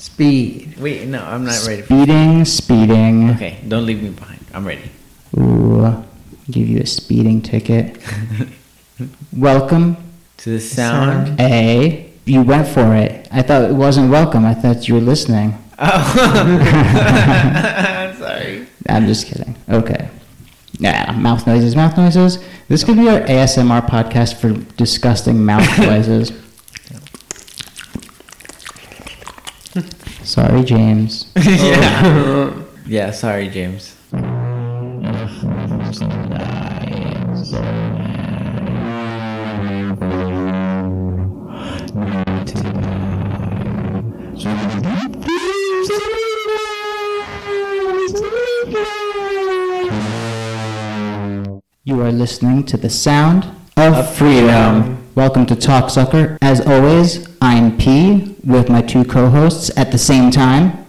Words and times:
Speed. 0.00 0.78
Wait, 0.78 1.06
no, 1.08 1.22
I'm 1.22 1.44
not 1.44 1.62
ready. 1.66 1.82
For 1.82 1.88
Speeding, 1.94 2.44
speeding. 2.46 3.30
okay, 3.32 3.58
don't 3.68 3.84
leave 3.84 4.02
me 4.02 4.08
behind. 4.10 4.40
I'm 4.54 4.66
ready. 4.66 4.90
Ooh, 5.38 6.02
give 6.50 6.66
you 6.68 6.80
a 6.80 6.86
speeding 6.86 7.42
ticket. 7.42 7.98
welcome, 9.36 9.96
To 10.38 10.50
the 10.50 10.60
sound. 10.60 11.38
A. 11.38 12.10
You 12.24 12.42
went 12.42 12.66
for 12.68 12.94
it. 12.94 13.28
I 13.30 13.42
thought 13.42 13.64
it 13.70 13.74
wasn't 13.74 14.10
welcome. 14.10 14.44
I 14.46 14.54
thought 14.54 14.88
you 14.88 14.94
were 14.94 15.00
listening. 15.02 15.54
Oh, 15.78 16.14
I'm 16.22 18.16
sorry. 18.16 18.66
I'm 18.88 19.06
just 19.06 19.26
kidding. 19.26 19.54
Okay. 19.68 20.08
Yeah, 20.78 21.12
mouth 21.12 21.46
noises, 21.46 21.76
mouth 21.76 21.96
noises. 21.98 22.38
This 22.68 22.84
could 22.84 22.96
be 22.96 23.06
our 23.08 23.20
ASMR 23.20 23.86
podcast 23.86 24.40
for 24.40 24.52
disgusting 24.76 25.44
mouth 25.44 25.78
noises. 25.78 26.32
Sorry, 30.30 30.62
James. 30.62 31.26
Oh, 31.36 31.42
yeah. 32.86 33.06
yeah, 33.06 33.10
sorry, 33.10 33.48
James. 33.48 33.96
You 51.84 52.02
are 52.02 52.12
listening 52.12 52.64
to 52.66 52.76
the 52.76 52.88
sound 52.88 53.48
of 53.76 54.14
freedom. 54.14 54.99
Welcome 55.20 55.44
to 55.46 55.54
Talk 55.54 55.90
Sucker. 55.90 56.38
As 56.40 56.62
always, 56.66 57.28
I'm 57.42 57.76
P 57.76 58.36
with 58.42 58.70
my 58.70 58.80
two 58.80 59.04
co-hosts 59.04 59.70
at 59.76 59.92
the 59.92 59.98
same 59.98 60.30
time. 60.30 60.86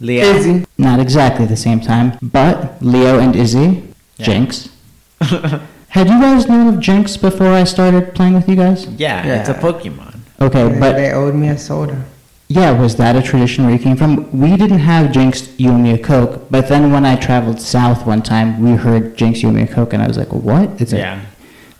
Leah. 0.00 0.24
Izzy. 0.24 0.66
Not 0.76 0.98
exactly 0.98 1.46
the 1.46 1.56
same 1.56 1.78
time, 1.80 2.18
but 2.20 2.82
Leo 2.82 3.20
and 3.20 3.36
Izzy. 3.36 3.84
Yeah. 4.16 4.26
Jinx. 4.26 4.70
Had 5.20 6.08
you 6.08 6.20
guys 6.20 6.48
known 6.48 6.74
of 6.74 6.80
Jinx 6.80 7.16
before 7.16 7.52
I 7.52 7.62
started 7.62 8.12
playing 8.12 8.34
with 8.34 8.48
you 8.48 8.56
guys? 8.56 8.86
Yeah, 8.88 9.38
it's 9.38 9.48
a 9.48 9.54
Pokemon. 9.54 10.18
Okay, 10.40 10.68
They- 10.68 10.80
but 10.80 10.94
they 10.96 11.12
owed 11.12 11.36
me 11.36 11.46
a 11.50 11.56
soda. 11.56 12.02
yeah, 12.48 12.72
was 12.72 12.96
that 12.96 13.14
a 13.14 13.22
tradition 13.22 13.66
where 13.66 13.72
you 13.72 13.78
came 13.78 13.96
from? 13.96 14.28
We 14.36 14.56
didn't 14.56 14.80
have 14.80 15.12
Jinx, 15.12 15.48
you 15.58 15.70
and 15.70 15.84
me 15.84 15.92
a 15.92 15.98
Coke, 15.98 16.46
but 16.50 16.66
then 16.68 16.90
when 16.90 17.06
I 17.06 17.14
traveled 17.14 17.60
south 17.60 18.04
one 18.04 18.22
time, 18.22 18.60
we 18.64 18.72
heard 18.72 19.16
Jinx, 19.16 19.42
you 19.42 19.48
and 19.50 19.56
me 19.58 19.62
a 19.62 19.68
Coke, 19.68 19.92
and 19.92 20.02
I 20.02 20.08
was 20.08 20.18
like, 20.18 20.32
what? 20.32 20.80
It's 20.80 20.92
a, 20.92 20.96
Yeah. 20.98 21.20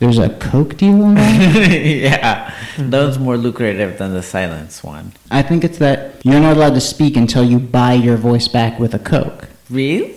There's 0.00 0.18
a 0.18 0.30
Coke 0.30 0.76
deal 0.78 1.02
involved? 1.04 1.18
yeah. 1.72 2.54
That 2.78 3.04
was 3.06 3.18
more 3.18 3.36
lucrative 3.36 3.98
than 3.98 4.14
the 4.14 4.22
silence 4.22 4.82
one. 4.82 5.12
I 5.30 5.42
think 5.42 5.62
it's 5.62 5.76
that 5.78 6.24
you're 6.24 6.40
not 6.40 6.56
allowed 6.56 6.74
to 6.74 6.80
speak 6.80 7.16
until 7.16 7.44
you 7.44 7.58
buy 7.58 7.92
your 7.92 8.16
voice 8.16 8.48
back 8.48 8.78
with 8.78 8.94
a 8.94 8.98
Coke. 8.98 9.48
Really? 9.68 10.16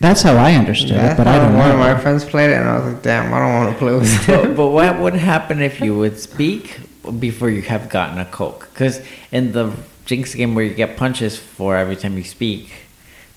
That's 0.00 0.20
how 0.20 0.36
I 0.36 0.52
understood 0.52 0.96
That's 0.96 1.14
it, 1.14 1.16
but 1.16 1.26
I 1.26 1.38
don't 1.38 1.56
one 1.56 1.68
know. 1.68 1.74
of 1.74 1.80
my 1.80 1.98
friends 1.98 2.26
played 2.26 2.50
it, 2.50 2.58
and 2.58 2.68
I 2.68 2.78
was 2.78 2.92
like, 2.92 3.02
damn, 3.02 3.32
I 3.32 3.38
don't 3.38 3.54
want 3.54 3.72
to 3.72 3.78
play 3.78 3.94
with 3.94 4.26
but, 4.26 4.44
it. 4.50 4.56
but 4.56 4.68
what 4.68 5.00
would 5.00 5.14
happen 5.14 5.62
if 5.62 5.80
you 5.80 5.96
would 5.96 6.20
speak 6.20 6.78
before 7.18 7.48
you 7.48 7.62
have 7.62 7.88
gotten 7.88 8.18
a 8.18 8.26
Coke? 8.26 8.68
Because 8.74 9.00
in 9.32 9.52
the 9.52 9.72
Jinx 10.04 10.34
game 10.34 10.54
where 10.54 10.66
you 10.66 10.74
get 10.74 10.98
punches 10.98 11.38
for 11.38 11.74
every 11.76 11.96
time 11.96 12.18
you 12.18 12.24
speak, 12.24 12.70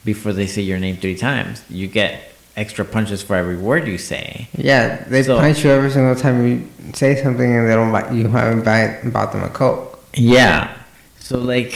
before 0.04 0.34
they 0.34 0.46
say 0.48 0.62
your 0.62 0.78
name 0.80 0.98
three 0.98 1.16
times, 1.16 1.64
you 1.70 1.88
get 1.88 2.29
extra 2.60 2.84
punches 2.86 3.22
for 3.24 3.36
every 3.36 3.56
word 3.58 3.88
you 3.88 3.98
say. 3.98 4.48
yeah, 4.58 5.04
they 5.08 5.24
So- 5.24 5.40
punch 5.40 5.64
you 5.64 5.72
every 5.72 5.92
single 5.92 6.16
time 6.16 6.36
you 6.48 6.68
say 6.94 7.12
something, 7.24 7.50
and 7.56 7.64
they 7.70 7.76
don't 7.80 7.92
buy, 7.92 8.04
you 8.12 8.28
haven't 8.28 8.64
buy, 8.66 8.82
bought 9.16 9.32
them 9.32 9.44
a 9.44 9.50
Coke. 9.50 9.84
Yeah. 10.14 10.68
So 11.20 11.38
like, 11.38 11.74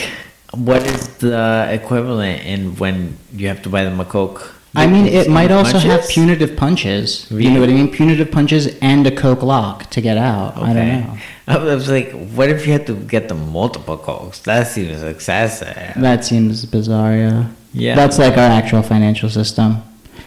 what 0.52 0.82
is 0.86 1.08
the 1.24 1.68
equivalent 1.78 2.38
in 2.44 2.76
when 2.76 3.16
you 3.34 3.48
have 3.48 3.62
to 3.62 3.68
buy 3.68 3.82
them 3.84 3.98
a 4.00 4.04
Coke? 4.04 4.40
I 4.76 4.88
mean, 4.88 5.06
it 5.06 5.30
might 5.30 5.52
also 5.52 5.78
have 5.78 6.02
punitive 6.08 6.56
punches. 6.56 7.28
You 7.30 7.48
know 7.52 7.60
what 7.60 7.68
I 7.68 7.72
mean? 7.74 7.90
Punitive 7.92 8.30
punches 8.32 8.64
and 8.82 9.06
a 9.06 9.14
Coke 9.22 9.44
lock 9.44 9.88
to 9.90 10.00
get 10.00 10.18
out. 10.18 10.56
I 10.56 10.72
don't 10.72 10.78
Okay. 10.78 11.00
know. 11.00 11.16
I 11.54 11.74
was 11.74 11.88
like, 11.88 12.10
what 12.36 12.48
if 12.48 12.66
you 12.66 12.72
had 12.72 12.84
to 12.88 12.94
get 13.14 13.28
them 13.28 13.52
multiple 13.52 13.96
Cokes? 13.96 14.40
That 14.42 14.66
seems 14.66 15.00
excessive. 15.00 15.92
That 15.96 16.24
seems 16.24 16.64
bizarre, 16.66 17.14
yeah. 17.16 17.44
Yeah. 17.72 17.94
That's 17.94 18.18
like 18.18 18.32
our 18.36 18.50
actual 18.60 18.82
financial 18.82 19.30
system. 19.30 19.70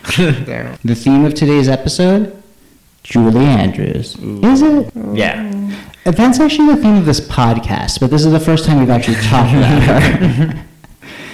The 0.84 0.96
theme 0.96 1.26
of 1.26 1.34
today's 1.34 1.68
episode 1.68 2.42
Julie 3.04 3.46
Andrews. 3.46 4.16
Is 4.20 4.62
it? 4.62 4.92
yeah. 5.14 5.52
Uh, 6.06 6.12
That's 6.12 6.40
actually 6.40 6.74
the 6.76 6.82
theme 6.82 6.96
of 6.96 7.06
this 7.06 7.20
podcast, 7.20 8.00
but 8.00 8.10
this 8.10 8.26
is 8.26 8.32
the 8.32 8.40
first 8.40 8.66
time 8.66 8.80
we've 8.80 8.90
actually 8.90 9.16
talked 9.24 9.54
about 9.54 9.82
her. 9.84 10.66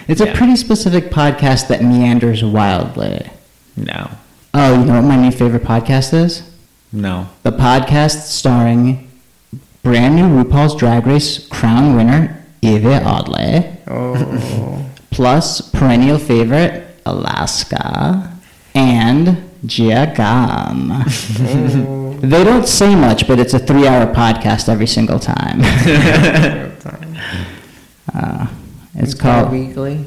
it's 0.07 0.21
a 0.21 0.31
pretty 0.33 0.55
specific 0.55 1.05
podcast 1.05 1.67
that 1.67 1.83
meanders 1.83 2.43
wildly. 2.43 3.29
No. 3.77 4.09
Oh, 4.53 4.79
you 4.79 4.85
know 4.85 4.95
what 4.95 5.03
my 5.03 5.15
new 5.17 5.31
favorite 5.31 5.63
podcast 5.63 6.13
is? 6.13 6.49
No. 6.91 7.29
The 7.43 7.51
podcast 7.51 8.21
starring 8.27 9.09
brand 9.83 10.15
new 10.15 10.23
RuPaul's 10.43 10.75
Drag 10.75 11.05
Race 11.07 11.47
crown 11.47 11.95
winner 11.95 12.43
Yvie 12.63 13.03
Oddly, 13.05 13.77
Oh. 13.87 14.89
plus 15.11 15.61
perennial 15.61 16.17
favorite 16.19 16.87
Alaska, 17.05 18.32
and 18.75 19.49
Gia 19.65 20.13
Gunn. 20.15 20.91
oh. 20.91 22.17
they 22.21 22.43
don't 22.43 22.67
say 22.67 22.95
much, 22.95 23.27
but 23.27 23.39
it's 23.39 23.53
a 23.53 23.59
three-hour 23.59 24.13
podcast 24.13 24.69
every 24.69 24.87
single 24.87 25.19
time. 25.19 25.61
Uh, 28.13 28.45
it's 28.93 29.15
called 29.15 29.51
weekly. 29.51 30.05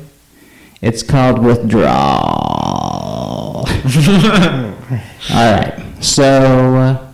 it's 0.81 1.03
called 1.03 1.43
withdrawal. 1.43 1.91
All 3.66 5.53
right, 5.53 5.83
so 5.98 6.22
uh, 6.77 7.12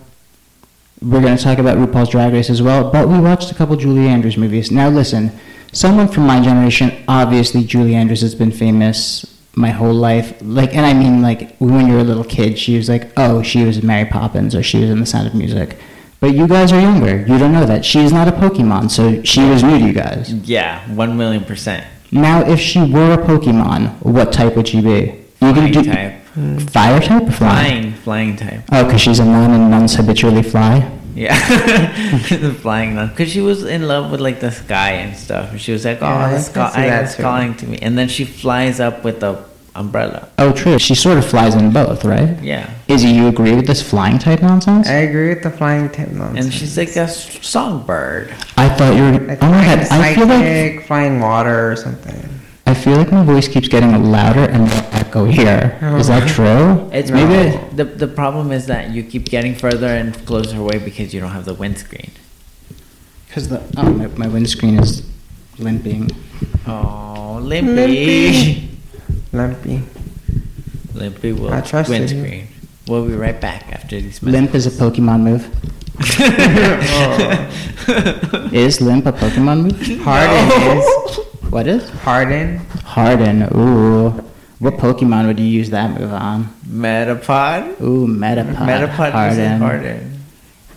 we're 1.01 1.21
going 1.21 1.35
to 1.35 1.43
talk 1.43 1.57
about 1.57 1.77
RuPaul's 1.77 2.09
Drag 2.09 2.31
Race 2.33 2.51
as 2.51 2.61
well, 2.61 2.91
but 2.91 3.07
we 3.07 3.17
watched 3.19 3.49
a 3.51 3.55
couple 3.55 3.75
Julie 3.75 4.07
Andrews 4.07 4.37
movies. 4.37 4.69
Now, 4.71 4.89
listen, 4.89 5.31
someone 5.71 6.07
from 6.07 6.27
my 6.27 6.41
generation, 6.41 6.91
obviously 7.07 7.63
Julie 7.63 7.95
Andrews 7.95 8.21
has 8.21 8.35
been 8.35 8.51
famous 8.51 9.32
my 9.55 9.69
whole 9.69 9.93
life. 9.93 10.35
Like, 10.41 10.75
and 10.75 10.85
I 10.85 10.93
mean, 10.93 11.21
like 11.21 11.55
when 11.57 11.87
you 11.87 11.93
were 11.93 11.99
a 11.99 12.03
little 12.03 12.23
kid, 12.23 12.57
she 12.57 12.75
was 12.77 12.89
like, 12.89 13.11
oh, 13.17 13.43
she 13.43 13.63
was 13.63 13.83
Mary 13.83 14.09
Poppins 14.09 14.55
or 14.55 14.63
she 14.63 14.79
was 14.79 14.89
in 14.89 14.99
The 14.99 15.05
Sound 15.05 15.27
of 15.27 15.35
Music. 15.35 15.77
But 16.19 16.33
you 16.35 16.47
guys 16.47 16.71
are 16.71 16.79
younger. 16.79 17.19
You 17.19 17.37
don't 17.37 17.51
know 17.51 17.65
that. 17.65 17.83
She's 17.83 18.13
not 18.13 18.29
a 18.29 18.31
Pokemon, 18.31 18.89
so 18.91 19.21
she 19.23 19.41
was 19.49 19.61
new 19.61 19.77
to 19.77 19.85
you 19.85 19.93
guys. 19.93 20.33
Yeah, 20.33 20.79
one 20.93 21.17
million 21.17 21.43
percent. 21.43 21.85
Now, 22.13 22.47
if 22.47 22.59
she 22.59 22.79
were 22.79 23.13
a 23.13 23.17
Pokemon, 23.17 24.01
what 24.03 24.31
type 24.31 24.55
would 24.55 24.67
she 24.67 24.81
be? 24.81 25.19
You 25.41 25.53
can 25.53 25.71
do 25.71 25.83
type. 25.83 26.23
fire 26.69 27.01
type 27.01 27.23
or 27.23 27.31
flying? 27.31 27.91
Flying, 27.91 27.93
flying 27.93 28.35
type. 28.37 28.61
Oh, 28.71 28.85
because 28.85 29.01
she's 29.01 29.19
a 29.19 29.25
nun 29.25 29.51
and 29.51 29.69
nuns 29.69 29.95
habitually 29.95 30.43
fly. 30.43 30.89
Yeah, 31.15 31.37
the 32.29 32.53
flying 32.61 32.95
nun. 32.95 33.09
Because 33.09 33.29
she 33.31 33.41
was 33.41 33.63
in 33.63 33.87
love 33.87 34.11
with 34.11 34.19
like 34.21 34.39
the 34.39 34.51
sky 34.51 34.91
and 34.93 35.15
stuff. 35.15 35.51
And 35.51 35.61
she 35.61 35.71
was 35.71 35.85
like, 35.85 35.99
"Oh, 36.01 36.05
Yeah, 36.05 36.25
I 36.25 36.29
the 36.29 36.35
can 36.37 36.43
sky 36.43 36.71
see 36.73 36.81
that 36.89 37.03
is 37.09 37.15
calling 37.15 37.55
to 37.55 37.67
me." 37.67 37.77
And 37.81 37.97
then 37.97 38.07
she 38.07 38.25
flies 38.25 38.79
up 38.79 39.03
with 39.03 39.19
the 39.19 39.37
umbrella. 39.75 40.29
Oh, 40.37 40.51
true. 40.53 40.77
She 40.79 40.95
sort 40.95 41.17
of 41.17 41.25
flies 41.25 41.55
in 41.55 41.71
both, 41.71 42.05
right? 42.05 42.37
Yeah, 42.43 42.69
Izzy, 42.87 43.09
you 43.09 43.27
agree 43.27 43.53
with 43.55 43.65
this 43.67 43.81
flying 43.81 44.19
type 44.19 44.41
nonsense? 44.41 44.87
I 44.87 45.01
agree 45.09 45.29
with 45.29 45.43
the 45.43 45.49
flying 45.51 45.89
type 45.89 46.09
nonsense. 46.09 46.45
and 46.45 46.53
she's 46.53 46.77
like 46.77 46.95
a 46.95 47.01
s- 47.09 47.45
songbird. 47.45 48.33
I 48.57 48.69
thought 48.69 48.95
you 48.95 49.03
were. 49.03 49.27
Like 49.27 49.41
Oh 49.43 49.49
my 49.49 49.65
god! 49.65 49.87
flying 49.87 50.03
I 50.03 50.15
feel 50.15 50.27
like 50.27 50.39
psychic, 50.43 50.85
flying 50.87 51.19
water 51.19 51.71
or 51.71 51.75
something. 51.75 52.29
I 52.65 52.73
feel 52.73 52.95
like 52.97 53.11
my 53.11 53.23
voice 53.23 53.47
keeps 53.47 53.67
getting 53.67 53.91
louder 54.11 54.45
and 54.49 54.61
more 54.69 54.81
echo 55.13 55.25
here. 55.25 55.77
Is 55.97 56.07
that 56.07 56.27
true? 56.27 56.89
It's 56.91 57.09
No. 57.09 57.15
maybe 57.25 57.57
the 57.75 57.85
the 57.85 58.07
problem 58.07 58.51
is 58.51 58.65
that 58.65 58.89
you 58.89 59.03
keep 59.03 59.25
getting 59.29 59.53
further 59.55 59.87
and 59.87 60.13
closer 60.25 60.57
away 60.57 60.79
because 60.79 61.13
you 61.13 61.19
don't 61.21 61.31
have 61.31 61.45
the 61.45 61.53
windscreen. 61.53 62.11
Because 63.27 63.47
the 63.49 63.61
oh 63.77 63.89
my, 63.91 64.07
my 64.17 64.27
windscreen 64.27 64.79
is 64.79 65.03
limping. 65.59 66.09
Oh, 66.67 67.39
Limpy. 67.41 67.75
Limpy. 67.75 68.69
Lumpy. 69.31 69.81
Limpy 70.93 71.31
will 71.33 71.53
I 71.53 71.61
trusted 71.61 72.09
you. 72.09 72.21
windscreen. 72.21 72.47
We'll 72.87 73.07
be 73.07 73.15
right 73.15 73.39
back 73.39 73.71
after 73.71 73.99
these. 74.01 74.21
Limp 74.23 74.53
is 74.55 74.65
a 74.67 74.71
Pokemon 74.71 75.21
move. 75.23 75.43
Oh. 76.95 78.49
Is 78.51 78.81
Limp 78.81 79.05
a 79.05 79.11
Pokemon 79.13 79.57
move? 79.63 79.99
Harden 80.01 80.45
is. 80.77 80.85
What 81.53 81.67
is? 81.67 81.87
Harden. 82.01 82.57
Harden. 82.83 83.43
Ooh. 83.55 84.13
What 84.63 84.75
Pokemon 84.77 85.27
would 85.27 85.39
you 85.41 85.45
use 85.45 85.71
that 85.71 85.99
move 85.99 86.13
on? 86.13 86.45
Metapod. 86.65 87.81
Ooh, 87.81 88.07
Metapod. 88.07 88.55
Metapod 88.55 89.11
Harden. 89.11 89.37
uses 89.37 89.59
Harden. 89.59 90.19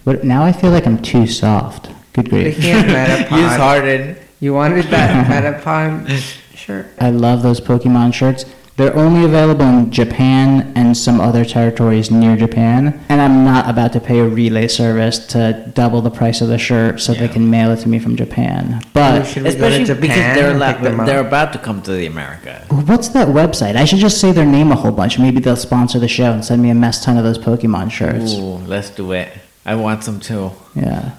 What, 0.02 0.24
now 0.24 0.42
I 0.42 0.50
feel 0.50 0.72
like 0.72 0.88
I'm 0.88 1.00
too 1.00 1.28
soft. 1.28 1.90
Good 2.12 2.28
grief. 2.30 2.56
They 2.56 2.62
can't 2.62 2.88
Metapod. 3.30 3.38
Use 3.40 3.56
Harden. 3.56 4.16
You 4.40 4.54
wanted 4.54 4.86
that 4.86 5.26
Metapod 5.64 6.08
shirt? 6.56 6.86
I 6.98 7.10
love 7.10 7.42
those 7.44 7.60
Pokemon 7.60 8.12
shirts. 8.12 8.44
They're 8.76 8.94
only 8.94 9.24
available 9.24 9.64
in 9.64 9.90
Japan 9.90 10.70
and 10.76 10.94
some 10.94 11.18
other 11.18 11.46
territories 11.46 12.10
near 12.10 12.36
Japan. 12.36 13.02
And 13.08 13.22
I'm 13.22 13.42
not 13.42 13.70
about 13.70 13.94
to 13.94 14.00
pay 14.00 14.18
a 14.18 14.28
relay 14.28 14.68
service 14.68 15.18
to 15.28 15.70
double 15.74 16.02
the 16.02 16.10
price 16.10 16.42
of 16.42 16.48
the 16.48 16.58
shirt 16.58 17.00
so 17.00 17.14
they 17.14 17.26
can 17.28 17.48
mail 17.48 17.70
it 17.70 17.76
to 17.80 17.88
me 17.88 17.98
from 17.98 18.16
Japan. 18.16 18.82
But 18.92 19.24
Should 19.24 19.44
we 19.44 19.54
go 19.54 19.56
to 19.60 19.66
Especially 19.80 19.94
because 20.00 20.16
they're 20.36 20.50
and 20.50 20.60
la- 20.60 20.72
pick 20.74 20.82
them 20.82 21.00
up? 21.00 21.06
they're 21.06 21.26
about 21.26 21.54
to 21.54 21.58
come 21.58 21.80
to 21.82 21.92
the 21.92 22.04
America. 22.04 22.66
what's 22.68 23.08
that 23.08 23.28
website? 23.28 23.76
I 23.76 23.86
should 23.86 23.98
just 23.98 24.20
say 24.20 24.30
their 24.30 24.44
name 24.44 24.70
a 24.70 24.76
whole 24.76 24.92
bunch. 24.92 25.18
Maybe 25.18 25.40
they'll 25.40 25.56
sponsor 25.56 25.98
the 25.98 26.08
show 26.08 26.32
and 26.32 26.44
send 26.44 26.62
me 26.62 26.68
a 26.68 26.74
mess 26.74 27.02
ton 27.02 27.16
of 27.16 27.24
those 27.24 27.38
Pokemon 27.38 27.90
shirts. 27.90 28.34
Ooh, 28.34 28.58
let's 28.66 28.90
do 28.90 29.12
it. 29.12 29.32
I 29.64 29.74
want 29.76 30.04
some 30.04 30.20
too. 30.20 30.52
Yeah. 30.74 31.12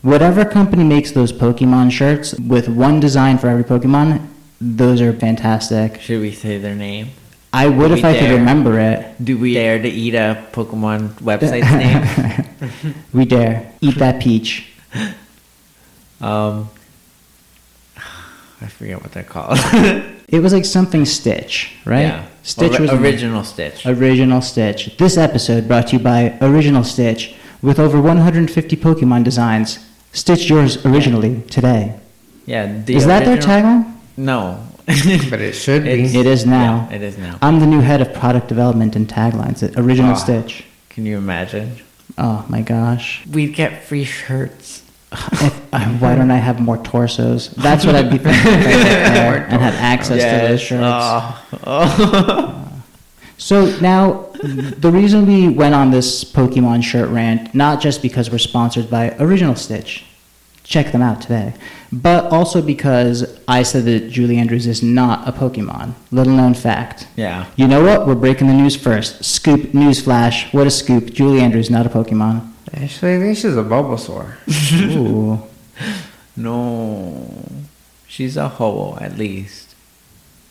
Whatever 0.00 0.46
company 0.46 0.82
makes 0.82 1.10
those 1.12 1.30
Pokemon 1.30 1.92
shirts 1.92 2.34
with 2.40 2.68
one 2.68 3.00
design 3.00 3.36
for 3.36 3.48
every 3.48 3.64
Pokemon, 3.64 4.26
those 4.62 5.00
are 5.00 5.12
fantastic. 5.12 6.00
Should 6.00 6.20
we 6.20 6.32
say 6.32 6.58
their 6.58 6.74
name? 6.74 7.08
I 7.52 7.68
would 7.68 7.88
Do 7.88 7.94
if 7.94 8.04
I 8.04 8.18
could 8.18 8.30
remember 8.30 8.78
it. 8.80 9.22
Do 9.22 9.36
we 9.36 9.54
dare 9.54 9.80
to 9.82 9.88
eat 9.88 10.14
a 10.14 10.46
Pokemon 10.52 11.10
website's 11.30 11.70
name? 11.72 12.94
we 13.12 13.24
dare. 13.26 13.72
Eat 13.80 13.96
that 13.96 14.22
peach. 14.22 14.68
Um, 16.20 16.68
I 18.60 18.66
forget 18.68 19.02
what 19.02 19.10
they're 19.10 19.24
called. 19.24 19.58
It 20.28 20.40
was 20.40 20.52
like 20.52 20.64
something 20.64 21.04
Stitch, 21.04 21.74
right? 21.84 22.02
Yeah. 22.02 22.26
Stitch 22.44 22.72
Ori- 22.74 22.80
was 22.82 22.90
original 22.92 23.42
Stitch. 23.42 23.84
Original 23.84 24.40
Stitch. 24.40 24.96
This 24.98 25.16
episode 25.18 25.66
brought 25.66 25.88
to 25.88 25.96
you 25.96 25.98
by 26.02 26.38
Original 26.40 26.84
Stitch 26.84 27.34
with 27.60 27.80
over 27.80 28.00
150 28.00 28.76
Pokemon 28.76 29.24
designs. 29.24 29.84
Stitch 30.12 30.48
yours 30.48 30.84
originally 30.86 31.42
today. 31.50 31.98
yeah. 32.46 32.82
The 32.84 32.94
Is 32.94 33.06
that 33.06 33.24
their 33.24 33.36
tagline? 33.38 33.96
No. 34.16 34.62
But 35.30 35.40
it 35.40 35.54
should 35.54 35.84
be. 35.84 35.90
It's- 35.90 36.14
It 36.14 36.26
is 36.26 36.44
now. 36.44 36.88
Yeah, 36.90 36.96
it 36.96 37.02
is 37.02 37.16
now. 37.18 37.38
I'm 37.40 37.60
the 37.60 37.66
new 37.66 37.80
head 37.80 38.00
of 38.02 38.12
product 38.12 38.48
development 38.48 38.96
and 38.96 39.08
taglines 39.08 39.62
at 39.62 39.78
Original 39.78 40.12
Ah. 40.12 40.14
Stitch. 40.16 40.64
Can 40.90 41.06
you 41.06 41.16
imagine? 41.18 41.76
Oh 42.18 42.44
my 42.48 42.60
gosh. 42.62 43.24
We'd 43.30 43.54
get 43.54 43.84
free 43.84 44.04
shirts. 44.04 44.82
If, 45.12 45.74
uh, 45.74 45.80
why 46.00 46.14
don't 46.14 46.30
I 46.30 46.36
have 46.36 46.58
more 46.60 46.78
torsos? 46.78 47.50
That's 47.50 47.84
what 47.86 47.94
I'd 47.94 48.10
be 48.10 48.18
thinking 48.18 48.52
if 48.52 48.66
I 48.66 49.14
there 49.14 49.36
and 49.48 49.60
had 49.62 49.74
access 49.74 50.22
to 50.22 50.48
those 50.48 50.60
shirts. 50.60 50.82
Oh, 50.84 51.44
oh. 51.66 52.68
So 53.38 53.66
now, 53.80 54.26
the 54.42 54.90
reason 54.90 55.26
we 55.26 55.48
went 55.48 55.74
on 55.74 55.90
this 55.90 56.22
Pokemon 56.24 56.82
shirt 56.84 57.08
rant, 57.10 57.54
not 57.54 57.80
just 57.80 58.00
because 58.02 58.30
we're 58.30 58.38
sponsored 58.38 58.88
by 58.88 59.14
Original 59.18 59.54
Stitch, 59.56 60.04
check 60.72 60.90
them 60.90 61.02
out 61.02 61.20
today, 61.20 61.52
but 61.92 62.24
also 62.32 62.62
because 62.62 63.38
I 63.46 63.62
said 63.62 63.84
that 63.84 64.10
Julie 64.10 64.38
Andrews 64.38 64.66
is 64.66 64.82
not 64.82 65.28
a 65.28 65.32
Pokemon. 65.32 65.92
Little 66.10 66.32
known 66.32 66.54
fact. 66.54 67.06
yeah. 67.14 67.46
You 67.56 67.68
know 67.68 67.84
what? 67.84 68.06
We're 68.06 68.14
breaking 68.14 68.46
the 68.46 68.54
news 68.54 68.74
first. 68.74 69.22
Scoop, 69.22 69.74
news 69.74 70.00
flash. 70.00 70.52
What 70.54 70.66
a 70.66 70.70
scoop. 70.70 71.12
Julie 71.12 71.40
Andrews, 71.40 71.68
not 71.70 71.84
a 71.84 71.90
Pokemon. 71.90 72.48
Actually, 72.72 73.16
I 73.16 73.18
think 73.18 73.36
she's 73.36 73.56
a 73.56 73.62
Bulbasaur. 73.62 74.26
Ooh. 74.96 75.42
No. 76.34 77.28
She's 78.08 78.38
a 78.38 78.48
ho 78.48 78.96
at 78.98 79.18
least. 79.18 79.74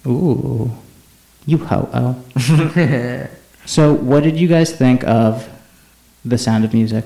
Ooh. 0.06 0.70
You 1.48 1.58
ho 1.58 1.90
oh. 1.92 3.28
So, 3.66 3.92
what 3.92 4.22
did 4.22 4.38
you 4.38 4.48
guys 4.48 4.76
think 4.76 5.04
of 5.04 5.50
The 6.24 6.38
Sound 6.38 6.66
of 6.66 6.74
Music? 6.76 7.06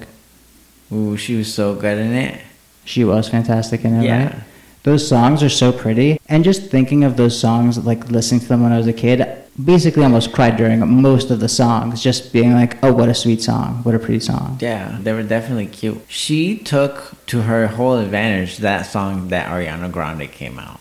Ooh, 0.91 1.15
she 1.15 1.35
was 1.35 1.53
so 1.53 1.73
good 1.73 1.97
in 1.97 2.11
it. 2.13 2.41
She 2.85 3.03
was 3.03 3.27
fantastic 3.29 3.83
in 3.83 3.99
it, 3.99 4.05
Yeah. 4.05 4.23
right? 4.23 4.35
Those 4.83 5.07
songs 5.07 5.41
are 5.41 5.49
so 5.49 5.71
pretty. 5.71 6.19
And 6.29 6.43
just 6.43 6.69
thinking 6.69 7.03
of 7.03 7.17
those 7.17 7.37
songs, 7.37 7.83
like 7.83 8.09
listening 8.11 8.41
to 8.41 8.47
them 8.47 8.61
when 8.61 8.71
I 8.71 8.77
was 8.77 8.85
a 8.87 8.93
kid, 8.93 9.25
basically 9.63 10.03
almost 10.03 10.31
cried 10.31 10.57
during 10.57 10.79
most 11.01 11.31
of 11.31 11.39
the 11.39 11.47
songs, 11.49 12.03
just 12.03 12.31
being 12.31 12.53
like, 12.53 12.77
oh, 12.83 12.93
what 12.93 13.09
a 13.09 13.15
sweet 13.15 13.41
song. 13.41 13.79
What 13.83 13.95
a 13.95 13.99
pretty 13.99 14.19
song. 14.19 14.59
Yeah, 14.61 14.97
they 15.01 15.11
were 15.13 15.23
definitely 15.23 15.65
cute. 15.67 16.01
She 16.07 16.57
took 16.57 17.13
to 17.27 17.41
her 17.43 17.65
whole 17.67 17.97
advantage 17.97 18.57
that 18.57 18.85
song 18.85 19.29
that 19.29 19.47
Ariana 19.49 19.91
Grande 19.91 20.31
came 20.31 20.59
out. 20.59 20.79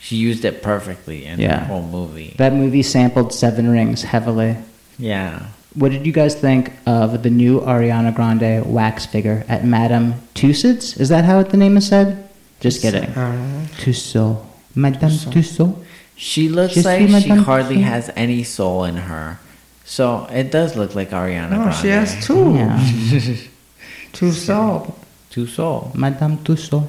She 0.00 0.16
used 0.16 0.44
it 0.44 0.60
perfectly 0.62 1.24
in 1.24 1.38
Yeah. 1.40 1.60
the 1.60 1.64
whole 1.66 1.82
movie. 1.82 2.34
That 2.38 2.52
movie 2.54 2.82
sampled 2.82 3.32
Seven 3.32 3.70
Rings 3.70 4.02
heavily. 4.02 4.56
Yeah. 4.98 5.44
What 5.74 5.90
did 5.90 6.06
you 6.06 6.12
guys 6.12 6.34
think 6.34 6.72
of 6.86 7.22
the 7.22 7.30
new 7.30 7.60
Ariana 7.60 8.14
Grande 8.14 8.64
wax 8.64 9.06
figure 9.06 9.44
at 9.48 9.64
Madame 9.64 10.14
Tussauds? 10.34 10.98
Is 11.00 11.08
that 11.08 11.24
how 11.24 11.42
the 11.42 11.56
name 11.56 11.76
is 11.76 11.88
said? 11.88 12.28
Just 12.60 12.80
kidding. 12.82 13.04
I 13.10 13.32
don't. 13.32 13.66
Tussauds. 13.78 14.44
Madame 14.74 15.10
Tussauds. 15.10 15.76
She 16.16 16.48
looks 16.48 16.74
Je 16.74 16.80
suis 16.82 16.84
like 16.86 17.00
she 17.08 17.12
Madame 17.28 17.38
hardly 17.44 17.76
Tussauds. 17.78 17.82
has 17.82 18.10
any 18.14 18.44
soul 18.44 18.84
in 18.84 18.96
her. 18.96 19.38
So 19.84 20.26
it 20.30 20.50
does 20.52 20.76
look 20.76 20.94
like 20.94 21.10
Ariana 21.10 21.50
No, 21.50 21.56
Grande. 21.64 21.74
she 21.76 21.88
has 21.88 22.24
two. 22.24 22.54
Yeah. 22.54 23.36
Two 24.12 24.30
soul. 24.30 24.94
Two 25.30 25.46
soul. 25.48 25.90
Madame 25.94 26.38
Tussauds. 26.38 26.86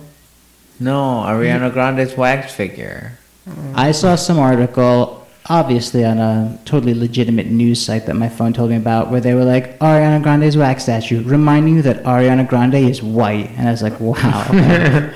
No, 0.80 1.24
Ariana 1.26 1.74
Grande's 1.74 2.16
wax 2.16 2.54
figure. 2.54 3.18
Mm. 3.50 3.74
I 3.76 3.92
saw 3.92 4.16
some 4.16 4.38
article, 4.38 5.25
obviously 5.48 6.04
on 6.04 6.18
a 6.18 6.58
totally 6.66 6.94
legitimate 6.94 7.48
news 7.48 7.84
site 7.84 8.06
that 8.08 8.16
my 8.16 8.30
phone 8.30 8.52
told 8.54 8.70
me 8.72 8.76
about, 8.78 9.12
where 9.12 9.22
they 9.22 9.34
were 9.34 9.46
like, 9.46 9.78
Ariana 9.80 10.22
Grande's 10.24 10.58
wax 10.58 10.84
statue, 10.84 11.22
reminding 11.24 11.76
you 11.76 11.82
that 11.84 12.04
Ariana 12.04 12.48
Grande 12.48 12.76
is 12.76 13.04
white. 13.04 13.52
And 13.58 13.68
I 13.68 13.72
was 13.72 13.84
like, 13.84 14.00
wow. 14.00 14.16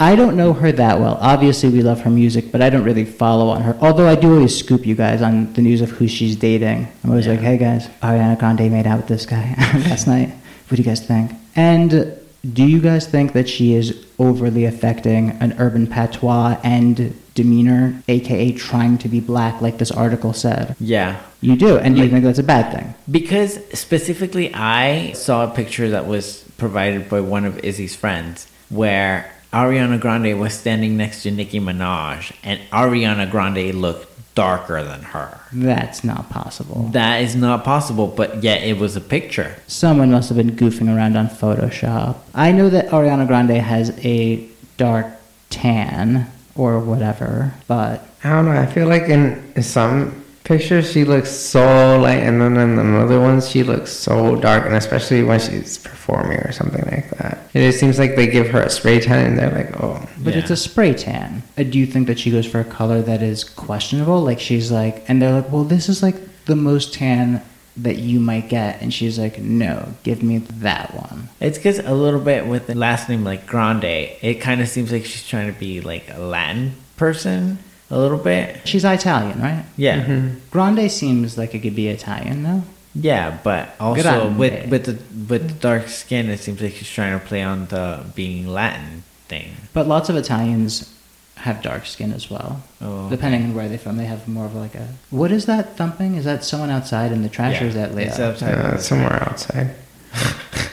I 0.00 0.14
don't 0.16 0.36
know 0.36 0.52
her 0.52 0.70
that 0.72 1.00
well. 1.00 1.18
Obviously, 1.20 1.70
we 1.70 1.82
love 1.82 2.00
her 2.02 2.10
music, 2.10 2.52
but 2.52 2.62
I 2.62 2.70
don't 2.70 2.84
really 2.84 3.04
follow 3.04 3.48
on 3.48 3.62
her. 3.62 3.76
Although 3.80 4.08
I 4.08 4.14
do 4.14 4.34
always 4.34 4.56
scoop 4.56 4.86
you 4.86 4.94
guys 4.94 5.22
on 5.22 5.52
the 5.54 5.62
news 5.62 5.80
of 5.80 5.90
who 5.90 6.08
she's 6.08 6.36
dating. 6.36 6.88
I'm 7.04 7.10
always 7.10 7.26
Yeah. 7.26 7.32
like, 7.32 7.40
hey 7.40 7.58
guys, 7.58 7.88
Ariana 8.02 8.38
Grande 8.38 8.70
made 8.70 8.86
out 8.86 8.98
with 8.98 9.08
this 9.08 9.26
guy 9.26 9.54
last 9.88 10.06
night. 10.06 10.28
What 10.68 10.76
do 10.76 10.82
you 10.82 10.84
guys 10.84 11.04
think? 11.04 11.32
And 11.56 12.14
do 12.52 12.64
you 12.64 12.80
guys 12.80 13.06
think 13.06 13.32
that 13.32 13.48
she 13.48 13.74
is 13.74 14.06
overly 14.18 14.64
affecting 14.64 15.30
an 15.40 15.54
urban 15.58 15.86
patois 15.86 16.56
and 16.62 17.14
demeanor, 17.38 18.02
aka 18.08 18.50
trying 18.52 18.98
to 18.98 19.08
be 19.08 19.20
black, 19.20 19.62
like 19.62 19.78
this 19.78 19.92
article 19.92 20.32
said? 20.32 20.74
Yeah. 20.80 21.22
You 21.40 21.54
do, 21.54 21.78
and 21.78 21.96
you 21.96 22.08
think 22.08 22.24
that's 22.24 22.40
a 22.40 22.42
bad 22.42 22.74
thing. 22.74 22.94
Because 23.08 23.60
specifically, 23.72 24.52
I 24.52 25.12
saw 25.12 25.44
a 25.44 25.54
picture 25.54 25.88
that 25.90 26.06
was 26.06 26.44
provided 26.58 27.08
by 27.08 27.20
one 27.20 27.44
of 27.44 27.60
Izzy's 27.60 27.94
friends 27.94 28.48
where 28.70 29.32
Ariana 29.52 30.00
Grande 30.00 30.38
was 30.38 30.52
standing 30.52 30.96
next 30.96 31.22
to 31.22 31.30
Nicki 31.30 31.60
Minaj, 31.60 32.32
and 32.42 32.58
Ariana 32.72 33.30
Grande 33.30 33.72
looked 33.72 34.06
darker 34.34 34.82
than 34.82 35.02
her. 35.02 35.38
That's 35.52 36.02
not 36.02 36.28
possible. 36.28 36.88
That 36.92 37.22
is 37.22 37.36
not 37.36 37.64
possible, 37.64 38.08
but 38.08 38.42
yet 38.42 38.64
it 38.64 38.78
was 38.78 38.96
a 38.96 39.00
picture. 39.00 39.56
Someone 39.68 40.10
must 40.10 40.28
have 40.28 40.36
been 40.36 40.56
goofing 40.56 40.94
around 40.94 41.16
on 41.16 41.28
Photoshop. 41.28 42.16
I 42.34 42.50
know 42.50 42.68
that 42.68 42.88
Ariana 42.88 43.28
Grande 43.28 43.62
has 43.72 43.96
a 44.04 44.44
dark 44.76 45.06
tan 45.50 46.30
or 46.58 46.78
whatever, 46.80 47.54
but 47.66 48.04
I 48.24 48.30
don't 48.30 48.44
know. 48.46 48.52
I 48.52 48.66
feel 48.66 48.88
like 48.88 49.04
in, 49.04 49.52
in 49.56 49.62
some 49.62 50.24
pictures 50.44 50.90
she 50.90 51.04
looks 51.04 51.30
so 51.30 52.00
light, 52.00 52.16
and 52.20 52.40
then 52.40 52.56
in 52.56 52.76
the 52.76 52.98
other 52.98 53.20
ones 53.20 53.48
she 53.48 53.62
looks 53.62 53.92
so 53.92 54.34
dark, 54.36 54.66
and 54.66 54.74
especially 54.74 55.22
when 55.22 55.38
she's 55.38 55.78
performing 55.78 56.38
or 56.38 56.52
something 56.52 56.84
like 56.90 57.08
that. 57.18 57.38
It 57.54 57.60
just 57.60 57.78
seems 57.80 57.98
like 57.98 58.16
they 58.16 58.26
give 58.26 58.48
her 58.50 58.60
a 58.62 58.70
spray 58.70 58.98
tan, 59.00 59.24
and 59.26 59.38
they're 59.38 59.50
like, 59.50 59.80
oh, 59.82 60.04
but 60.18 60.34
Yeah. 60.34 60.40
it's 60.40 60.50
a 60.50 60.56
spray 60.56 60.94
tan. 60.94 61.42
Uh, 61.56 61.62
Do 61.62 61.78
you 61.78 61.86
think 61.86 62.06
that 62.08 62.18
she 62.18 62.30
goes 62.30 62.46
for 62.46 62.60
a 62.60 62.64
color 62.64 63.02
that 63.02 63.22
is 63.22 63.44
questionable? 63.44 64.20
Like 64.22 64.40
she's 64.40 64.70
like, 64.72 65.04
and 65.08 65.22
they're 65.22 65.32
like, 65.32 65.50
well, 65.52 65.64
this 65.64 65.88
is 65.88 66.02
like 66.02 66.16
the 66.46 66.56
most 66.56 66.94
tan 66.94 67.42
that 67.82 67.98
you 67.98 68.20
might 68.20 68.48
get, 68.48 68.82
and 68.82 68.92
she's 68.92 69.18
like, 69.18 69.38
no, 69.38 69.94
give 70.02 70.22
me 70.22 70.38
that 70.38 70.94
one. 70.94 71.28
It's 71.40 71.58
because 71.58 71.78
a 71.78 71.94
little 71.94 72.20
bit 72.20 72.46
with 72.46 72.66
the 72.66 72.74
last 72.74 73.08
name 73.08 73.24
like 73.24 73.46
Grande, 73.46 73.84
it 73.84 74.40
kind 74.40 74.60
of 74.60 74.68
seems 74.68 74.92
like 74.92 75.04
she's 75.04 75.26
trying 75.26 75.52
to 75.52 75.58
be 75.58 75.80
like 75.80 76.08
a 76.12 76.18
Latin 76.18 76.72
person 76.96 77.58
a 77.90 77.98
little 77.98 78.18
bit. 78.18 78.66
She's 78.66 78.84
Italian, 78.84 79.40
right? 79.40 79.64
Yeah, 79.76 80.04
mm-hmm. 80.04 80.38
Grande 80.50 80.90
seems 80.90 81.38
like 81.38 81.54
it 81.54 81.60
could 81.60 81.76
be 81.76 81.88
Italian, 81.88 82.42
though. 82.42 82.62
yeah, 82.94 83.38
but 83.42 83.74
also 83.80 84.02
Grande. 84.02 84.38
with 84.38 84.70
with 84.70 84.84
the 84.86 84.98
with 85.32 85.48
the 85.48 85.54
dark 85.54 85.88
skin, 85.88 86.28
it 86.28 86.38
seems 86.40 86.60
like 86.60 86.74
she's 86.74 86.90
trying 86.90 87.18
to 87.18 87.24
play 87.24 87.42
on 87.42 87.66
the 87.66 88.04
being 88.14 88.46
Latin 88.48 89.04
thing. 89.28 89.52
But 89.72 89.86
lots 89.86 90.08
of 90.08 90.16
Italians 90.16 90.92
have 91.38 91.62
dark 91.62 91.86
skin 91.86 92.12
as 92.12 92.30
well. 92.30 92.62
Oh, 92.80 93.08
Depending 93.10 93.44
on 93.44 93.54
where 93.54 93.68
they're 93.68 93.78
from, 93.78 93.96
they 93.96 94.04
have 94.06 94.26
more 94.28 94.46
of 94.46 94.54
like 94.54 94.74
a. 94.74 94.88
What 95.10 95.30
is 95.32 95.46
that 95.46 95.76
thumping? 95.76 96.14
Is 96.16 96.24
that 96.24 96.44
someone 96.44 96.70
outside 96.70 97.12
in 97.12 97.22
the 97.22 97.28
trash, 97.28 97.60
or 97.62 97.66
is 97.66 97.74
that 97.74 97.94
Leo? 97.94 98.06
It's 98.06 98.18
outside. 98.20 98.54
uh, 98.54 98.78
somewhere 98.78 99.22
outside. 99.28 99.74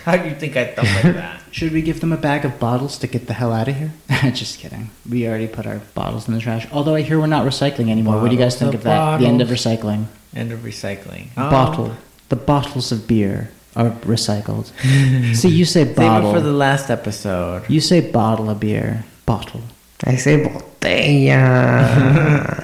How 0.06 0.18
do 0.18 0.30
you 0.30 0.36
think 0.36 0.56
I 0.56 0.66
thought 0.66 0.86
like 1.04 1.16
that? 1.16 1.42
Should 1.52 1.72
we 1.72 1.82
give 1.82 2.00
them 2.00 2.12
a 2.14 2.18
bag 2.18 2.46
of 2.46 2.60
bottles 2.60 2.98
to 3.00 3.08
get 3.08 3.28
the 3.28 3.34
hell 3.34 3.52
out 3.54 3.68
of 3.68 3.76
here? 3.76 3.92
Just 4.34 4.60
kidding. 4.60 4.90
We 5.10 5.28
already 5.28 5.48
put 5.48 5.66
our 5.66 5.80
bottles 5.94 6.28
in 6.28 6.34
the 6.34 6.40
trash. 6.42 6.68
Although 6.72 6.96
I 6.96 7.02
hear 7.02 7.20
we're 7.20 7.28
not 7.28 7.46
recycling 7.46 7.90
anymore. 7.90 8.22
what 8.22 8.30
do 8.30 8.36
you 8.36 8.42
guys 8.42 8.56
think 8.58 8.72
Bottles 8.74 8.82
of 8.82 8.84
that? 8.84 9.18
The 9.20 9.26
end 9.28 9.42
of 9.42 9.48
recycling. 9.50 10.06
End 10.36 10.52
of 10.52 10.60
recycling. 10.60 11.30
Oh. 11.38 11.50
Bottle. 11.50 11.96
The 12.30 12.36
bottles 12.36 12.92
of 12.92 13.08
beer 13.08 13.50
are 13.76 13.90
recycled. 14.02 14.72
See, 15.36 15.50
you 15.50 15.66
say 15.66 15.84
Save 15.86 15.92
it 15.92 15.96
bottle. 15.96 16.34
for 16.34 16.42
the 16.42 16.52
last 16.54 16.90
episode. 16.90 17.70
You 17.70 17.82
say 17.82 18.00
bottle 18.12 18.50
of 18.50 18.60
beer. 18.60 19.06
Bottle. 19.26 19.62
I 20.04 20.16
say 20.18 20.44
botella. 20.44 20.72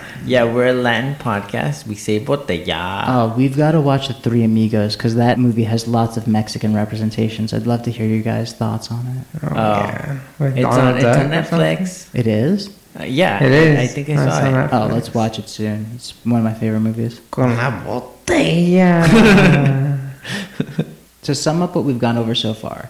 Yeah, 0.23 0.43
we're 0.43 0.67
a 0.67 0.73
Latin 0.73 1.15
podcast. 1.15 1.87
We 1.87 1.95
say 1.95 2.23
botella. 2.23 3.05
Oh, 3.07 3.33
we've 3.35 3.57
got 3.57 3.71
to 3.71 3.81
watch 3.81 4.07
the 4.07 4.13
Three 4.13 4.43
Amigos 4.43 4.95
because 4.95 5.15
that 5.15 5.39
movie 5.39 5.63
has 5.63 5.87
lots 5.87 6.15
of 6.15 6.27
Mexican 6.27 6.75
representations. 6.75 7.55
I'd 7.55 7.65
love 7.65 7.81
to 7.83 7.91
hear 7.91 8.05
you 8.05 8.21
guys' 8.21 8.53
thoughts 8.53 8.91
on 8.91 9.07
it. 9.07 9.25
Oh, 9.43 9.47
Oh. 9.49 9.55
yeah. 9.55 10.19
It's 10.41 10.65
on, 10.65 10.95
it's 10.97 11.05
on? 11.05 11.29
Netflix. 11.31 12.07
It 12.13 12.27
is? 12.27 12.69
Uh, 12.99 13.03
yeah, 13.05 13.43
It 13.43 13.51
is. 13.51 13.79
I 13.79 13.87
think 13.87 14.09
I 14.09 14.11
It's 14.11 14.21
saw 14.21 14.29
on 14.41 14.45
it. 14.45 14.51
Netflix. 14.51 14.73
Oh, 14.73 14.87
let's 14.93 15.11
watch 15.15 15.39
it 15.39 15.49
soon. 15.49 15.87
It's 15.95 16.13
one 16.23 16.37
of 16.37 16.43
my 16.43 16.53
favorite 16.53 16.81
movies. 16.81 17.19
Con 17.31 17.55
la 17.57 17.71
botella. 17.83 19.07
To 21.23 21.33
sum 21.35 21.61
up 21.63 21.75
what 21.75 21.83
we've 21.85 21.99
gone 21.99 22.17
over 22.17 22.33
so 22.35 22.53
far, 22.55 22.89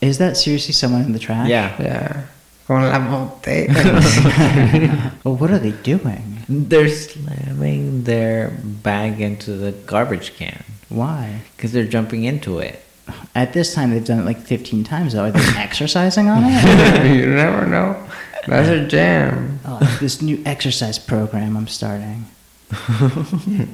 is 0.00 0.18
that 0.18 0.36
seriously 0.36 0.72
someone 0.72 1.02
in 1.02 1.12
the 1.12 1.18
trash? 1.18 1.48
Yeah. 1.48 1.74
yeah. 1.82 2.22
Con 2.66 2.82
la 2.82 2.98
botella. 2.98 5.12
Well, 5.24 5.36
what 5.36 5.50
are 5.50 5.58
they 5.58 5.72
doing? 5.72 6.38
They're 6.48 6.88
slamming 6.88 8.04
their 8.04 8.50
bag 8.62 9.20
into 9.20 9.52
the 9.52 9.72
garbage 9.72 10.34
can 10.36 10.64
Why? 10.88 11.42
because 11.56 11.72
they're 11.72 11.86
jumping 11.86 12.24
into 12.24 12.58
it. 12.58 12.84
At 13.34 13.52
this 13.52 13.74
time, 13.74 13.90
they've 13.90 14.04
done 14.04 14.20
it 14.20 14.24
like 14.24 14.38
15 14.40 14.84
times, 14.84 15.12
though. 15.12 15.24
Are 15.24 15.30
they 15.30 15.40
exercising 15.56 16.28
on 16.28 16.42
it? 16.44 17.06
you 17.16 17.26
never 17.26 17.66
know. 17.66 17.96
That's 18.46 18.68
a 18.68 18.86
jam. 18.86 19.60
Oh, 19.64 19.78
this 20.00 20.20
new 20.22 20.42
exercise 20.44 20.98
program 20.98 21.56
I'm 21.56 21.68
starting. 21.68 22.26
All 23.00 23.08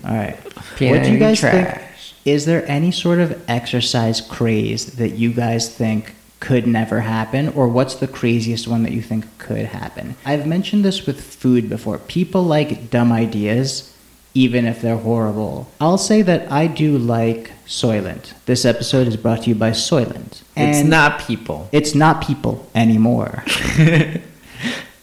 right. 0.04 0.36
what 0.80 1.02
do 1.04 1.12
you 1.12 1.18
guys 1.18 1.40
trash. 1.40 1.52
think? 1.52 1.84
Is 2.24 2.44
there 2.44 2.68
any 2.68 2.90
sort 2.90 3.20
of 3.20 3.42
exercise 3.48 4.20
craze 4.20 4.96
that 4.96 5.10
you 5.10 5.32
guys 5.32 5.74
think 5.74 6.14
could 6.40 6.66
never 6.66 7.00
happen, 7.00 7.48
or 7.50 7.68
what's 7.68 7.96
the 7.96 8.06
craziest 8.08 8.68
one 8.68 8.82
that 8.84 8.92
you 8.92 9.02
think 9.02 9.24
could 9.38 9.66
happen? 9.66 10.16
I've 10.24 10.46
mentioned 10.46 10.84
this 10.84 11.06
with 11.06 11.20
food 11.20 11.68
before. 11.68 11.98
People 11.98 12.42
like 12.42 12.90
dumb 12.90 13.10
ideas, 13.12 13.94
even 14.34 14.66
if 14.66 14.80
they're 14.80 14.96
horrible. 14.96 15.68
I'll 15.80 15.98
say 15.98 16.22
that 16.22 16.50
I 16.50 16.66
do 16.68 16.96
like 16.96 17.50
Soylent. 17.66 18.32
This 18.46 18.64
episode 18.64 19.08
is 19.08 19.16
brought 19.16 19.42
to 19.42 19.48
you 19.50 19.54
by 19.54 19.70
Soylent. 19.72 20.42
it's 20.56 20.86
not 20.88 21.20
people. 21.20 21.68
It's 21.72 21.94
not 21.94 22.22
people 22.22 22.68
anymore. 22.74 23.44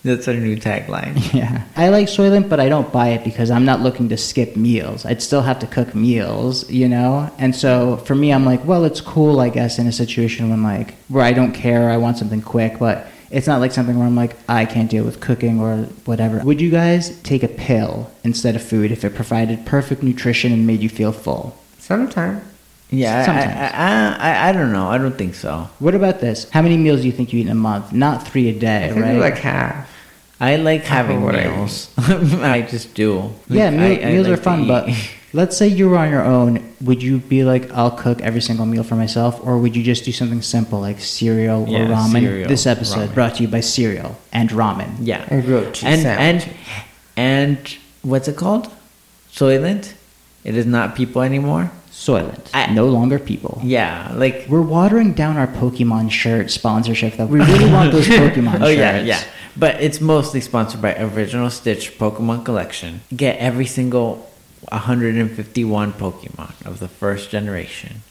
That's 0.05 0.27
our 0.27 0.35
new 0.35 0.55
tagline. 0.55 1.15
Yeah. 1.35 1.63
I 1.75 1.89
like 1.89 2.07
Soylent, 2.07 2.47
but 2.47 2.59
I 2.59 2.69
don't 2.69 2.93
buy 2.93 3.09
it 3.09 3.24
because 3.24 3.50
I'm 3.50 3.65
not 3.65 3.81
looking 3.81 4.07
to 4.09 4.17
skip 4.17 4.55
meals. 4.55 5.03
I'd 5.03 5.21
still 5.21 5.41
have 5.41 5.57
to 5.59 5.67
cook 5.67 5.95
meals, 5.95 6.69
you 6.69 6.88
know? 6.88 7.29
And 7.39 7.55
so 7.55 7.97
for 7.97 8.13
me, 8.13 8.31
I'm 8.31 8.45
like, 8.45 8.63
well, 8.63 8.85
it's 8.85 9.01
cool, 9.01 9.39
I 9.39 9.50
guess, 9.50 9.79
in 9.79 9.88
a 9.88 9.91
situation 9.91 10.50
when, 10.51 10.62
like, 10.62 10.93
where 11.09 11.25
I 11.25 11.33
don't 11.33 11.51
care, 11.53 11.89
I 11.89 11.97
want 11.97 12.19
something 12.19 12.41
quick, 12.43 12.77
but 12.79 13.07
it's 13.31 13.47
not 13.47 13.59
like 13.59 13.71
something 13.71 13.97
where 13.97 14.07
I'm 14.07 14.15
like, 14.15 14.38
I 14.47 14.65
can't 14.65 14.89
deal 14.89 15.03
with 15.03 15.19
cooking 15.19 15.59
or 15.59 15.77
whatever. 16.05 16.39
Would 16.45 16.62
you 16.62 16.69
guys 16.69 17.19
take 17.21 17.41
a 17.41 17.47
pill 17.50 18.12
instead 18.24 18.55
of 18.55 18.63
food 18.63 18.91
if 18.91 19.03
it 19.03 19.15
provided 19.15 19.65
perfect 19.65 20.03
nutrition 20.03 20.53
and 20.53 20.67
made 20.67 20.81
you 20.81 20.89
feel 20.89 21.12
full? 21.12 21.57
Sometimes. 21.79 22.43
Yeah, 22.91 23.25
Sometimes. 23.25 23.51
I, 23.51 24.29
I, 24.29 24.31
I, 24.31 24.50
I 24.50 24.51
don't 24.51 24.71
know. 24.71 24.88
I 24.88 25.00
don't 25.00 25.17
think 25.17 25.33
so. 25.33 25.67
What 25.79 25.95
about 25.95 26.19
this? 26.21 26.47
How 26.51 26.62
many 26.62 26.77
meals 26.77 27.01
do 27.01 27.07
you 27.07 27.12
think 27.12 27.33
you 27.33 27.39
eat 27.39 27.47
in 27.47 27.51
a 27.51 27.55
month? 27.55 27.91
Not 27.91 28.25
three 28.27 28.47
a 28.50 28.53
day, 28.53 28.85
I 28.85 28.93
think 28.93 29.03
right? 29.03 29.17
like 29.17 29.38
half. 29.38 29.94
I 30.39 30.58
like 30.58 30.84
having 30.84 31.22
what 31.24 31.36
meals. 31.36 31.89
I 31.98 32.62
just 32.70 32.94
do. 32.94 33.32
Yeah, 33.48 33.65
Like, 33.70 33.74
meal, 33.74 33.84
I- 33.84 34.10
I 34.10 34.12
meals 34.13 34.27
like 34.27 34.39
are 34.39 34.42
fun, 34.42 34.62
eat. 34.63 34.68
but 34.68 34.89
let's 35.34 35.56
say 35.58 35.68
you 35.68 35.88
were 35.89 35.98
on 35.98 36.10
your 36.10 36.24
own. 36.24 36.74
Would 36.82 37.01
you 37.01 37.20
be 37.20 37.44
like, 37.46 37.72
I'll 37.72 37.92
cook 37.92 38.20
every 38.22 38.42
single 38.42 38.65
meal 38.65 38.84
for 38.84 38.96
myself, 38.96 39.39
or 39.46 39.58
would 39.58 39.75
you 39.75 39.82
just 39.84 40.04
do 40.04 40.12
something 40.12 40.42
simple 40.42 40.82
like 40.82 41.00
cereal 41.00 41.65
Yeah, 41.70 41.86
or 41.86 41.88
ramen? 41.96 42.22
cereal, 42.22 42.50
this 42.50 42.65
episode 42.68 43.10
ramen. 43.10 43.13
brought 43.13 43.36
to 43.36 43.44
you 43.44 43.48
by 43.48 43.62
cereal 43.62 44.18
and 44.34 44.50
ramen. 44.50 44.96
yeah, 45.00 45.25
And 45.30 45.44
grilled 45.46 45.74
cheese 45.74 45.84
and 45.89 46.01
sandwiches. 46.01 46.54
and 47.18 47.58
and 47.58 47.77
what's 48.01 48.27
it 48.27 48.36
called? 48.36 48.70
Soylent. 49.32 49.94
It 50.44 50.56
is 50.56 50.65
not 50.65 50.96
people 50.96 51.22
anymore. 51.22 51.72
Soylent, 52.05 52.50
I- 52.53 52.71
no 52.74 52.88
longer 52.88 53.19
people. 53.19 53.59
Yeah, 53.63 54.12
like 54.15 54.45
We're 54.50 54.62
watering 54.62 55.13
down 55.13 55.38
our 55.38 55.47
Pokemon 55.47 56.12
shirt 56.12 56.51
sponsorship, 56.51 57.15
though. 57.17 57.25
We 57.25 57.39
really 57.39 57.71
want 57.71 57.91
those 57.91 58.07
oh, 58.12 58.13
Pokemon 58.29 58.62
oh 58.62 58.67
shirts. 58.67 58.77
yeah, 58.77 59.00
yeah. 59.01 59.24
But 59.57 59.81
it's 59.81 60.00
mostly 60.01 60.41
sponsored 60.41 60.81
by 60.81 60.95
Original 60.95 61.50
Stitch 61.50 61.97
Pokemon 61.97 62.43
Collection. 62.45 63.01
Get 63.15 63.38
every 63.39 63.65
single 63.65 64.29
151 64.69 65.93
Pokemon 65.93 66.53
of 66.65 66.79
the 66.79 66.88
first 66.88 67.29
generation 67.29 68.01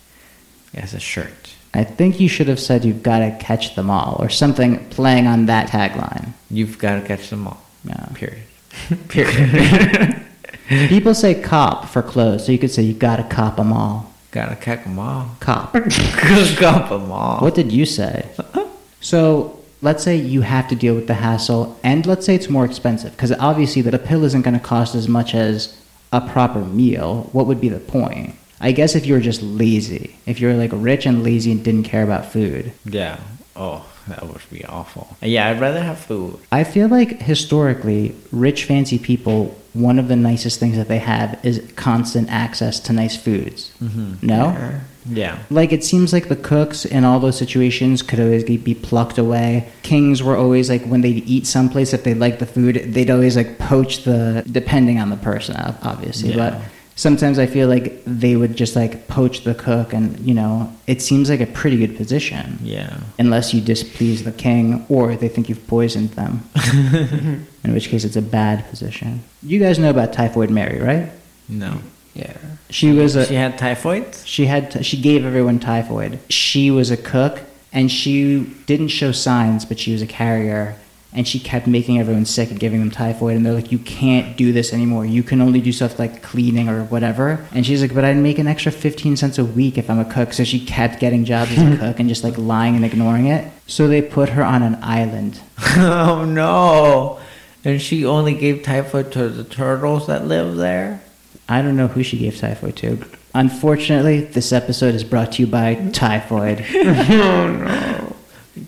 as 0.72 0.94
a 0.94 1.00
shirt. 1.00 1.54
I 1.74 1.84
think 1.84 2.20
you 2.20 2.28
should 2.28 2.48
have 2.48 2.60
said 2.60 2.84
you've 2.84 3.02
got 3.02 3.18
to 3.18 3.36
catch 3.40 3.74
them 3.74 3.90
all, 3.90 4.16
or 4.20 4.28
something 4.28 4.88
playing 4.90 5.26
on 5.26 5.46
that 5.46 5.68
tagline. 5.68 6.32
You've 6.50 6.78
got 6.78 7.00
to 7.00 7.06
catch 7.06 7.30
them 7.30 7.46
all. 7.48 7.62
Yeah. 7.84 8.06
Period. 8.14 8.44
Period. 9.08 10.20
People 10.68 11.14
say 11.14 11.40
cop 11.40 11.88
for 11.88 12.02
clothes, 12.02 12.46
so 12.46 12.52
you 12.52 12.58
could 12.58 12.70
say 12.70 12.82
you 12.82 12.94
got 12.94 13.16
to 13.16 13.24
cop 13.24 13.56
them 13.56 13.72
all. 13.72 14.12
Gotta 14.30 14.56
catch 14.56 14.82
them 14.82 14.98
all. 14.98 15.36
Cop. 15.38 15.72
Cop 16.56 16.88
them 16.88 17.12
all. 17.12 17.40
What 17.40 17.54
did 17.54 17.72
you 17.72 17.86
say? 17.86 18.28
So 19.04 19.60
let's 19.82 20.02
say 20.02 20.16
you 20.16 20.40
have 20.40 20.66
to 20.68 20.74
deal 20.74 20.94
with 20.94 21.08
the 21.08 21.14
hassle, 21.14 21.78
and 21.84 22.06
let's 22.06 22.24
say 22.24 22.34
it's 22.34 22.48
more 22.48 22.64
expensive, 22.64 23.12
because 23.12 23.32
obviously 23.32 23.82
that 23.82 23.92
a 23.92 23.98
pill 23.98 24.24
isn't 24.24 24.40
going 24.40 24.54
to 24.58 24.64
cost 24.64 24.94
as 24.94 25.08
much 25.08 25.34
as 25.34 25.78
a 26.10 26.22
proper 26.22 26.60
meal. 26.60 27.28
What 27.32 27.46
would 27.46 27.60
be 27.60 27.68
the 27.68 27.80
point? 27.80 28.34
I 28.62 28.72
guess 28.72 28.94
if 28.94 29.04
you 29.04 29.12
were 29.12 29.20
just 29.20 29.42
lazy, 29.42 30.16
if 30.24 30.40
you 30.40 30.48
were 30.48 30.54
like 30.54 30.70
rich 30.72 31.04
and 31.04 31.22
lazy 31.22 31.52
and 31.52 31.62
didn't 31.62 31.82
care 31.82 32.02
about 32.02 32.32
food. 32.32 32.72
Yeah. 32.86 33.20
Oh, 33.54 33.84
that 34.08 34.26
would 34.26 34.40
be 34.50 34.64
awful. 34.64 35.18
Yeah, 35.20 35.50
I'd 35.50 35.60
rather 35.60 35.82
have 35.82 35.98
food. 35.98 36.38
I 36.50 36.64
feel 36.64 36.88
like 36.88 37.20
historically, 37.20 38.14
rich, 38.32 38.64
fancy 38.64 38.98
people, 38.98 39.54
one 39.74 39.98
of 39.98 40.08
the 40.08 40.16
nicest 40.16 40.58
things 40.58 40.76
that 40.76 40.88
they 40.88 40.98
have 40.98 41.38
is 41.44 41.62
constant 41.76 42.30
access 42.30 42.80
to 42.80 42.92
nice 42.92 43.16
foods. 43.16 43.72
Mm-hmm. 43.82 44.26
No? 44.26 44.46
Yeah. 44.46 44.80
Yeah. 45.06 45.38
Like 45.50 45.72
it 45.72 45.84
seems 45.84 46.12
like 46.12 46.28
the 46.28 46.36
cooks 46.36 46.84
in 46.84 47.04
all 47.04 47.20
those 47.20 47.36
situations 47.36 48.02
could 48.02 48.20
always 48.20 48.44
be 48.44 48.74
plucked 48.74 49.18
away. 49.18 49.70
Kings 49.82 50.22
were 50.22 50.36
always 50.36 50.70
like 50.70 50.82
when 50.86 51.02
they'd 51.02 51.28
eat 51.28 51.46
someplace 51.46 51.92
if 51.92 52.04
they 52.04 52.14
liked 52.14 52.38
the 52.38 52.46
food, 52.46 52.76
they'd 52.76 53.10
always 53.10 53.36
like 53.36 53.58
poach 53.58 54.04
the 54.04 54.42
depending 54.50 54.98
on 54.98 55.10
the 55.10 55.16
person, 55.16 55.56
obviously. 55.82 56.30
Yeah. 56.30 56.36
But 56.36 56.62
sometimes 56.96 57.38
I 57.38 57.46
feel 57.46 57.68
like 57.68 58.02
they 58.06 58.36
would 58.36 58.56
just 58.56 58.76
like 58.76 59.08
poach 59.08 59.44
the 59.44 59.54
cook, 59.54 59.92
and 59.92 60.18
you 60.20 60.34
know, 60.34 60.72
it 60.86 61.02
seems 61.02 61.28
like 61.28 61.40
a 61.40 61.46
pretty 61.46 61.76
good 61.76 61.96
position. 61.96 62.58
Yeah. 62.62 62.98
Unless 63.18 63.52
you 63.52 63.60
displease 63.60 64.24
the 64.24 64.32
king 64.32 64.86
or 64.88 65.16
they 65.16 65.28
think 65.28 65.48
you've 65.48 65.66
poisoned 65.66 66.10
them, 66.10 66.48
in 67.64 67.72
which 67.72 67.88
case 67.88 68.04
it's 68.04 68.16
a 68.16 68.22
bad 68.22 68.68
position. 68.70 69.22
You 69.42 69.58
guys 69.58 69.78
know 69.78 69.90
about 69.90 70.12
Typhoid 70.12 70.50
Mary, 70.50 70.80
right? 70.80 71.10
No. 71.48 71.78
Yeah. 72.14 72.36
She 72.70 72.92
was 72.92 73.16
a 73.16 73.26
She 73.26 73.34
had 73.34 73.58
typhoid? 73.58 74.14
she 74.24 74.46
had 74.46 74.84
she 74.84 75.00
gave 75.00 75.24
everyone 75.24 75.58
typhoid. 75.58 76.18
She 76.28 76.70
was 76.70 76.90
a 76.90 76.96
cook 76.96 77.40
and 77.72 77.90
she 77.90 78.44
didn't 78.66 78.88
show 78.88 79.10
signs, 79.12 79.64
but 79.64 79.78
she 79.80 79.92
was 79.92 80.02
a 80.02 80.06
carrier. 80.06 80.76
And 81.16 81.28
she 81.28 81.38
kept 81.38 81.68
making 81.68 82.00
everyone 82.00 82.24
sick 82.24 82.50
and 82.50 82.58
giving 82.58 82.80
them 82.80 82.90
typhoid. 82.90 83.36
And 83.36 83.46
they're 83.46 83.52
like, 83.52 83.70
"You 83.70 83.78
can't 83.78 84.36
do 84.36 84.52
this 84.52 84.72
anymore. 84.72 85.06
You 85.06 85.22
can 85.22 85.40
only 85.40 85.60
do 85.60 85.70
stuff 85.70 85.96
like 86.00 86.22
cleaning 86.22 86.68
or 86.68 86.82
whatever." 86.86 87.46
And 87.52 87.64
she's 87.64 87.80
like, 87.82 87.94
"But 87.94 88.04
I'd 88.04 88.16
make 88.16 88.40
an 88.40 88.48
extra 88.48 88.72
fifteen 88.72 89.16
cents 89.16 89.38
a 89.38 89.44
week 89.44 89.78
if 89.78 89.88
I'm 89.88 90.00
a 90.00 90.04
cook." 90.04 90.32
So 90.32 90.42
she 90.42 90.58
kept 90.58 90.98
getting 90.98 91.24
jobs 91.24 91.52
as 91.52 91.74
a 91.74 91.76
cook 91.84 92.00
and 92.00 92.08
just 92.08 92.24
like 92.24 92.36
lying 92.36 92.74
and 92.74 92.84
ignoring 92.84 93.26
it. 93.28 93.48
So 93.68 93.86
they 93.86 94.02
put 94.02 94.30
her 94.30 94.42
on 94.42 94.64
an 94.64 94.76
island. 94.82 95.38
oh 95.76 96.24
no. 96.24 97.20
And 97.64 97.80
she 97.80 98.04
only 98.04 98.34
gave 98.34 98.62
typhoid 98.62 99.12
to 99.12 99.28
the 99.28 99.44
turtles 99.44 100.06
that 100.06 100.26
live 100.26 100.56
there? 100.56 101.00
I 101.48 101.62
don't 101.62 101.76
know 101.76 101.88
who 101.88 102.02
she 102.02 102.18
gave 102.18 102.38
typhoid 102.38 102.76
to. 102.76 102.98
Unfortunately, 103.34 104.20
this 104.20 104.52
episode 104.52 104.94
is 104.94 105.04
brought 105.04 105.32
to 105.32 105.42
you 105.42 105.48
by 105.48 105.74
typhoid. 105.92 106.64
oh 106.74 107.48
no. 107.48 108.16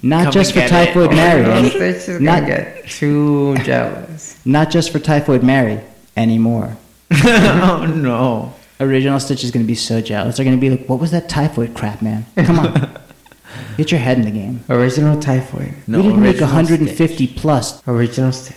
Not 0.03 0.25
Come 0.25 0.33
just 0.33 0.53
for 0.53 0.61
get 0.61 0.67
it. 0.67 0.71
typhoid 0.71 1.11
oh, 1.11 1.17
Mary. 1.17 1.45
Oh, 1.45 1.53
any- 1.53 1.71
Stitch 1.71 2.09
is 2.09 2.21
not- 2.21 2.41
gonna 2.41 2.65
get 2.65 2.89
too 2.89 3.57
jealous. 3.59 4.41
Not 4.45 4.71
just 4.71 4.91
for 4.91 4.99
Typhoid 4.99 5.43
Mary 5.43 5.81
anymore. 6.17 6.77
oh 7.13 7.93
no. 7.95 8.55
Original 8.79 9.19
Stitch 9.21 9.43
is 9.43 9.51
going 9.51 9.65
to 9.65 9.67
be 9.67 9.75
so 9.75 10.01
jealous. 10.01 10.37
They're 10.37 10.45
going 10.45 10.57
to 10.57 10.61
be 10.61 10.71
like, 10.71 10.87
what 10.87 11.01
was 11.01 11.11
that 11.13 11.29
typhoid 11.29 11.75
crap, 11.75 12.03
man? 12.03 12.27
Come 12.37 12.59
on. 12.59 12.99
Get 13.79 13.91
your 13.91 14.01
head 14.01 14.19
in 14.19 14.25
the 14.25 14.31
game. 14.31 14.63
Original 14.69 15.19
typhoid. 15.19 15.75
No, 15.87 15.99
we 15.99 16.05
didn't 16.05 16.21
make 16.21 16.35
original 16.35 16.49
150 16.49 17.27
plus 17.29 17.87
Original 17.89 18.33
Stitch. 18.33 18.57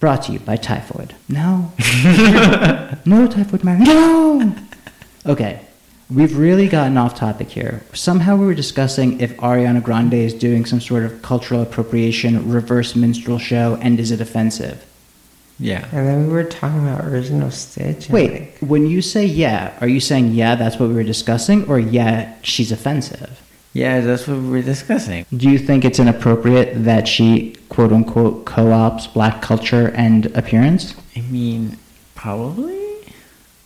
Brought 0.00 0.22
to 0.22 0.32
you 0.32 0.40
by 0.40 0.56
Typhoid. 0.56 1.14
No. 1.28 1.72
no, 3.04 3.26
Typhoid 3.26 3.62
Mary. 3.62 3.80
No. 3.84 4.54
Okay. 5.26 5.60
We've 6.12 6.36
really 6.36 6.66
gotten 6.66 6.96
off 6.96 7.14
topic 7.14 7.50
here. 7.50 7.82
Somehow 7.92 8.34
we 8.34 8.46
were 8.46 8.54
discussing 8.54 9.20
if 9.20 9.36
Ariana 9.36 9.80
Grande 9.80 10.14
is 10.14 10.34
doing 10.34 10.64
some 10.64 10.80
sort 10.80 11.04
of 11.04 11.22
cultural 11.22 11.62
appropriation, 11.62 12.50
reverse 12.50 12.96
minstrel 12.96 13.38
show, 13.38 13.78
and 13.80 14.00
is 14.00 14.10
it 14.10 14.20
offensive? 14.20 14.84
Yeah. 15.60 15.86
And 15.92 16.08
then 16.08 16.26
we 16.26 16.32
were 16.32 16.44
talking 16.44 16.80
about 16.80 17.04
Original 17.04 17.50
Stitch. 17.50 18.08
Wait, 18.08 18.32
like, 18.32 18.58
when 18.58 18.86
you 18.86 19.02
say 19.02 19.24
yeah, 19.24 19.76
are 19.80 19.86
you 19.86 20.00
saying 20.00 20.32
yeah, 20.32 20.56
that's 20.56 20.80
what 20.80 20.88
we 20.88 20.94
were 20.96 21.04
discussing, 21.04 21.68
or 21.68 21.78
yeah, 21.78 22.34
she's 22.42 22.72
offensive? 22.72 23.40
Yeah, 23.72 24.00
that's 24.00 24.26
what 24.26 24.38
we're 24.38 24.62
discussing. 24.62 25.26
Do 25.36 25.48
you 25.48 25.58
think 25.58 25.84
it's 25.84 25.98
inappropriate 26.00 26.84
that 26.84 27.06
she 27.06 27.54
quote 27.68 27.92
unquote 27.92 28.44
co 28.44 28.72
ops 28.72 29.06
black 29.06 29.42
culture 29.42 29.88
and 29.94 30.26
appearance? 30.36 30.94
I 31.16 31.20
mean, 31.20 31.76
Probably, 32.14 32.76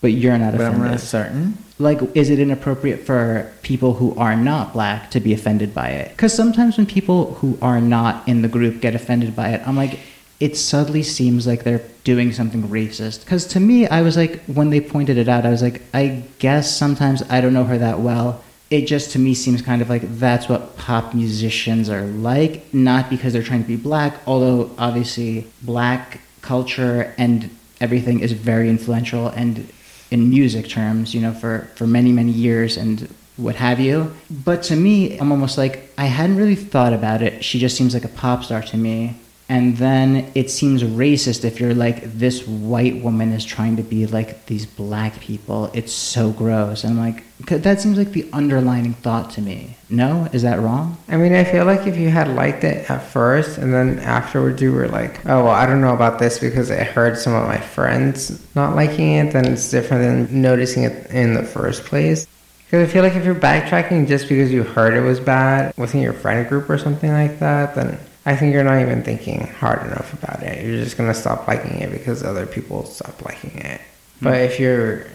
But 0.01 0.13
you're 0.13 0.39
not 0.39 0.53
but 0.53 0.61
I'm 0.61 0.75
offended. 0.75 0.91
not 0.93 1.01
certain. 1.01 1.59
like 1.81 1.99
is 2.15 2.31
it 2.31 2.39
inappropriate 2.39 3.01
for 3.05 3.51
people 3.63 3.95
who 3.95 4.15
are 4.17 4.37
not 4.37 4.73
black 4.73 5.11
to 5.11 5.19
be 5.19 5.33
offended 5.33 5.75
by 5.75 5.89
it 5.89 6.11
because 6.11 6.33
sometimes 6.33 6.77
when 6.77 6.87
people 6.87 7.35
who 7.41 7.59
are 7.61 7.81
not 7.81 8.29
in 8.29 8.43
the 8.43 8.49
group 8.49 8.81
get 8.81 8.95
offended 8.95 9.35
by 9.35 9.49
it 9.49 9.61
i'm 9.67 9.75
like 9.77 9.99
it 10.39 10.57
subtly 10.57 11.03
seems 11.03 11.49
like 11.49 11.65
they're 11.65 11.83
doing 12.05 12.31
something 12.33 12.63
racist 12.69 13.25
because 13.25 13.45
to 13.45 13.59
me 13.59 13.89
i 13.89 14.01
was 14.03 14.17
like 14.17 14.41
when 14.45 14.71
they 14.71 14.81
pointed 14.81 15.17
it 15.19 15.29
out 15.29 15.45
i 15.45 15.51
was 15.51 15.63
like 15.63 15.83
i 15.93 16.23
guess 16.39 16.71
sometimes 16.71 17.21
i 17.29 17.41
don't 17.41 17.53
know 17.55 17.65
her 17.65 17.79
that 17.79 17.99
well 17.99 18.44
it 18.75 18.87
just 18.87 19.11
to 19.13 19.19
me 19.19 19.35
seems 19.35 19.63
kind 19.63 19.81
of 19.83 19.89
like 19.89 20.03
that's 20.19 20.49
what 20.49 20.77
pop 20.77 21.15
musicians 21.15 21.89
are 21.89 22.03
like 22.03 22.73
not 22.75 23.09
because 23.09 23.33
they're 23.33 23.43
trying 23.43 23.63
to 23.63 23.69
be 23.69 23.77
black 23.77 24.15
although 24.27 24.71
obviously 24.79 25.47
black 25.63 26.21
culture 26.43 27.15
and 27.19 27.51
everything 27.81 28.21
is 28.21 28.33
very 28.33 28.69
influential 28.69 29.29
and 29.29 29.69
in 30.15 30.29
music 30.29 30.69
terms, 30.69 31.13
you 31.13 31.21
know, 31.21 31.33
for, 31.33 31.69
for 31.75 31.87
many, 31.87 32.13
many 32.13 32.31
years 32.31 32.77
and 32.77 33.13
what 33.37 33.57
have 33.57 33.81
you. 33.81 34.15
But 34.31 34.63
to 34.65 34.77
me, 34.77 35.19
I'm 35.19 35.33
almost 35.33 35.59
like, 35.59 35.93
I 35.99 36.05
hadn't 36.05 36.37
really 36.37 36.55
thought 36.55 36.93
about 36.93 37.21
it. 37.21 37.45
She 37.45 37.59
just 37.59 37.77
seems 37.77 37.95
like 37.95 38.05
a 38.05 38.09
pop 38.09 38.45
star 38.45 38.63
to 38.63 38.77
me. 38.77 39.17
And 39.49 39.77
then 39.77 40.31
it 40.35 40.51
seems 40.51 40.83
racist 40.83 41.45
if 41.45 41.61
you're 41.61 41.75
like, 41.75 42.03
this 42.19 42.47
white 42.47 43.03
woman 43.03 43.33
is 43.33 43.45
trying 43.45 43.77
to 43.77 43.83
be 43.83 44.07
like 44.07 44.47
these 44.47 44.65
black 44.65 45.21
people. 45.21 45.71
It's 45.75 45.93
so 45.93 46.31
gross. 46.31 46.83
And 46.85 46.99
I'm 46.99 46.99
like 46.99 47.25
that 47.47 47.81
seems 47.81 47.99
like 47.99 48.13
the 48.13 48.29
underlining 48.33 48.95
thought 48.95 49.31
to 49.33 49.43
me. 49.43 49.77
No? 49.91 50.29
Is 50.33 50.43
that 50.43 50.61
wrong? 50.61 50.97
I 51.09 51.17
mean, 51.17 51.35
I 51.35 51.45
feel 51.45 51.65
like 51.65 51.87
if 51.87 51.97
you 51.97 52.09
had 52.09 52.29
liked 52.29 52.65
it 52.65 52.89
at 52.89 53.03
first 53.03 53.59
and 53.59 53.75
then 53.75 53.99
afterwards 53.99 54.63
you 54.63 54.73
were 54.73 54.89
like, 54.89 55.25
oh, 55.27 55.45
well, 55.45 55.53
I 55.53 55.67
don't 55.67 55.81
know 55.81 55.95
about 55.95 56.19
this 56.19 56.39
because 56.39 56.71
I 56.71 56.85
heard 56.85 57.19
some 57.19 57.35
of 57.35 57.47
my 57.47 57.59
friends 57.59 58.41
not 58.55 58.77
liking 58.77 59.13
it, 59.13 59.33
then 59.33 59.47
it's 59.47 59.71
different 59.71 60.29
than 60.31 60.43
noticing 60.43 60.85
it 60.85 61.11
in 61.11 61.35
the 61.35 61.43
first 61.43 61.85
place. 61.85 62.27
Because 62.65 62.89
I 62.89 62.93
feel 62.93 63.03
like 63.03 63.15
if 63.15 63.25
you're 63.25 63.35
backtracking 63.35 64.09
just 64.09 64.29
because 64.29 64.51
you 64.51 64.63
heard 64.63 64.95
it 64.95 65.03
was 65.03 65.21
bad 65.21 65.77
within 65.77 66.01
your 66.01 66.15
friend 66.15 66.49
group 66.49 66.71
or 66.71 66.79
something 66.79 67.13
like 67.13 67.39
that, 67.41 67.75
then 67.75 67.99
I 68.27 68.37
think 68.37 68.55
you're 68.55 68.65
not 68.65 68.81
even 68.81 69.03
thinking 69.03 69.47
hard 69.47 69.87
enough 69.87 70.13
about 70.15 70.43
it. 70.43 70.65
You're 70.65 70.83
just 70.83 70.97
to 70.97 71.15
stop 71.15 71.47
liking 71.47 71.81
it 71.81 71.91
because 71.91 72.23
other 72.23 72.47
people 72.47 72.85
stop 72.87 73.23
liking 73.25 73.59
it. 73.59 73.81
But 74.23 74.41
if 74.41 74.59
you're 74.59 75.07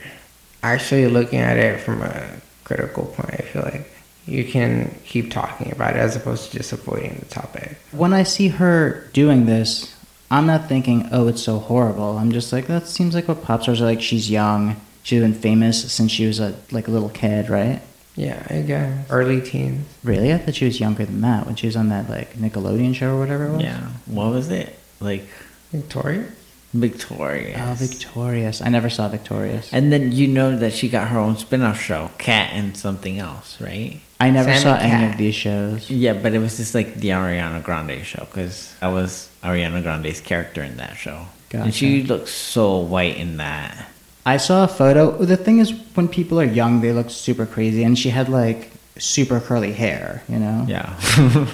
actually 0.61 1.07
looking 1.07 1.39
at 1.39 1.57
it 1.57 1.79
from 1.79 2.01
a 2.01 2.29
critical 2.63 3.05
point, 3.05 3.33
I 3.33 3.43
feel 3.43 3.63
like 3.63 3.91
you 4.27 4.45
can 4.45 4.95
keep 5.05 5.31
talking 5.31 5.71
about 5.71 5.95
it 5.95 5.99
as 5.99 6.15
opposed 6.15 6.51
to 6.51 6.57
just 6.57 6.71
avoiding 6.71 7.15
the 7.19 7.25
topic. 7.25 7.77
When 7.91 8.13
I 8.13 8.23
see 8.23 8.49
her 8.49 9.07
doing 9.13 9.47
this, 9.47 9.95
I'm 10.29 10.45
not 10.45 10.69
thinking, 10.69 11.09
oh, 11.11 11.27
it's 11.27 11.41
so 11.41 11.57
horrible. 11.57 12.17
I'm 12.19 12.31
just 12.31 12.53
like, 12.53 12.67
that 12.67 12.87
seems 12.87 13.15
like 13.15 13.27
what 13.27 13.43
pop 13.43 13.63
stars 13.63 13.81
are 13.81 13.85
like. 13.85 14.01
She's 14.01 14.29
young. 14.29 14.75
She's 15.01 15.21
been 15.21 15.33
famous 15.33 15.91
since 15.91 16.11
she 16.11 16.27
was 16.27 16.39
a 16.39 16.55
like 16.71 16.87
a 16.87 16.91
little 16.91 17.09
kid, 17.09 17.49
right? 17.49 17.81
Yeah, 18.19 18.45
I 18.49 18.61
guess. 18.61 19.09
Early 19.09 19.39
teens. 19.41 19.87
Really? 20.03 20.33
I 20.33 20.37
thought 20.39 20.55
she 20.55 20.65
was 20.65 20.77
younger 20.79 21.05
than 21.05 21.21
that 21.21 21.45
when 21.45 21.55
she 21.55 21.67
was 21.67 21.77
on 21.77 21.87
that 21.89 22.09
like 22.09 22.33
Nickelodeon 22.33 22.93
show 22.93 23.15
or 23.15 23.19
whatever 23.19 23.45
it 23.45 23.51
was. 23.53 23.61
Yeah. 23.61 23.79
What 24.07 24.31
was 24.31 24.49
it? 24.49 24.77
Like 24.99 25.25
Victoria? 25.71 26.25
Victorious. 26.73 27.57
Oh, 27.59 27.73
Victorious. 27.75 28.61
I 28.61 28.69
never 28.69 28.89
saw 28.89 29.07
Victorious. 29.07 29.71
And 29.73 29.91
then 29.91 30.11
you 30.11 30.27
know 30.27 30.55
that 30.57 30.73
she 30.73 30.89
got 30.89 31.07
her 31.07 31.17
own 31.17 31.37
spin-off 31.37 31.81
show, 31.81 32.11
Cat 32.17 32.51
and 32.53 32.75
something 32.77 33.17
else, 33.19 33.59
right? 33.61 34.01
I 34.19 34.29
never 34.31 34.49
Sammy 34.49 34.63
saw 34.63 34.75
any 34.75 35.09
of 35.11 35.17
these 35.17 35.33
shows. 35.33 35.89
Yeah, 35.89 36.13
but 36.13 36.33
it 36.33 36.39
was 36.39 36.57
just 36.57 36.75
like 36.75 36.95
the 36.95 37.09
Ariana 37.09 37.63
Grande 37.63 38.05
show 38.05 38.25
because 38.25 38.75
I 38.81 38.89
was 38.89 39.29
Ariana 39.43 39.81
Grande's 39.81 40.19
character 40.19 40.61
in 40.61 40.75
that 40.77 40.97
show, 40.97 41.25
and 41.53 41.73
she 41.73 42.01
Gotcha. 42.01 42.13
looks 42.13 42.31
so 42.31 42.79
white 42.79 43.15
in 43.17 43.37
that. 43.37 43.87
I 44.25 44.37
saw 44.37 44.63
a 44.63 44.67
photo. 44.67 45.11
The 45.11 45.37
thing 45.37 45.59
is, 45.59 45.71
when 45.95 46.07
people 46.07 46.39
are 46.39 46.45
young, 46.45 46.81
they 46.81 46.91
look 46.91 47.09
super 47.09 47.45
crazy, 47.45 47.83
and 47.83 47.97
she 47.97 48.09
had 48.09 48.29
like 48.29 48.71
super 48.97 49.39
curly 49.39 49.73
hair. 49.73 50.23
You 50.27 50.39
know. 50.39 50.65
Yeah, 50.67 50.99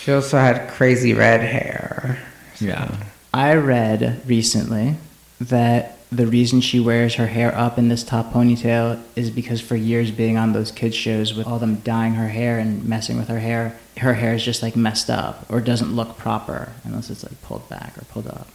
She 0.00 0.12
also 0.12 0.38
had 0.38 0.70
crazy 0.70 1.12
red 1.14 1.40
hair. 1.42 2.18
yeah. 2.58 2.94
I 3.32 3.54
read 3.54 4.22
recently 4.26 4.96
that 5.40 5.98
the 6.10 6.26
reason 6.26 6.60
she 6.60 6.80
wears 6.80 7.14
her 7.14 7.28
hair 7.28 7.54
up 7.56 7.78
in 7.78 7.88
this 7.88 8.02
top 8.02 8.32
ponytail 8.32 9.00
is 9.14 9.30
because 9.30 9.60
for 9.60 9.76
years 9.76 10.10
being 10.10 10.36
on 10.36 10.52
those 10.52 10.72
kids 10.72 10.96
shows 10.96 11.34
with 11.34 11.46
all 11.46 11.60
them 11.60 11.76
dyeing 11.76 12.14
her 12.14 12.28
hair 12.28 12.58
and 12.58 12.84
messing 12.84 13.16
with 13.18 13.28
her 13.28 13.38
hair, 13.38 13.76
her 13.98 14.14
hair 14.14 14.34
is 14.34 14.44
just 14.44 14.62
like 14.62 14.74
messed 14.74 15.08
up 15.10 15.44
or 15.48 15.60
doesn't 15.60 15.94
look 15.94 16.18
proper 16.18 16.72
unless 16.82 17.10
it's 17.10 17.22
like 17.22 17.40
pulled 17.42 17.68
back 17.68 17.96
or 17.96 18.04
pulled 18.06 18.26
up. 18.26 18.48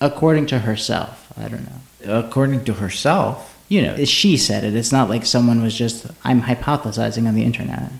According 0.00 0.46
to 0.46 0.60
herself, 0.60 1.32
I 1.36 1.48
don't 1.48 1.64
know. 1.64 2.18
According 2.18 2.64
to 2.66 2.74
herself, 2.74 3.50
You 3.68 3.82
know, 3.82 4.04
she 4.04 4.36
said 4.36 4.62
it. 4.64 4.74
It's 4.76 4.92
not 4.92 5.08
like 5.08 5.24
someone 5.24 5.62
was 5.62 5.74
just 5.76 6.06
I'm 6.24 6.42
hypothesizing 6.42 7.26
on 7.26 7.34
the 7.34 7.44
internet. 7.44 7.90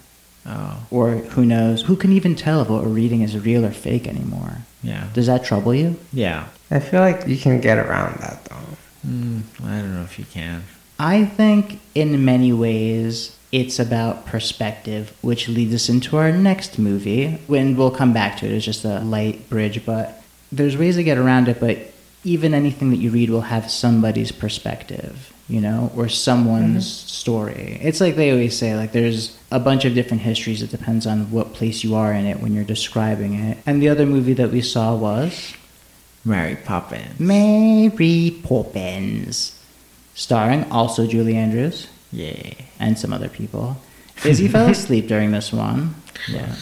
oh 0.47 0.77
Or 0.91 1.11
who 1.35 1.45
knows? 1.47 1.83
Who 1.83 1.97
can 1.97 2.13
even 2.13 2.35
tell 2.37 2.61
if 2.63 2.69
what 2.69 2.83
we're 2.83 2.89
reading 2.91 3.23
is 3.23 3.37
real 3.39 3.65
or 3.65 3.71
fake 3.73 4.07
anymore? 4.07 4.59
yeah, 4.83 5.09
Does 5.15 5.27
that 5.27 5.45
trouble 5.45 5.75
you? 5.75 5.97
yeah. 6.13 6.47
I 6.71 6.81
feel 6.81 7.01
like 7.01 7.27
you 7.29 7.37
can 7.37 7.61
get 7.61 7.79
around 7.79 8.19
that 8.21 8.45
though. 8.47 8.77
Mm, 9.07 9.43
I 9.65 9.79
don't 9.81 9.95
know 9.95 10.03
if 10.03 10.19
you 10.19 10.25
can. 10.25 10.65
I 10.99 11.25
think 11.25 11.79
in 11.95 12.25
many 12.25 12.53
ways 12.53 13.37
it's 13.53 13.79
about 13.79 14.27
perspective, 14.27 15.13
which 15.23 15.49
leads 15.49 15.75
us 15.75 15.89
into 15.89 16.17
our 16.17 16.33
next 16.33 16.79
movie. 16.79 17.39
When 17.47 17.77
we'll 17.77 17.91
come 17.93 18.13
back 18.13 18.39
to 18.39 18.47
it, 18.47 18.53
it's 18.53 18.65
just 18.65 18.85
a 18.85 19.01
light 19.01 19.49
bridge, 19.49 19.85
but 19.87 20.23
there's 20.57 20.77
ways 20.77 20.97
to 20.97 21.05
get 21.05 21.19
around 21.19 21.49
it, 21.49 21.61
but 21.61 21.79
even 22.23 22.55
anything 22.55 22.91
that 22.91 22.97
you 22.97 23.11
read 23.11 23.31
will 23.31 23.43
have 23.43 23.71
somebody's 23.71 24.33
perspective, 24.33 25.33
you 25.49 25.61
know, 25.61 25.93
or 25.97 26.09
someone's 26.09 26.87
mm-hmm. 26.87 27.09
story. 27.09 27.79
It's 27.83 28.01
like 28.01 28.17
they 28.17 28.31
always 28.31 28.57
say, 28.57 28.77
like 28.77 28.93
there's 28.93 29.39
a 29.51 29.61
bunch 29.61 29.85
of 29.85 29.95
different 29.95 30.23
histories. 30.23 30.63
It 30.63 30.71
depends 30.71 31.07
on 31.07 31.31
what 31.31 31.53
place 31.53 31.85
you 31.85 31.95
are 31.95 32.13
in 32.13 32.25
it 32.25 32.41
when 32.41 32.55
you're 32.55 32.65
describing 32.65 33.35
it. 33.35 33.59
And 33.67 33.83
the 33.83 33.89
other 33.89 34.07
movie 34.07 34.35
that 34.35 34.51
we 34.51 34.63
saw 34.63 34.95
was 34.95 35.55
Mary 36.25 36.57
Poppins. 36.57 37.21
Mary 37.21 38.41
Poppins, 38.43 39.61
starring 40.15 40.71
also 40.71 41.07
Julie 41.07 41.37
Andrews 41.37 41.89
yeah, 42.15 42.55
and 42.79 42.99
some 42.99 43.13
other 43.13 43.29
people. 43.29 43.77
Izzy 44.25 44.49
fell 44.49 44.69
asleep 44.71 45.09
during 45.09 45.33
this 45.33 45.53
one. 45.53 45.97
yeah, 46.29 46.55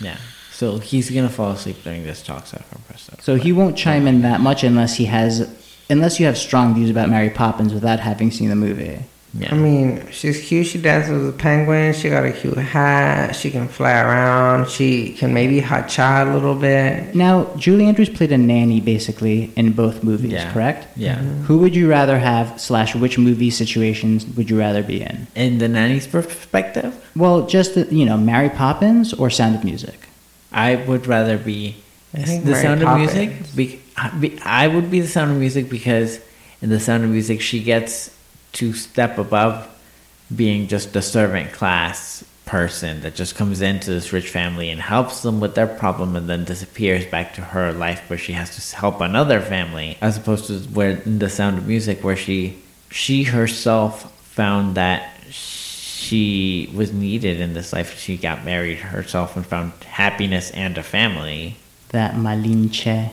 yeah. 0.00 0.18
So 0.62 0.78
he's 0.78 1.10
gonna 1.10 1.28
fall 1.28 1.50
asleep 1.50 1.82
during 1.82 2.04
this 2.04 2.22
talk, 2.22 2.46
so 2.46 2.56
I 2.56 2.62
can 2.72 2.80
press 2.84 3.06
that. 3.06 3.20
So 3.20 3.34
he 3.34 3.50
won't 3.50 3.76
chime 3.76 4.06
in 4.06 4.22
that 4.22 4.40
much 4.40 4.62
unless 4.62 4.94
he 4.94 5.06
has, 5.06 5.50
unless 5.90 6.20
you 6.20 6.26
have 6.26 6.38
strong 6.38 6.72
views 6.72 6.88
about 6.88 7.10
Mary 7.10 7.30
Poppins 7.30 7.74
without 7.74 7.98
having 7.98 8.30
seen 8.30 8.48
the 8.48 8.54
movie. 8.54 9.00
Yeah. 9.34 9.48
I 9.50 9.56
mean, 9.56 10.06
she's 10.12 10.40
cute. 10.46 10.66
She 10.68 10.78
dances 10.80 11.10
with 11.10 11.34
a 11.34 11.36
penguin. 11.36 11.94
She 11.94 12.10
got 12.10 12.24
a 12.24 12.30
cute 12.30 12.56
hat. 12.58 13.34
She 13.34 13.50
can 13.50 13.66
fly 13.66 13.90
around. 13.98 14.68
She 14.68 15.14
can 15.14 15.34
maybe 15.34 15.58
hot 15.58 15.88
cha 15.88 16.22
a 16.22 16.32
little 16.32 16.54
bit. 16.54 17.12
Now, 17.12 17.46
Julie 17.56 17.86
Andrews 17.86 18.10
played 18.10 18.30
a 18.30 18.38
nanny 18.38 18.80
basically 18.80 19.50
in 19.56 19.72
both 19.72 20.04
movies, 20.04 20.30
Yeah. 20.32 20.52
correct? 20.52 20.86
Yeah. 20.96 21.16
Mm-hmm. 21.16 21.42
Who 21.44 21.58
would 21.58 21.74
you 21.74 21.88
rather 21.90 22.18
have, 22.20 22.60
slash, 22.60 22.94
which 22.94 23.18
movie 23.18 23.50
situations 23.50 24.26
would 24.36 24.48
you 24.48 24.56
rather 24.60 24.82
be 24.84 25.00
in? 25.00 25.26
In 25.34 25.58
the 25.58 25.66
nanny's 25.66 26.06
perspective, 26.06 26.94
Well, 27.16 27.46
just, 27.48 27.74
the, 27.74 27.84
you 27.92 28.04
know, 28.04 28.16
Mary 28.18 28.50
Poppins 28.50 29.12
or 29.14 29.28
Sound 29.28 29.56
of 29.56 29.64
Music? 29.64 29.98
I 30.52 30.76
would 30.76 31.06
rather 31.06 31.38
be 31.38 31.76
the 32.12 32.54
Sound 32.54 32.82
of 32.82 32.98
Music. 32.98 33.54
Be, 33.54 33.80
be, 34.20 34.38
I 34.44 34.68
would 34.68 34.90
be 34.90 35.00
the 35.00 35.08
Sound 35.08 35.30
of 35.30 35.38
Music 35.38 35.68
because 35.68 36.20
in 36.60 36.68
the 36.68 36.80
Sound 36.80 37.04
of 37.04 37.10
Music, 37.10 37.40
she 37.40 37.62
gets 37.62 38.14
to 38.52 38.72
step 38.72 39.18
above 39.18 39.68
being 40.34 40.68
just 40.68 40.94
a 40.96 41.02
servant 41.02 41.52
class 41.52 42.24
person 42.44 43.00
that 43.02 43.14
just 43.14 43.34
comes 43.34 43.62
into 43.62 43.90
this 43.90 44.12
rich 44.12 44.28
family 44.28 44.68
and 44.68 44.80
helps 44.80 45.22
them 45.22 45.40
with 45.40 45.54
their 45.54 45.66
problem 45.66 46.16
and 46.16 46.28
then 46.28 46.44
disappears 46.44 47.06
back 47.06 47.34
to 47.34 47.40
her 47.40 47.72
life 47.72 48.02
where 48.10 48.18
she 48.18 48.32
has 48.32 48.70
to 48.70 48.76
help 48.76 49.00
another 49.00 49.40
family 49.40 49.96
as 50.00 50.16
opposed 50.16 50.46
to 50.46 50.58
where 50.70 51.00
in 51.02 51.18
the 51.18 51.30
sound 51.30 51.56
of 51.56 51.66
music 51.66 52.02
where 52.02 52.16
she 52.16 52.58
she 52.90 53.22
herself 53.22 54.12
found 54.22 54.74
that 54.74 55.14
she 56.02 56.70
was 56.74 56.92
needed 56.92 57.40
in 57.40 57.54
this 57.54 57.72
life 57.72 57.98
she 57.98 58.16
got 58.16 58.44
married 58.44 58.78
herself 58.78 59.36
and 59.36 59.46
found 59.46 59.72
happiness 59.84 60.50
and 60.50 60.76
a 60.76 60.82
family 60.82 61.56
That 61.90 62.14
Malinche. 62.14 63.10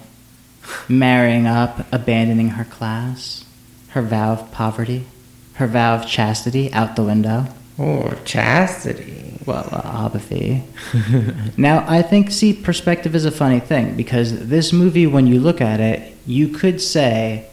Marrying 0.88 1.47
up, 1.47 1.91
abandoning 1.91 2.49
her 2.49 2.63
class, 2.63 3.45
her 3.89 4.02
vow 4.02 4.34
of 4.34 4.52
poverty, 4.52 5.06
her 5.54 5.67
vow 5.67 5.95
of 5.95 6.06
chastity 6.06 6.71
out 6.73 6.95
the 6.95 7.04
window. 7.04 7.45
Oh, 7.80 8.13
chastity. 8.25 9.39
Well, 9.45 9.67
uh, 9.71 10.06
apathy. 10.06 10.63
now, 11.58 11.86
I 11.88 12.02
think, 12.02 12.30
see, 12.30 12.54
perspective 12.54 13.15
is 13.15 13.25
a 13.25 13.32
funny 13.32 13.60
thing 13.60 13.95
because 13.95 14.47
this 14.47 14.71
movie, 14.71 15.08
when 15.08 15.28
you 15.28 15.39
look 15.39 15.60
at 15.60 15.80
it, 15.80 16.15
you 16.28 16.49
could 16.49 16.82
say 16.82 17.47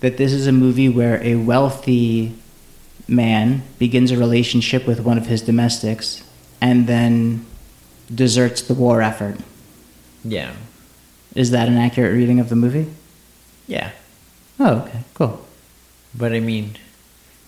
that 0.00 0.18
this 0.18 0.32
is 0.32 0.46
a 0.46 0.52
movie 0.52 0.88
where 0.88 1.22
a 1.22 1.36
wealthy 1.36 2.34
man 3.08 3.62
begins 3.78 4.10
a 4.10 4.16
relationship 4.16 4.86
with 4.86 5.00
one 5.00 5.18
of 5.18 5.26
his 5.26 5.42
domestics 5.42 6.22
and 6.60 6.86
then 6.86 7.44
deserts 8.14 8.62
the 8.62 8.74
war 8.74 9.02
effort. 9.02 9.36
yeah 10.24 10.52
Is 11.34 11.50
that 11.50 11.68
an 11.68 11.76
accurate 11.76 12.12
reading 12.14 12.38
of 12.40 12.48
the 12.48 12.56
movie? 12.56 12.88
yeah 13.66 13.90
Oh, 14.60 14.82
okay, 14.86 15.00
cool. 15.14 15.44
But 16.14 16.32
I 16.32 16.38
mean, 16.40 16.76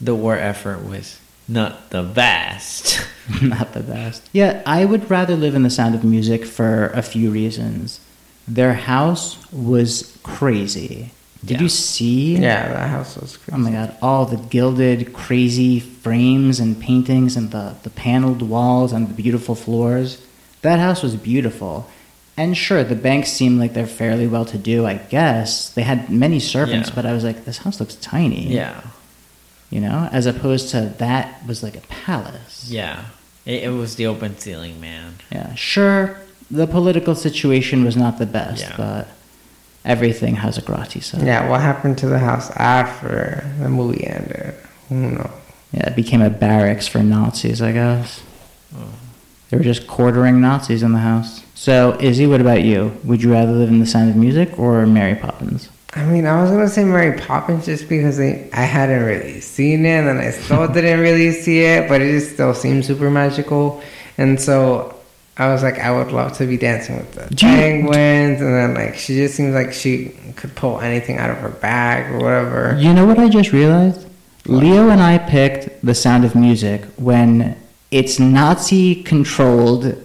the 0.01 0.15
war 0.17 0.37
effort 0.37 0.83
was 0.85 1.21
not 1.47 1.91
the 1.91 2.03
best. 2.03 3.07
Not 3.43 3.73
the 3.73 3.81
best. 3.81 4.29
Yeah, 4.35 4.63
I 4.67 4.85
would 4.85 5.09
rather 5.11 5.35
live 5.35 5.55
in 5.55 5.63
the 5.63 5.71
sound 5.71 5.95
of 5.95 6.05
music 6.05 6.45
for 6.45 6.89
a 6.89 7.01
few 7.01 7.31
reasons. 7.31 8.01
Their 8.47 8.75
house 8.75 9.39
was 9.51 10.19
crazy. 10.23 11.13
Did 11.45 11.57
Yeah. 11.59 11.63
you 11.63 11.69
see? 11.69 12.37
Yeah, 12.37 12.69
that 12.73 12.91
house 12.91 13.17
was 13.17 13.37
crazy. 13.37 13.53
Oh 13.55 13.59
my 13.59 13.71
god, 13.73 13.97
all 14.01 14.25
the 14.25 14.37
gilded, 14.37 15.13
crazy 15.13 15.81
frames 15.81 16.61
and 16.61 16.81
paintings 16.81 17.37
and 17.37 17.51
the, 17.51 17.75
the 17.83 17.91
paneled 17.91 18.43
walls 18.43 18.93
and 18.93 19.09
the 19.09 19.15
beautiful 19.15 19.55
floors. 19.55 20.23
That 20.63 20.79
house 20.79 21.03
was 21.03 21.15
beautiful. 21.17 21.89
And 22.37 22.57
sure, 22.57 22.83
the 22.83 22.97
banks 22.97 23.31
seem 23.31 23.59
like 23.59 23.75
they're 23.75 23.87
fairly 23.87 24.27
well 24.27 24.45
to 24.47 24.59
do, 24.59 24.87
I 24.87 24.95
guess. 24.95 25.69
They 25.71 25.83
had 25.83 26.11
many 26.11 26.41
servants, 26.41 26.89
Yeah. 26.89 26.95
but 26.97 27.07
I 27.07 27.13
was 27.13 27.23
like, 27.25 27.45
this 27.45 27.59
house 27.59 27.79
looks 27.81 27.95
tiny. 27.97 28.47
yeah. 28.53 28.81
You 29.71 29.81
know, 29.81 30.09
as 30.13 30.27
opposed 30.27 30.69
to 30.71 30.93
that 30.99 31.45
was 31.47 31.63
like 31.63 31.77
a 31.77 31.81
palace. 31.83 32.67
Yeah. 32.69 33.07
It, 33.45 33.65
it 33.65 33.69
was 33.71 33.97
the 33.97 34.07
open 34.07 34.39
ceiling, 34.39 34.81
man. 34.81 35.17
Yeah, 35.33 35.55
sure, 35.55 36.17
the 36.51 36.67
political 36.67 37.15
situation 37.15 37.85
was 37.85 37.97
not 37.97 38.19
the 38.19 38.27
best, 38.27 38.63
Yeah. 38.63 38.75
but 38.77 39.09
everything 39.85 40.37
has 40.37 40.59
a 40.59 40.63
gratis 40.63 41.07
side. 41.07 41.27
Yeah, 41.27 41.49
what 41.49 41.61
happened 41.61 41.99
to 41.99 42.07
the 42.07 42.19
house 42.19 42.51
after 42.53 43.49
the 43.59 43.69
movie 43.69 44.07
ended? 44.07 44.55
Who 44.89 45.11
knows? 45.13 45.31
Yeah, 45.73 45.89
it 45.89 45.97
became 45.97 46.23
a 46.23 46.31
barracks 46.31 46.87
for 46.87 47.03
Nazis, 47.03 47.61
I 47.61 47.73
guess. 47.73 48.23
Oh. 48.77 48.95
They 49.51 49.57
were 49.57 49.65
just 49.65 49.87
quartering 49.87 50.41
Nazis 50.41 50.83
in 50.83 50.93
the 50.93 50.99
house. 50.99 51.45
So, 51.55 51.97
Izzy, 52.01 52.27
what 52.27 52.41
about 52.41 52.63
you? 52.63 52.97
Would 53.05 53.23
you 53.23 53.33
rather 53.33 53.53
live 53.53 53.69
in 53.69 53.79
The 53.79 53.87
Sound 53.87 54.11
of 54.11 54.17
Music 54.17 54.59
or 54.59 54.87
Mary 54.87 55.15
Poppins? 55.15 55.69
I 55.95 56.05
mean, 56.05 56.27
I 56.27 56.41
was 56.41 56.51
gonna 56.51 56.69
say 56.69 56.85
Mary 56.85 57.19
Poppins 57.19 57.67
just 57.67 57.89
because 57.89 58.17
they, 58.17 58.51
I 58.53 58.63
hadn't 58.63 59.05
really 59.05 59.41
seen 59.41 59.87
it, 59.87 60.07
and 60.07 60.19
I 60.19 60.31
still 60.31 60.67
didn't 60.73 61.01
really 61.01 61.31
see 61.31 61.61
it, 61.61 61.89
but 61.89 62.01
it 62.01 62.11
just 62.11 62.35
still 62.35 62.53
seemed 62.53 62.85
super 62.85 63.11
magical, 63.11 63.83
and 64.19 64.41
so 64.41 64.94
I 65.37 65.49
was 65.53 65.63
like, 65.65 65.79
I 65.81 65.91
would 65.91 66.13
love 66.13 66.35
to 66.39 66.47
be 66.47 66.57
dancing 66.57 66.97
with 66.97 67.13
the 67.13 67.35
Do 67.35 67.47
you- 67.47 67.53
penguins, 67.57 68.41
and 68.41 68.55
then 68.55 68.75
like 68.75 68.95
she 68.97 69.17
just 69.17 69.35
seems 69.35 69.55
like 69.55 69.73
she 69.73 70.13
could 70.37 70.55
pull 70.55 70.81
anything 70.81 71.19
out 71.19 71.31
of 71.31 71.39
her 71.39 71.49
bag 71.49 72.13
or 72.13 72.19
whatever. 72.19 72.77
You 72.79 72.93
know 72.95 73.05
what 73.07 73.19
I 73.19 73.29
just 73.29 73.53
realized? 73.53 74.07
Leo 74.47 74.91
and 74.91 75.01
I 75.03 75.19
picked 75.19 75.85
The 75.85 75.95
Sound 75.95 76.25
of 76.25 76.35
Music 76.35 76.85
when 76.97 77.57
it's 77.91 78.21
Nazi 78.21 79.03
controlled 79.03 79.97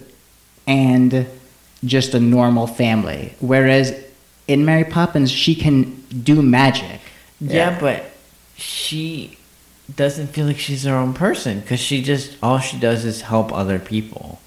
and 0.66 1.26
just 1.84 2.14
a 2.14 2.20
normal 2.20 2.66
family. 2.66 3.34
Whereas 3.40 3.94
in 4.48 4.64
Mary 4.64 4.84
Poppins, 4.84 5.30
she 5.30 5.54
can 5.54 6.02
do 6.24 6.42
magic. 6.42 7.00
Yeah, 7.40 7.70
Yeah. 7.70 7.78
but 7.80 8.10
she 8.56 9.36
doesn't 9.94 10.28
feel 10.28 10.46
like 10.46 10.58
she's 10.58 10.84
her 10.84 10.94
own 10.94 11.12
person 11.14 11.60
because 11.60 11.80
she 11.80 12.02
just 12.02 12.36
all 12.42 12.58
she 12.58 12.78
does 12.78 13.04
is 13.04 13.22
help 13.22 13.52
other 13.52 13.78
people, 13.78 14.40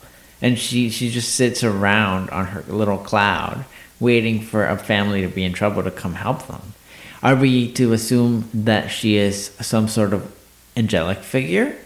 and 0.44 0.60
she 0.60 0.90
she 0.90 1.10
just 1.10 1.34
sits 1.34 1.64
around 1.64 2.30
on 2.30 2.46
her 2.48 2.64
little 2.68 3.00
cloud 3.00 3.66
waiting 4.00 4.42
for 4.42 4.68
a 4.68 4.78
family 4.78 5.22
to 5.22 5.28
be 5.30 5.44
in 5.44 5.54
trouble 5.54 5.82
to 5.82 5.90
come 5.90 6.14
help 6.14 6.46
them. 6.48 6.62
Are 7.24 7.36
we 7.36 7.72
to 7.72 7.94
assume 7.94 8.50
that 8.54 8.90
she 8.90 9.16
is 9.16 9.52
some 9.62 9.88
sort 9.88 10.12
of 10.14 10.30
angelic 10.76 11.20
figure? 11.20 11.78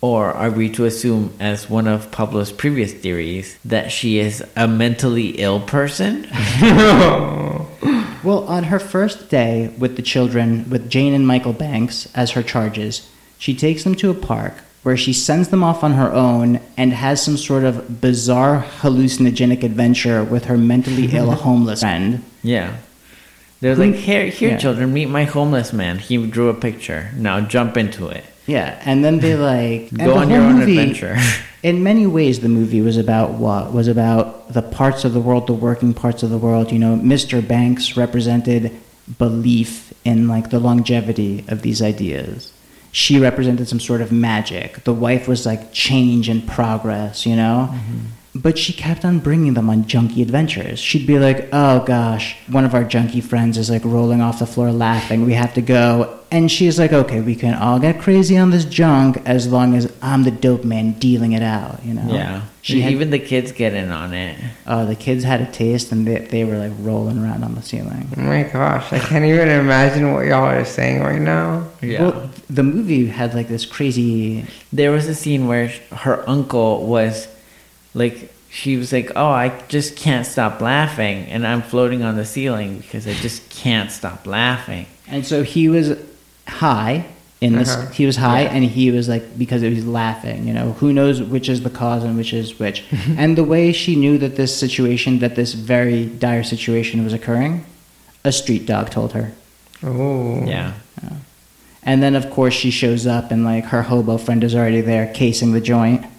Or 0.00 0.32
are 0.32 0.50
we 0.50 0.68
to 0.70 0.84
assume, 0.84 1.32
as 1.38 1.70
one 1.70 1.86
of 1.86 2.10
Pablo's 2.10 2.50
previous 2.50 2.92
theories, 2.92 3.56
that 3.64 3.92
she 3.92 4.18
is 4.18 4.42
a 4.56 4.66
mentally 4.66 5.28
ill 5.38 5.60
person? 5.60 6.26
Well, 8.22 8.46
on 8.46 8.64
her 8.64 8.78
first 8.78 9.30
day 9.30 9.74
with 9.76 9.96
the 9.96 10.02
children, 10.02 10.70
with 10.70 10.88
Jane 10.88 11.12
and 11.12 11.26
Michael 11.26 11.52
Banks 11.52 12.06
as 12.14 12.30
her 12.30 12.42
charges, 12.44 13.10
she 13.36 13.52
takes 13.52 13.82
them 13.82 13.96
to 13.96 14.10
a 14.10 14.14
park 14.14 14.54
where 14.82 14.96
she 14.96 15.12
sends 15.12 15.48
them 15.48 15.62
off 15.62 15.84
on 15.84 15.92
her 15.92 16.12
own 16.12 16.60
and 16.76 16.92
has 16.92 17.22
some 17.22 17.36
sort 17.36 17.64
of 17.64 18.00
bizarre 18.00 18.64
hallucinogenic 18.80 19.62
adventure 19.62 20.24
with 20.24 20.46
her 20.46 20.58
mentally 20.58 21.06
ill 21.12 21.30
homeless 21.46 21.80
friend. 21.80 22.22
Yeah. 22.42 22.76
They're 23.60 23.76
like, 23.76 23.94
here, 23.94 24.26
here, 24.26 24.50
yeah. 24.50 24.56
children, 24.58 24.92
meet 24.92 25.06
my 25.08 25.22
homeless 25.24 25.72
man. 25.72 25.98
He 25.98 26.26
drew 26.26 26.48
a 26.48 26.54
picture. 26.54 27.12
Now 27.14 27.40
jump 27.40 27.76
into 27.76 28.08
it. 28.08 28.24
Yeah, 28.44 28.80
and 28.84 29.04
then 29.04 29.20
they 29.20 29.36
like 29.52 29.94
Go 29.96 30.06
the 30.14 30.16
on 30.16 30.30
your 30.30 30.40
own 30.42 30.58
movie- 30.58 30.78
adventure. 30.78 31.16
In 31.62 31.84
many 31.84 32.08
ways, 32.08 32.40
the 32.40 32.48
movie 32.48 32.80
was 32.80 32.96
about 32.96 33.34
what 33.34 33.72
was 33.72 33.86
about 33.86 34.52
the 34.52 34.62
parts 34.62 35.04
of 35.04 35.12
the 35.12 35.20
world, 35.20 35.46
the 35.46 35.52
working 35.52 35.94
parts 35.94 36.24
of 36.24 36.30
the 36.30 36.38
world. 36.38 36.72
You 36.72 36.80
know, 36.80 36.96
Mr. 36.96 37.46
Banks 37.46 37.96
represented 37.96 38.72
belief 39.16 39.92
in 40.04 40.26
like 40.26 40.50
the 40.50 40.58
longevity 40.58 41.44
of 41.46 41.62
these 41.62 41.80
ideas. 41.80 42.51
She 42.92 43.18
represented 43.18 43.68
some 43.68 43.80
sort 43.80 44.00
of 44.00 44.12
magic. 44.12 44.84
The 44.84 44.92
wife 44.92 45.26
was 45.26 45.44
like 45.44 45.72
change 45.72 46.28
and 46.28 46.46
progress. 46.46 47.26
You 47.26 47.36
know. 47.36 47.70
Mm-hmm. 47.72 47.98
But 48.34 48.56
she 48.56 48.72
kept 48.72 49.04
on 49.04 49.18
bringing 49.18 49.52
them 49.52 49.68
on 49.68 49.84
junky 49.84 50.22
adventures. 50.22 50.78
She'd 50.78 51.06
be 51.06 51.18
like, 51.18 51.50
oh 51.52 51.80
gosh, 51.84 52.34
one 52.48 52.64
of 52.64 52.74
our 52.74 52.82
junky 52.84 53.22
friends 53.22 53.58
is 53.58 53.68
like 53.68 53.84
rolling 53.84 54.22
off 54.22 54.38
the 54.38 54.46
floor 54.46 54.72
laughing. 54.72 55.26
We 55.26 55.34
have 55.34 55.52
to 55.54 55.60
go. 55.62 56.18
And 56.30 56.50
she's 56.50 56.78
like, 56.78 56.94
okay, 56.94 57.20
we 57.20 57.34
can 57.34 57.52
all 57.54 57.78
get 57.78 58.00
crazy 58.00 58.38
on 58.38 58.48
this 58.48 58.64
junk 58.64 59.20
as 59.26 59.48
long 59.48 59.74
as 59.74 59.92
I'm 60.00 60.22
the 60.22 60.30
dope 60.30 60.64
man 60.64 60.92
dealing 60.92 61.32
it 61.32 61.42
out, 61.42 61.84
you 61.84 61.92
know? 61.92 62.10
Yeah. 62.10 62.42
She 62.62 62.80
had, 62.80 62.92
Even 62.92 63.10
the 63.10 63.18
kids 63.18 63.52
get 63.52 63.74
in 63.74 63.90
on 63.90 64.14
it. 64.14 64.38
oh, 64.66 64.86
the 64.86 64.94
kids 64.94 65.24
had 65.24 65.42
a 65.42 65.50
taste 65.52 65.92
and 65.92 66.06
they, 66.06 66.20
they 66.20 66.44
were 66.44 66.56
like 66.56 66.72
rolling 66.78 67.18
around 67.22 67.44
on 67.44 67.54
the 67.54 67.60
ceiling. 67.60 68.08
Oh 68.16 68.20
my 68.22 68.44
gosh, 68.44 68.90
I 68.94 68.98
can't 69.00 69.24
even 69.26 69.48
imagine 69.48 70.12
what 70.14 70.24
y'all 70.24 70.44
are 70.44 70.64
saying 70.64 71.02
right 71.02 71.20
now. 71.20 71.68
Yeah. 71.82 72.02
Well, 72.02 72.30
the 72.48 72.62
movie 72.62 73.08
had 73.08 73.34
like 73.34 73.48
this 73.48 73.66
crazy. 73.66 74.46
there 74.72 74.90
was 74.90 75.08
a 75.08 75.14
scene 75.14 75.48
where 75.48 75.68
her 75.90 76.26
uncle 76.30 76.86
was 76.86 77.26
like, 77.94 78.32
she 78.50 78.76
was 78.76 78.92
like, 78.92 79.12
oh, 79.16 79.30
I 79.30 79.48
just 79.68 79.96
can't 79.96 80.26
stop 80.26 80.60
laughing. 80.60 81.26
And 81.26 81.46
I'm 81.46 81.62
floating 81.62 82.02
on 82.02 82.16
the 82.16 82.24
ceiling 82.24 82.78
because 82.78 83.06
I 83.06 83.14
just 83.14 83.48
can't 83.50 83.90
stop 83.90 84.26
laughing. 84.26 84.86
And 85.06 85.26
so 85.26 85.42
he 85.42 85.68
was 85.68 85.98
high 86.46 87.06
in 87.40 87.54
this. 87.56 87.70
Uh-huh. 87.74 87.90
He 87.92 88.06
was 88.06 88.16
high, 88.16 88.42
Yeah. 88.42 88.52
and 88.52 88.64
he 88.64 88.90
was 88.90 89.08
like 89.08 89.38
because 89.38 89.62
he 89.62 89.70
was 89.70 89.86
laughing. 89.86 90.46
You 90.46 90.52
know, 90.54 90.72
who 90.72 90.92
knows 90.92 91.20
which 91.22 91.48
is 91.48 91.62
the 91.62 91.70
cause 91.70 92.04
and 92.04 92.16
which 92.16 92.32
is 92.32 92.58
which. 92.58 92.84
and 93.16 93.36
the 93.36 93.44
way 93.44 93.72
she 93.72 93.96
knew 93.96 94.18
that 94.18 94.36
this 94.36 94.56
situation, 94.56 95.18
that 95.20 95.34
this 95.34 95.54
very 95.54 96.06
dire 96.06 96.44
situation 96.44 97.04
was 97.04 97.12
occurring, 97.12 97.64
a 98.24 98.32
street 98.32 98.66
dog 98.66 98.90
told 98.90 99.12
her. 99.12 99.32
Oh. 99.82 100.44
Yeah. 100.46 100.74
And 101.84 102.00
then 102.00 102.14
of 102.14 102.30
course 102.30 102.54
she 102.54 102.70
shows 102.70 103.06
up, 103.06 103.30
and 103.32 103.44
like 103.44 103.64
her 103.66 103.82
hobo 103.82 104.18
friend 104.18 104.44
is 104.44 104.54
already 104.54 104.80
there 104.82 105.12
casing 105.12 105.52
the 105.52 105.60
joint. 105.60 106.04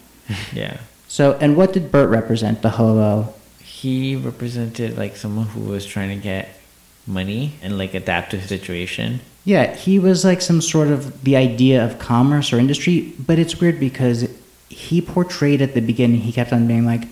Yeah. 0.54 0.78
So, 1.13 1.34
and 1.34 1.56
what 1.56 1.73
did 1.73 1.91
Bert 1.91 2.10
represent? 2.10 2.63
The 2.63 2.71
hobo. 2.71 3.36
He 3.60 4.15
represented 4.15 4.97
like 4.97 5.15
someone 5.15 5.45
who 5.45 5.60
was 5.60 5.86
trying 5.86 6.10
to 6.10 6.15
get 6.15 6.60
money 7.06 7.54
and 7.62 7.78
like 7.78 7.93
adapt 7.93 8.32
to 8.32 8.38
a 8.38 8.41
situation. 8.41 9.19
Yeah, 9.45 9.76
he 9.76 9.99
was 9.99 10.26
like 10.26 10.41
some 10.41 10.60
sort 10.60 10.88
of 10.88 11.23
the 11.23 11.36
idea 11.36 11.86
of 11.86 11.99
commerce 11.99 12.52
or 12.52 12.58
industry, 12.58 13.13
but 13.19 13.38
it's 13.38 13.62
weird 13.62 13.80
because 13.80 14.28
he 14.69 15.02
portrayed 15.02 15.62
at 15.62 15.76
the 15.76 15.82
beginning, 15.82 16.21
he 16.21 16.32
kept 16.32 16.52
on 16.52 16.65
being 16.65 16.84
like, 16.84 17.04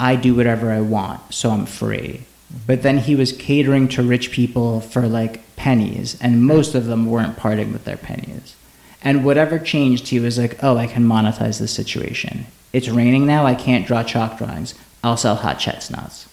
I 0.00 0.16
do 0.16 0.34
whatever 0.34 0.72
I 0.72 0.80
want, 0.80 1.32
so 1.32 1.50
I'm 1.50 1.66
free. 1.66 2.22
Mm-hmm. 2.52 2.58
But 2.66 2.82
then 2.82 2.98
he 2.98 3.14
was 3.14 3.30
catering 3.30 3.86
to 3.90 4.02
rich 4.02 4.32
people 4.32 4.80
for 4.80 5.06
like 5.06 5.54
pennies, 5.54 6.20
and 6.20 6.42
most 6.42 6.74
of 6.74 6.86
them 6.86 7.06
weren't 7.06 7.36
parting 7.36 7.72
with 7.72 7.84
their 7.84 7.98
pennies. 7.98 8.56
And 9.00 9.24
whatever 9.24 9.60
changed, 9.60 10.08
he 10.08 10.18
was 10.18 10.38
like, 10.40 10.60
oh, 10.60 10.76
I 10.76 10.88
can 10.88 11.04
monetize 11.04 11.60
this 11.60 11.72
situation. 11.72 12.46
It's 12.72 12.88
raining 12.88 13.26
now, 13.26 13.46
I 13.46 13.54
can't 13.54 13.86
draw 13.86 14.02
chalk 14.02 14.38
drawings. 14.38 14.74
I'll 15.02 15.16
sell 15.16 15.36
hot 15.36 15.58
chestnuts 15.58 16.26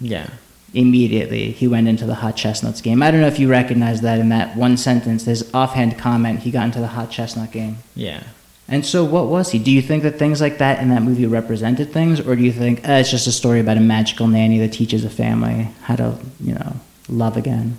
Yeah. 0.00 0.28
immediately 0.74 1.50
he 1.52 1.68
went 1.68 1.86
into 1.88 2.06
the 2.06 2.14
hot 2.16 2.36
chestnuts 2.36 2.80
game. 2.80 3.02
I 3.02 3.10
don't 3.10 3.20
know 3.20 3.26
if 3.26 3.38
you 3.38 3.48
recognize 3.48 4.00
that 4.00 4.18
in 4.20 4.30
that 4.30 4.56
one 4.56 4.76
sentence. 4.76 5.24
His 5.26 5.48
offhand 5.52 5.98
comment, 5.98 6.40
he 6.40 6.50
got 6.50 6.64
into 6.64 6.80
the 6.80 6.86
hot 6.88 7.10
chestnut 7.10 7.50
game. 7.52 7.78
Yeah. 7.94 8.22
And 8.68 8.86
so, 8.86 9.04
what 9.04 9.26
was 9.26 9.50
he? 9.50 9.58
Do 9.58 9.70
you 9.70 9.82
think 9.82 10.02
that 10.04 10.18
things 10.18 10.40
like 10.40 10.56
that 10.58 10.80
in 10.80 10.88
that 10.88 11.02
movie 11.02 11.26
represented 11.26 11.92
things, 11.92 12.20
or 12.20 12.36
do 12.36 12.42
you 12.42 12.52
think 12.52 12.88
eh, 12.88 13.00
it's 13.00 13.10
just 13.10 13.26
a 13.26 13.32
story 13.32 13.60
about 13.60 13.76
a 13.76 13.80
magical 13.80 14.28
nanny 14.28 14.58
that 14.60 14.72
teaches 14.72 15.04
a 15.04 15.10
family 15.10 15.68
how 15.82 15.96
to, 15.96 16.16
you 16.40 16.54
know, 16.54 16.76
love 17.08 17.36
again? 17.36 17.76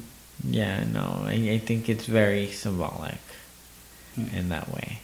Yeah, 0.47 0.83
no, 0.93 1.23
I, 1.25 1.33
I 1.53 1.57
think 1.57 1.87
it's 1.89 2.05
very 2.05 2.47
symbolic 2.51 3.15
in 4.35 4.49
that 4.49 4.71
way. 4.71 4.99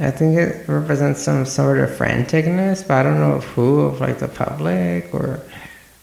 I 0.00 0.10
think 0.10 0.38
it 0.38 0.68
represents 0.68 1.20
some 1.22 1.44
sort 1.44 1.78
of 1.78 1.90
franticness, 1.90 2.86
but 2.86 2.94
I 2.94 3.02
don't 3.02 3.18
know 3.20 3.32
of 3.32 3.44
who, 3.44 3.80
of 3.80 4.00
like 4.00 4.18
the 4.18 4.28
public 4.28 5.12
or 5.12 5.40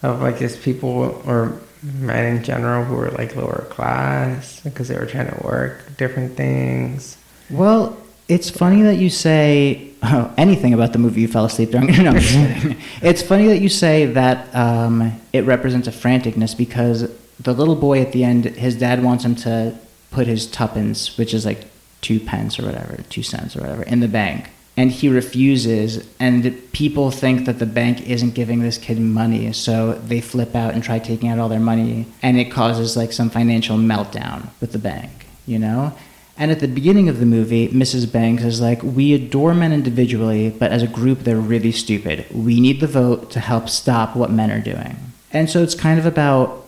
of 0.03 0.21
like 0.21 0.37
just 0.39 0.61
people 0.61 1.21
or 1.25 1.59
men 1.81 2.37
in 2.37 2.43
general 2.43 2.83
who 2.83 2.95
were 2.95 3.09
like 3.11 3.35
lower 3.35 3.65
class 3.69 4.59
because 4.61 4.89
they 4.89 4.97
were 4.97 5.05
trying 5.05 5.29
to 5.29 5.43
work 5.43 5.97
different 5.97 6.35
things. 6.37 7.17
Well, 7.49 7.97
It's 8.27 8.51
funny 8.51 8.83
that 8.83 8.97
you 8.97 9.09
say 9.09 9.89
oh, 10.03 10.31
anything 10.37 10.75
about 10.75 10.93
the 10.93 10.99
movie 10.99 11.21
you 11.21 11.27
fell 11.27 11.45
asleep 11.45 11.71
during. 11.71 11.87
No, 12.03 12.11
I'm 12.11 12.19
just 12.19 12.33
kidding. 12.61 12.77
It's 13.01 13.23
funny 13.23 13.47
that 13.47 13.59
you 13.59 13.69
say 13.69 14.05
that 14.05 14.53
um, 14.55 15.19
it 15.33 15.45
represents 15.45 15.87
a 15.87 15.91
franticness 15.91 16.55
because 16.55 17.09
the 17.39 17.53
little 17.53 17.75
boy 17.75 18.01
at 18.01 18.11
the 18.11 18.23
end, 18.23 18.45
his 18.45 18.75
dad 18.75 19.03
wants 19.03 19.25
him 19.25 19.35
to 19.37 19.75
put 20.11 20.27
his 20.27 20.45
tuppence, 20.45 21.17
which 21.17 21.33
is 21.33 21.43
like 21.43 21.65
two 22.01 22.19
pence 22.19 22.59
or 22.59 22.65
whatever, 22.65 23.01
two 23.09 23.23
cents 23.23 23.55
or 23.55 23.61
whatever, 23.61 23.83
in 23.83 23.99
the 23.99 24.07
bank. 24.07 24.49
And 24.77 24.91
he 24.91 25.09
refuses, 25.09 26.07
and 26.19 26.57
people 26.71 27.11
think 27.11 27.45
that 27.45 27.59
the 27.59 27.65
bank 27.65 28.07
isn't 28.07 28.33
giving 28.33 28.61
this 28.61 28.77
kid 28.77 28.97
money, 28.97 29.51
so 29.51 29.93
they 29.93 30.21
flip 30.21 30.55
out 30.55 30.73
and 30.73 30.81
try 30.81 30.99
taking 30.99 31.27
out 31.27 31.37
all 31.37 31.49
their 31.49 31.59
money, 31.59 32.05
and 32.21 32.39
it 32.39 32.45
causes 32.45 32.95
like 32.95 33.11
some 33.11 33.29
financial 33.29 33.77
meltdown 33.77 34.47
with 34.61 34.71
the 34.71 34.79
bank, 34.79 35.27
you 35.45 35.59
know? 35.59 35.93
And 36.37 36.51
at 36.51 36.61
the 36.61 36.69
beginning 36.69 37.09
of 37.09 37.19
the 37.19 37.25
movie, 37.25 37.67
Mrs. 37.67 38.09
Banks 38.09 38.43
is 38.43 38.61
like, 38.61 38.81
We 38.81 39.13
adore 39.13 39.53
men 39.53 39.73
individually, 39.73 40.49
but 40.49 40.71
as 40.71 40.81
a 40.81 40.87
group, 40.87 41.19
they're 41.19 41.35
really 41.35 41.73
stupid. 41.73 42.25
We 42.33 42.61
need 42.61 42.79
the 42.79 42.87
vote 42.87 43.29
to 43.31 43.41
help 43.41 43.67
stop 43.67 44.15
what 44.15 44.31
men 44.31 44.49
are 44.49 44.61
doing. 44.61 44.95
And 45.33 45.49
so 45.49 45.61
it's 45.61 45.75
kind 45.75 45.99
of 45.99 46.05
about 46.05 46.65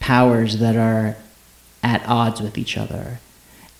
powers 0.00 0.58
that 0.60 0.76
are 0.76 1.16
at 1.82 2.02
odds 2.08 2.40
with 2.40 2.56
each 2.56 2.78
other. 2.78 3.18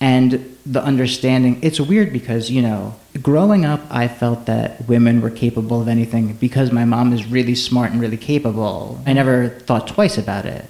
And 0.03 0.57
the 0.65 0.83
understanding, 0.83 1.59
it's 1.61 1.79
weird 1.79 2.11
because, 2.11 2.51
you 2.51 2.61
know, 2.61 2.93
growing 3.21 3.63
up, 3.63 3.79
I 3.89 4.09
felt 4.09 4.47
that 4.47 4.85
women 4.85 5.21
were 5.21 5.29
capable 5.29 5.79
of 5.79 5.87
anything 5.87 6.33
because 6.33 6.73
my 6.73 6.83
mom 6.83 7.13
is 7.13 7.25
really 7.25 7.55
smart 7.55 7.91
and 7.91 8.01
really 8.01 8.17
capable. 8.17 8.99
I 9.05 9.13
never 9.13 9.47
thought 9.47 9.87
twice 9.87 10.17
about 10.17 10.45
it. 10.45 10.65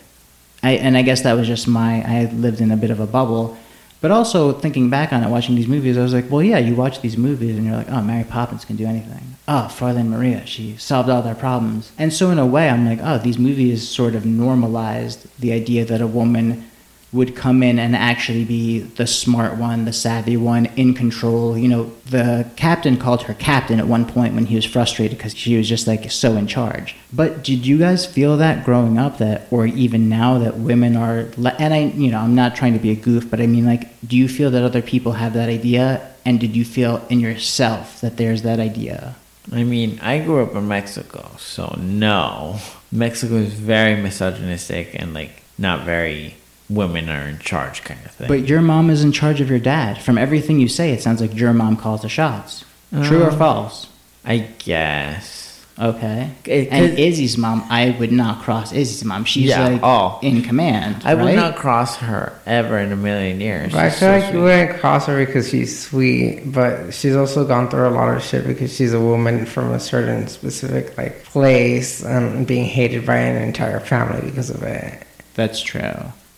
I, 0.61 0.73
and 0.73 0.95
I 0.95 1.01
guess 1.01 1.23
that 1.23 1.33
was 1.33 1.47
just 1.47 1.67
my, 1.67 2.03
I 2.05 2.25
lived 2.31 2.61
in 2.61 2.69
a 2.69 2.77
bit 2.77 2.91
of 2.91 2.99
a 2.99 3.07
bubble. 3.07 3.57
But 4.01 4.11
also 4.11 4.51
thinking 4.51 4.91
back 4.91 5.11
on 5.11 5.23
it, 5.23 5.29
watching 5.31 5.55
these 5.55 5.67
movies, 5.67 5.97
I 5.97 6.03
was 6.03 6.13
like, 6.13 6.29
well, 6.29 6.43
yeah, 6.43 6.59
you 6.59 6.75
watch 6.75 7.01
these 7.01 7.17
movies 7.17 7.57
and 7.57 7.65
you're 7.65 7.77
like, 7.77 7.89
oh, 7.89 8.03
Mary 8.03 8.25
Poppins 8.25 8.65
can 8.65 8.75
do 8.75 8.85
anything. 8.85 9.37
Oh, 9.47 9.67
Fräulein 9.71 10.09
Maria, 10.09 10.45
she 10.45 10.77
solved 10.77 11.09
all 11.09 11.23
their 11.23 11.33
problems. 11.33 11.91
And 11.97 12.13
so 12.13 12.29
in 12.29 12.37
a 12.37 12.45
way, 12.45 12.69
I'm 12.69 12.85
like, 12.85 12.99
oh, 13.01 13.17
these 13.17 13.39
movies 13.39 13.89
sort 13.89 14.13
of 14.13 14.27
normalized 14.27 15.25
the 15.39 15.53
idea 15.53 15.85
that 15.85 16.01
a 16.01 16.05
woman 16.07 16.69
would 17.13 17.35
come 17.35 17.61
in 17.61 17.77
and 17.77 17.95
actually 17.95 18.43
be 18.43 18.79
the 18.79 19.05
smart 19.05 19.57
one, 19.57 19.85
the 19.85 19.93
savvy 19.93 20.35
one, 20.35 20.65
in 20.75 20.93
control. 20.93 21.57
You 21.57 21.67
know, 21.67 21.91
the 22.09 22.49
captain 22.55 22.97
called 22.97 23.21
her 23.23 23.35
captain 23.35 23.79
at 23.79 23.87
one 23.87 24.05
point 24.05 24.33
when 24.33 24.47
he 24.47 24.55
was 24.55 24.65
frustrated 24.65 25.17
because 25.17 25.35
she 25.35 25.55
was 25.55 25.69
just 25.69 25.87
like 25.87 26.11
so 26.11 26.33
in 26.35 26.47
charge. 26.47 26.95
But 27.13 27.43
did 27.43 27.65
you 27.65 27.77
guys 27.77 28.05
feel 28.05 28.37
that 28.37 28.65
growing 28.65 28.97
up 28.97 29.19
that, 29.19 29.47
or 29.51 29.67
even 29.67 30.09
now 30.09 30.39
that 30.39 30.57
women 30.57 30.95
are, 30.95 31.29
and 31.59 31.73
I, 31.73 31.93
you 31.95 32.09
know, 32.09 32.19
I'm 32.19 32.35
not 32.35 32.55
trying 32.55 32.73
to 32.73 32.79
be 32.79 32.91
a 32.91 32.95
goof, 32.95 33.29
but 33.29 33.39
I 33.39 33.47
mean, 33.47 33.65
like, 33.65 33.89
do 34.01 34.17
you 34.17 34.27
feel 34.27 34.49
that 34.51 34.63
other 34.63 34.81
people 34.81 35.13
have 35.13 35.33
that 35.33 35.49
idea? 35.49 36.09
And 36.25 36.39
did 36.39 36.55
you 36.55 36.65
feel 36.65 37.05
in 37.09 37.19
yourself 37.19 38.01
that 38.01 38.17
there's 38.17 38.41
that 38.41 38.59
idea? 38.59 39.15
I 39.51 39.63
mean, 39.63 39.99
I 40.01 40.19
grew 40.19 40.41
up 40.41 40.55
in 40.55 40.67
Mexico, 40.67 41.31
so 41.37 41.75
no. 41.77 42.59
Mexico 42.91 43.35
is 43.35 43.53
very 43.53 44.01
misogynistic 44.01 44.95
and 44.95 45.13
like 45.13 45.43
not 45.57 45.83
very 45.83 46.35
women 46.69 47.09
are 47.09 47.27
in 47.27 47.39
charge 47.39 47.83
kind 47.83 47.99
of 48.05 48.11
thing. 48.11 48.27
But 48.27 48.47
your 48.47 48.61
mom 48.61 48.89
is 48.89 49.03
in 49.03 49.11
charge 49.11 49.41
of 49.41 49.49
your 49.49 49.59
dad. 49.59 50.01
From 50.01 50.17
everything 50.17 50.59
you 50.59 50.67
say, 50.67 50.91
it 50.91 51.01
sounds 51.01 51.21
like 51.21 51.35
your 51.35 51.53
mom 51.53 51.75
calls 51.77 52.01
the 52.01 52.09
shots. 52.09 52.63
True 53.03 53.23
or 53.23 53.31
Um, 53.31 53.37
false? 53.37 53.87
I 54.25 54.47
guess. 54.59 55.41
Okay. 55.81 56.29
It- 56.45 56.67
and 56.71 56.89
'cause- 56.91 56.99
Izzy's 56.99 57.35
mom, 57.35 57.63
I 57.67 57.95
would 57.99 58.11
not 58.11 58.43
cross 58.43 58.71
Izzy's 58.71 59.03
mom. 59.03 59.25
She's 59.25 59.45
Yeah, 59.49 59.67
like 59.69 59.79
oh. 59.83 60.19
in 60.21 60.43
command. 60.43 60.97
I 61.03 61.15
would 61.15 61.35
not 61.35 61.55
cross 61.55 61.97
her 61.97 62.31
ever 62.45 62.77
in 62.77 62.91
a 62.91 62.95
million 62.95 63.41
years. 63.41 63.71
But 63.71 63.79
I 63.81 63.89
feel 63.89 63.99
so 63.99 64.11
like 64.11 64.23
sweet. 64.25 64.33
you 64.35 64.43
wouldn't 64.43 64.79
cross 64.79 65.07
her 65.07 65.25
because 65.25 65.49
she's 65.49 65.79
sweet, 65.79 66.51
but 66.51 66.93
she's 66.93 67.15
also 67.15 67.43
gone 67.43 67.69
through 67.69 67.87
a 67.87 67.89
lot 67.89 68.15
of 68.15 68.23
shit 68.23 68.45
because 68.45 68.71
she's 68.75 68.93
a 68.93 68.99
woman 68.99 69.47
from 69.47 69.71
a 69.73 69.79
certain 69.79 70.27
specific 70.27 70.95
like 70.95 71.23
place 71.25 72.03
and 72.03 72.45
being 72.45 72.65
hated 72.65 73.03
by 73.07 73.15
an 73.17 73.41
entire 73.41 73.79
family 73.79 74.21
because 74.29 74.51
of 74.51 74.61
it. 74.61 75.01
That's 75.33 75.59
true. 75.59 75.95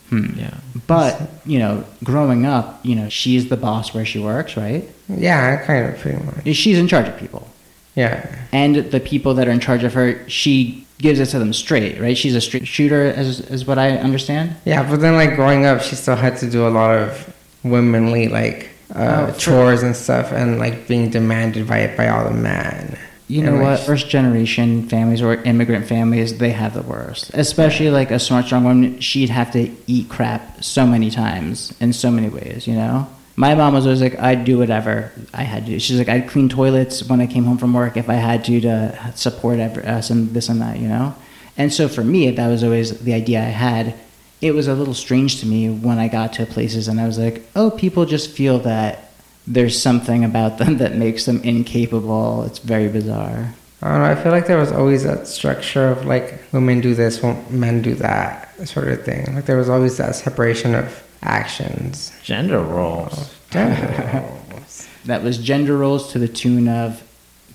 Hmm. 0.10 0.38
Yeah. 0.38 0.54
But, 0.88 1.20
you 1.46 1.58
know, 1.60 1.84
growing 2.04 2.46
up, 2.46 2.80
you 2.86 2.96
know, 2.96 3.10
she's 3.10 3.50
the 3.50 3.58
boss 3.58 3.94
where 3.94 4.06
she 4.06 4.20
works, 4.20 4.56
right? 4.56 4.88
Yeah, 5.10 5.64
kind 5.66 5.88
of 5.88 6.00
pretty 6.00 6.24
much. 6.24 6.56
She's 6.56 6.78
in 6.78 6.88
charge 6.88 7.08
of 7.08 7.18
people. 7.18 7.48
Yeah. 7.96 8.36
And 8.52 8.76
the 8.76 9.00
people 9.00 9.34
that 9.36 9.48
are 9.48 9.52
in 9.52 9.60
charge 9.60 9.84
of 9.84 9.94
her, 9.94 10.28
she 10.30 10.86
gives 11.00 11.20
it 11.20 11.28
to 11.28 11.40
them 11.40 11.54
straight, 11.54 12.00
right? 12.00 12.18
She's 12.18 12.36
a 12.36 12.42
straight 12.42 12.68
shooter, 12.68 13.06
as, 13.06 13.42
as 13.42 13.66
what 13.66 13.78
I 13.80 13.92
understand. 13.98 14.56
Yeah, 14.66 14.88
but 14.90 15.02
then 15.02 15.16
like 15.16 15.36
growing 15.36 15.66
up, 15.66 15.82
she 15.82 15.96
still 15.96 16.16
had 16.16 16.38
to 16.38 16.50
do 16.50 16.68
a 16.68 16.70
lot 16.70 16.96
of 16.98 17.34
womanly 17.64 18.28
like 18.28 18.70
uh, 18.94 19.28
Oh, 19.30 19.32
true. 19.40 19.54
chores 19.54 19.82
and 19.84 19.96
stuff, 19.96 20.32
and 20.32 20.60
like 20.60 20.88
being 20.88 21.10
demanded 21.10 21.68
by 21.68 21.88
by 21.98 22.08
all 22.10 22.26
the 22.26 22.36
men. 22.36 22.98
You 23.28 23.42
know 23.44 23.60
what? 23.60 23.80
First 23.80 24.10
generation 24.10 24.88
families 24.88 25.22
or 25.22 25.36
immigrant 25.36 25.88
families, 25.88 26.38
they 26.38 26.52
have 26.52 26.76
the 26.76 26.84
worst. 26.84 27.32
Especially 27.34 27.90
like 27.90 28.12
a 28.12 28.20
smart, 28.20 28.46
strong 28.46 28.64
woman, 28.64 29.00
she'd 29.00 29.30
have 29.30 29.52
to 29.54 29.72
eat 29.88 30.10
crap 30.10 30.64
so 30.64 30.86
many 30.86 31.10
times 31.10 31.74
in 31.80 31.92
so 31.92 32.12
many 32.12 32.30
ways, 32.30 32.68
you 32.68 32.76
know? 32.76 33.08
My 33.36 33.54
mom 33.56 33.74
was 33.74 33.86
always 33.86 34.02
like, 34.02 34.18
I'd 34.20 34.46
do 34.46 34.58
whatever 34.58 35.12
I 35.34 35.44
had 35.44 35.66
to 35.66 35.74
do. 35.74 35.80
She's 35.80 35.98
like, 35.98 36.08
I'd 36.08 36.30
clean 36.30 36.50
toilets 36.50 37.04
when 37.04 37.20
I 37.20 37.28
came 37.28 37.44
home 37.44 37.58
from 37.58 37.74
work 37.74 37.98
if 37.98 38.10
I 38.10 38.14
had 38.14 38.46
to 38.46 38.62
to 38.62 39.12
support 39.16 39.60
us 39.60 40.10
uh, 40.10 40.14
and 40.14 40.30
this 40.30 40.48
and 40.48 40.62
that, 40.62 40.80
you 40.80 40.88
know? 40.88 41.16
And 41.58 41.74
so 41.74 41.88
for 41.88 42.04
me, 42.04 42.30
that 42.32 42.48
was 42.48 42.64
always 42.64 43.00
the 43.00 43.14
idea 43.14 43.40
I 43.40 43.46
had. 43.46 43.96
It 44.40 44.52
was 44.52 44.68
a 44.68 44.74
little 44.74 44.94
strange 44.94 45.40
to 45.40 45.48
me 45.48 45.70
when 45.70 45.98
I 45.98 46.08
got 46.08 46.34
to 46.34 46.46
places 46.46 46.88
and 46.88 47.02
I 47.02 47.08
was 47.08 47.18
like, 47.18 47.42
oh, 47.56 47.72
people 47.72 48.06
just 48.06 48.30
feel 48.30 48.60
that 48.60 49.05
there's 49.48 49.80
something 49.82 50.24
about 50.24 50.58
them 50.58 50.78
that 50.78 50.96
makes 50.96 51.26
them 51.26 51.42
incapable. 51.44 52.44
It's 52.44 52.60
very 52.60 52.88
bizarre. 52.88 53.54
I 53.82 53.90
don't 53.90 54.00
know. 54.00 54.06
I 54.06 54.16
feel 54.16 54.32
like 54.32 54.48
there 54.48 54.58
was 54.58 54.72
always 54.72 55.04
that 55.04 55.28
structure 55.28 55.88
of 55.90 56.06
like 56.06 56.42
women 56.52 56.82
do 56.82 56.96
this, 56.96 57.22
wo- 57.22 57.40
men 57.50 57.82
do 57.82 57.94
that 57.96 58.50
sort 58.68 58.88
of 58.88 59.04
thing. 59.04 59.36
Like 59.36 59.46
there 59.46 59.58
was 59.58 59.70
always 59.70 59.98
that 59.98 60.16
separation 60.16 60.74
of 60.74 61.04
actions. 61.22 62.12
Gender 62.24 62.60
roles. 62.62 63.34
Gender. 63.52 64.22
roles. 64.52 64.88
That 65.06 65.22
was 65.22 65.38
gender 65.38 65.78
roles 65.78 66.12
to 66.14 66.18
the 66.20 66.28
tune 66.28 66.68
of 66.68 67.04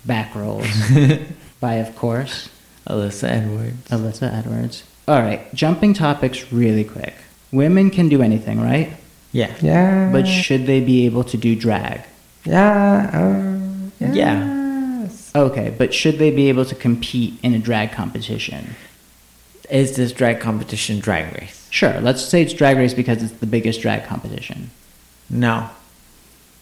back 0.06 0.36
rolls 0.36 0.68
by, 1.60 1.74
of 1.74 1.96
course, 1.96 2.48
Alyssa 2.86 3.28
Edwards. 3.28 3.88
Alyssa 3.88 4.32
Edwards. 4.32 4.84
All 5.08 5.18
right, 5.20 5.52
jumping 5.52 5.92
topics 5.92 6.52
really 6.52 6.84
quick. 6.84 7.12
Women 7.50 7.90
can 7.90 8.08
do 8.08 8.22
anything, 8.22 8.60
right? 8.60 8.92
Yeah. 9.32 9.54
yeah. 9.60 10.10
But 10.12 10.26
should 10.26 10.66
they 10.66 10.80
be 10.80 11.06
able 11.06 11.24
to 11.24 11.36
do 11.36 11.54
drag? 11.56 12.02
yeah. 12.44 13.10
Um, 13.12 13.92
Yeah. 14.00 14.12
yes. 15.02 15.30
Okay, 15.34 15.72
but 15.76 15.94
should 15.94 16.18
they 16.18 16.30
be 16.30 16.48
able 16.48 16.64
to 16.64 16.74
compete 16.74 17.34
in 17.42 17.54
a 17.54 17.58
drag 17.58 17.92
competition? 17.92 18.74
Is 19.70 19.94
this 19.94 20.12
drag 20.12 20.40
competition 20.40 20.98
drag 20.98 21.32
race? 21.40 21.68
Sure, 21.70 22.00
let's 22.00 22.24
say 22.24 22.42
it's 22.42 22.52
drag 22.52 22.76
race 22.76 22.94
because 22.94 23.22
it's 23.22 23.34
the 23.34 23.46
biggest 23.46 23.80
drag 23.82 24.04
competition. 24.04 24.70
No. 25.28 25.70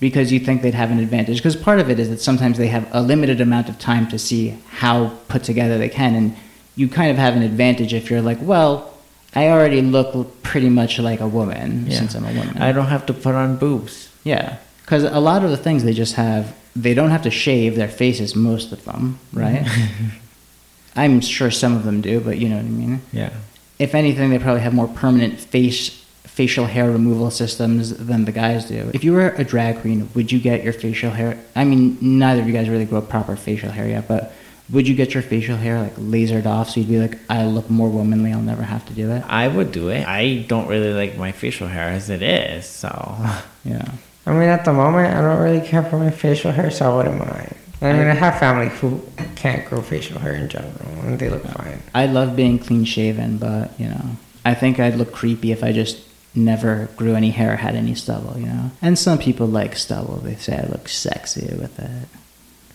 Because 0.00 0.31
you 0.31 0.38
think 0.40 0.61
they'd 0.62 0.74
have 0.74 0.90
an 0.90 0.98
advantage. 0.98 1.38
Because 1.38 1.57
part 1.57 1.81
of 1.81 1.88
it 1.88 1.98
is 1.98 2.11
that 2.11 2.20
sometimes 2.20 2.59
they 2.59 2.68
have 2.68 2.87
a 2.92 3.00
limited 3.00 3.40
amount 3.40 3.68
of 3.70 3.78
time 3.78 4.07
to 4.09 4.18
see 4.18 4.59
how 4.68 5.12
put 5.28 5.42
together 5.42 5.78
they 5.78 5.88
can. 5.88 6.14
And 6.14 6.37
you 6.76 6.87
kind 6.88 7.11
of 7.11 7.16
have 7.16 7.35
an 7.35 7.42
advantage 7.42 7.94
if 7.94 8.11
you're 8.11 8.20
like, 8.20 8.38
well, 8.42 8.92
I 9.38 9.48
already 9.51 9.83
look 9.83 10.42
pretty 10.42 10.70
much 10.81 10.98
like 10.98 11.20
a 11.20 11.29
woman 11.29 11.87
Yeah. 11.87 11.98
since 11.98 12.14
I'm 12.16 12.24
a 12.24 12.35
woman. 12.40 12.59
I 12.59 12.72
don't 12.72 12.90
have 12.94 13.05
to 13.07 13.14
put 13.14 13.35
on 13.35 13.57
boobs. 13.57 14.09
Yeah, 14.24 14.57
because 14.83 15.05
a 15.05 15.20
lot 15.20 15.44
of 15.44 15.51
the 15.51 15.57
things 15.66 15.85
they 15.85 15.96
just 16.05 16.14
have, 16.14 16.44
they 16.74 16.94
don't 16.98 17.11
have 17.11 17.22
to 17.22 17.31
shave 17.31 17.77
their 17.77 17.92
faces, 18.03 18.35
most 18.35 18.72
of 18.72 18.81
them, 18.85 19.18
mm-hmm. 19.35 19.40
right? 19.44 19.64
I'm 21.03 21.20
sure 21.20 21.51
some 21.51 21.77
of 21.77 21.85
them 21.85 22.01
do, 22.01 22.20
but 22.20 22.38
you 22.38 22.48
know 22.48 22.57
what 22.57 22.64
I 22.64 22.77
mean. 22.83 23.01
Yeah. 23.12 23.33
If 23.79 23.94
anything, 23.94 24.31
they 24.31 24.40
probably 24.40 24.62
have 24.62 24.74
more 24.74 24.88
permanent 24.88 25.38
face 25.38 25.98
facial 26.38 26.66
hair 26.66 26.88
removal 26.90 27.31
systems 27.31 27.85
than 28.09 28.24
the 28.24 28.33
guys 28.33 28.66
do. 28.66 28.90
If 28.94 29.03
you 29.03 29.12
were 29.12 29.31
a 29.31 29.44
drag 29.44 29.81
queen, 29.81 30.09
would 30.14 30.31
you 30.31 30.38
get 30.38 30.62
your 30.62 30.72
facial 30.72 31.11
hair? 31.11 31.37
I 31.57 31.64
mean, 31.64 31.98
neither 32.01 32.40
of 32.42 32.46
you 32.46 32.53
guys 32.53 32.68
really 32.68 32.85
grow 32.85 33.03
proper 33.03 33.35
facial 33.35 33.72
hair 33.72 33.88
yet, 33.88 34.07
but 34.07 34.33
would 34.70 34.87
you 34.87 34.94
get 34.94 35.14
your 35.14 35.22
facial 35.22 35.57
hair 35.57 35.81
like 35.81 35.96
lasered 35.96 36.46
off 36.46 36.70
so 36.70 36.81
you'd 36.81 36.88
be 36.88 36.98
like, 36.98 37.18
I 37.31 37.44
look 37.46 37.70
more 37.70 37.88
womanly, 37.88 38.33
I'll 38.33 38.42
never 38.42 38.62
have 38.62 38.87
to 38.87 38.92
do 38.92 39.11
it? 39.12 39.22
I 39.26 39.48
would 39.48 39.72
do 39.72 39.88
it. 39.88 40.07
I 40.07 40.44
don't 40.48 40.68
really 40.68 40.92
like 40.92 41.16
my 41.16 41.33
facial 41.33 41.68
hair 41.68 41.88
as 41.88 42.11
it 42.11 42.22
is, 42.22 42.66
so 42.66 43.16
Yeah. 43.64 43.90
I 44.26 44.33
mean, 44.33 44.50
at 44.50 44.66
the 44.66 44.74
moment, 44.74 45.14
I 45.14 45.22
don't 45.22 45.40
really 45.42 45.66
care 45.66 45.83
for 45.83 45.98
my 45.98 46.11
facial 46.11 46.52
hair, 46.52 46.70
so 46.70 46.90
I 46.90 46.96
wouldn't 46.96 47.18
mind. 47.18 47.54
I 47.81 47.92
mean, 47.92 48.09
I 48.09 48.14
have 48.14 48.38
family 48.38 48.68
who 48.68 49.00
can't 49.37 49.64
grow 49.66 49.81
facial 49.81 50.18
hair 50.18 50.35
in 50.35 50.48
general, 50.48 50.74
and 51.04 51.18
they 51.18 51.31
look 51.31 51.44
fine. 51.44 51.81
I 51.94 52.07
love 52.07 52.37
being 52.37 52.59
clean 52.59 52.85
shaven, 52.85 53.38
but 53.38 53.70
you 53.81 53.88
know, 53.88 54.16
I 54.44 54.52
think 54.54 54.81
I'd 54.81 54.96
look 54.96 55.12
creepy 55.12 55.52
if 55.52 55.64
I 55.64 55.72
just 55.72 55.98
never 56.35 56.88
grew 56.96 57.14
any 57.14 57.31
hair, 57.31 57.54
or 57.54 57.57
had 57.57 57.74
any 57.74 57.94
stubble, 57.94 58.38
you 58.38 58.46
know. 58.46 58.70
And 58.83 58.98
some 58.98 59.16
people 59.16 59.46
like 59.46 59.76
stubble; 59.76 60.16
they 60.16 60.35
say 60.35 60.59
I 60.59 60.68
look 60.68 60.88
sexy 60.88 61.46
with 61.57 61.78
it. 61.78 62.09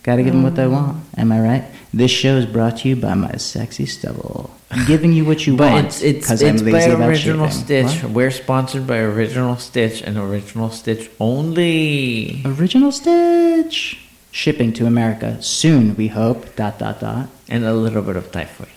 Gotta 0.04 0.22
give 0.22 0.34
them 0.34 0.44
what 0.44 0.56
they 0.56 0.66
oh. 0.66 0.70
want. 0.70 1.04
Am 1.18 1.32
I 1.32 1.40
right? 1.40 1.64
This 1.94 2.12
show 2.12 2.36
is 2.36 2.46
brought 2.46 2.80
to 2.80 2.90
you 2.90 2.96
by 2.98 3.14
my 3.14 3.34
sexy 3.38 3.86
stubble, 3.86 4.52
giving 4.86 5.14
you 5.14 5.24
what 5.24 5.48
you 5.48 5.56
But 5.58 5.72
want. 5.72 5.86
it's 5.88 6.02
it's 6.02 6.30
it's 6.30 6.44
I'm 6.44 6.72
by 6.72 6.86
Original 6.88 7.48
shaving. 7.50 7.88
Stitch. 7.88 8.04
What? 8.04 8.12
We're 8.12 8.32
sponsored 8.32 8.86
by 8.86 8.98
Original 8.98 9.56
Stitch 9.58 10.02
and 10.02 10.18
Original 10.18 10.70
Stitch 10.72 11.10
only. 11.20 12.42
Original 12.46 12.92
Stitch. 12.92 14.00
Shipping 14.32 14.74
to 14.74 14.88
America 14.88 15.42
soon, 15.42 15.96
we 15.96 16.08
hope. 16.08 16.56
Dot 16.56 16.80
dot 16.80 17.00
dot. 17.00 17.30
And 17.48 17.64
a 17.64 17.74
little 17.74 18.02
bit 18.02 18.18
of 18.18 18.32
typhoid. 18.32 18.68